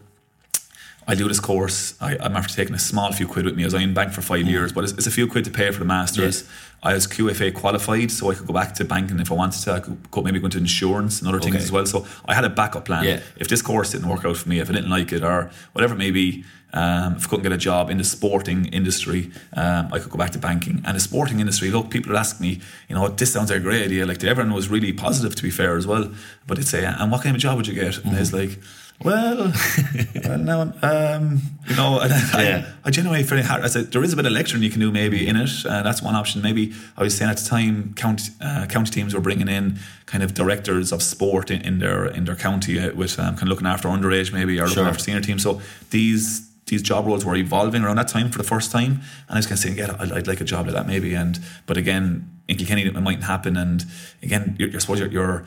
I 1.07 1.15
do 1.15 1.27
this 1.27 1.41
course. 1.41 1.95
I, 2.01 2.15
am 2.25 2.37
after 2.37 2.55
taking 2.55 2.75
a 2.75 2.79
small 2.79 3.13
few 3.13 3.27
quid 3.27 3.45
with 3.45 3.57
me. 3.57 3.65
I 3.65 3.67
was 3.67 3.75
in 3.75 3.95
bank 3.95 4.13
for 4.13 4.23
five 4.23 4.45
mm. 4.45 4.51
years, 4.51 4.73
but 4.73 4.85
it's, 4.85 4.93
it's, 4.93 5.07
a 5.07 5.11
few 5.11 5.27
quid 5.27 5.45
to 5.45 5.51
pay 5.51 5.71
for 5.71 5.81
the 5.81 5.85
masters. 5.85 6.49
I 6.83 6.95
was 6.95 7.07
QFA 7.07 7.55
qualified, 7.55 8.11
so 8.11 8.31
I 8.31 8.35
could 8.35 8.47
go 8.47 8.53
back 8.53 8.75
to 8.75 8.85
banking 8.85 9.19
if 9.21 9.31
I 9.31 9.35
wanted 9.35 9.61
to. 9.63 9.73
I 9.73 9.81
could 9.81 10.11
go, 10.11 10.23
maybe 10.23 10.39
go 10.39 10.47
into 10.47 10.59
insurance 10.59 11.21
and 11.21 11.29
other 11.29 11.41
things 11.41 11.57
okay. 11.57 11.65
as 11.65 11.73
well. 11.73 11.87
So 11.87 12.07
I 12.25 12.35
had 12.35 12.45
a 12.45 12.51
backup 12.51 12.85
plan. 12.85 13.05
Yeah. 13.05 13.21
If 13.37 13.49
this 13.49 13.63
course 13.63 13.93
didn't 13.93 14.09
work 14.09 14.25
out 14.25 14.37
for 14.37 14.49
me, 14.49 14.59
if 14.59 14.69
I 14.69 14.73
didn't 14.73 14.91
like 14.91 15.13
it, 15.13 15.23
or 15.23 15.51
whatever 15.73 15.95
it 15.95 15.99
may 15.99 16.11
be, 16.11 16.45
um, 16.73 17.17
if 17.17 17.27
I 17.27 17.29
couldn't 17.29 17.43
get 17.43 17.53
a 17.53 17.59
job 17.59 17.91
in 17.91 17.99
the 17.99 18.05
sporting 18.05 18.67
industry, 18.67 19.31
um, 19.53 19.93
I 19.93 19.99
could 19.99 20.11
go 20.11 20.19
back 20.19 20.31
to 20.31 20.39
banking. 20.39 20.83
And 20.85 20.97
the 20.97 21.01
sporting 21.01 21.39
industry, 21.39 21.71
look, 21.71 21.91
people 21.91 22.11
would 22.11 22.19
ask 22.19 22.41
me, 22.41 22.61
you 22.89 22.95
know, 22.95 23.09
this 23.09 23.33
sounds 23.33 23.51
like 23.51 23.61
a 23.61 23.63
great 23.63 23.85
idea. 23.85 24.07
Like 24.07 24.23
everyone 24.25 24.55
was 24.55 24.69
really 24.69 24.93
positive, 24.93 25.35
to 25.37 25.43
be 25.43 25.51
fair 25.51 25.77
as 25.77 25.87
well. 25.87 26.11
But 26.47 26.57
they'd 26.57 26.67
say, 26.67 26.85
and 26.85 27.13
what 27.13 27.23
kind 27.23 27.37
of 27.37 27.43
job 27.43 27.57
would 27.57 27.67
you 27.67 27.75
get? 27.75 27.99
And 27.99 28.07
mm-hmm. 28.07 28.17
it's 28.17 28.33
like 28.33 28.59
well, 29.05 29.53
well 30.25 30.39
now, 30.39 30.61
um, 30.83 31.41
you 31.69 31.77
know, 31.77 31.99
I, 32.03 32.07
yeah. 32.43 32.73
I, 32.85 32.89
I 32.89 32.91
genuinely 32.91 33.23
very 33.25 33.43
hard. 33.43 33.63
I 33.63 33.69
said 33.69 33.93
there 33.93 34.03
is 34.03 34.13
a 34.13 34.17
bit 34.17 34.27
of 34.27 34.33
lecturing 34.33 34.63
you 34.63 34.71
can 34.71 34.81
do 34.81 34.91
maybe 34.91 35.27
in 35.27 35.37
it. 35.37 35.51
Uh, 35.65 35.83
that's 35.83 36.03
one 36.03 36.15
option. 36.15 36.43
Maybe 36.43 36.73
I 36.97 37.03
was 37.03 37.17
saying 37.17 37.31
at 37.31 37.39
the 37.39 37.49
time, 37.49 37.95
county 37.95 38.33
uh, 38.41 38.67
county 38.67 38.91
teams 38.91 39.15
were 39.15 39.21
bringing 39.21 39.49
in 39.49 39.79
kind 40.07 40.23
of 40.23 40.35
directors 40.35 40.93
of 40.93 41.03
sport 41.03 41.51
in, 41.51 41.63
in 41.63 41.79
their 41.79 42.07
in 42.07 42.25
their 42.25 42.37
county 42.37 42.79
uh, 42.79 42.93
with 42.95 43.19
um, 43.19 43.35
kind 43.35 43.43
of 43.43 43.49
looking 43.49 43.67
after 43.67 43.89
underage 43.89 44.33
maybe 44.33 44.59
or 44.61 44.67
looking 44.67 44.85
after 44.85 45.03
senior 45.03 45.21
teams. 45.21 45.43
So 45.43 45.61
these 45.91 46.49
these 46.67 46.83
job 46.83 47.07
roles 47.07 47.25
were 47.25 47.37
evolving 47.37 47.83
around 47.83 47.97
that 47.97 48.09
time 48.09 48.31
for 48.31 48.39
the 48.39 48.45
first 48.45 48.71
time, 48.71 49.01
and 49.29 49.31
I 49.31 49.37
was 49.37 49.47
kind 49.47 49.55
of 49.55 49.59
saying, 49.59 49.79
yeah, 49.79 49.97
I'd, 49.99 50.13
I'd 50.13 50.27
like 50.27 50.41
a 50.41 50.45
job 50.45 50.67
like 50.67 50.75
that 50.75 50.87
maybe. 50.87 51.15
And 51.15 51.39
but 51.67 51.77
again, 51.77 52.31
in 52.49 52.57
Kilkenny, 52.57 52.87
it 52.87 52.95
mightn't 52.95 53.25
happen. 53.25 53.57
And 53.57 53.85
again, 54.23 54.57
you're, 54.59 54.69
you're 54.69 54.81
supposed 54.81 55.01
you're, 55.01 55.11
you're 55.11 55.45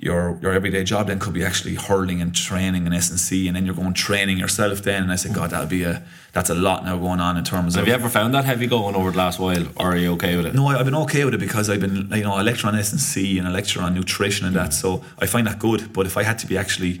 your 0.00 0.38
your 0.40 0.52
everyday 0.52 0.84
job 0.84 1.08
then 1.08 1.18
could 1.18 1.34
be 1.34 1.44
actually 1.44 1.74
hurling 1.74 2.22
and 2.22 2.34
training 2.34 2.86
and 2.86 2.94
S&C 2.94 3.48
and 3.48 3.56
then 3.56 3.66
you're 3.66 3.74
going 3.74 3.92
training 3.94 4.38
yourself 4.38 4.82
then 4.82 5.02
and 5.02 5.10
I 5.10 5.16
said 5.16 5.34
God 5.34 5.50
that'll 5.50 5.66
be 5.66 5.82
a 5.82 6.02
that's 6.32 6.50
a 6.50 6.54
lot 6.54 6.84
now 6.84 6.96
going 6.96 7.18
on 7.18 7.36
in 7.36 7.42
terms 7.42 7.74
have 7.74 7.82
of 7.82 7.88
Have 7.88 7.88
you 7.88 7.94
ever 7.94 8.08
found 8.08 8.32
that 8.34 8.44
heavy 8.44 8.68
going 8.68 8.94
over 8.94 9.10
the 9.10 9.18
last 9.18 9.40
while 9.40 9.66
or 9.76 9.92
are 9.92 9.96
you 9.96 10.12
okay 10.12 10.36
with 10.36 10.46
it? 10.46 10.54
No 10.54 10.68
I've 10.68 10.84
been 10.84 10.94
okay 10.94 11.24
with 11.24 11.34
it 11.34 11.40
because 11.40 11.68
I've 11.68 11.80
been 11.80 12.08
you 12.12 12.22
know 12.22 12.40
a 12.40 12.44
lecture 12.44 12.68
on 12.68 12.76
S&C 12.76 13.38
and 13.38 13.48
a 13.48 13.50
lecture 13.50 13.82
on 13.82 13.94
nutrition 13.94 14.46
and 14.46 14.54
that 14.54 14.72
so 14.72 15.04
I 15.18 15.26
find 15.26 15.46
that 15.48 15.58
good 15.58 15.92
but 15.92 16.06
if 16.06 16.16
I 16.16 16.22
had 16.22 16.38
to 16.40 16.46
be 16.46 16.56
actually 16.56 17.00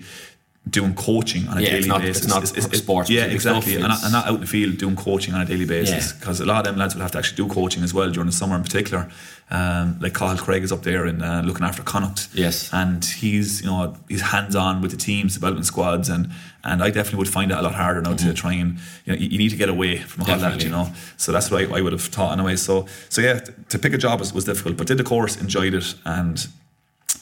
doing 0.70 0.94
coaching 0.94 1.48
on 1.48 1.58
a 1.58 1.60
yeah, 1.60 1.66
daily 1.66 1.78
it's 1.78 1.86
not, 1.86 2.00
basis. 2.00 2.24
It's 2.24 2.34
not 2.34 2.42
it's, 2.42 2.52
it's, 2.52 2.78
sports. 2.78 3.10
Yeah, 3.10 3.24
exactly. 3.24 3.74
and, 3.74 3.88
not, 3.88 4.02
and 4.02 4.12
not 4.12 4.26
out 4.26 4.34
in 4.34 4.40
the 4.40 4.46
field 4.46 4.78
doing 4.78 4.96
coaching 4.96 5.34
on 5.34 5.40
a 5.40 5.44
daily 5.44 5.64
basis 5.64 6.12
because 6.12 6.40
yeah. 6.40 6.46
a 6.46 6.48
lot 6.48 6.58
of 6.58 6.64
them 6.64 6.76
lads 6.76 6.94
will 6.94 7.02
have 7.02 7.12
to 7.12 7.18
actually 7.18 7.36
do 7.36 7.52
coaching 7.52 7.82
as 7.82 7.94
well 7.94 8.10
during 8.10 8.26
the 8.26 8.32
summer 8.32 8.56
in 8.56 8.62
particular. 8.62 9.08
Um, 9.50 9.98
like 10.00 10.12
Cathal 10.12 10.36
Craig 10.36 10.62
is 10.62 10.72
up 10.72 10.82
there 10.82 11.06
and 11.06 11.22
uh, 11.22 11.40
looking 11.42 11.64
after 11.64 11.82
Connacht. 11.82 12.28
Yes, 12.34 12.68
and 12.72 13.02
he's 13.02 13.62
you 13.62 13.68
know 13.68 13.96
he's 14.06 14.20
hands 14.20 14.54
on 14.54 14.82
with 14.82 14.90
the 14.90 14.98
teams, 14.98 15.34
the 15.34 15.40
development 15.40 15.64
squads, 15.64 16.10
and 16.10 16.30
and 16.64 16.82
I 16.82 16.90
definitely 16.90 17.20
would 17.20 17.30
find 17.30 17.50
it 17.50 17.56
a 17.56 17.62
lot 17.62 17.74
harder 17.74 18.02
now 18.02 18.12
mm-hmm. 18.12 18.28
to 18.28 18.34
try 18.34 18.52
and 18.52 18.78
you 19.06 19.12
know 19.12 19.18
you, 19.18 19.28
you, 19.28 19.38
need 19.38 19.48
to 19.48 19.56
get 19.56 19.70
away 19.70 19.98
from 19.98 20.24
all 20.24 20.38
that, 20.38 20.62
you 20.62 20.68
know. 20.68 20.92
So 21.16 21.32
that's 21.32 21.50
what 21.50 21.64
I, 21.64 21.78
I 21.78 21.80
would 21.80 21.92
have 21.92 22.10
taught 22.10 22.32
anyway. 22.32 22.56
So 22.56 22.86
so 23.08 23.22
yeah, 23.22 23.40
to 23.70 23.78
pick 23.78 23.94
a 23.94 23.98
job 23.98 24.20
was, 24.20 24.34
was 24.34 24.44
difficult, 24.44 24.76
but 24.76 24.86
did 24.86 24.98
the 24.98 25.04
course, 25.04 25.40
enjoyed 25.40 25.72
it, 25.72 25.94
and 26.04 26.46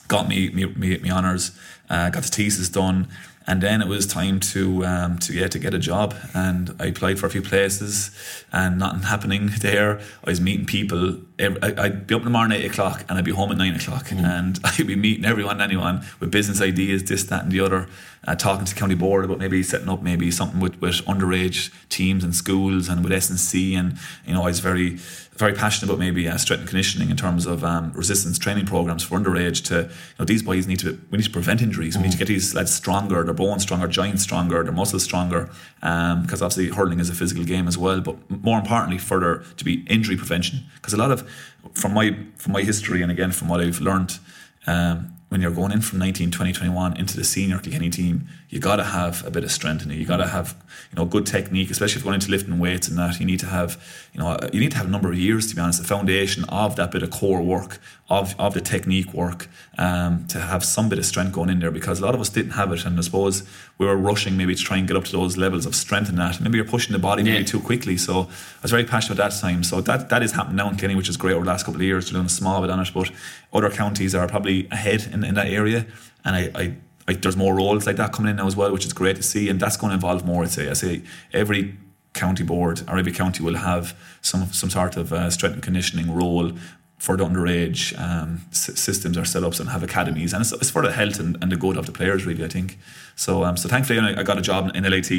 got 0.09 0.27
me 0.27 0.51
me, 0.51 0.67
me, 0.67 0.99
me 0.99 1.11
honors, 1.11 1.57
uh, 1.89 2.11
got 2.11 2.25
the 2.25 2.29
thesis 2.29 2.69
done 2.69 3.07
and 3.47 3.63
then 3.63 3.81
it 3.81 3.89
was 3.89 4.07
time 4.07 4.41
to 4.41 4.85
um, 4.85 5.19
to 5.19 5.33
yeah 5.33 5.47
to 5.49 5.59
get 5.59 5.75
a 5.75 5.79
job. 5.79 6.15
And 6.35 6.75
I 6.81 6.87
applied 6.87 7.19
for 7.19 7.27
a 7.27 7.31
few 7.31 7.43
places 7.43 8.11
and 8.53 8.79
nothing 8.79 9.03
happening 9.03 9.51
there. 9.61 10.01
I 10.25 10.31
was 10.31 10.41
meeting 10.41 10.67
people 10.67 11.19
I'd 11.39 12.07
be 12.07 12.15
up 12.15 12.21
in 12.21 12.25
the 12.25 12.31
morning 12.31 12.59
at 12.59 12.65
8 12.65 12.71
o'clock 12.71 13.05
and 13.09 13.19
I'd 13.19 13.25
be 13.25 13.31
home 13.31 13.53
at 13.53 13.59
9 13.59 13.75
o'clock. 13.75 14.07
Mm. 14.07 14.25
and 14.25 14.61
I'd 14.65 14.87
be 14.87 14.97
meeting 14.97 15.25
everyone 15.25 15.61
anyone 15.61 16.05
with 16.19 16.31
business 16.31 16.61
ideas 16.61 17.05
this 17.05 17.25
that 17.25 17.45
and 17.45 17.53
the 17.53 17.61
other 17.61 17.89
uh, 18.27 18.35
talking 18.35 18.65
to 18.65 18.75
the 18.75 18.79
county 18.79 18.95
board 18.95 19.25
about 19.25 19.39
maybe 19.39 19.63
setting 19.63 19.89
up 19.89 20.03
maybe 20.03 20.31
something 20.31 20.61
with, 20.61 20.81
with 20.81 20.97
underage 21.07 21.73
teams 21.89 22.25
and 22.25 22.35
schools 22.35 22.89
and 22.89 23.03
with 23.03 23.13
S&C 23.13 23.73
you 23.73 24.35
know 24.35 24.43
I 24.43 24.47
was 24.47 24.61
very 24.61 24.99
very 25.37 25.53
passionate 25.53 25.91
about 25.91 25.99
maybe 25.99 26.27
uh, 26.29 26.37
strength 26.39 26.61
and 26.61 26.69
conditioning 26.69 27.11
in 27.11 27.17
terms 27.17 27.45
of 27.45 27.63
um, 27.63 27.93
resistance 27.93 28.39
training 28.39 28.65
programs 28.65 29.03
for 29.03 29.19
underage 29.19 29.65
to 29.67 29.83
you 29.83 30.19
know 30.19 30.25
these 30.25 30.43
boys 30.43 30.67
need 30.67 30.79
to 30.81 30.99
we 31.11 31.19
need 31.19 31.25
to 31.25 31.31
prevent 31.31 31.61
injuries 31.63 31.95
mm. 31.95 32.01
we 32.01 32.05
need 32.05 32.13
to 32.13 32.17
mm. 32.17 32.21
get 32.21 32.29
these 32.29 32.55
lads 32.55 32.75
stronger 32.75 33.23
their 33.23 33.35
bones 33.35 33.63
stronger 33.63 33.87
joints 33.87 34.23
stronger 34.23 34.63
their 34.63 34.73
muscles 34.73 35.05
stronger 35.05 35.51
um, 35.83 36.23
because 36.23 36.43
obviously 36.43 36.69
hurling 36.69 37.01
is 37.01 37.11
a 37.11 37.15
physical 37.15 37.45
game 37.45 37.69
as 37.69 37.77
well 37.77 38.01
but 38.01 38.17
more 38.43 38.59
importantly 38.59 38.99
further 38.99 39.45
to 39.57 39.65
be 39.65 39.85
injury 39.89 40.17
prevention 40.17 40.61
because 40.77 40.93
a 40.93 40.97
lot 40.97 41.11
of 41.11 41.29
from 41.75 41.95
my 41.95 42.17
from 42.37 42.53
my 42.53 42.63
history 42.63 43.03
and 43.03 43.11
again 43.11 43.33
from 43.33 43.49
what 43.49 43.61
I've 43.61 43.81
learned 43.81 44.19
um, 44.67 45.16
when 45.29 45.41
you're 45.41 45.51
going 45.51 45.73
in 45.73 45.81
from 45.81 45.99
19, 45.99 46.31
20, 46.31 46.53
21 46.53 46.97
into 46.97 47.17
the 47.17 47.25
senior 47.25 47.59
Kilkenny 47.59 47.91
team, 47.91 48.29
you 48.49 48.61
got 48.61 48.77
to 48.77 48.85
have 48.85 49.27
a 49.27 49.31
bit 49.31 49.43
of 49.43 49.51
strength 49.51 49.85
in 49.85 49.91
it. 49.91 49.97
You 49.97 50.07
got 50.07 50.19
to 50.19 50.27
have, 50.27 50.55
you 50.93 50.97
know, 50.97 51.05
good 51.05 51.27
technique, 51.27 51.71
especially 51.71 51.97
if 51.99 52.05
you're 52.05 52.11
going 52.11 52.15
into 52.15 52.31
lifting 52.31 52.59
weights 52.61 52.87
and 52.87 52.97
that. 52.97 53.19
You 53.19 53.27
need 53.27 53.41
to 53.41 53.47
have, 53.47 53.83
you 54.13 54.21
know, 54.21 54.39
you 54.53 54.61
need 54.61 54.71
to 54.71 54.77
have 54.77 54.87
a 54.87 54.91
number 54.91 55.11
of 55.11 55.19
years, 55.19 55.49
to 55.49 55.57
be 55.57 55.61
honest, 55.61 55.81
the 55.83 55.89
foundation 55.89 56.45
of 56.45 56.77
that 56.77 56.93
bit 56.93 57.03
of 57.03 57.11
core 57.11 57.43
work, 57.43 57.81
of, 58.09 58.39
of 58.39 58.55
the 58.55 58.61
technique 58.61 59.13
work, 59.13 59.49
um, 59.79 60.27
to 60.29 60.41
have 60.41 60.65
some 60.65 60.89
bit 60.89 60.99
of 60.99 61.05
strength 61.05 61.33
going 61.33 61.51
in 61.51 61.59
there 61.59 61.73
because 61.73 61.99
a 61.99 62.05
lot 62.05 62.15
of 62.15 62.21
us 62.21 62.29
didn't 62.29 62.53
have 62.53 62.71
it. 62.73 62.85
And 62.85 62.97
I 62.97 63.03
suppose 63.03 63.43
we 63.79 63.87
were 63.87 63.97
rushing 63.97 64.37
maybe 64.37 64.55
to 64.55 64.63
try 64.63 64.77
and 64.77 64.87
get 64.87 64.97
up 64.97 65.05
to 65.05 65.13
those 65.13 65.37
levels 65.37 65.67
of 65.67 65.75
strength 65.75 66.09
in 66.09 66.15
that. 66.17 66.41
Maybe 66.41 66.57
you're 66.57 66.67
pushing 66.67 66.93
the 66.93 67.01
body 67.01 67.25
maybe 67.25 67.45
too 67.45 67.61
quickly. 67.61 67.97
So 67.97 68.21
I 68.21 68.63
was 68.63 68.71
very 68.71 68.85
passionate 68.85 69.19
at 69.19 69.31
that 69.31 69.41
time. 69.41 69.65
So 69.65 69.81
that, 69.81 70.09
that 70.11 70.23
is 70.23 70.33
happening 70.33 70.57
now 70.57 70.69
in 70.69 70.77
Kilkenny, 70.77 70.95
which 70.95 71.09
is 71.09 71.17
great 71.17 71.35
over 71.35 71.45
the 71.45 71.51
last 71.51 71.67
couple 71.67 71.81
of 71.81 71.85
years. 71.85 72.07
They're 72.07 72.15
doing 72.15 72.27
a 72.27 72.29
small 72.29 72.61
bit 72.61 72.71
on 72.71 72.79
it, 72.79 72.91
but 72.95 73.11
other 73.53 73.71
counties 73.71 74.15
are 74.15 74.29
probably 74.29 74.69
ahead 74.71 75.09
in, 75.13 75.25
in 75.25 75.35
that 75.35 75.49
area. 75.49 75.85
And 76.25 76.37
I, 76.37 76.51
I 76.55 76.75
like 77.07 77.23
there's 77.23 77.37
more 77.37 77.55
roles 77.55 77.87
like 77.87 77.97
that 77.97 78.13
coming 78.13 78.31
in 78.31 78.37
now 78.37 78.47
as 78.47 78.57
well, 78.57 78.73
which 78.73 78.85
is 78.85 78.93
great 78.93 79.17
to 79.17 79.23
see, 79.23 79.49
and 79.49 79.61
that's 79.61 79.77
going 79.77 79.91
to 79.91 79.95
involve 79.95 80.25
more. 80.25 80.43
I'd 80.43 80.51
say. 80.51 80.69
I 80.69 80.73
say 80.75 81.03
every 81.33 81.77
county 82.13 82.43
board 82.43 82.83
or 82.89 82.99
every 82.99 83.13
county 83.13 83.45
will 83.45 83.57
have 83.57 83.95
some 84.23 84.47
some 84.53 84.71
sort 84.71 84.97
of 84.97 85.13
uh, 85.13 85.31
strength 85.31 85.55
and 85.55 85.63
conditioning 85.63 86.15
role 86.15 86.53
for 86.99 87.17
the 87.17 87.25
underage 87.25 87.99
um, 88.01 88.41
s- 88.51 88.81
systems 88.81 89.19
or 89.19 89.23
setups 89.23 89.61
and 89.61 89.69
have 89.69 89.83
academies, 89.83 90.33
and 90.33 90.41
it's, 90.43 90.53
it's 90.53 90.71
for 90.71 90.83
the 90.83 90.93
health 90.93 91.21
and, 91.21 91.37
and, 91.43 91.53
the 91.53 91.57
good 91.57 91.77
of 91.77 91.85
the 91.85 91.93
players, 91.93 92.25
really. 92.25 92.43
I 92.43 92.49
think 92.49 92.79
so. 93.15 93.45
Um, 93.45 93.57
so 93.57 93.69
thankfully, 93.69 93.99
I 93.99 94.23
got 94.23 94.39
a 94.39 94.43
job 94.43 94.71
in 94.75 94.85
LIT 94.85 95.11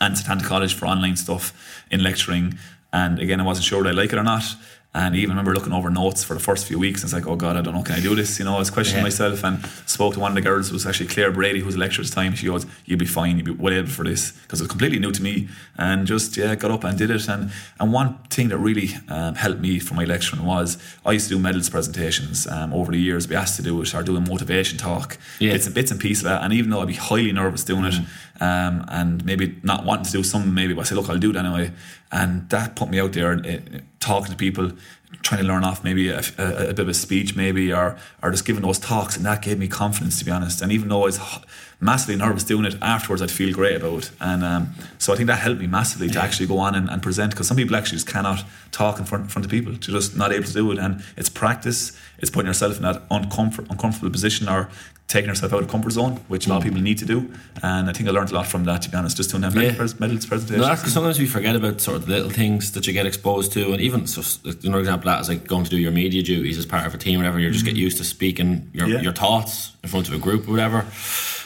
and 0.00 0.14
Setanta 0.16 0.44
College 0.44 0.74
for 0.74 0.86
online 0.86 1.16
stuff 1.16 1.52
in 1.90 2.02
lecturing. 2.02 2.58
And 2.92 3.18
again, 3.18 3.40
I 3.40 3.44
wasn't 3.44 3.66
sure 3.66 3.78
would 3.78 3.86
I 3.86 3.92
like 3.92 4.12
it 4.12 4.18
or 4.18 4.22
not. 4.24 4.42
And 4.92 5.14
even 5.14 5.30
remember 5.30 5.54
looking 5.54 5.72
over 5.72 5.88
notes 5.88 6.24
for 6.24 6.34
the 6.34 6.40
first 6.40 6.66
few 6.66 6.76
weeks. 6.76 7.02
And 7.02 7.06
it's 7.06 7.12
like, 7.14 7.28
oh 7.32 7.36
God, 7.36 7.56
I 7.56 7.60
don't 7.62 7.74
know, 7.74 7.82
can 7.84 7.94
I 7.94 8.00
do 8.00 8.16
this? 8.16 8.40
You 8.40 8.44
know, 8.44 8.56
I 8.56 8.58
was 8.58 8.70
questioning 8.70 8.98
Yeah. 9.02 9.04
myself 9.04 9.44
and 9.44 9.64
spoke 9.86 10.14
to 10.14 10.20
one 10.20 10.32
of 10.32 10.34
the 10.34 10.40
girls, 10.40 10.68
who 10.68 10.72
was 10.74 10.84
actually 10.84 11.06
Claire 11.06 11.30
Brady, 11.30 11.60
who's 11.60 11.76
a 11.76 11.78
lecturer 11.78 12.02
at 12.02 12.08
the 12.08 12.14
time. 12.16 12.34
She 12.34 12.46
goes, 12.46 12.66
You'll 12.86 12.98
be 12.98 13.06
fine, 13.06 13.36
you'll 13.36 13.54
be 13.54 13.62
well 13.62 13.72
able 13.72 13.88
for 13.88 14.04
this. 14.04 14.32
Because 14.32 14.60
it 14.60 14.64
was 14.64 14.70
completely 14.70 14.98
new 14.98 15.12
to 15.12 15.22
me. 15.22 15.48
And 15.78 16.08
just, 16.08 16.36
yeah, 16.36 16.56
got 16.56 16.72
up 16.72 16.82
and 16.82 16.98
did 16.98 17.10
it. 17.10 17.28
And 17.28 17.52
and 17.78 17.92
one 17.92 18.18
thing 18.30 18.48
that 18.48 18.58
really 18.58 18.90
um, 19.08 19.36
helped 19.36 19.60
me 19.60 19.78
for 19.78 19.94
my 19.94 20.02
lecturing 20.04 20.44
was 20.44 20.76
I 21.06 21.12
used 21.12 21.28
to 21.28 21.36
do 21.36 21.40
medals 21.40 21.70
presentations 21.70 22.48
um, 22.48 22.72
over 22.74 22.90
the 22.90 22.98
years, 22.98 23.28
be 23.28 23.36
asked 23.36 23.54
to 23.56 23.62
do 23.62 23.80
it 23.80 23.94
or 23.94 24.02
doing 24.02 24.24
motivation 24.28 24.76
talk, 24.76 25.18
Yeah. 25.38 25.52
bits 25.52 25.66
and 25.66 25.74
bits 25.74 25.92
and 25.92 26.00
pieces 26.00 26.24
of 26.24 26.30
that. 26.30 26.42
And 26.42 26.52
even 26.52 26.70
though 26.70 26.80
I'd 26.80 26.88
be 26.88 26.94
highly 26.94 27.30
nervous 27.30 27.62
doing 27.62 27.84
it, 27.84 27.94
um, 28.40 28.84
and 28.88 29.24
maybe 29.24 29.56
not 29.62 29.84
wanting 29.84 30.06
to 30.06 30.12
do 30.12 30.22
something, 30.24 30.52
maybe, 30.52 30.74
but 30.74 30.80
I 30.80 30.84
said, 30.84 30.96
look, 30.96 31.08
I'll 31.10 31.18
do 31.18 31.30
it 31.30 31.36
anyway. 31.36 31.70
And 32.10 32.48
that 32.48 32.74
put 32.74 32.88
me 32.90 32.98
out 32.98 33.12
there 33.12 33.30
and 33.32 33.46
uh, 33.46 33.78
talking 34.00 34.30
to 34.30 34.36
people, 34.36 34.72
trying 35.22 35.42
to 35.42 35.46
learn 35.46 35.62
off 35.62 35.84
maybe 35.84 36.08
a, 36.08 36.22
a, 36.38 36.70
a 36.70 36.74
bit 36.74 36.80
of 36.80 36.88
a 36.88 36.94
speech, 36.94 37.36
maybe, 37.36 37.72
or 37.72 37.98
or 38.22 38.30
just 38.30 38.44
giving 38.44 38.62
those 38.62 38.78
talks, 38.78 39.16
and 39.16 39.24
that 39.26 39.42
gave 39.42 39.58
me 39.58 39.68
confidence, 39.68 40.18
to 40.18 40.24
be 40.24 40.30
honest. 40.30 40.62
And 40.62 40.72
even 40.72 40.88
though 40.88 41.02
I 41.02 41.06
was 41.06 41.20
massively 41.80 42.16
nervous 42.16 42.44
doing 42.44 42.64
it, 42.64 42.76
afterwards 42.82 43.22
I'd 43.22 43.30
feel 43.30 43.52
great 43.54 43.76
about 43.76 44.04
it. 44.04 44.10
And 44.20 44.44
um, 44.44 44.74
so 44.98 45.12
I 45.12 45.16
think 45.16 45.26
that 45.28 45.38
helped 45.38 45.60
me 45.60 45.66
massively 45.66 46.08
to 46.10 46.20
actually 46.20 46.46
go 46.46 46.58
on 46.58 46.74
and, 46.74 46.88
and 46.90 47.02
present, 47.02 47.32
because 47.32 47.48
some 47.48 47.56
people 47.56 47.76
actually 47.76 47.96
just 47.96 48.06
cannot 48.06 48.44
talk 48.70 48.98
in 48.98 49.04
front, 49.04 49.30
front 49.30 49.44
of 49.44 49.50
people, 49.50 49.76
to 49.76 49.90
just 49.90 50.16
not 50.16 50.32
able 50.32 50.46
to 50.46 50.52
do 50.52 50.72
it. 50.72 50.78
And 50.78 51.02
it's 51.16 51.28
practice, 51.28 51.96
it's 52.18 52.30
putting 52.30 52.46
yourself 52.46 52.76
in 52.76 52.82
that 52.82 53.08
uncomfort, 53.10 53.70
uncomfortable 53.70 54.10
position 54.10 54.48
or 54.48 54.68
taking 55.10 55.28
yourself 55.28 55.52
out 55.52 55.60
of 55.62 55.68
comfort 55.68 55.90
zone, 55.90 56.20
which 56.28 56.46
a 56.46 56.48
lot 56.50 56.58
of 56.58 56.62
people 56.62 56.80
need 56.80 56.96
to 56.98 57.04
do. 57.04 57.28
And 57.62 57.90
I 57.90 57.92
think 57.92 58.08
I 58.08 58.12
learned 58.12 58.30
a 58.30 58.34
lot 58.34 58.46
from 58.46 58.64
that, 58.64 58.82
to 58.82 58.90
be 58.90 58.96
honest, 58.96 59.16
just 59.16 59.30
doing 59.30 59.40
them 59.42 59.52
Yeah. 59.54 59.60
medals 59.72 59.76
pres- 59.76 60.00
medals 60.00 60.26
presentations. 60.26 60.66
No, 60.66 60.88
sometimes 60.88 61.18
we 61.18 61.26
forget 61.26 61.56
about 61.56 61.80
sort 61.80 61.96
of 61.96 62.06
the 62.06 62.12
little 62.12 62.30
things 62.30 62.70
that 62.72 62.86
you 62.86 62.92
get 62.92 63.06
exposed 63.06 63.52
to, 63.54 63.72
and 63.72 63.80
even 63.80 64.06
so, 64.06 64.22
another 64.64 64.78
example 64.78 65.08
of 65.10 65.16
that 65.16 65.20
is 65.22 65.28
like 65.28 65.46
going 65.48 65.64
to 65.64 65.70
do 65.70 65.78
your 65.78 65.90
media 65.92 66.22
duties 66.22 66.56
as 66.58 66.64
part 66.66 66.86
of 66.86 66.94
a 66.94 66.98
team, 66.98 67.16
or 67.16 67.24
whatever. 67.24 67.40
You 67.40 67.50
just 67.50 67.64
get 67.64 67.76
used 67.76 67.98
to 67.98 68.04
speaking 68.04 68.70
your, 68.72 68.86
Mm-hmm. 68.86 68.94
Yeah. 68.96 69.00
your 69.02 69.12
thoughts 69.12 69.72
in 69.82 69.88
front 69.90 70.06
of 70.08 70.14
a 70.14 70.18
group, 70.18 70.46
or 70.48 70.52
whatever. 70.52 70.86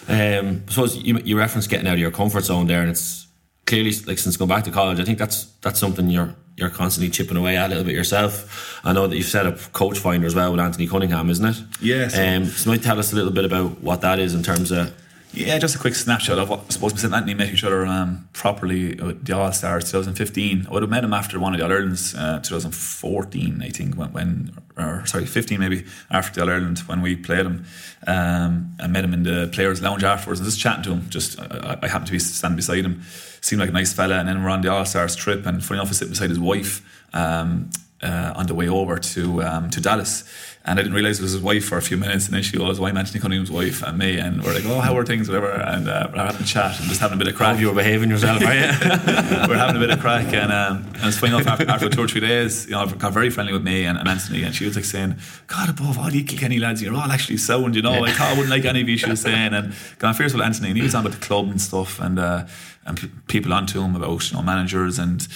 Um, 0.06 0.62
I 0.68 0.70
suppose 0.70 0.96
you 0.96 1.18
you 1.24 1.38
reference 1.38 1.66
getting 1.66 1.86
out 1.86 1.94
of 1.94 1.98
your 1.98 2.10
comfort 2.10 2.44
zone 2.44 2.66
there, 2.66 2.82
and 2.82 2.90
it's 2.90 3.23
clearly 3.66 3.92
like 4.06 4.18
since 4.18 4.36
going 4.36 4.48
back 4.48 4.64
to 4.64 4.70
college, 4.70 5.00
I 5.00 5.04
think 5.04 5.18
that's 5.18 5.44
that's 5.62 5.78
something 5.78 6.08
you're 6.10 6.34
you're 6.56 6.70
constantly 6.70 7.10
chipping 7.10 7.36
away 7.36 7.56
at 7.56 7.66
a 7.66 7.68
little 7.70 7.84
bit 7.84 7.94
yourself. 7.94 8.80
I 8.84 8.92
know 8.92 9.06
that 9.08 9.16
you've 9.16 9.26
set 9.26 9.44
up 9.46 9.58
Coach 9.72 9.98
Finder 9.98 10.26
as 10.26 10.34
well 10.36 10.52
with 10.52 10.60
Anthony 10.60 10.86
Cunningham, 10.86 11.28
isn't 11.30 11.44
it? 11.44 11.56
Yes. 11.80 12.14
so- 12.14 12.24
Um, 12.24 12.44
so 12.46 12.70
might 12.70 12.82
tell 12.82 12.98
us 12.98 13.12
a 13.12 13.16
little 13.16 13.32
bit 13.32 13.44
about 13.44 13.80
what 13.82 14.00
that 14.02 14.18
is 14.20 14.34
in 14.34 14.42
terms 14.44 14.70
of 14.70 14.92
Yeah, 15.32 15.58
just 15.58 15.74
a 15.74 15.78
quick 15.80 15.96
snapshot 15.96 16.38
of 16.38 16.48
what 16.48 16.60
I 16.68 16.70
suppose 16.70 16.94
me 16.94 17.00
and 17.02 17.12
Anthony 17.12 17.34
met 17.34 17.52
each 17.52 17.64
other 17.64 17.84
um, 17.84 18.28
properly 18.32 18.92
at 19.00 19.24
the 19.24 19.36
All 19.36 19.50
Stars 19.52 19.84
2015. 19.90 20.66
I 20.68 20.72
would 20.72 20.82
have 20.84 20.90
met 20.90 21.02
him 21.02 21.12
after 21.12 21.40
one 21.40 21.54
of 21.54 21.58
the 21.58 21.64
All 21.66 21.72
Irelands, 21.72 22.14
uh, 22.14 22.38
2014, 22.38 23.60
I 23.60 23.70
think, 23.70 23.96
when, 23.96 24.12
when 24.12 24.52
or 24.76 25.04
sorry, 25.06 25.26
15 25.26 25.58
maybe 25.58 25.84
after 26.10 26.32
the 26.34 26.42
All 26.42 26.50
Ireland 26.50 26.78
when 26.86 27.02
we 27.02 27.16
played 27.16 27.46
him. 27.46 27.64
Um, 28.06 28.76
I 28.80 28.86
met 28.86 29.04
him 29.04 29.12
in 29.12 29.24
the 29.24 29.48
players' 29.52 29.82
lounge 29.82 30.04
afterwards 30.04 30.38
and 30.38 30.46
just 30.48 30.60
chatting 30.60 30.84
to 30.84 30.92
him. 30.92 31.06
Just 31.10 31.40
I, 31.40 31.78
I 31.82 31.88
happened 31.88 32.06
to 32.06 32.12
be 32.12 32.20
standing 32.20 32.56
beside 32.56 32.84
him, 32.84 33.02
seemed 33.44 33.60
like 33.60 33.70
a 33.70 33.72
nice 33.72 33.92
fella. 33.92 34.16
And 34.16 34.28
then 34.28 34.42
we're 34.42 34.50
on 34.50 34.62
the 34.62 34.72
All 34.72 34.84
Stars 34.84 35.14
trip, 35.14 35.46
and 35.46 35.64
funny 35.64 35.80
enough, 35.80 35.90
I 35.90 35.92
sit 35.94 36.08
beside 36.08 36.30
his 36.30 36.40
wife. 36.40 36.82
Um, 37.12 37.70
uh, 38.04 38.32
on 38.36 38.46
the 38.46 38.54
way 38.54 38.68
over 38.68 38.98
to 38.98 39.42
um, 39.42 39.70
to 39.70 39.80
Dallas, 39.80 40.24
and 40.64 40.78
I 40.78 40.82
didn't 40.82 40.94
realize 40.94 41.18
it 41.18 41.22
was 41.22 41.32
his 41.32 41.40
wife 41.40 41.64
for 41.64 41.78
a 41.78 41.82
few 41.82 41.96
minutes, 41.96 42.26
and 42.26 42.34
then 42.34 42.42
she 42.42 42.56
goes, 42.56 42.78
"Why 42.78 42.90
I'm 42.90 42.96
Anthony 42.96 43.20
Cunningham's 43.20 43.50
wife 43.50 43.82
and 43.82 43.98
me?" 43.98 44.18
And 44.18 44.42
we're 44.42 44.52
like, 44.52 44.64
"Oh, 44.66 44.80
how 44.80 44.96
are 44.96 45.04
things?" 45.06 45.28
Whatever, 45.28 45.50
and 45.52 45.88
uh, 45.88 46.08
we're 46.12 46.18
having 46.18 46.42
a 46.42 46.44
chat 46.44 46.78
and 46.78 46.88
just 46.88 47.00
having 47.00 47.16
a 47.16 47.18
bit 47.18 47.28
of 47.28 47.34
crack. 47.34 47.58
you 47.58 47.68
were 47.68 47.74
behaving 47.74 48.10
yourself, 48.10 48.42
are 48.42 48.54
you? 48.54 48.60
we're 49.48 49.56
having 49.56 49.76
a 49.76 49.78
bit 49.78 49.90
of 49.90 50.00
crack, 50.00 50.32
and, 50.34 50.52
um, 50.52 50.84
and 50.94 51.04
it's 51.04 51.18
funny 51.18 51.34
enough. 51.34 51.46
After, 51.46 51.68
after 51.68 51.88
two 51.88 52.02
or 52.02 52.08
three 52.08 52.20
days, 52.20 52.66
you 52.66 52.72
know, 52.72 52.86
got 52.86 53.12
very 53.12 53.30
friendly 53.30 53.52
with 53.52 53.62
me 53.62 53.86
and, 53.86 53.96
and 53.96 54.06
Anthony, 54.06 54.42
and 54.42 54.54
she 54.54 54.66
was 54.66 54.76
like 54.76 54.84
saying, 54.84 55.16
"God 55.46 55.70
above 55.70 55.98
all 55.98 56.10
you 56.10 56.24
Kilkenny 56.24 56.58
lads, 56.58 56.82
you're 56.82 56.94
all 56.94 57.10
actually 57.10 57.38
sound." 57.38 57.74
You 57.74 57.82
know, 57.82 58.04
I 58.04 58.12
thought 58.12 58.32
I 58.32 58.32
wouldn't 58.32 58.50
like 58.50 58.64
any 58.66 58.82
of 58.82 58.88
you. 58.88 58.98
She 58.98 59.08
was 59.08 59.22
saying, 59.22 59.54
and 59.54 59.74
got 59.98 60.16
fierce 60.16 60.34
with 60.34 60.42
Anthony, 60.42 60.68
and 60.68 60.76
he 60.76 60.82
was 60.82 60.94
on 60.94 61.06
about 61.06 61.18
the 61.18 61.26
club 61.26 61.48
and 61.48 61.60
stuff, 61.60 62.00
and. 62.00 62.18
Uh, 62.18 62.46
and 62.86 62.98
p- 62.98 63.10
people 63.28 63.52
onto 63.52 63.80
him 63.80 63.96
about 63.96 64.30
you 64.30 64.36
know 64.36 64.42
managers 64.42 64.98
and 64.98 65.26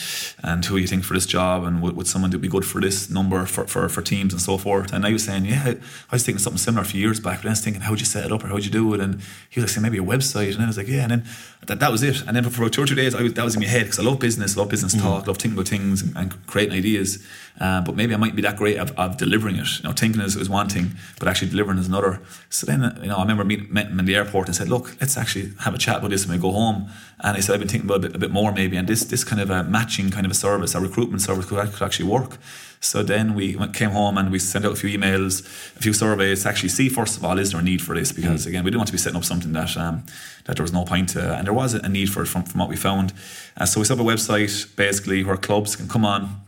and 0.43 0.65
who 0.65 0.77
you 0.77 0.87
think 0.87 1.05
for 1.05 1.15
this 1.15 1.27
job 1.27 1.65
and 1.65 1.83
would, 1.83 1.97
would 1.97 2.07
someone 2.07 2.31
do 2.31 2.39
be 2.39 2.49
good 2.49 2.65
for 2.65 2.81
this 2.81 3.09
number 3.09 3.45
for, 3.47 3.67
for, 3.67 3.89
for 3.89 4.03
teams 4.03 4.33
and 4.33 4.43
so 4.43 4.59
forth. 4.59 4.93
And 4.93 5.07
I 5.07 5.13
was 5.13 5.25
saying 5.25 5.47
yeah 5.47 5.75
I 6.11 6.15
was 6.15 6.25
thinking 6.25 6.39
something 6.39 6.59
similar 6.59 6.83
a 6.83 6.87
few 6.87 7.01
years 7.01 7.21
back 7.21 7.39
but 7.43 7.47
I 7.47 7.51
was 7.51 7.61
thinking 7.61 7.83
how 7.83 7.91
would 7.91 8.01
you 8.01 8.07
set 8.07 8.27
it 8.27 8.33
up 8.33 8.45
or 8.45 8.49
how 8.49 8.55
would 8.55 8.65
you 8.65 8.71
do 8.71 8.93
it? 8.95 9.01
And 9.01 9.21
he 9.49 9.61
was 9.61 9.65
like 9.65 9.71
saying 9.71 9.83
maybe 9.83 9.99
a 9.99 10.03
website. 10.03 10.51
And 10.51 10.57
then 10.57 10.65
I 10.65 10.67
was 10.67 10.77
like 10.77 10.89
yeah. 10.89 11.03
And 11.03 11.11
then 11.13 11.25
that, 11.67 11.81
that 11.81 11.93
was 11.93 12.03
it. 12.03 12.23
And 12.27 12.37
then 12.37 12.45
for 12.45 12.63
about 12.63 12.73
two 12.73 12.83
or 12.83 12.87
three 12.87 12.97
days 12.97 13.15
I 13.15 13.23
was, 13.23 13.33
that 13.35 13.45
was 13.45 13.55
in 13.55 13.61
my 13.61 13.67
head 13.67 13.85
because 13.85 13.99
I 13.99 14.03
love 14.03 14.19
business 14.19 14.57
love 14.57 14.69
business 14.69 14.95
talk 14.95 15.27
love 15.27 15.39
thinking 15.39 15.59
about 15.59 15.69
things 15.69 16.03
and, 16.03 16.17
and 16.17 16.47
creating 16.47 16.77
ideas. 16.77 17.25
Uh, 17.61 17.81
but 17.81 17.97
maybe 17.97 18.15
I 18.15 18.19
might 18.19 18.37
be 18.37 18.43
that 18.43 18.57
great 18.57 18.77
of, 18.77 18.97
of 18.99 19.17
delivering 19.17 19.57
it. 19.57 19.79
You 19.79 19.85
know 19.89 19.93
thinking 19.93 20.21
is, 20.21 20.37
is 20.37 20.49
one 20.49 20.69
thing 20.69 20.93
but 21.19 21.29
actually 21.29 21.51
delivering 21.51 21.79
is 21.79 21.89
another. 21.89 22.21
So 22.51 22.67
then 22.67 22.99
you 23.03 23.09
know 23.09 23.17
I 23.17 23.23
remember 23.23 23.45
meeting 23.45 23.73
met 23.73 23.87
him 23.87 23.99
in 23.99 24.05
the 24.05 24.17
airport 24.17 24.49
and 24.49 24.55
said 24.55 24.69
look 24.69 24.97
let's 25.01 25.17
actually 25.17 25.53
have 25.61 25.75
a 25.75 25.79
chat 25.79 25.99
about 25.99 26.11
this 26.11 26.27
when 26.27 26.37
we 26.37 26.43
go 26.43 26.53
home. 26.53 26.91
And 27.21 27.38
I 27.39 27.41
said 27.41 27.55
I've 27.55 27.61
been 27.61 27.69
thinking 27.69 27.89
about 27.89 28.05
it 28.05 28.07
a 28.07 28.09
bit, 28.11 28.17
a 28.17 28.19
bit 28.19 28.31
more 28.31 28.53
maybe. 28.53 28.77
And 28.77 28.89
this 28.89 29.05
this 29.05 29.25
kind 29.25 29.41
of 29.41 29.51
a 29.51 29.65
matching 29.65 30.11
kind 30.11 30.27
of 30.27 30.33
a 30.33 30.35
service 30.35 30.75
a 30.75 30.81
recruitment 30.81 31.23
service 31.23 31.47
could, 31.47 31.73
could 31.73 31.85
actually 31.85 32.09
work. 32.09 32.39
So 32.81 33.03
then 33.03 33.35
we 33.35 33.57
went, 33.57 33.75
came 33.75 33.91
home 33.91 34.19
and 34.19 34.31
we 34.31 34.39
sent 34.39 34.65
out 34.65 34.73
a 34.73 34.77
few 34.77 34.97
emails 34.97 35.41
a 35.77 35.81
few 35.81 35.93
surveys 35.93 36.43
to 36.43 36.49
actually 36.49 36.69
see 36.69 36.89
first 36.89 37.17
of 37.17 37.25
all 37.25 37.39
is 37.39 37.53
there 37.53 37.61
a 37.61 37.65
need 37.65 37.83
for 37.83 37.95
this? 37.95 38.13
Because 38.13 38.47
again 38.47 38.65
we 38.65 38.71
didn't 38.71 38.81
want 38.81 38.89
to 38.89 38.93
be 38.93 38.99
setting 38.99 39.17
up 39.17 39.25
something 39.25 39.53
that 39.53 39.77
um, 39.77 40.05
that 40.45 40.57
there 40.57 40.65
was 40.65 40.73
no 40.73 40.85
point 40.85 41.11
to 41.11 41.35
and 41.35 41.47
there 41.47 41.55
was 41.55 41.75
a 41.75 41.89
need 41.89 42.11
for 42.13 42.23
it 42.23 42.27
from, 42.27 42.43
from 42.45 42.61
what 42.61 42.69
we 42.69 42.77
found. 42.77 43.13
Uh, 43.57 43.65
so 43.65 43.81
we 43.81 43.87
set 43.87 43.99
up 43.99 44.05
a 44.05 44.09
website 44.09 44.77
basically 44.77 45.25
where 45.25 45.37
clubs 45.37 45.77
can 45.77 45.89
come 45.89 46.05
on 46.05 46.43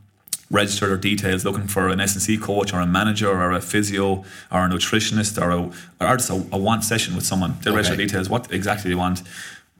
register 0.50 0.88
their 0.88 0.96
details 0.96 1.44
looking 1.44 1.68
for 1.68 1.88
an 1.88 2.00
S&C 2.00 2.36
coach 2.36 2.74
or 2.74 2.80
a 2.80 2.86
manager 2.86 3.30
or 3.30 3.52
a 3.52 3.60
physio 3.60 4.24
or 4.50 4.64
a 4.64 4.68
nutritionist 4.68 5.40
or, 5.40 5.50
a, 5.50 5.60
or 6.04 6.16
just 6.16 6.30
a, 6.30 6.34
a 6.52 6.58
one 6.58 6.82
session 6.82 7.14
with 7.14 7.24
someone. 7.24 7.54
They'll 7.62 7.74
register 7.74 7.96
details, 7.96 8.28
what 8.28 8.52
exactly 8.52 8.90
they 8.90 8.96
want. 8.96 9.22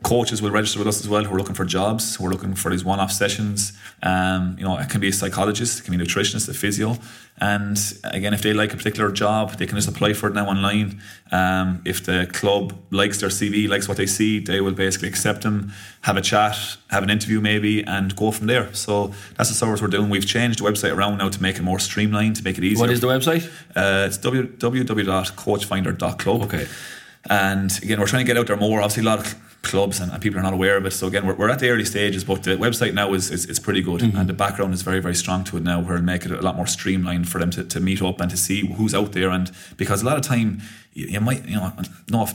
Coaches 0.03 0.41
will 0.41 0.51
register 0.51 0.79
with 0.79 0.89
us 0.89 1.01
as 1.01 1.09
well 1.09 1.25
who 1.25 1.35
are 1.35 1.39
looking 1.39 1.55
for 1.55 1.67
jobs, 1.67 2.17
who 2.17 2.27
are 2.27 2.31
looking 2.31 2.55
for 2.55 2.71
these 2.71 2.83
one-off 2.85 3.13
sessions. 3.13 3.75
Um, 4.03 4.57
you 4.59 4.65
know, 4.65 4.79
it 4.79 4.89
can 4.89 5.01
be 5.01 5.09
a 5.09 5.13
psychologist, 5.13 5.81
it 5.81 5.83
can 5.85 5.97
be 5.97 6.03
a 6.03 6.07
nutritionist, 6.07 6.49
a 6.49 6.55
physio. 6.55 6.97
And 7.39 7.79
again, 8.05 8.33
if 8.35 8.43
they 8.43 8.53
like 8.53 8.75
a 8.75 8.77
particular 8.77 9.11
job, 9.11 9.53
they 9.53 9.67
can 9.67 9.77
just 9.77 9.89
apply 9.89 10.13
for 10.13 10.29
it 10.29 10.35
now 10.35 10.47
online. 10.47 11.01
Um, 11.33 11.81
if 11.85 12.05
the 12.05 12.29
club 12.33 12.77
likes 12.91 13.19
their 13.21 13.31
CV, 13.31 13.69
likes 13.69 13.89
what 13.89 13.97
they 13.97 14.07
see, 14.07 14.41
they 14.41 14.61
will 14.61 14.73
basically 14.73 15.09
accept 15.09 15.43
them, 15.43 15.73
have 16.03 16.19
a 16.19 16.23
chat, 16.23 16.57
have 16.89 17.03
an 17.03 17.11
interview 17.11 17.41
maybe, 17.41 17.83
and 17.85 18.15
go 18.17 18.31
from 18.31 18.47
there. 18.47 18.73
So 18.75 19.13
that's 19.37 19.49
the 19.49 19.55
service 19.55 19.81
we're 19.83 19.89
doing. 19.89 20.11
We've 20.11 20.27
changed 20.27 20.61
the 20.61 20.65
website 20.65 20.95
around 20.95 21.17
now 21.19 21.31
to 21.31 21.43
make 21.43 21.57
it 21.57 21.63
more 21.63 21.79
streamlined, 21.79 22.37
to 22.37 22.45
make 22.45 22.59
it 22.59 22.65
easier. 22.65 22.81
what 22.81 22.91
is 22.91 23.01
the 23.01 23.07
website? 23.07 23.47
Uh, 23.75 24.07
it's 24.07 24.19
www.coachfinder.club. 24.19 26.43
Okay. 26.43 26.67
And 27.29 27.71
again, 27.83 28.01
we're 28.01 28.07
trying 28.07 28.25
to 28.25 28.27
get 28.27 28.39
out 28.39 28.47
there 28.47 28.57
more. 28.57 28.81
Obviously, 28.81 29.03
a 29.03 29.07
lot 29.07 29.19
of 29.19 29.35
clubs 29.63 30.01
and, 30.01 30.11
and 30.11 30.23
people 30.23 30.39
are 30.39 30.43
not 30.43 30.53
aware 30.55 30.77
of 30.77 30.87
it. 30.87 30.93
So 30.93 31.07
again, 31.07 31.27
we're, 31.27 31.35
we're 31.35 31.51
at 31.51 31.59
the 31.59 31.69
early 31.69 31.85
stages, 31.85 32.25
but 32.25 32.43
the 32.43 32.57
website 32.57 32.95
now 32.95 33.13
is 33.13 33.31
is, 33.31 33.47
is 33.47 33.59
pretty 33.59 33.83
good, 33.83 34.01
mm-hmm. 34.01 34.17
and 34.17 34.29
the 34.29 34.33
background 34.33 34.75
is 34.75 34.83
very 34.83 35.01
very 35.01 35.15
strong 35.15 35.45
to 35.45 35.57
it 35.57 35.63
now, 35.63 35.81
where 35.81 35.95
it'll 35.95 36.05
make 36.05 36.25
it 36.25 36.33
a 36.33 36.41
lot 36.41 36.57
more 36.57 36.67
streamlined 36.67 37.29
for 37.29 37.39
them 37.39 37.51
to, 37.51 37.65
to 37.65 37.81
meet 37.81 38.03
up 38.03 38.21
and 38.21 38.31
to 38.31 38.37
see 38.37 38.67
who's 38.75 38.95
out 38.95 39.13
there. 39.13 39.31
And 39.31 39.51
because 39.77 40.03
a 40.03 40.07
lot 40.07 40.17
of 40.17 40.23
time, 40.23 40.63
you, 40.93 41.07
you 41.07 41.21
might 41.21 41.45
you 41.47 41.57
know 41.57 41.73
no 42.11 42.27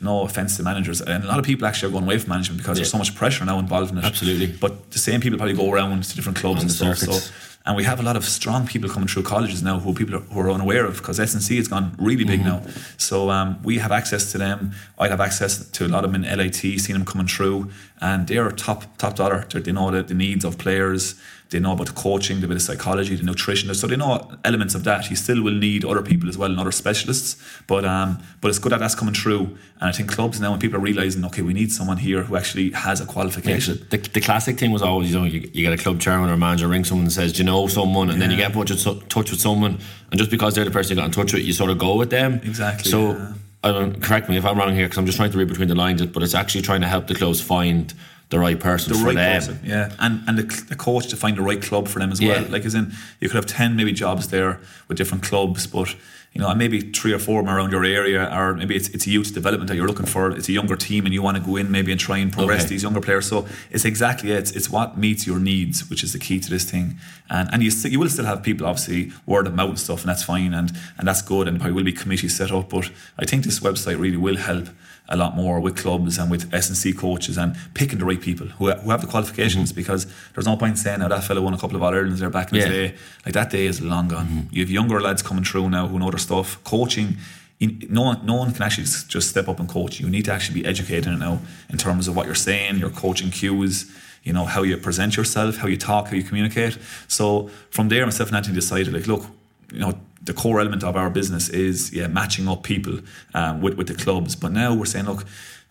no 0.00 0.22
offense 0.22 0.56
to 0.56 0.62
managers, 0.62 1.00
and 1.00 1.24
a 1.24 1.26
lot 1.26 1.38
of 1.38 1.44
people 1.44 1.66
actually 1.66 1.88
are 1.88 1.92
going 1.92 2.04
away 2.04 2.18
from 2.18 2.30
management 2.30 2.58
because 2.60 2.78
there's 2.78 2.90
so 2.90 2.98
much 2.98 3.14
pressure 3.14 3.44
now 3.44 3.58
involved 3.58 3.90
in 3.92 3.98
it. 3.98 4.04
Absolutely. 4.04 4.46
But 4.46 4.92
the 4.92 4.98
same 4.98 5.20
people 5.20 5.38
probably 5.38 5.56
go 5.56 5.70
around 5.72 6.04
to 6.04 6.16
different 6.16 6.38
clubs 6.38 6.60
On 6.60 6.62
and 6.62 6.72
stuff. 6.72 6.98
circuits. 6.98 7.24
So 7.24 7.34
and 7.66 7.76
we 7.76 7.84
have 7.84 7.98
a 7.98 8.02
lot 8.02 8.14
of 8.14 8.26
strong 8.26 8.66
people 8.66 8.90
coming 8.90 9.08
through 9.08 9.22
colleges 9.22 9.62
now 9.62 9.78
who 9.78 9.94
people 9.94 10.16
are, 10.16 10.20
who 10.20 10.40
are 10.40 10.50
unaware 10.50 10.84
of 10.84 10.98
because 10.98 11.18
S&C 11.18 11.56
has 11.56 11.66
gone 11.66 11.96
really 11.98 12.24
big 12.24 12.44
now. 12.44 12.62
So 12.98 13.30
um, 13.30 13.62
we 13.62 13.78
have 13.78 13.90
access 13.90 14.32
to 14.32 14.38
them. 14.38 14.72
I'd 14.98 15.10
have 15.10 15.20
access 15.20 15.66
to 15.70 15.86
a 15.86 15.88
lot 15.88 16.04
of 16.04 16.12
them 16.12 16.24
in 16.24 16.38
LIT, 16.38 16.56
seeing 16.56 16.92
them 16.92 17.06
coming 17.06 17.26
through, 17.26 17.70
and 18.02 18.28
they're 18.28 18.50
top 18.50 18.98
top 18.98 19.16
dollar. 19.16 19.46
They're, 19.50 19.62
they 19.62 19.72
know 19.72 19.90
the, 19.90 20.02
the 20.02 20.12
needs 20.12 20.44
of 20.44 20.58
players. 20.58 21.14
They 21.54 21.60
know 21.60 21.70
about 21.70 21.86
the 21.86 21.92
coaching, 21.92 22.40
the 22.40 22.48
bit 22.48 22.56
of 22.56 22.62
psychology, 22.62 23.14
the 23.14 23.22
nutrition. 23.22 23.72
So 23.76 23.86
they 23.86 23.94
know 23.94 24.28
elements 24.44 24.74
of 24.74 24.82
that. 24.82 25.08
You 25.08 25.14
still 25.14 25.40
will 25.40 25.54
need 25.54 25.84
other 25.84 26.02
people 26.02 26.28
as 26.28 26.36
well 26.36 26.50
and 26.50 26.58
other 26.58 26.72
specialists. 26.72 27.40
But 27.68 27.84
um, 27.84 28.20
but 28.40 28.48
it's 28.48 28.58
good 28.58 28.72
that 28.72 28.80
that's 28.80 28.96
coming 28.96 29.14
through. 29.14 29.56
And 29.78 29.88
I 29.88 29.92
think 29.92 30.10
clubs 30.10 30.40
now, 30.40 30.50
when 30.50 30.58
people 30.58 30.78
are 30.78 30.82
realizing, 30.82 31.24
okay, 31.26 31.42
we 31.42 31.52
need 31.52 31.70
someone 31.70 31.98
here 31.98 32.24
who 32.24 32.36
actually 32.36 32.72
has 32.72 33.00
a 33.00 33.06
qualification. 33.06 33.78
so 33.78 33.84
the, 33.84 33.98
the 33.98 34.20
classic 34.20 34.58
thing 34.58 34.72
was 34.72 34.82
always, 34.82 35.12
you 35.12 35.18
know, 35.20 35.24
you, 35.24 35.48
you 35.52 35.62
get 35.62 35.72
a 35.72 35.80
club 35.80 36.00
chairman 36.00 36.28
or 36.28 36.32
a 36.32 36.36
manager 36.36 36.66
ring 36.66 36.82
someone 36.82 37.04
and 37.04 37.12
says, 37.12 37.32
Do 37.34 37.38
you 37.38 37.44
know 37.44 37.68
someone? 37.68 38.10
And 38.10 38.20
then 38.20 38.32
you 38.32 38.36
get 38.36 38.52
put 38.52 38.68
in 38.68 38.76
touch 39.08 39.30
with 39.30 39.40
someone, 39.40 39.78
and 40.10 40.18
just 40.18 40.32
because 40.32 40.56
they're 40.56 40.64
the 40.64 40.72
person 40.72 40.96
you 40.96 41.02
got 41.02 41.06
in 41.06 41.12
touch 41.12 41.32
with, 41.32 41.44
you 41.44 41.52
sort 41.52 41.70
of 41.70 41.78
go 41.78 41.94
with 41.94 42.10
them. 42.10 42.40
Exactly, 42.42 42.90
So, 42.90 43.12
yeah. 43.12 43.32
I 43.62 43.70
don't 43.70 44.02
correct 44.02 44.28
me 44.28 44.36
if 44.36 44.44
I'm 44.44 44.58
wrong 44.58 44.74
here, 44.74 44.86
because 44.86 44.98
I'm 44.98 45.06
just 45.06 45.16
trying 45.16 45.30
to 45.30 45.38
read 45.38 45.48
between 45.48 45.68
the 45.68 45.74
lines, 45.76 46.04
but 46.04 46.22
it's 46.24 46.34
actually 46.34 46.62
trying 46.62 46.80
to 46.80 46.88
help 46.88 47.06
the 47.06 47.14
clubs 47.14 47.40
find 47.40 47.94
the 48.30 48.38
right 48.38 48.58
person 48.58 48.92
the 48.92 48.98
for 48.98 49.06
right 49.06 49.14
them. 49.16 49.34
person, 49.40 49.60
yeah, 49.64 49.92
and 49.98 50.22
and 50.28 50.38
the, 50.38 50.64
the 50.68 50.76
coach 50.76 51.06
to 51.08 51.16
find 51.16 51.36
the 51.36 51.42
right 51.42 51.62
club 51.62 51.88
for 51.88 51.98
them 52.00 52.10
as 52.12 52.20
Yeah. 52.20 52.40
well. 52.42 52.50
Like 52.50 52.64
as 52.64 52.74
in, 52.74 52.92
you 53.20 53.28
could 53.28 53.36
have 53.36 53.46
ten 53.46 53.76
maybe 53.76 53.92
jobs 53.92 54.28
there 54.28 54.58
with 54.88 54.96
different 54.98 55.22
clubs, 55.24 55.66
but 55.66 55.94
you 56.32 56.40
know, 56.40 56.48
and 56.48 56.58
maybe 56.58 56.80
three 56.80 57.12
or 57.12 57.20
four 57.20 57.38
of 57.38 57.46
them 57.46 57.54
around 57.54 57.70
your 57.70 57.84
area, 57.84 58.28
or 58.36 58.54
maybe 58.54 58.74
it's, 58.74 58.88
it's 58.88 59.06
a 59.06 59.10
youth 59.10 59.32
development 59.32 59.68
that 59.68 59.76
you're 59.76 59.86
looking 59.86 60.06
for. 60.06 60.32
It's 60.32 60.48
a 60.48 60.52
younger 60.52 60.74
team, 60.74 61.04
and 61.04 61.14
you 61.14 61.22
want 61.22 61.36
to 61.36 61.42
go 61.44 61.54
in 61.54 61.70
maybe 61.70 61.92
and 61.92 62.00
try 62.00 62.18
and 62.18 62.32
progress 62.32 62.62
Okay. 62.62 62.70
these 62.70 62.82
younger 62.82 63.00
players. 63.00 63.28
So 63.28 63.46
it's 63.70 63.84
exactly 63.84 64.32
it. 64.32 64.38
It's, 64.38 64.50
it's 64.50 64.68
what 64.68 64.98
meets 64.98 65.28
your 65.28 65.38
needs, 65.38 65.88
which 65.88 66.02
is 66.02 66.12
the 66.12 66.18
key 66.18 66.40
to 66.40 66.50
this 66.50 66.64
thing. 66.68 66.96
And 67.30 67.48
and 67.52 67.62
you 67.62 67.70
st- 67.70 67.92
you 67.92 68.00
will 68.00 68.08
still 68.08 68.24
have 68.24 68.42
people 68.42 68.66
obviously 68.66 69.12
word 69.26 69.46
of 69.46 69.54
mouth 69.54 69.68
and 69.68 69.78
stuff, 69.78 70.00
and 70.00 70.08
that's 70.08 70.24
fine, 70.24 70.52
and 70.54 70.72
and 70.98 71.06
that's 71.06 71.22
good, 71.22 71.46
and 71.46 71.58
probably 71.60 71.74
will 71.76 71.84
be 71.84 71.92
committees 71.92 72.36
set 72.36 72.50
up. 72.50 72.68
But 72.70 72.90
I 73.16 73.24
think 73.26 73.44
this 73.44 73.60
website 73.60 74.00
really 74.00 74.16
will 74.16 74.36
help 74.38 74.68
a 75.08 75.16
lot 75.16 75.36
more 75.36 75.60
with 75.60 75.76
clubs 75.76 76.16
and 76.18 76.30
with 76.30 76.52
S 76.54 76.68
and 76.68 76.76
C 76.76 76.92
coaches 76.92 77.36
and 77.36 77.56
picking 77.74 77.98
the 77.98 78.04
right 78.04 78.20
people 78.20 78.46
who, 78.46 78.70
who 78.70 78.90
have 78.90 79.02
the 79.02 79.06
qualifications 79.06 79.70
mm-hmm. 79.70 79.80
because 79.80 80.06
there's 80.32 80.46
no 80.46 80.56
point 80.56 80.78
saying 80.78 81.00
now 81.00 81.08
that 81.08 81.24
fellow 81.24 81.42
won 81.42 81.52
a 81.52 81.58
couple 81.58 81.76
of 81.76 81.82
All 81.82 81.92
Irelands 81.92 82.20
there 82.20 82.30
back 82.30 82.52
in 82.52 82.58
Yeah. 82.58 82.64
the 82.64 82.70
day. 82.70 82.94
Like 83.24 83.34
that 83.34 83.50
day 83.50 83.66
is 83.66 83.82
long 83.82 84.08
gone. 84.08 84.26
Mm-hmm. 84.26 84.54
You 84.54 84.62
have 84.62 84.70
younger 84.70 85.00
lads 85.00 85.22
coming 85.22 85.44
through 85.44 85.68
now 85.70 85.86
who 85.86 85.98
know 85.98 86.10
their 86.10 86.18
stuff. 86.18 86.62
Coaching, 86.64 87.18
you- 87.58 87.76
no 87.90 88.02
one, 88.02 88.24
no 88.24 88.34
one 88.34 88.52
can 88.52 88.62
actually 88.62 88.84
just, 88.84 89.10
just 89.10 89.28
step 89.28 89.46
up 89.48 89.60
and 89.60 89.68
coach. 89.68 90.00
You 90.00 90.08
need 90.08 90.24
to 90.24 90.32
actually 90.32 90.62
be 90.62 90.66
educated 90.66 91.06
in 91.12 91.18
now 91.18 91.40
in 91.68 91.76
terms 91.76 92.08
of 92.08 92.16
what 92.16 92.24
you're 92.24 92.34
saying, 92.34 92.78
your 92.78 92.90
coaching 92.90 93.30
cues, 93.30 93.90
you 94.22 94.32
know, 94.32 94.46
how 94.46 94.62
you 94.62 94.74
present 94.78 95.18
yourself, 95.18 95.58
how 95.58 95.68
you 95.68 95.76
talk, 95.76 96.08
how 96.08 96.16
you 96.16 96.22
communicate. 96.22 96.78
So 97.08 97.50
from 97.68 97.90
there, 97.90 98.06
myself 98.06 98.30
and 98.30 98.36
Anthony 98.38 98.54
decided, 98.54 98.94
like, 98.94 99.06
look, 99.06 99.26
you 99.70 99.80
know, 99.80 99.92
the 100.24 100.32
core 100.32 100.60
element 100.60 100.82
of 100.82 100.96
our 100.96 101.10
business 101.10 101.48
is 101.48 101.92
yeah 101.92 102.06
matching 102.06 102.48
up 102.48 102.62
people 102.62 103.00
um, 103.34 103.60
with 103.60 103.74
with 103.74 103.88
the 103.88 103.94
clubs. 103.94 104.36
But 104.36 104.52
now 104.52 104.74
we're 104.74 104.86
saying, 104.86 105.06
look, 105.06 105.24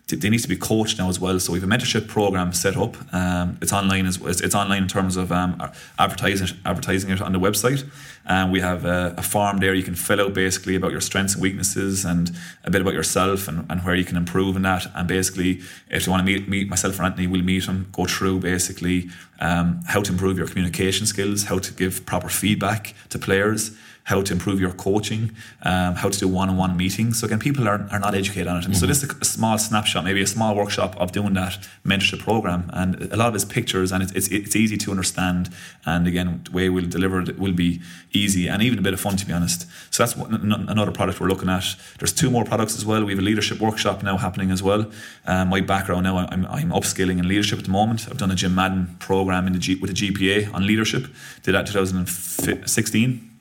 they 0.08 0.30
need 0.30 0.39
to 0.39 0.49
be 0.49 0.58
coached 0.58 0.99
now 0.99 1.08
as 1.08 1.20
well. 1.20 1.39
So 1.39 1.54
we 1.54 1.60
have 1.60 1.70
a 1.70 1.72
mentorship 1.72 2.08
program 2.08 2.51
set 2.51 2.76
up. 2.76 2.97
Um, 3.14 3.58
it's 3.62 3.72
online 3.72 4.06
as 4.06 4.20
it's, 4.22 4.54
online 4.54 4.84
in 4.84 4.89
terms 4.89 5.16
of 5.16 5.32
um, 5.32 5.62
advertising 5.97 6.58
advertising 6.66 7.10
it 7.10 7.22
on 7.22 7.32
the 7.32 7.39
website. 7.39 7.89
And 8.26 8.51
we 8.51 8.60
have 8.60 8.86
a, 8.86 9.16
a 9.18 9.22
form 9.22 9.58
there 9.58 9.74
you 9.74 9.84
can 9.84 9.95
fill 9.95 10.20
out 10.20 10.34
basically 10.34 10.76
about 10.76 10.91
your 10.91 11.01
strengths 11.01 11.34
and 11.34 11.41
weaknesses 11.41 12.04
and 12.04 12.32
a 12.66 12.72
bit 12.72 12.82
about 12.82 12.93
yourself 12.93 13.47
and, 13.47 13.66
and 13.70 13.82
where 13.82 13.95
you 13.95 14.06
can 14.06 14.18
improve 14.18 14.56
in 14.58 14.64
that. 14.64 14.86
And 14.93 15.08
basically, 15.08 15.62
if 15.89 16.06
you 16.06 16.12
want 16.12 16.26
to 16.26 16.32
meet 16.32 16.49
meet 16.49 16.68
myself 16.68 16.99
or 16.99 17.04
Anthony, 17.04 17.28
we'll 17.28 17.43
meet 17.43 17.66
them, 17.66 17.88
go 17.93 18.06
through 18.06 18.39
basically 18.39 19.10
um, 19.39 19.82
how 19.88 20.01
to 20.01 20.12
improve 20.12 20.38
your 20.38 20.47
communication 20.47 21.06
skills, 21.06 21.45
how 21.45 21.60
to 21.60 21.74
give 21.74 22.06
proper 22.06 22.30
feedback 22.30 22.93
to 23.10 23.18
players 23.18 23.72
how 24.04 24.22
to 24.22 24.34
improve 24.34 24.60
your 24.60 24.72
coaching, 24.72 25.32
um, 25.64 25.95
how 25.95 26.10
to 26.10 26.20
do 26.20 26.28
one-on-one 26.28 26.76
meetings. 26.76 27.20
So 27.20 27.26
again, 27.26 27.39
people 27.39 27.68
are, 27.70 27.88
are 27.89 27.99
not 27.99 28.14
educated 28.14 28.47
on 28.47 28.58
it. 28.58 28.66
And 28.66 28.76
so 28.76 28.86
this 28.86 29.01
is 29.01 29.10
a, 29.10 29.16
a 29.22 29.26
small 29.26 29.58
snapshot, 29.58 30.04
maybe 30.04 30.22
a 30.22 30.28
small 30.28 30.56
workshop 30.56 30.95
of 30.97 31.14
doing 31.14 31.34
that 31.36 31.58
mentorship 31.86 32.20
program. 32.20 32.70
And 32.74 33.14
a 33.14 33.16
lot 33.16 33.30
of 33.30 33.36
it's 33.36 33.45
pictures 33.45 33.93
and 33.93 34.04
it's, 34.04 34.12
it's, 34.12 34.28
it's 34.28 34.56
easy 34.56 34.76
to 34.78 34.91
understand. 34.91 35.54
And 35.86 36.06
again, 36.06 36.41
the 36.43 36.51
way 36.51 36.68
we'll 36.68 36.89
deliver 36.89 37.22
it 37.22 37.39
will 37.39 37.54
be 37.54 37.82
easy 38.12 38.47
and 38.47 38.62
even 38.62 38.78
a 38.78 38.82
bit 38.82 38.93
of 38.93 38.99
fun, 38.99 39.16
to 39.16 39.26
be 39.26 39.32
honest. 39.32 39.68
So 39.89 40.04
that's 40.04 40.18
one, 40.18 40.34
n- 40.34 40.66
another 40.68 40.91
product 40.91 41.22
we're 41.22 41.30
looking 41.30 41.49
at. 41.49 41.64
There's 41.99 42.14
two 42.14 42.30
more 42.30 42.43
products 42.43 42.76
as 42.76 42.86
well. 42.86 43.06
We 43.06 43.14
have 43.14 43.20
a 43.20 43.26
leadership 43.26 43.62
workshop 43.62 44.04
now 44.04 44.18
happening 44.18 44.51
as 44.51 44.62
well. 44.62 44.91
Um, 45.26 45.47
my 45.47 45.62
background 45.62 46.04
now, 46.04 46.18
I'm, 46.18 46.45
I'm 46.47 46.72
upskilling 46.72 47.20
in 47.20 47.28
leadership 47.30 47.60
at 47.60 47.66
the 47.66 47.72
moment. 47.72 48.08
I've 48.10 48.18
done 48.18 48.32
a 48.32 48.36
Jim 48.36 48.54
Madden 48.54 48.97
program 48.99 49.47
in 49.47 49.54
the 49.54 49.60
G, 49.60 49.76
with 49.76 49.91
a 49.91 49.93
GPA 49.93 50.54
on 50.54 50.68
leadership. 50.68 51.08
Did 51.43 51.56
that 51.56 51.68
in 51.68 51.74
2016 51.74 53.33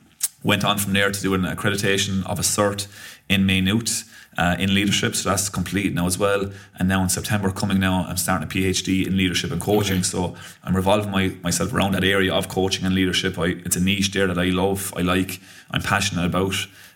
went 0.43 0.65
on 0.65 0.79
from 0.79 0.93
there 0.93 1.11
to 1.11 1.21
do 1.21 1.35
an 1.35 1.43
accreditation 1.43 2.25
of 2.27 2.39
a 2.39 2.43
cert 2.43 2.87
in 3.29 3.47
Maynooth 3.47 4.09
uh, 4.39 4.57
in 4.59 4.75
leadership. 4.75 5.15
So 5.15 5.29
that's 5.29 5.49
complete 5.49 5.93
now 5.93 6.07
as 6.07 6.19
well. 6.19 6.51
And 6.79 6.89
now 6.89 7.03
in 7.03 7.09
September 7.09 7.51
coming 7.51 7.79
now, 7.79 8.07
I'm 8.09 8.17
starting 8.17 8.47
a 8.47 8.51
PhD 8.51 9.07
in 9.07 9.17
leadership 9.17 9.51
and 9.51 9.61
coaching. 9.61 10.03
So 10.03 10.37
I'm 10.65 10.75
revolving 10.75 11.11
my, 11.11 11.35
myself 11.43 11.73
around 11.73 11.93
that 11.93 12.05
area 12.05 12.33
of 12.33 12.49
coaching 12.49 12.85
and 12.85 12.95
leadership. 12.95 13.39
I, 13.39 13.57
it's 13.65 13.77
a 13.77 13.81
niche 13.81 14.13
there 14.13 14.27
that 14.27 14.39
I 14.39 14.47
love, 14.47 14.93
I 14.97 15.03
like, 15.03 15.41
I'm 15.71 15.83
passionate 15.83 16.25
about. 16.25 16.55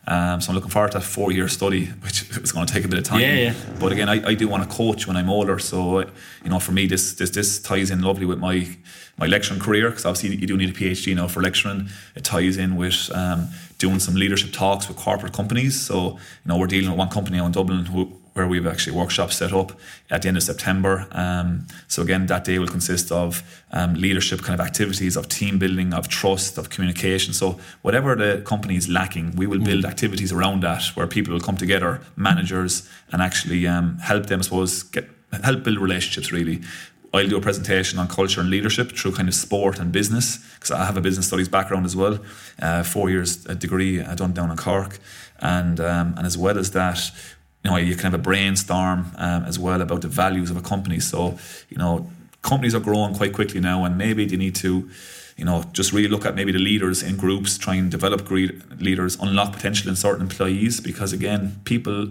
Um, 0.09 0.41
so 0.41 0.51
I'm 0.51 0.55
looking 0.55 0.71
forward 0.71 0.93
to 0.93 0.99
that 0.99 1.05
four 1.05 1.33
year 1.33 1.49
study, 1.49 1.87
which 2.03 2.31
is 2.37 2.53
going 2.53 2.67
to 2.67 2.73
take 2.73 2.85
a 2.85 2.89
bit 2.89 2.99
of 2.99 3.05
time. 3.05 3.21
Yeah, 3.21 3.35
yeah. 3.35 3.55
But 3.81 3.93
again, 3.93 4.09
I, 4.09 4.25
I 4.29 4.35
do 4.35 4.47
want 4.49 4.69
to 4.69 4.75
coach 4.75 5.07
when 5.07 5.17
I'm 5.17 5.29
older. 5.29 5.59
So, 5.59 6.01
you 6.01 6.51
know, 6.51 6.61
for 6.61 6.73
me, 6.73 6.87
this 6.87 7.15
this 7.15 7.31
this 7.31 7.61
ties 7.61 7.91
in 7.91 8.03
lovely 8.03 8.25
with 8.25 8.39
my 8.39 8.69
my 9.19 9.27
lecturing 9.27 9.61
career 9.61 9.89
because 9.89 10.05
obviously 10.05 10.37
you 10.37 10.47
do 10.47 10.57
need 10.57 10.71
a 10.71 10.73
PhD 10.73 11.15
now 11.15 11.29
for 11.29 11.41
lecturing. 11.41 11.89
It 12.15 12.25
ties 12.25 12.57
in 12.57 12.77
with 12.77 13.11
um, 13.15 13.49
doing 13.79 13.99
some 13.99 14.15
leadership 14.15 14.53
talks 14.53 14.89
with 14.89 14.97
corporate 14.97 15.33
companies. 15.33 15.81
So, 15.81 16.13
you 16.13 16.19
know, 16.47 16.59
we're 16.59 16.67
dealing 16.67 16.91
with 16.91 16.99
one 16.99 17.09
company 17.09 17.39
now 17.39 17.47
in 17.47 17.53
Dublin 17.53 17.87
who, 17.87 18.13
where 18.35 18.47
we've 18.47 18.67
actually 18.67 18.95
workshops 18.95 19.37
set 19.37 19.55
up 19.55 19.73
at 20.11 20.21
the 20.21 20.29
end 20.29 20.37
of 20.37 20.43
September. 20.43 21.07
Um, 21.13 21.67
so 21.89 22.03
again, 22.03 22.27
that 22.27 22.45
day 22.45 22.59
will 22.59 22.69
consist 22.69 23.11
of 23.11 23.43
um, 23.73 23.95
leadership 23.95 24.43
kind 24.43 24.61
of 24.61 24.67
activities, 24.67 25.17
of 25.17 25.31
team 25.31 25.59
building, 25.59 25.95
of 25.95 26.09
trust, 26.09 26.59
of 26.59 26.69
communication. 26.69 27.33
So 27.33 27.59
whatever 27.81 28.15
the 28.15 28.43
company 28.45 28.77
is 28.77 28.91
lacking, 28.91 29.37
we 29.37 29.47
will 29.47 29.61
build 29.61 29.87
activities 29.87 30.33
around 30.33 30.63
that 30.63 30.83
where 30.95 31.07
people 31.07 31.33
will 31.33 31.41
come 31.41 31.57
together, 31.57 32.03
managers, 32.17 32.87
and 33.11 33.23
actually 33.23 33.67
um, 33.67 33.97
help 33.99 34.27
them, 34.27 34.41
I 34.41 34.43
suppose, 34.43 34.83
get 34.83 35.09
help 35.43 35.65
build 35.65 35.79
relationships 35.79 36.33
really. 36.33 36.61
I'll 37.13 37.29
do 37.29 37.37
a 37.37 37.41
presentation 37.41 37.99
on 37.99 38.09
culture 38.09 38.41
and 38.41 38.51
leadership 38.51 38.93
through 38.93 39.13
kind 39.13 39.29
of 39.29 39.35
sport 39.35 39.79
and 39.79 39.93
business 39.93 40.39
because 40.55 40.71
I 40.71 40.85
have 40.85 40.97
a 40.97 41.01
business 41.01 41.27
studies 41.27 41.49
background 41.49 41.87
as 41.87 41.97
well, 41.97 42.19
uh, 42.61 42.83
four 42.83 43.11
years 43.11 43.47
a 43.47 43.55
degree 43.55 44.03
done 44.03 44.33
down 44.33 44.51
in 44.51 44.57
Cork, 44.57 44.99
and 45.41 45.81
um, 45.81 46.15
and 46.17 46.27
as 46.27 46.37
well 46.37 46.59
as 46.59 46.73
that, 46.73 47.11
you 47.65 47.71
know, 47.71 47.77
you 47.77 47.95
can 47.95 48.05
have 48.05 48.15
a 48.15 48.19
brainstorm 48.19 49.13
um, 49.17 49.45
as 49.45 49.59
well 49.59 49.81
about 49.81 50.03
the 50.03 50.09
values 50.09 50.51
of 50.51 50.57
a 50.57 50.63
company. 50.63 51.01
So 51.01 51.39
you 51.69 51.79
know, 51.79 52.11
companies 52.43 52.75
are 52.75 52.81
growing 52.81 53.15
quite 53.15 53.33
quickly 53.33 53.61
now, 53.61 53.85
and 53.85 53.97
maybe 53.97 54.27
they 54.27 54.37
need 54.37 54.55
to. 54.57 54.89
You 55.39 55.45
know, 55.45 55.65
just 55.75 55.93
really 55.93 56.09
look 56.09 56.25
at 56.25 56.35
maybe 56.35 56.51
the 56.51 56.59
leaders 56.59 57.03
in 57.03 57.19
groups, 57.19 57.59
try 57.59 57.75
and 57.75 57.91
develop 57.91 58.31
leaders, 58.31 59.19
unlock 59.21 59.53
potential 59.53 59.91
in 59.91 59.97
certain 59.97 60.23
employees. 60.23 60.81
Because 60.81 61.13
again, 61.13 61.61
people 61.65 62.11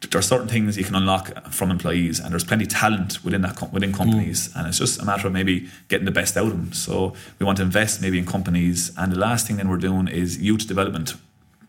there 0.00 0.18
are 0.18 0.22
certain 0.22 0.48
things 0.48 0.76
you 0.76 0.84
can 0.84 0.94
unlock 0.94 1.52
from 1.52 1.70
employees, 1.70 2.20
and 2.20 2.32
there's 2.32 2.44
plenty 2.44 2.64
of 2.64 2.70
talent 2.70 3.24
within 3.24 3.42
that 3.42 3.56
com- 3.56 3.72
within 3.72 3.92
companies, 3.92 4.48
mm. 4.48 4.56
and 4.56 4.68
it's 4.68 4.78
just 4.78 5.00
a 5.00 5.04
matter 5.04 5.26
of 5.26 5.32
maybe 5.32 5.68
getting 5.88 6.04
the 6.04 6.10
best 6.10 6.36
out 6.36 6.46
of 6.46 6.52
them. 6.52 6.72
So 6.72 7.14
we 7.38 7.46
want 7.46 7.56
to 7.58 7.62
invest 7.62 8.00
maybe 8.00 8.18
in 8.18 8.26
companies, 8.26 8.92
and 8.96 9.12
the 9.12 9.18
last 9.18 9.46
thing 9.46 9.56
then 9.56 9.68
we're 9.68 9.76
doing 9.76 10.08
is 10.08 10.38
youth 10.38 10.66
development 10.66 11.14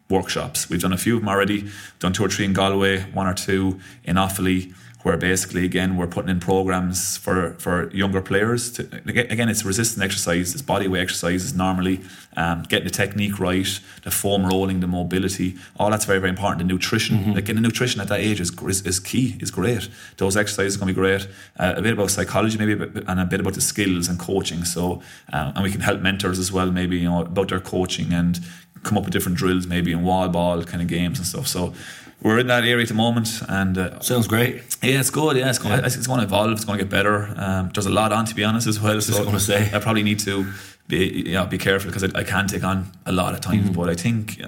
workshops. 0.10 0.70
We've 0.70 0.82
done 0.82 0.94
a 0.94 0.98
few 0.98 1.16
of 1.16 1.22
them 1.22 1.30
already. 1.30 1.70
Done 2.00 2.14
two 2.14 2.24
or 2.24 2.30
three 2.30 2.46
in 2.46 2.54
Galway, 2.54 3.02
one 3.12 3.28
or 3.28 3.34
two 3.34 3.80
in 4.04 4.16
Offaly, 4.16 4.74
where 5.04 5.18
basically 5.18 5.64
again 5.64 5.96
we're 5.96 6.08
putting 6.08 6.30
in 6.30 6.40
programs 6.40 7.18
for 7.18 7.54
for 7.60 7.90
younger 7.92 8.22
players. 8.22 8.72
To, 8.74 8.84
again, 9.06 9.50
it's 9.50 9.64
resistant 9.64 10.04
exercise, 10.04 10.54
it's 10.54 10.62
body 10.62 10.88
weight 10.88 11.02
exercises 11.02 11.54
normally, 11.54 12.02
um, 12.36 12.64
getting 12.64 12.86
the 12.86 12.92
technique 12.92 13.40
right, 13.40 13.80
the 14.04 14.12
foam 14.12 14.46
rolling, 14.46 14.80
the 14.80 14.88
mobility, 14.88 15.56
all 15.78 15.90
that's 15.90 16.06
very 16.06 16.20
very 16.20 16.30
important. 16.30 16.60
The 16.60 16.74
nutrition, 16.74 17.34
like 17.34 17.46
getting 17.46 17.62
the 17.62 17.68
nutrition 17.68 18.02
at 18.02 18.08
that 18.10 18.20
age 18.20 18.42
is, 18.42 18.52
is 18.64 18.86
is 18.86 19.00
key, 19.00 19.38
is 19.40 19.52
great. 19.52 19.90
Those 20.18 20.36
exercises 20.36 20.76
are 20.76 20.80
going 20.80 20.94
to 20.94 20.94
be 20.94 21.02
great. 21.02 21.28
Uh, 21.58 21.76
a 21.78 21.82
bit 21.82 21.94
about 21.94 22.12
psychology 22.12 22.58
maybe, 22.58 22.74
and 23.08 23.20
a 23.20 23.26
bit 23.26 23.40
about 23.40 23.54
the 23.54 23.62
skills 23.62 24.08
and 24.10 24.20
coaching. 24.20 24.66
So 24.66 25.02
um, 25.32 25.54
and 25.56 25.64
we 25.64 25.72
can 25.72 25.82
help 25.82 26.02
mentors 26.02 26.40
as 26.40 26.52
well, 26.52 26.72
maybe 26.72 26.98
you 26.98 27.10
know 27.10 27.22
about 27.22 27.50
their 27.50 27.60
coaching 27.60 28.14
and 28.14 28.40
come 28.84 28.98
up 28.98 29.04
with 29.04 29.14
different 29.14 29.38
drills, 29.38 29.68
maybe 29.68 29.92
in 29.92 30.04
wall 30.04 30.30
ball 30.30 30.64
kind 30.64 30.82
of 30.82 30.88
games 30.88 31.18
and 31.20 31.28
stuff. 31.28 31.48
So 31.48 31.74
we're 32.22 32.40
in 32.40 32.48
that 32.48 32.64
area 32.64 32.82
at 32.84 32.88
the 32.88 32.94
moment, 32.94 33.30
and 33.48 33.78
uh, 33.78 34.00
Sounds 34.00 34.28
great. 34.28 34.56
yeah, 34.82 35.00
it's 35.00 35.10
good. 35.10 35.38
Yeah, 35.38 35.50
it's 35.50 35.60
going, 35.60 35.84
it's 35.86 36.08
going 36.08 36.20
to 36.20 36.26
evolve. 36.26 36.52
It's 36.52 36.66
going 36.66 36.80
to 36.80 36.84
get 36.86 36.92
better. 36.92 37.34
Um, 37.38 37.70
there's 37.74 37.86
a 37.86 37.92
lot 37.92 38.12
on, 38.12 38.26
to 38.26 38.36
be 38.36 38.44
honest, 38.44 38.68
as 38.68 38.80
well. 38.80 39.00
So 39.02 39.14
I 39.16 39.20
was 39.20 39.26
gonna 39.26 39.40
say. 39.40 39.70
I 39.74 39.80
probably 39.80 40.04
need 40.04 40.20
to 40.20 40.52
be 40.88 41.24
yeah 41.28 41.46
be 41.46 41.58
careful 41.58 41.90
because 41.92 42.04
I, 42.04 42.20
I 42.20 42.24
can 42.24 42.48
take 42.48 42.64
on 42.64 42.92
a 43.06 43.12
lot 43.12 43.36
at 43.36 43.42
Mm-hmm. 43.42 43.74
But 43.74 43.90
I 43.90 43.96
think 43.96 44.40
yeah, 44.40 44.48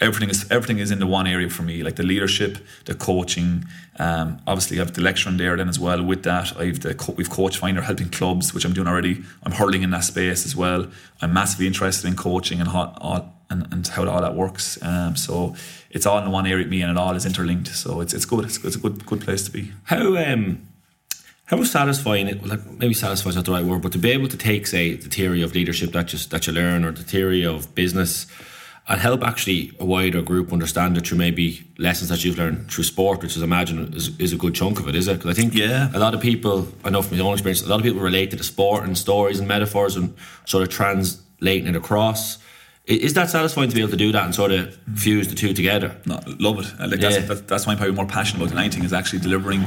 everything 0.00 0.28
is 0.30 0.50
everything 0.50 0.78
is 0.78 0.90
in 0.90 0.98
the 0.98 1.06
one 1.06 1.26
area 1.26 1.48
for 1.50 1.62
me, 1.62 1.82
like 1.82 1.96
the 1.96 2.02
leadership, 2.02 2.58
the 2.86 2.94
coaching. 2.94 3.64
Um, 3.98 4.40
obviously, 4.46 4.78
I 4.78 4.80
have 4.80 4.94
the 4.94 5.02
lecturing 5.02 5.36
there 5.36 5.56
then 5.56 5.68
as 5.68 5.78
well. 5.78 6.02
With 6.02 6.22
that, 6.22 6.56
I've 6.56 6.80
the 6.80 6.94
co- 6.94 7.14
we've 7.16 7.30
coach 7.30 7.58
finder 7.58 7.82
helping 7.82 8.08
clubs, 8.08 8.54
which 8.54 8.64
I'm 8.64 8.72
doing 8.72 8.88
already. 8.88 9.22
I'm 9.42 9.52
hurling 9.52 9.82
in 9.82 9.90
that 9.90 10.04
space 10.04 10.46
as 10.46 10.56
well. 10.56 10.86
I'm 11.20 11.32
massively 11.32 11.66
interested 11.66 12.06
in 12.08 12.16
coaching 12.16 12.60
and 12.60 12.68
how 12.68 12.94
all 12.98 13.34
and, 13.50 13.66
and 13.72 13.86
how 13.86 14.08
all 14.08 14.20
that 14.20 14.34
works. 14.34 14.78
Um, 14.82 15.16
so 15.16 15.54
it's 15.90 16.06
all 16.06 16.18
in 16.22 16.30
one 16.30 16.46
area 16.46 16.64
with 16.64 16.68
me, 16.70 16.82
and 16.82 16.90
it 16.90 16.96
all 16.96 17.14
is 17.16 17.26
interlinked. 17.26 17.68
So 17.68 18.00
it's 18.00 18.14
it's 18.14 18.24
good. 18.24 18.44
It's, 18.44 18.62
it's 18.64 18.76
a 18.76 18.80
good 18.80 19.04
good 19.06 19.20
place 19.20 19.42
to 19.44 19.50
be. 19.50 19.72
How 19.84 20.16
um 20.16 20.66
how 21.46 21.62
satisfying 21.64 22.28
it 22.28 22.46
like 22.46 22.64
maybe 22.78 22.94
satisfying 22.94 23.30
is 23.30 23.36
not 23.36 23.44
the 23.44 23.52
right 23.52 23.64
word, 23.64 23.82
but 23.82 23.92
to 23.92 23.98
be 23.98 24.10
able 24.10 24.28
to 24.28 24.36
take 24.36 24.66
say 24.66 24.94
the 24.94 25.08
theory 25.08 25.42
of 25.42 25.54
leadership 25.54 25.92
that 25.92 26.06
just 26.06 26.30
that 26.30 26.46
you 26.46 26.52
learn 26.52 26.84
or 26.84 26.92
the 26.92 27.02
theory 27.02 27.44
of 27.44 27.74
business 27.74 28.26
and 28.88 29.00
help 29.00 29.22
actually 29.22 29.72
a 29.78 29.84
wider 29.84 30.20
group 30.22 30.52
understand 30.52 30.96
it 30.96 31.06
through 31.06 31.18
maybe 31.18 31.62
lessons 31.78 32.08
that 32.10 32.24
you've 32.24 32.38
learned 32.38 32.68
through 32.70 32.82
sport, 32.82 33.22
which 33.22 33.36
is 33.36 33.42
imagine 33.42 33.92
is, 33.94 34.18
is 34.18 34.32
a 34.32 34.36
good 34.36 34.54
chunk 34.54 34.80
of 34.80 34.88
it, 34.88 34.96
is 34.96 35.06
it? 35.06 35.18
Because 35.18 35.30
I 35.30 35.40
think 35.40 35.54
Yeah. 35.54 35.90
a 35.94 35.98
lot 35.98 36.12
of 36.14 36.20
people, 36.20 36.66
I 36.84 36.90
know 36.90 37.02
from 37.02 37.18
my 37.18 37.22
own 37.24 37.34
experience, 37.34 37.62
a 37.62 37.68
lot 37.68 37.78
of 37.78 37.84
people 37.84 38.00
relate 38.00 38.30
to 38.32 38.36
the 38.36 38.42
sport 38.42 38.82
and 38.84 38.98
stories 38.98 39.38
and 39.38 39.46
metaphors 39.46 39.94
and 39.96 40.14
sort 40.44 40.62
of 40.64 40.70
translating 40.70 41.68
it 41.68 41.76
across. 41.76 42.38
Is 42.90 43.14
that 43.14 43.30
satisfying 43.30 43.68
to 43.68 43.74
be 43.74 43.80
able 43.80 43.90
to 43.92 43.96
do 43.96 44.10
that 44.12 44.24
and 44.24 44.34
sort 44.34 44.50
of 44.50 44.76
fuse 44.96 45.28
the 45.28 45.34
two 45.36 45.54
together? 45.54 45.94
No, 46.06 46.20
love 46.38 46.58
it. 46.58 46.66
Like 46.80 47.00
that's, 47.00 47.14
Yeah. 47.16 47.20
that, 47.22 47.46
that's 47.46 47.66
why 47.66 47.72
I'm 47.72 47.78
probably 47.78 47.94
more 47.94 48.06
passionate 48.06 48.40
about 48.42 48.50
than 48.50 48.58
anything 48.58 48.82
is 48.84 48.92
actually 48.92 49.20
delivering 49.20 49.64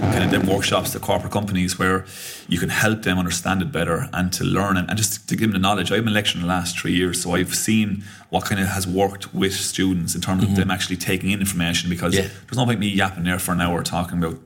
kind 0.00 0.24
of 0.24 0.30
them 0.30 0.46
workshops 0.46 0.90
to 0.92 0.98
corporate 0.98 1.32
companies 1.32 1.78
where 1.78 2.06
you 2.48 2.58
can 2.58 2.70
help 2.70 3.02
them 3.02 3.18
understand 3.18 3.60
it 3.62 3.70
better 3.72 4.08
and 4.14 4.32
to 4.32 4.44
learn 4.44 4.76
and, 4.78 4.88
and 4.88 4.96
just 4.96 5.28
to 5.28 5.36
give 5.36 5.52
them 5.52 5.60
the 5.60 5.66
knowledge. 5.68 5.92
I've 5.92 6.04
been 6.04 6.14
lecturing 6.14 6.42
the 6.42 6.48
last 6.48 6.78
three 6.78 6.92
years, 6.94 7.22
so 7.22 7.34
I've 7.34 7.54
seen 7.54 8.04
what 8.30 8.44
kind 8.46 8.60
of 8.60 8.68
has 8.68 8.86
worked 8.86 9.34
with 9.34 9.52
students 9.54 10.14
in 10.14 10.20
terms 10.22 10.42
of 10.42 10.56
them 10.56 10.70
actually 10.70 10.96
taking 10.96 11.30
in 11.30 11.40
information 11.40 11.90
because 11.90 12.14
Mm-hmm. 12.14 12.22
Yeah. 12.24 12.40
there's 12.46 12.56
no 12.58 12.64
point 12.64 12.80
me 12.80 12.88
yapping 12.88 13.24
there 13.24 13.38
for 13.38 13.52
an 13.52 13.60
hour 13.60 13.82
talking 13.82 14.18
about 14.18 14.38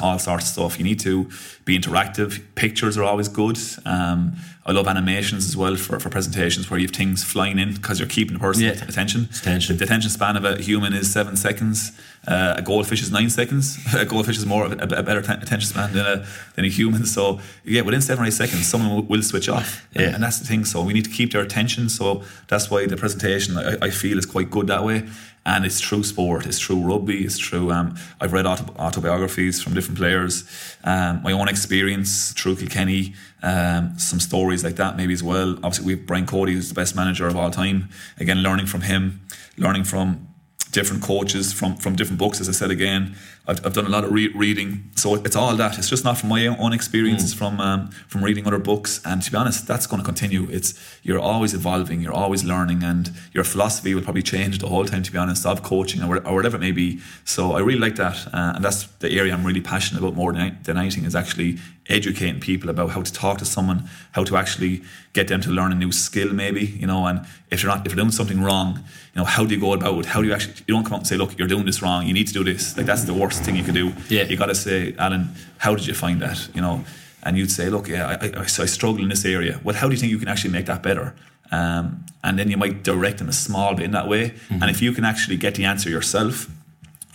all 0.00 0.18
sorts 0.18 0.44
of 0.44 0.48
stuff. 0.52 0.78
You 0.78 0.84
need 0.84 1.00
to 1.00 1.28
be 1.64 1.76
interactive. 1.78 2.40
Pictures 2.54 2.96
are 2.96 3.02
always 3.04 3.28
good. 3.28 3.58
Um, 3.84 4.34
I 4.64 4.70
love 4.70 4.86
animations 4.86 5.44
as 5.48 5.56
well 5.56 5.74
for, 5.74 5.98
for 5.98 6.08
presentations 6.08 6.70
where 6.70 6.78
you 6.78 6.86
have 6.86 6.94
things 6.94 7.24
flying 7.24 7.58
in 7.58 7.74
because 7.74 7.98
you're 7.98 8.08
keeping 8.08 8.34
the 8.34 8.38
person's 8.38 8.62
Yeah. 8.78 8.84
attention. 8.88 9.28
Attention. 9.36 9.76
The 9.76 9.84
attention 9.84 10.08
span 10.10 10.36
of 10.36 10.44
a 10.44 10.56
human 10.62 10.92
is 10.92 11.12
seven 11.12 11.34
seconds. 11.36 11.90
Uh, 12.28 12.54
a 12.58 12.62
goldfish 12.62 13.02
is 13.02 13.10
nine 13.10 13.28
seconds. 13.28 13.76
a 13.96 14.04
goldfish 14.04 14.38
is 14.38 14.46
more 14.46 14.64
of 14.66 14.72
a, 14.72 14.84
a 14.98 15.02
better 15.02 15.20
t- 15.20 15.32
attention 15.32 15.68
span 15.68 15.92
than 15.92 16.06
a, 16.06 16.24
than 16.54 16.64
a 16.64 16.68
human. 16.68 17.04
So 17.06 17.40
yeah, 17.64 17.80
within 17.82 18.00
seven 18.02 18.22
or 18.24 18.28
eight 18.28 18.34
seconds, 18.34 18.64
someone 18.64 18.90
will, 18.94 19.02
will 19.02 19.22
switch 19.22 19.48
off. 19.48 19.84
And- 19.94 20.02
Yeah. 20.04 20.14
And, 20.14 20.22
that's 20.22 20.38
the 20.38 20.46
thing. 20.46 20.64
So 20.64 20.80
we 20.84 20.92
need 20.92 21.04
to 21.06 21.10
keep 21.10 21.32
their 21.32 21.42
attention. 21.42 21.88
So 21.88 22.22
that's 22.46 22.70
why 22.70 22.86
the 22.86 22.96
presentation 22.96 23.56
I, 23.56 23.86
I 23.86 23.90
feel 23.90 24.16
is 24.16 24.26
quite 24.26 24.48
good 24.50 24.68
that 24.68 24.84
way. 24.84 25.08
And 25.44 25.64
it's 25.64 25.80
true 25.80 26.04
sport. 26.04 26.46
It's 26.46 26.58
true 26.58 26.80
rugby. 26.80 27.24
It's 27.24 27.36
true. 27.38 27.72
Um, 27.72 27.96
I've 28.20 28.32
read 28.32 28.46
auto, 28.46 28.72
autobiographies 28.78 29.60
from 29.60 29.74
different 29.74 29.98
players. 29.98 30.44
Um, 30.84 31.20
my 31.22 31.32
own 31.32 31.48
experience 31.48 32.32
through 32.32 32.56
Kilkenny. 32.56 33.14
Um, 33.42 33.98
some 33.98 34.20
stories 34.20 34.62
like 34.62 34.76
that 34.76 34.96
maybe 34.96 35.12
as 35.12 35.22
well. 35.22 35.54
Obviously, 35.56 35.86
we 35.86 35.92
have 35.94 36.06
Brian 36.06 36.26
Cody, 36.26 36.52
who's 36.54 36.68
the 36.68 36.74
best 36.74 36.94
manager 36.94 37.26
of 37.26 37.36
all 37.36 37.50
time. 37.50 37.88
Again, 38.20 38.38
learning 38.38 38.66
from 38.66 38.82
him, 38.82 39.20
learning 39.58 39.82
from 39.84 40.31
different 40.72 41.02
coaches 41.02 41.52
from 41.52 41.76
from 41.76 41.94
different 41.94 42.18
books. 42.18 42.40
As 42.40 42.48
I 42.48 42.52
said 42.52 42.70
again, 42.70 43.14
I've, 43.46 43.64
I've 43.64 43.74
done 43.74 43.86
a 43.86 43.90
lot 43.90 44.04
of 44.04 44.10
re- 44.12 44.32
reading, 44.34 44.90
so 44.96 45.14
it's 45.14 45.36
all 45.36 45.54
that. 45.56 45.78
It's 45.78 45.88
just 45.88 46.04
not 46.04 46.18
from 46.18 46.30
my 46.30 46.46
own 46.46 46.72
experience. 46.72 47.22
It's 47.22 47.34
from 47.34 47.60
um, 47.60 47.90
from 48.08 48.24
reading 48.24 48.46
other 48.46 48.58
books. 48.58 49.00
And 49.04 49.22
to 49.22 49.30
be 49.30 49.36
honest, 49.36 49.66
that's 49.66 49.86
going 49.86 50.00
to 50.02 50.04
continue. 50.04 50.48
It's 50.50 50.74
you're 51.02 51.20
always 51.20 51.54
evolving, 51.54 52.00
you're 52.00 52.18
always 52.24 52.42
learning, 52.44 52.82
and 52.82 53.12
your 53.32 53.44
philosophy 53.44 53.94
will 53.94 54.02
probably 54.02 54.22
change 54.22 54.58
the 54.58 54.68
whole 54.68 54.84
time. 54.84 55.02
To 55.02 55.12
be 55.12 55.18
honest, 55.18 55.46
of 55.46 55.62
coaching 55.62 56.02
or, 56.02 56.26
or 56.26 56.34
whatever 56.36 56.56
it 56.56 56.60
may 56.60 56.72
be. 56.72 57.00
So 57.24 57.52
I 57.52 57.60
really 57.60 57.80
like 57.80 57.96
that, 57.96 58.26
uh, 58.34 58.52
and 58.54 58.64
that's 58.64 58.84
the 58.98 59.10
area 59.10 59.32
I'm 59.34 59.46
really 59.46 59.60
passionate 59.60 60.00
about 60.02 60.14
more 60.14 60.32
than, 60.32 60.58
than 60.64 60.78
anything. 60.78 61.04
Is 61.04 61.14
actually 61.14 61.58
educating 61.92 62.40
people 62.40 62.70
about 62.70 62.90
how 62.90 63.02
to 63.02 63.12
talk 63.12 63.38
to 63.38 63.44
someone, 63.44 63.88
how 64.12 64.24
to 64.24 64.36
actually 64.36 64.82
get 65.12 65.28
them 65.28 65.40
to 65.42 65.50
learn 65.50 65.72
a 65.72 65.74
new 65.74 65.92
skill, 65.92 66.32
maybe 66.32 66.64
you 66.64 66.86
know. 66.86 67.06
And 67.06 67.26
if 67.50 67.62
you're 67.62 67.72
not 67.72 67.86
if 67.86 67.92
you're 67.92 68.02
doing 68.02 68.10
something 68.10 68.42
wrong, 68.42 68.76
you 69.14 69.20
know, 69.20 69.24
how 69.24 69.44
do 69.44 69.54
you 69.54 69.60
go 69.60 69.72
about 69.74 69.98
it? 70.00 70.06
How 70.06 70.20
do 70.22 70.26
you 70.28 70.34
actually? 70.34 70.54
You 70.66 70.74
don't 70.74 70.84
come 70.84 70.94
out 70.94 71.00
and 71.00 71.06
say, 71.06 71.16
"Look, 71.16 71.38
you're 71.38 71.48
doing 71.48 71.66
this 71.66 71.82
wrong. 71.82 72.06
You 72.06 72.14
need 72.14 72.26
to 72.28 72.32
do 72.32 72.44
this." 72.44 72.76
Like 72.76 72.86
that's 72.86 73.04
the 73.04 73.14
worst 73.14 73.42
thing 73.44 73.56
you 73.56 73.64
could 73.64 73.74
do. 73.74 73.92
Yeah. 74.08 74.24
You 74.24 74.36
got 74.36 74.46
to 74.46 74.54
say, 74.54 74.94
Alan, 74.98 75.28
how 75.58 75.74
did 75.74 75.86
you 75.86 75.94
find 75.94 76.20
that? 76.22 76.48
You 76.54 76.62
know, 76.62 76.84
and 77.22 77.36
you'd 77.36 77.52
say, 77.52 77.68
"Look, 77.68 77.88
yeah, 77.88 78.06
I, 78.08 78.26
I, 78.26 78.42
I 78.42 78.66
struggle 78.66 79.02
in 79.02 79.08
this 79.08 79.24
area. 79.24 79.60
Well, 79.62 79.76
how 79.76 79.86
do 79.88 79.94
you 79.94 80.00
think 80.00 80.10
you 80.10 80.18
can 80.18 80.28
actually 80.28 80.52
make 80.52 80.66
that 80.66 80.82
better?" 80.82 81.14
Um, 81.50 82.06
and 82.24 82.38
then 82.38 82.48
you 82.50 82.56
might 82.56 82.82
direct 82.82 83.18
them 83.18 83.28
a 83.28 83.32
small 83.32 83.74
bit 83.74 83.84
in 83.84 83.90
that 83.90 84.08
way. 84.08 84.32
And 84.48 84.70
if 84.70 84.80
you 84.80 84.92
can 84.92 85.04
actually 85.04 85.36
get 85.36 85.54
the 85.54 85.66
answer 85.66 85.90
yourself, 85.90 86.48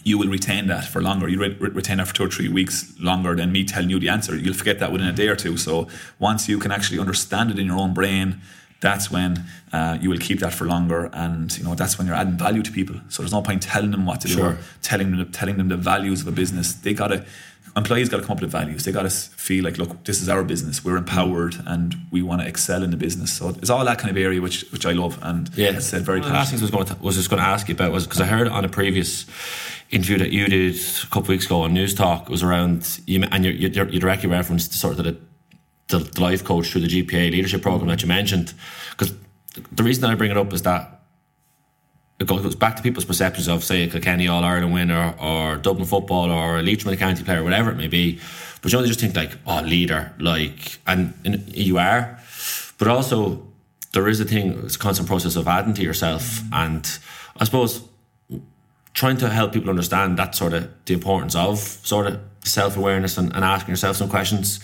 you 0.09 0.17
will 0.17 0.29
retain 0.39 0.63
that 0.73 0.85
for 0.93 0.99
longer. 1.09 1.27
You 1.33 1.39
re- 1.45 1.57
re- 1.63 1.69
retain 1.81 1.97
that 1.97 2.07
for 2.07 2.15
two 2.17 2.25
or 2.27 2.31
three 2.37 2.49
weeks 2.59 2.77
longer 3.09 3.31
than 3.39 3.47
me 3.51 3.61
telling 3.73 3.89
you 3.93 3.99
the 3.99 4.09
answer. 4.15 4.33
You'll 4.43 4.53
forget 4.63 4.77
that 4.79 4.91
within 4.93 5.07
a 5.07 5.17
day 5.21 5.27
or 5.33 5.35
two. 5.35 5.57
So 5.57 5.87
once 6.29 6.41
you 6.51 6.57
can 6.63 6.71
actually 6.77 6.99
understand 7.05 7.51
it 7.51 7.57
in 7.61 7.65
your 7.71 7.79
own 7.85 7.93
brain, 7.93 8.27
that's 8.79 9.05
when 9.15 9.31
uh, 9.73 9.97
you 10.01 10.09
will 10.11 10.19
keep 10.27 10.39
that 10.39 10.53
for 10.53 10.65
longer, 10.75 11.01
and 11.25 11.45
you 11.57 11.63
know 11.65 11.73
that's 11.81 11.97
when 11.97 12.05
you're 12.07 12.15
adding 12.21 12.37
value 12.37 12.61
to 12.67 12.71
people. 12.79 12.95
So 13.09 13.21
there's 13.21 13.33
no 13.33 13.41
point 13.41 13.63
telling 13.63 13.91
them 13.91 14.05
what 14.05 14.21
to 14.21 14.27
do, 14.27 14.33
Sure. 14.35 14.49
or 14.51 14.57
telling 14.89 15.09
them 15.11 15.31
telling 15.31 15.57
them 15.57 15.67
the 15.69 15.77
values 15.93 16.21
of 16.21 16.27
a 16.27 16.31
business. 16.41 16.67
They 16.85 16.93
gotta 16.93 17.25
employees 17.75 18.09
got 18.09 18.17
to 18.17 18.23
come 18.23 18.35
up 18.37 18.41
with 18.41 18.51
values. 18.51 18.83
They 18.85 18.91
got 18.91 19.03
to 19.03 19.09
feel 19.09 19.63
like, 19.63 19.77
look, 19.77 20.03
this 20.03 20.19
is 20.21 20.27
our 20.29 20.43
business. 20.43 20.83
We're 20.85 20.97
empowered, 20.97 21.55
and 21.73 21.95
we 22.11 22.21
want 22.23 22.41
to 22.41 22.47
excel 22.47 22.81
in 22.83 22.89
the 22.91 22.97
business. 22.97 23.31
So 23.33 23.49
it's 23.49 23.69
all 23.69 23.85
that 23.85 23.99
kind 23.99 24.11
of 24.11 24.17
area 24.17 24.39
which 24.41 24.65
which 24.71 24.85
I 24.85 24.93
love, 24.93 25.13
and 25.21 25.49
Yeah, 25.55 25.69
as 25.69 25.75
I 25.77 25.79
said, 25.79 26.01
very 26.03 26.19
of 26.19 26.25
the 26.25 26.33
last 26.33 26.49
things 26.49 26.61
I 26.61 26.65
was 26.65 26.71
going 26.71 26.85
to, 26.87 26.95
was 27.07 27.15
just 27.15 27.29
going 27.31 27.41
to 27.41 27.47
ask 27.47 27.67
you 27.69 27.75
about 27.75 27.91
was 27.91 28.05
because 28.05 28.21
I 28.21 28.25
heard 28.25 28.47
on 28.47 28.63
a 28.65 28.69
previous 28.69 29.25
interview 29.89 30.17
that 30.17 30.31
you 30.31 30.47
did 30.47 30.75
a 30.75 31.07
couple 31.07 31.29
weeks 31.29 31.45
ago 31.45 31.61
on 31.61 31.73
Newstalk. 31.73 32.29
Was 32.29 32.43
around 32.43 32.99
you, 33.05 33.23
and 33.31 33.45
you, 33.45 33.51
you, 33.51 33.85
you 33.85 33.99
directly 33.99 34.29
referenced 34.29 34.73
sort 34.73 34.97
of 34.97 35.03
the, 35.03 35.17
the, 35.87 35.99
the 35.99 36.21
life 36.21 36.43
coach 36.43 36.71
through 36.71 36.81
the 36.81 36.87
GPA 36.87 37.31
leadership 37.31 37.61
program 37.61 37.87
that 37.89 38.01
you 38.01 38.07
mentioned. 38.07 38.53
Because 38.91 39.13
the 39.71 39.83
reason 39.83 40.01
that 40.01 40.11
I 40.11 40.15
bring 40.15 40.31
it 40.31 40.37
up 40.37 40.51
is 40.53 40.61
that 40.63 40.97
it 42.19 42.27
goes 42.27 42.55
back 42.55 42.75
to 42.75 42.81
people's 42.81 43.05
perceptions 43.05 43.47
of, 43.47 43.63
say, 43.63 43.83
a 43.83 43.87
Kilkenny 43.87 44.27
All 44.27 44.43
Ireland 44.43 44.73
winner 44.73 45.13
or 45.19 45.57
Dublin 45.57 45.85
football 45.85 46.31
or 46.31 46.57
a 46.57 46.63
Leitrim 46.63 46.95
County 46.97 47.23
player, 47.23 47.43
whatever 47.43 47.69
it 47.69 47.75
may 47.75 47.87
be. 47.87 48.19
But 48.61 48.71
you 48.71 48.77
know, 48.77 48.81
they 48.81 48.87
just 48.87 48.99
think 48.99 49.15
like, 49.15 49.37
oh, 49.45 49.61
leader, 49.61 50.13
like, 50.19 50.79
and, 50.87 51.13
and 51.23 51.55
you 51.55 51.77
are. 51.77 52.19
But 52.79 52.87
also, 52.87 53.47
there 53.93 54.07
is 54.07 54.19
a 54.19 54.25
thing, 54.25 54.59
it's 54.63 54.75
a 54.75 54.79
constant 54.79 55.07
process 55.07 55.35
of 55.35 55.47
adding 55.47 55.75
to 55.75 55.83
yourself. 55.83 56.41
And 56.51 56.87
I 57.37 57.43
suppose 57.43 57.87
trying 58.97 59.15
to 59.15 59.29
help 59.29 59.53
people 59.53 59.69
understand 59.69 60.17
that 60.17 60.33
sort 60.33 60.53
of 60.53 60.67
the 60.85 60.93
importance 60.95 61.35
of 61.35 61.59
sort 61.59 62.07
of 62.07 62.19
self 62.43 62.75
awareness 62.77 63.15
and, 63.19 63.31
and 63.35 63.45
asking 63.45 63.71
yourself 63.71 63.95
some 63.95 64.09
questions, 64.09 64.59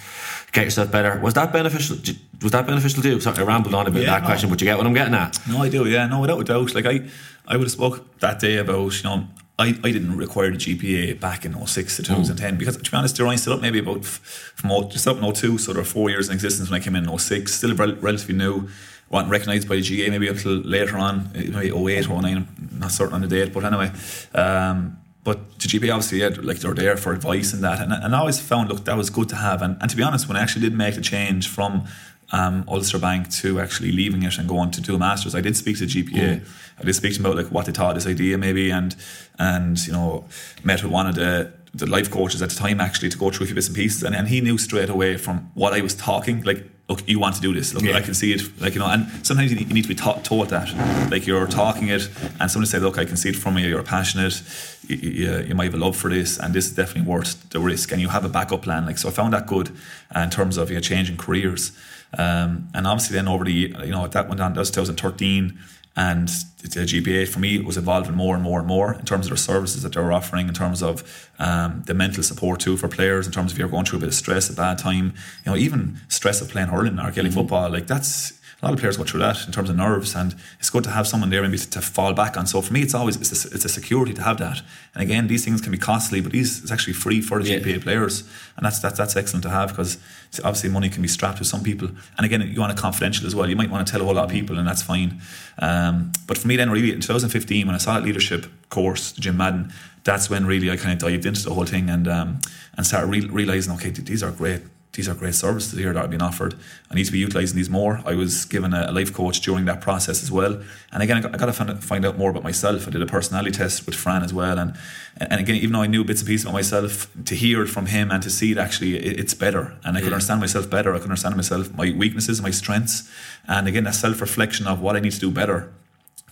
get 0.52 0.64
yourself 0.66 0.92
better. 0.92 1.20
Was 1.20 1.36
that 1.36 1.54
beneficial? 1.54 1.98
Was 2.42 2.52
that 2.52 2.66
beneficial 2.66 3.04
to 3.04 3.10
you? 3.10 3.20
Sorry, 3.20 3.38
I 3.38 3.44
rambled 3.44 3.76
on 3.76 3.86
a 3.86 3.92
bit 3.92 4.02
Yeah, 4.02 4.10
that 4.16 4.22
no. 4.24 4.26
question, 4.26 4.50
but 4.50 4.60
you 4.60 4.66
get 4.66 4.76
what 4.78 4.88
I'm 4.88 4.94
getting 4.96 5.14
at. 5.14 5.38
No, 5.48 5.60
I 5.60 5.70
do. 5.70 5.88
Yeah, 5.88 6.08
no, 6.08 6.20
without 6.20 6.40
a 6.40 6.44
doubt. 6.44 6.74
Like 6.74 6.88
I, 6.88 7.02
I 7.48 7.58
would 7.58 7.66
have 7.66 7.72
spoke 7.72 8.20
that 8.22 8.40
day 8.40 8.58
about 8.58 8.98
you 8.98 9.10
know. 9.10 9.28
I, 9.60 9.68
I 9.68 9.92
didn't 9.92 10.18
require 10.18 10.50
the 10.50 10.58
GPA 10.58 11.20
back 11.20 11.46
in 11.46 11.54
06 11.54 11.98
to 11.98 12.02
hmm. 12.02 12.08
2010 12.24 12.58
because 12.58 12.76
to 12.76 12.90
be 12.90 12.98
honest, 12.98 13.16
they're 13.16 13.28
only 13.28 13.38
set 13.38 13.54
up 13.54 13.62
maybe 13.62 13.78
about 13.78 14.00
f- 14.00 14.52
from 14.56 14.72
oh, 14.72 14.86
o- 14.86 14.90
just 14.90 15.08
up 15.08 15.18
in 15.22 15.32
02, 15.32 15.60
so 15.60 15.74
there 15.74 15.82
are 15.84 15.86
four 15.86 16.10
years 16.10 16.28
in 16.28 16.34
existence 16.34 16.72
when 16.72 16.82
I 16.82 16.84
came 16.84 16.96
in 16.96 17.08
in 17.08 17.18
06, 17.20 17.54
still 17.54 17.76
rel- 17.76 17.96
relatively 17.98 18.34
new, 18.34 18.68
wasn't 19.10 19.32
recognised 19.32 19.68
by 19.70 19.76
the 19.76 19.82
GAA 19.82 20.10
maybe 20.10 20.28
until 20.28 20.54
later 20.54 20.98
on, 20.98 21.30
maybe 21.34 21.72
08, 21.72 22.10
09, 22.10 22.26
I'm 22.26 22.80
not 22.80 22.92
certain 22.92 23.16
on 23.16 23.22
the 23.22 23.28
date, 23.28 23.54
but 23.54 23.64
anyway. 23.64 23.92
Um, 24.34 24.98
but 25.24 25.60
the 25.60 25.68
GPA 25.68 25.94
obviously, 25.94 26.20
yeah, 26.20 26.30
like 26.42 26.58
they're 26.58 26.74
there 26.74 26.98
for 26.98 27.14
advice 27.14 27.54
and 27.54 27.64
that, 27.64 27.80
and, 27.80 27.94
and 27.94 28.16
I 28.16 28.20
always 28.20 28.40
found 28.40 28.70
look 28.70 28.84
that 28.86 28.98
was 28.98 29.10
good 29.10 29.30
to 29.30 29.36
have, 29.36 29.62
and, 29.62 29.78
and 29.80 29.90
to 29.90 29.96
be 29.96 30.04
honest, 30.04 30.28
when 30.28 30.36
I 30.36 30.42
actually 30.42 30.64
did 30.64 30.74
make 30.74 30.96
the 30.96 31.02
change 31.02 31.48
from 31.48 31.88
um, 32.34 32.66
Ulster 32.68 33.00
Bank 33.00 33.30
to 33.36 33.60
actually 33.60 33.92
leaving 33.92 34.24
it 34.24 34.38
and 34.38 34.50
going 34.50 34.72
to 34.72 34.82
do 34.82 34.96
a 34.96 35.00
masters. 35.00 35.36
I 35.36 35.42
did 35.42 35.56
speak 35.56 35.78
to 35.78 35.86
the 35.86 36.04
GPA. 36.04 36.46
I 36.80 36.84
did 36.84 36.96
speak 36.96 37.14
to 37.14 37.22
them 37.22 37.32
about 37.32 37.44
like 37.44 37.54
what 37.54 37.68
they 37.68 37.72
thought 37.72 37.96
of 37.96 38.04
this 38.04 38.12
idea 38.12 38.38
maybe, 38.38 38.72
and 38.72 38.96
and 39.40 39.86
you 39.86 39.94
know 39.94 40.26
met 40.64 40.84
with 40.84 40.92
one 40.92 41.08
of 41.08 41.16
the 41.16 41.54
the 41.74 41.86
life 41.86 42.12
coaches 42.12 42.42
at 42.42 42.50
the 42.50 42.56
time 42.56 42.82
actually 42.82 43.10
to 43.10 43.18
go 43.18 43.30
through 43.30 43.46
a 43.46 43.48
few 43.48 43.56
bits 43.56 43.68
and 43.68 43.76
pieces, 43.76 44.04
and, 44.04 44.16
and 44.16 44.28
he 44.28 44.42
knew 44.42 44.58
straight 44.58 44.90
away 44.90 45.16
from 45.18 45.52
what 45.54 45.74
I 45.74 45.82
was 45.82 45.94
talking 45.94 46.44
like. 46.44 46.70
Look, 46.94 47.10
you 47.10 47.18
want 47.18 47.34
to 47.36 47.42
do 47.42 47.54
this. 47.54 47.74
Look, 47.74 47.84
Yeah. 47.84 47.98
I 47.98 48.02
can 48.02 48.14
see 48.14 48.34
it. 48.34 48.42
Like 48.62 48.76
you 48.76 48.80
know, 48.80 48.86
and 48.88 49.08
sometimes 49.26 49.52
you 49.52 49.58
need, 49.66 49.82
to 49.82 49.88
be 49.88 49.96
taught, 49.96 50.24
taught 50.24 50.50
that. 50.50 50.70
Like 51.10 51.26
you're 51.26 51.48
talking 51.48 51.88
it, 51.88 52.08
and 52.40 52.52
somebody 52.52 52.70
say, 52.70 52.78
"Look, 52.78 52.98
I 53.00 53.06
can 53.06 53.18
see 53.18 53.30
it 53.30 53.36
from 53.36 53.58
you. 53.58 53.68
You're 53.68 53.82
passionate. 53.82 54.44
You, 54.88 54.98
you, 54.98 55.40
you 55.48 55.56
might 55.56 55.64
have 55.66 55.74
a 55.74 55.78
love 55.78 55.96
for 55.96 56.10
this, 56.12 56.38
and 56.38 56.54
this 56.54 56.66
is 56.68 56.76
definitely 56.76 57.10
worth 57.12 57.50
the 57.50 57.60
risk." 57.60 57.92
And 57.92 58.00
you 58.00 58.10
have 58.10 58.26
a 58.26 58.30
backup 58.30 58.62
plan. 58.62 58.86
Like 58.86 59.00
so, 59.00 59.10
I 59.10 59.12
found 59.12 59.34
that 59.34 59.48
good 59.48 59.70
uh, 60.16 60.20
in 60.20 60.30
terms 60.30 60.58
of 60.58 60.70
you 60.70 60.76
know, 60.76 60.82
changing 60.82 61.18
careers. 61.18 61.72
Um, 62.16 62.70
and 62.76 62.86
obviously, 62.86 63.16
then 63.16 63.28
over 63.28 63.44
the 63.44 63.54
you 63.54 63.92
know 63.96 64.08
that 64.08 64.30
went 64.30 64.40
on. 64.40 64.54
That 64.54 64.60
was 64.60 64.70
2013, 64.70 65.58
and 65.96 66.30
the 66.64 66.80
GPA 66.80 67.28
for 67.28 67.40
me 67.40 67.60
was 67.60 67.78
evolving 67.78 68.16
more 68.16 68.36
and 68.36 68.44
more 68.44 68.60
and 68.60 68.68
more 68.68 68.94
in 68.94 69.06
terms 69.06 69.26
of 69.26 69.32
their 69.32 69.38
services 69.38 69.84
that 69.84 69.94
they 69.94 70.02
were 70.02 70.14
offering, 70.14 70.48
in 70.48 70.54
terms 70.54 70.82
of 70.82 71.30
um, 71.38 71.84
the 71.86 71.94
mental 71.94 72.24
support 72.24 72.62
too 72.62 72.78
for 72.78 72.88
players, 72.88 73.26
in 73.26 73.34
terms 73.34 73.52
of 73.52 73.58
you're 73.58 73.68
going 73.68 73.86
through 73.86 73.98
a 73.98 74.02
bit 74.02 74.10
of 74.10 74.16
stress, 74.16 74.50
a 74.50 74.54
bad 74.54 74.78
time, 74.78 75.14
you 75.46 75.52
know, 75.52 75.58
even 75.58 76.00
stress 76.08 76.42
of 76.42 76.50
playing 76.50 76.70
hurling 76.70 77.00
or 77.00 77.12
Gaelic 77.12 77.34
football, 77.34 77.70
like 77.70 77.88
that's 77.88 78.40
a 78.64 78.68
lot 78.68 78.74
of 78.74 78.80
players 78.80 78.96
go 78.96 79.04
through 79.04 79.20
that 79.20 79.46
in 79.46 79.52
terms 79.52 79.70
of 79.70 79.76
nerves, 79.76 80.16
and 80.16 80.34
it's 80.58 80.70
good 80.70 80.86
to 80.86 80.90
have 80.90 81.06
someone 81.06 81.30
there 81.30 81.42
maybe 81.42 81.58
to, 81.58 81.70
to 81.70 81.82
fall 81.82 82.14
back 82.14 82.38
on. 82.38 82.48
So 82.48 82.62
for 82.62 82.72
me, 82.72 82.82
it's 82.82 82.94
always 82.94 83.18
it's 83.18 83.46
a, 83.46 83.54
it's 83.54 83.66
a 83.66 83.70
security 83.70 84.14
to 84.14 84.22
have 84.24 84.38
that. 84.38 84.62
And 84.96 85.04
again, 85.04 85.28
these 85.28 85.44
things 85.44 85.60
can 85.60 85.74
be 85.74 85.78
costly, 85.78 86.22
but 86.22 86.32
these 86.32 86.62
it's 86.62 86.72
actually 86.72 86.94
free 86.94 87.20
for 87.20 87.44
the 87.44 87.50
Yeah. 87.50 87.60
GPA 87.60 87.82
players, 87.84 88.24
and 88.56 88.66
that's 88.66 88.80
that's 88.80 88.98
that's 88.98 89.18
excellent 89.18 89.44
to 89.44 89.50
have 89.50 89.70
because 89.70 89.98
obviously 90.46 90.70
money 90.70 90.90
can 90.90 91.02
be 91.02 91.10
strapped 91.10 91.40
to 91.40 91.44
some 91.44 91.62
people. 91.62 91.90
And 92.18 92.26
again, 92.26 92.42
you 92.42 92.58
want 92.62 92.72
it 92.72 92.78
confidential 92.78 93.28
as 93.28 93.36
well. 93.36 93.50
You 93.50 93.58
might 93.58 93.70
want 93.70 93.86
to 93.86 93.92
tell 93.92 94.02
a 94.02 94.06
whole 94.06 94.16
lot 94.16 94.24
of 94.24 94.32
people, 94.32 94.58
and 94.58 94.66
that's 94.66 94.82
fine. 94.82 95.20
Um, 95.60 96.14
but 96.26 96.38
for 96.38 96.48
me, 96.48 96.56
then 96.56 96.70
really 96.70 96.94
in 96.94 97.02
2015, 97.02 97.68
when 97.68 97.76
I 97.76 97.80
saw 97.80 97.96
that 97.96 98.04
leadership 98.04 98.46
course, 98.70 99.12
Jim 99.12 99.36
Madden, 99.36 99.74
that's 100.06 100.30
when 100.30 100.46
really 100.46 100.72
I 100.72 100.78
kind 100.78 100.94
of 100.94 101.00
dived 101.00 101.26
into 101.26 101.44
the 101.44 101.54
whole 101.54 101.66
thing 101.66 101.90
and 101.90 102.08
um, 102.08 102.40
and 102.78 102.88
started 102.88 103.08
re- 103.08 103.28
realizing, 103.28 103.74
okay, 103.74 103.90
these 103.90 104.24
are 104.24 104.32
great 104.32 104.62
these 104.94 105.10
are 105.10 105.16
great 105.16 105.34
services 105.34 105.78
here 105.78 105.92
that 105.92 106.06
are 106.06 106.08
being 106.08 106.22
offered. 106.22 106.54
I 106.92 106.94
need 106.94 107.06
to 107.06 107.12
be 107.12 107.18
utilising 107.18 107.56
these 107.56 107.70
more. 107.70 108.02
I 108.06 108.14
was 108.14 108.46
given 108.46 108.74
a, 108.76 108.92
life 108.92 109.12
coach 109.12 109.42
during 109.42 109.66
that 109.66 109.82
process 109.82 110.22
as 110.22 110.32
well. 110.32 110.62
And 110.92 111.02
again, 111.02 111.18
I 111.18 111.22
got, 111.22 111.46
to 111.46 111.54
find, 111.54 112.06
out 112.06 112.18
more 112.18 112.30
about 112.30 112.44
myself. 112.44 112.88
I 112.88 112.92
did 112.92 113.02
a 113.02 113.08
personality 113.08 113.52
test 113.52 113.88
with 113.88 113.96
Fran 113.96 114.22
as 114.24 114.34
well. 114.34 114.60
And 114.60 114.76
and 115.18 115.40
again, 115.40 115.56
even 115.56 115.74
though 115.74 115.82
I 115.82 115.88
knew 115.88 116.04
bits 116.04 116.22
and 116.22 116.28
pieces 116.28 116.46
about 116.46 116.54
myself, 116.54 117.08
to 117.26 117.36
hear 117.36 117.62
it 117.62 117.68
from 117.68 117.88
him 117.88 118.12
and 118.12 118.22
to 118.24 118.30
see 118.30 118.52
it 118.52 118.58
actually, 118.58 118.98
it's 118.98 119.36
better. 119.36 119.76
And 119.84 119.96
I 119.96 120.02
could 120.02 120.12
understand 120.12 120.40
myself 120.42 120.70
better. 120.70 120.94
I 120.94 120.98
could 120.98 121.10
understand 121.10 121.36
myself, 121.36 121.74
my 121.74 121.92
weaknesses, 121.92 122.42
my 122.42 122.52
strengths. 122.52 123.10
And 123.48 123.68
again, 123.68 123.84
that 123.84 123.96
self 123.96 124.22
reflection 124.22 124.68
of 124.68 124.82
what 124.82 124.96
I 124.96 125.00
need 125.00 125.12
to 125.14 125.20
do 125.20 125.32
better 125.32 125.72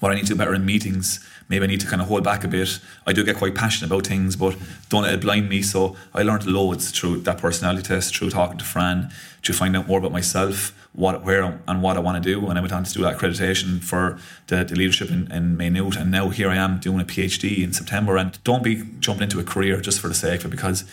what 0.02 0.12
I 0.12 0.16
need 0.16 0.26
to 0.26 0.34
do 0.34 0.36
better 0.36 0.54
in 0.54 0.66
meetings. 0.66 1.26
Maybe 1.48 1.64
I 1.64 1.68
need 1.68 1.80
to 1.82 1.88
kind 1.88 2.02
of 2.02 2.08
hold 2.08 2.24
back 2.24 2.44
a 2.44 2.48
bit. 2.48 2.80
I 3.06 3.14
do 3.14 3.24
get 3.24 3.38
quite 3.38 3.56
passionate 3.56 3.88
about 3.88 4.08
things, 4.08 4.36
but 4.36 4.58
don't 4.90 5.04
let 5.04 5.14
it 5.14 5.22
blind 5.22 5.48
me. 5.48 5.62
So 5.62 5.96
I 6.14 6.24
learned 6.24 6.48
loads 6.48 6.92
through 6.92 7.22
that 7.22 7.38
personality 7.38 7.84
test, 7.84 8.16
through 8.16 8.32
talking 8.32 8.58
to 8.58 8.66
Fran, 8.66 9.12
to 9.44 9.54
find 9.54 9.78
out 9.78 9.88
more 9.88 10.00
about 10.00 10.12
myself, 10.12 10.74
what, 10.94 11.24
where, 11.24 11.62
and 11.68 11.84
what 11.84 11.98
I 11.98 12.00
want 12.00 12.22
to 12.22 12.34
do. 12.34 12.48
And 12.48 12.58
I 12.58 12.62
went 12.62 12.74
on 12.74 12.84
to 12.84 12.94
do 12.94 13.04
that 13.04 13.18
accreditation 13.18 13.82
for 13.84 14.18
the, 14.48 14.64
the 14.64 14.76
leadership 14.76 15.12
in, 15.12 15.32
in 15.32 15.56
Maynooth. 15.56 15.98
And 15.98 16.10
now 16.10 16.30
here 16.30 16.50
I 16.50 16.56
am 16.56 16.80
doing 16.80 17.00
a 17.00 17.06
PhD 17.06 17.64
in 17.64 17.72
September. 17.72 18.18
And 18.18 18.44
don't 18.44 18.64
be 18.64 18.84
jumping 19.00 19.24
into 19.24 19.40
a 19.40 19.44
career 19.44 19.80
just 19.82 20.00
for 20.00 20.08
the 20.08 20.16
sake 20.16 20.40
of 20.40 20.46
it 20.48 20.50
because 20.50 20.84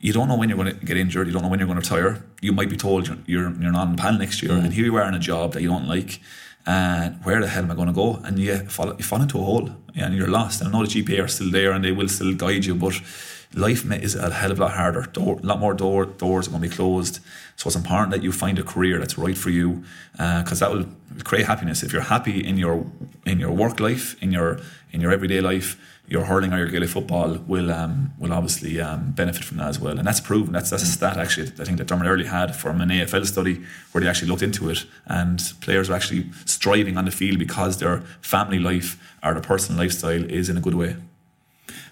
you 0.00 0.14
don't 0.14 0.28
know 0.28 0.36
when 0.36 0.48
you're 0.48 0.58
going 0.58 0.78
to 0.78 0.86
get 0.86 0.96
injured. 0.96 1.26
You 1.26 1.34
don't 1.34 1.42
know 1.42 1.48
when 1.48 1.58
you're 1.58 1.68
going 1.68 1.80
to 1.80 1.94
retire. 1.94 2.24
You 2.40 2.52
might 2.52 2.70
be 2.70 2.76
told 2.76 3.08
you're, 3.08 3.18
you're, 3.26 3.50
you're 3.60 3.72
not 3.72 3.88
in 3.88 3.96
panel 3.96 4.20
next 4.20 4.42
year. 4.42 4.52
Mm. 4.52 4.64
And 4.64 4.72
here 4.72 4.84
you 4.86 4.96
are 4.96 5.08
in 5.08 5.14
a 5.14 5.18
job 5.18 5.52
that 5.52 5.62
you 5.62 5.68
don't 5.68 5.86
like 5.86 6.20
and 6.66 7.22
where 7.24 7.40
the 7.40 7.48
hell 7.48 7.62
am 7.62 7.70
I 7.70 7.74
going 7.74 7.88
to 7.88 7.94
go? 7.94 8.20
And 8.24 8.38
you 8.38 8.56
fall, 8.56 8.94
you 8.94 9.04
fall 9.04 9.20
into 9.20 9.38
a 9.38 9.42
hole 9.42 9.70
and 9.94 10.14
you're 10.14 10.28
lost. 10.28 10.60
And 10.60 10.68
I 10.68 10.72
know 10.72 10.86
the 10.86 11.02
GPA 11.02 11.24
are 11.24 11.28
still 11.28 11.50
there 11.50 11.72
and 11.72 11.84
they 11.84 11.92
will 11.92 12.08
still 12.08 12.34
guide 12.34 12.64
you, 12.64 12.74
but 12.74 13.00
life 13.54 13.84
is 13.92 14.14
a 14.14 14.30
hell 14.32 14.50
of 14.50 14.58
a 14.58 14.62
lot 14.62 14.72
harder. 14.72 15.02
Door, 15.02 15.40
a 15.42 15.46
lot 15.46 15.60
more 15.60 15.74
door, 15.74 16.06
doors 16.06 16.48
are 16.48 16.50
going 16.50 16.62
to 16.62 16.68
be 16.68 16.74
closed. 16.74 17.20
So 17.56 17.68
it's 17.68 17.76
important 17.76 18.10
that 18.10 18.22
you 18.22 18.32
find 18.32 18.58
a 18.58 18.62
career 18.62 18.98
that's 18.98 19.18
right 19.18 19.36
for 19.36 19.50
you, 19.50 19.84
because 20.12 20.62
uh, 20.62 20.68
that 20.68 20.76
will 20.76 20.86
create 21.22 21.46
happiness. 21.46 21.82
If 21.82 21.92
you're 21.92 22.02
happy 22.02 22.44
in 22.44 22.56
your 22.56 22.86
in 23.26 23.38
your 23.38 23.52
work 23.52 23.78
life, 23.78 24.20
in 24.22 24.32
your 24.32 24.58
in 24.92 25.00
your 25.00 25.12
everyday 25.12 25.40
life, 25.40 25.78
your 26.06 26.24
hurling 26.24 26.52
or 26.52 26.58
your 26.58 26.68
Gaelic 26.68 26.90
football 26.90 27.38
will 27.46 27.72
um, 27.72 28.12
will 28.18 28.32
obviously 28.32 28.80
um, 28.80 29.12
benefit 29.12 29.44
from 29.44 29.56
that 29.56 29.68
as 29.68 29.80
well. 29.80 29.98
And 29.98 30.06
that's 30.06 30.20
proven. 30.20 30.52
That's 30.52 30.70
that's 30.70 30.82
a 30.82 30.86
stat 30.86 31.16
actually. 31.16 31.52
I 31.58 31.64
think 31.64 31.78
that 31.78 31.86
Dermot 31.86 32.06
Earley 32.06 32.26
had 32.26 32.54
from 32.54 32.80
an 32.80 32.90
AFL 32.90 33.26
study 33.26 33.64
where 33.92 34.02
they 34.02 34.08
actually 34.08 34.28
looked 34.28 34.42
into 34.42 34.68
it, 34.70 34.84
and 35.06 35.40
players 35.60 35.88
are 35.88 35.94
actually 35.94 36.30
striving 36.44 36.96
on 36.96 37.06
the 37.06 37.10
field 37.10 37.38
because 37.38 37.78
their 37.78 38.00
family 38.20 38.58
life 38.58 39.00
or 39.22 39.32
their 39.32 39.42
personal 39.42 39.80
lifestyle 39.80 40.24
is 40.30 40.48
in 40.48 40.56
a 40.56 40.60
good 40.60 40.74
way. 40.74 40.96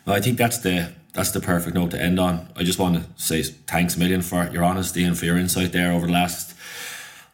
Well, 0.05 0.17
I 0.17 0.21
think 0.21 0.37
that's 0.37 0.59
the 0.59 0.93
that's 1.13 1.31
the 1.31 1.41
perfect 1.41 1.75
note 1.75 1.91
to 1.93 2.01
end 2.01 2.19
on. 2.19 2.49
I 2.57 2.65
just 2.65 2.79
want 2.79 2.97
to 2.97 3.23
say 3.23 3.43
thanks 3.43 3.97
a 3.97 3.99
million 3.99 4.23
for 4.23 4.49
your 4.51 4.65
honesty 4.65 5.05
and 5.05 5.17
for 5.17 5.25
your 5.25 5.37
insight 5.37 5.73
there 5.73 5.93
over 5.93 6.07
the 6.07 6.13
last 6.13 6.55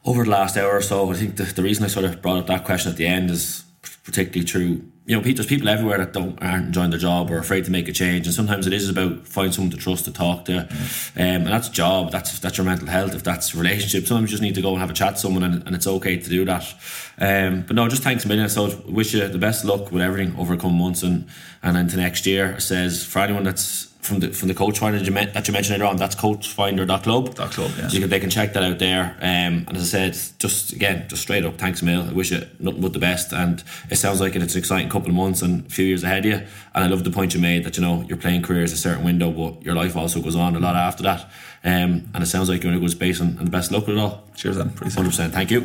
over 0.05 0.24
the 0.24 0.30
last 0.30 0.56
hour 0.56 0.76
or 0.76 0.82
so. 0.82 1.10
I 1.10 1.14
think 1.14 1.36
the, 1.36 1.44
the 1.44 1.62
reason 1.62 1.84
I 1.84 1.88
sort 1.88 2.05
of 2.05 2.22
brought 2.22 2.38
up 2.38 2.46
that 2.46 2.64
question 2.64 2.90
at 2.90 2.98
the 2.98 3.06
end 3.06 3.30
is 3.30 3.64
particularly 4.05 4.44
true. 4.44 4.82
You 5.09 5.16
know, 5.16 5.22
there's 5.22 5.47
people 5.47 5.68
everywhere 5.70 5.97
that 5.98 6.12
don't 6.12 6.40
aren't 6.43 6.66
enjoying 6.66 6.90
their 6.90 6.98
job 6.98 7.30
or 7.30 7.39
afraid 7.39 7.64
to 7.64 7.70
make 7.70 7.89
a 7.89 7.93
change, 7.93 8.26
and 8.26 8.35
sometimes 8.35 8.66
it 8.66 8.74
is 8.74 8.90
about 8.90 9.26
find 9.26 9.55
someone 9.55 9.70
to 9.70 9.78
trust 9.78 10.05
to 10.05 10.12
talk 10.12 10.44
to, 10.44 10.52
mm. 10.52 11.16
um, 11.16 11.22
and 11.22 11.47
that's 11.47 11.70
job. 11.70 12.12
That's 12.12 12.39
that's 12.40 12.59
your 12.59 12.66
mental 12.66 12.89
health. 12.89 13.14
If 13.14 13.24
that's 13.24 13.55
relationship, 13.55 14.06
sometimes 14.06 14.30
you 14.30 14.35
just 14.35 14.43
need 14.43 14.55
to 14.56 14.62
go 14.62 14.72
and 14.72 14.80
have 14.80 14.90
a 14.90 14.94
chat 14.94 15.14
to 15.14 15.20
someone, 15.20 15.44
and, 15.44 15.66
and 15.66 15.74
it's 15.74 15.86
okay 15.86 16.18
to 16.18 16.28
do 16.28 16.44
that. 16.44 16.74
Um, 17.18 17.64
but 17.66 17.74
no, 17.74 17.89
just 17.89 18.02
thanks 18.02 18.26
a 18.26 18.28
million. 18.28 18.51
So 18.51 18.82
wish 18.86 19.14
you 19.14 19.26
the 19.26 19.39
best 19.39 19.64
luck 19.64 19.90
with 19.90 20.02
everything 20.02 20.36
over 20.39 20.55
the 20.55 20.60
coming 20.60 20.78
months 20.78 21.02
and 21.02 21.26
and 21.62 21.78
into 21.78 21.97
next 21.97 22.26
year. 22.26 22.52
It 22.52 22.60
says 22.60 23.02
for 23.02 23.20
anyone 23.20 23.44
that's 23.44 23.89
from 24.09 24.20
the 24.20 24.28
from 24.30 24.48
the 24.48 24.55
coach 24.55 24.78
finder 24.78 24.98
that 24.98 25.06
you, 25.06 25.12
that 25.12 25.47
you 25.47 25.52
mentioned 25.52 25.76
earlier 25.76 25.90
on. 25.90 25.97
That's 25.97 26.16
coachfinder.club. 26.16 27.35
Dot 27.35 27.51
club, 27.52 27.70
yeah. 27.76 27.89
So 27.89 27.94
you 27.94 28.01
can, 28.01 28.10
they 28.10 28.20
can 28.20 28.30
check 28.30 28.55
that 28.55 28.62
out 28.62 28.78
there. 28.78 29.16
Um, 29.20 29.66
and 29.68 29.76
as 29.76 29.82
I 29.82 30.10
said, 30.10 30.18
just 30.39 30.72
again, 30.72 31.06
just 31.09 31.22
straight 31.22 31.44
up, 31.44 31.59
thanks, 31.59 31.82
Mill. 31.82 32.02
I 32.02 32.12
wish 32.12 32.30
you 32.30 32.47
nothing 32.59 32.80
but 32.80 32.93
the 32.93 32.98
best. 32.98 33.32
And 33.32 33.62
it 33.90 33.97
sounds 33.97 34.20
like 34.20 34.35
it's 34.35 34.55
an 34.55 34.59
exciting 34.59 34.89
couple 34.98 35.10
of 35.10 35.16
months 35.16 35.42
and 35.42 35.64
a 35.64 35.70
few 35.70 35.84
years 35.84 36.02
ahead 36.02 36.18
of 36.18 36.24
you. 36.24 36.46
And 36.74 36.84
I 36.84 36.88
love 36.88 37.04
the 37.04 37.10
point 37.10 37.34
you 37.34 37.40
made 37.40 37.62
that 37.64 37.76
you 37.76 37.82
know 37.82 38.02
your 38.08 38.16
playing 38.16 38.42
career 38.42 38.62
is 38.62 38.72
a 38.72 38.76
certain 38.76 39.04
window, 39.04 39.30
but 39.30 39.62
your 39.62 39.74
life 39.74 39.96
also 39.96 40.20
goes 40.20 40.34
on 40.34 40.56
a 40.56 40.60
lot 40.60 40.74
after 40.74 41.04
that. 41.04 41.30
Um, 41.64 42.10
and 42.14 42.22
it 42.22 42.26
sounds 42.26 42.48
like 42.48 42.62
you're 42.62 42.72
in 42.72 42.78
a 42.78 42.80
good 42.80 42.90
space 42.90 43.20
and, 43.20 43.38
and 43.38 43.46
the 43.46 43.50
best 43.50 43.70
luck 43.70 43.86
with 43.86 43.96
it 43.96 44.00
all. 44.00 44.24
Cheers, 44.34 44.56
then. 44.56 44.70
Hundred 44.70 45.10
percent. 45.10 45.32
Thank 45.32 45.50
you. 45.50 45.60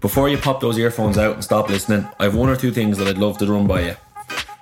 Before 0.00 0.28
you 0.28 0.36
pop 0.36 0.60
those 0.60 0.78
earphones 0.78 1.16
out 1.16 1.34
and 1.34 1.44
stop 1.44 1.68
listening, 1.68 2.06
I 2.18 2.24
have 2.24 2.34
one 2.34 2.48
or 2.48 2.56
two 2.56 2.70
things 2.70 2.98
that 2.98 3.08
I'd 3.08 3.18
love 3.18 3.38
to 3.38 3.46
run 3.46 3.66
by 3.66 3.82
you. 3.82 3.96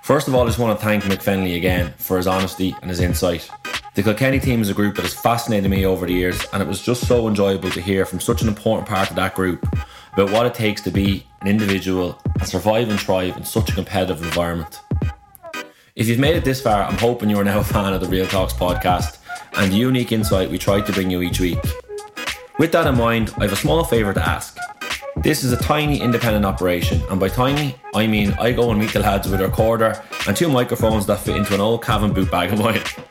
First 0.01 0.27
of 0.27 0.35
all, 0.35 0.43
I 0.43 0.45
just 0.47 0.59
want 0.59 0.79
to 0.79 0.85
thank 0.85 1.03
Michael 1.07 1.23
Fennelly 1.23 1.57
again 1.57 1.93
for 1.97 2.17
his 2.17 2.27
honesty 2.27 2.75
and 2.81 2.89
his 2.89 2.99
insight. 2.99 3.49
The 3.93 4.03
Kilkenny 4.03 4.39
team 4.39 4.61
is 4.61 4.69
a 4.69 4.73
group 4.73 4.95
that 4.95 5.01
has 5.01 5.13
fascinated 5.13 5.69
me 5.69 5.85
over 5.85 6.05
the 6.05 6.13
years, 6.13 6.39
and 6.53 6.63
it 6.63 6.67
was 6.67 6.81
just 6.81 7.09
so 7.09 7.27
enjoyable 7.27 7.69
to 7.71 7.81
hear 7.81 8.05
from 8.05 8.21
such 8.21 8.41
an 8.41 8.47
important 8.47 8.87
part 8.87 9.09
of 9.09 9.17
that 9.17 9.35
group 9.35 9.67
about 10.13 10.31
what 10.31 10.45
it 10.45 10.53
takes 10.53 10.79
to 10.83 10.91
be 10.91 11.27
an 11.41 11.49
individual 11.49 12.17
and 12.39 12.47
survive 12.47 12.87
and 12.87 12.97
thrive 12.97 13.35
in 13.35 13.43
such 13.43 13.69
a 13.69 13.73
competitive 13.73 14.23
environment. 14.23 14.79
If 15.97 16.07
you've 16.07 16.19
made 16.19 16.37
it 16.37 16.45
this 16.45 16.61
far, 16.61 16.83
I'm 16.83 16.97
hoping 16.97 17.29
you 17.29 17.37
are 17.37 17.43
now 17.43 17.59
a 17.59 17.65
fan 17.65 17.91
of 17.91 17.99
the 17.99 18.07
Real 18.07 18.25
Talks 18.27 18.53
podcast 18.53 19.17
and 19.57 19.69
the 19.69 19.75
unique 19.75 20.13
insight 20.13 20.49
we 20.49 20.57
try 20.57 20.79
to 20.79 20.93
bring 20.93 21.11
you 21.11 21.21
each 21.21 21.41
week. 21.41 21.59
With 22.59 22.71
that 22.71 22.87
in 22.87 22.97
mind, 22.97 23.33
I 23.39 23.41
have 23.41 23.51
a 23.51 23.57
small 23.57 23.83
favour 23.83 24.13
to 24.13 24.25
ask. 24.25 24.57
This 25.17 25.43
is 25.43 25.51
a 25.51 25.57
tiny 25.57 25.99
independent 25.99 26.45
operation, 26.45 27.01
and 27.09 27.19
by 27.19 27.27
tiny, 27.27 27.75
I 27.93 28.07
mean 28.07 28.31
I 28.39 28.53
go 28.53 28.71
and 28.71 28.79
meet 28.79 28.93
the 28.93 29.01
lads 29.01 29.27
with 29.27 29.41
a 29.41 29.47
recorder 29.47 30.01
and 30.25 30.37
two 30.37 30.47
microphones 30.47 31.05
that 31.07 31.19
fit 31.19 31.35
into 31.35 31.53
an 31.53 31.59
old 31.59 31.83
Cavan 31.83 32.13
boot 32.13 32.31
bag 32.31 32.53
of 32.53 32.59
mine. 32.59 32.81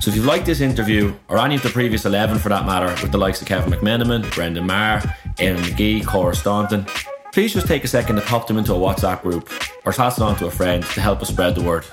So 0.00 0.10
if 0.10 0.16
you've 0.16 0.26
liked 0.26 0.46
this 0.46 0.60
interview, 0.60 1.12
or 1.28 1.38
any 1.38 1.56
of 1.56 1.62
the 1.62 1.70
previous 1.70 2.06
11 2.06 2.38
for 2.38 2.48
that 2.50 2.64
matter, 2.64 2.86
with 3.02 3.10
the 3.10 3.18
likes 3.18 3.42
of 3.42 3.48
Kevin 3.48 3.72
McMenamin, 3.72 4.32
Brendan 4.32 4.64
Maher, 4.64 5.00
Eamon 5.38 5.56
McGee, 5.56 6.06
Cora 6.06 6.36
Staunton, 6.36 6.86
please 7.32 7.52
just 7.52 7.66
take 7.66 7.82
a 7.82 7.88
second 7.88 8.14
to 8.14 8.22
pop 8.22 8.46
them 8.46 8.58
into 8.58 8.72
a 8.72 8.78
WhatsApp 8.78 9.22
group 9.22 9.50
or 9.84 9.92
pass 9.92 10.16
it 10.16 10.22
on 10.22 10.36
to 10.36 10.46
a 10.46 10.50
friend 10.52 10.84
to 10.84 11.00
help 11.00 11.20
us 11.20 11.30
spread 11.30 11.56
the 11.56 11.62
word. 11.62 11.84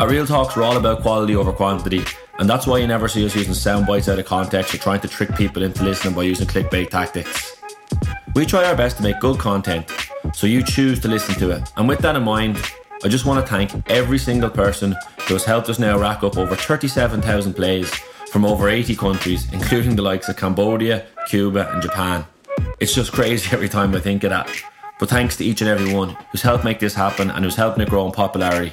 At 0.00 0.10
Real 0.10 0.26
Talks, 0.26 0.56
we're 0.56 0.64
all 0.64 0.76
about 0.76 1.02
quality 1.02 1.36
over 1.36 1.52
quantity, 1.52 2.02
and 2.40 2.50
that's 2.50 2.66
why 2.66 2.78
you 2.78 2.86
never 2.88 3.06
see 3.06 3.24
us 3.24 3.36
using 3.36 3.54
sound 3.54 3.86
bites 3.86 4.08
out 4.08 4.18
of 4.18 4.26
context 4.26 4.74
or 4.74 4.78
trying 4.78 5.00
to 5.00 5.08
trick 5.08 5.36
people 5.36 5.62
into 5.62 5.84
listening 5.84 6.14
by 6.14 6.24
using 6.24 6.48
clickbait 6.48 6.90
tactics. 6.90 7.62
We 8.34 8.44
try 8.44 8.64
our 8.64 8.74
best 8.74 8.96
to 8.96 9.04
make 9.04 9.20
good 9.20 9.38
content, 9.38 9.88
so 10.34 10.48
you 10.48 10.64
choose 10.64 10.98
to 11.00 11.08
listen 11.08 11.36
to 11.36 11.52
it. 11.52 11.62
And 11.76 11.86
with 11.86 12.00
that 12.00 12.16
in 12.16 12.24
mind, 12.24 12.58
I 13.04 13.08
just 13.08 13.26
want 13.26 13.44
to 13.44 13.52
thank 13.52 13.70
every 13.90 14.16
single 14.18 14.48
person 14.48 14.96
who 15.28 15.34
has 15.34 15.44
helped 15.44 15.68
us 15.68 15.78
now 15.78 15.98
rack 15.98 16.22
up 16.22 16.38
over 16.38 16.56
37,000 16.56 17.52
plays 17.52 17.90
from 18.30 18.46
over 18.46 18.66
80 18.66 18.96
countries, 18.96 19.46
including 19.52 19.94
the 19.94 20.00
likes 20.00 20.30
of 20.30 20.38
Cambodia, 20.38 21.04
Cuba, 21.28 21.70
and 21.70 21.82
Japan. 21.82 22.24
It's 22.80 22.94
just 22.94 23.12
crazy 23.12 23.50
every 23.52 23.68
time 23.68 23.94
I 23.94 24.00
think 24.00 24.24
of 24.24 24.30
that. 24.30 24.50
But 24.98 25.10
thanks 25.10 25.36
to 25.36 25.44
each 25.44 25.60
and 25.60 25.68
every 25.68 25.92
one 25.92 26.16
who's 26.32 26.40
helped 26.40 26.64
make 26.64 26.78
this 26.78 26.94
happen 26.94 27.30
and 27.30 27.44
who's 27.44 27.56
helping 27.56 27.82
it 27.82 27.90
grow 27.90 28.06
in 28.06 28.12
popularity. 28.12 28.72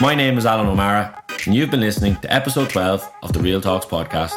My 0.00 0.14
name 0.14 0.38
is 0.38 0.46
Alan 0.46 0.66
O'Mara, 0.66 1.22
and 1.44 1.54
you've 1.54 1.70
been 1.70 1.80
listening 1.80 2.16
to 2.16 2.32
episode 2.32 2.70
12 2.70 3.12
of 3.22 3.34
the 3.34 3.40
Real 3.40 3.60
Talks 3.60 3.84
podcast. 3.84 4.32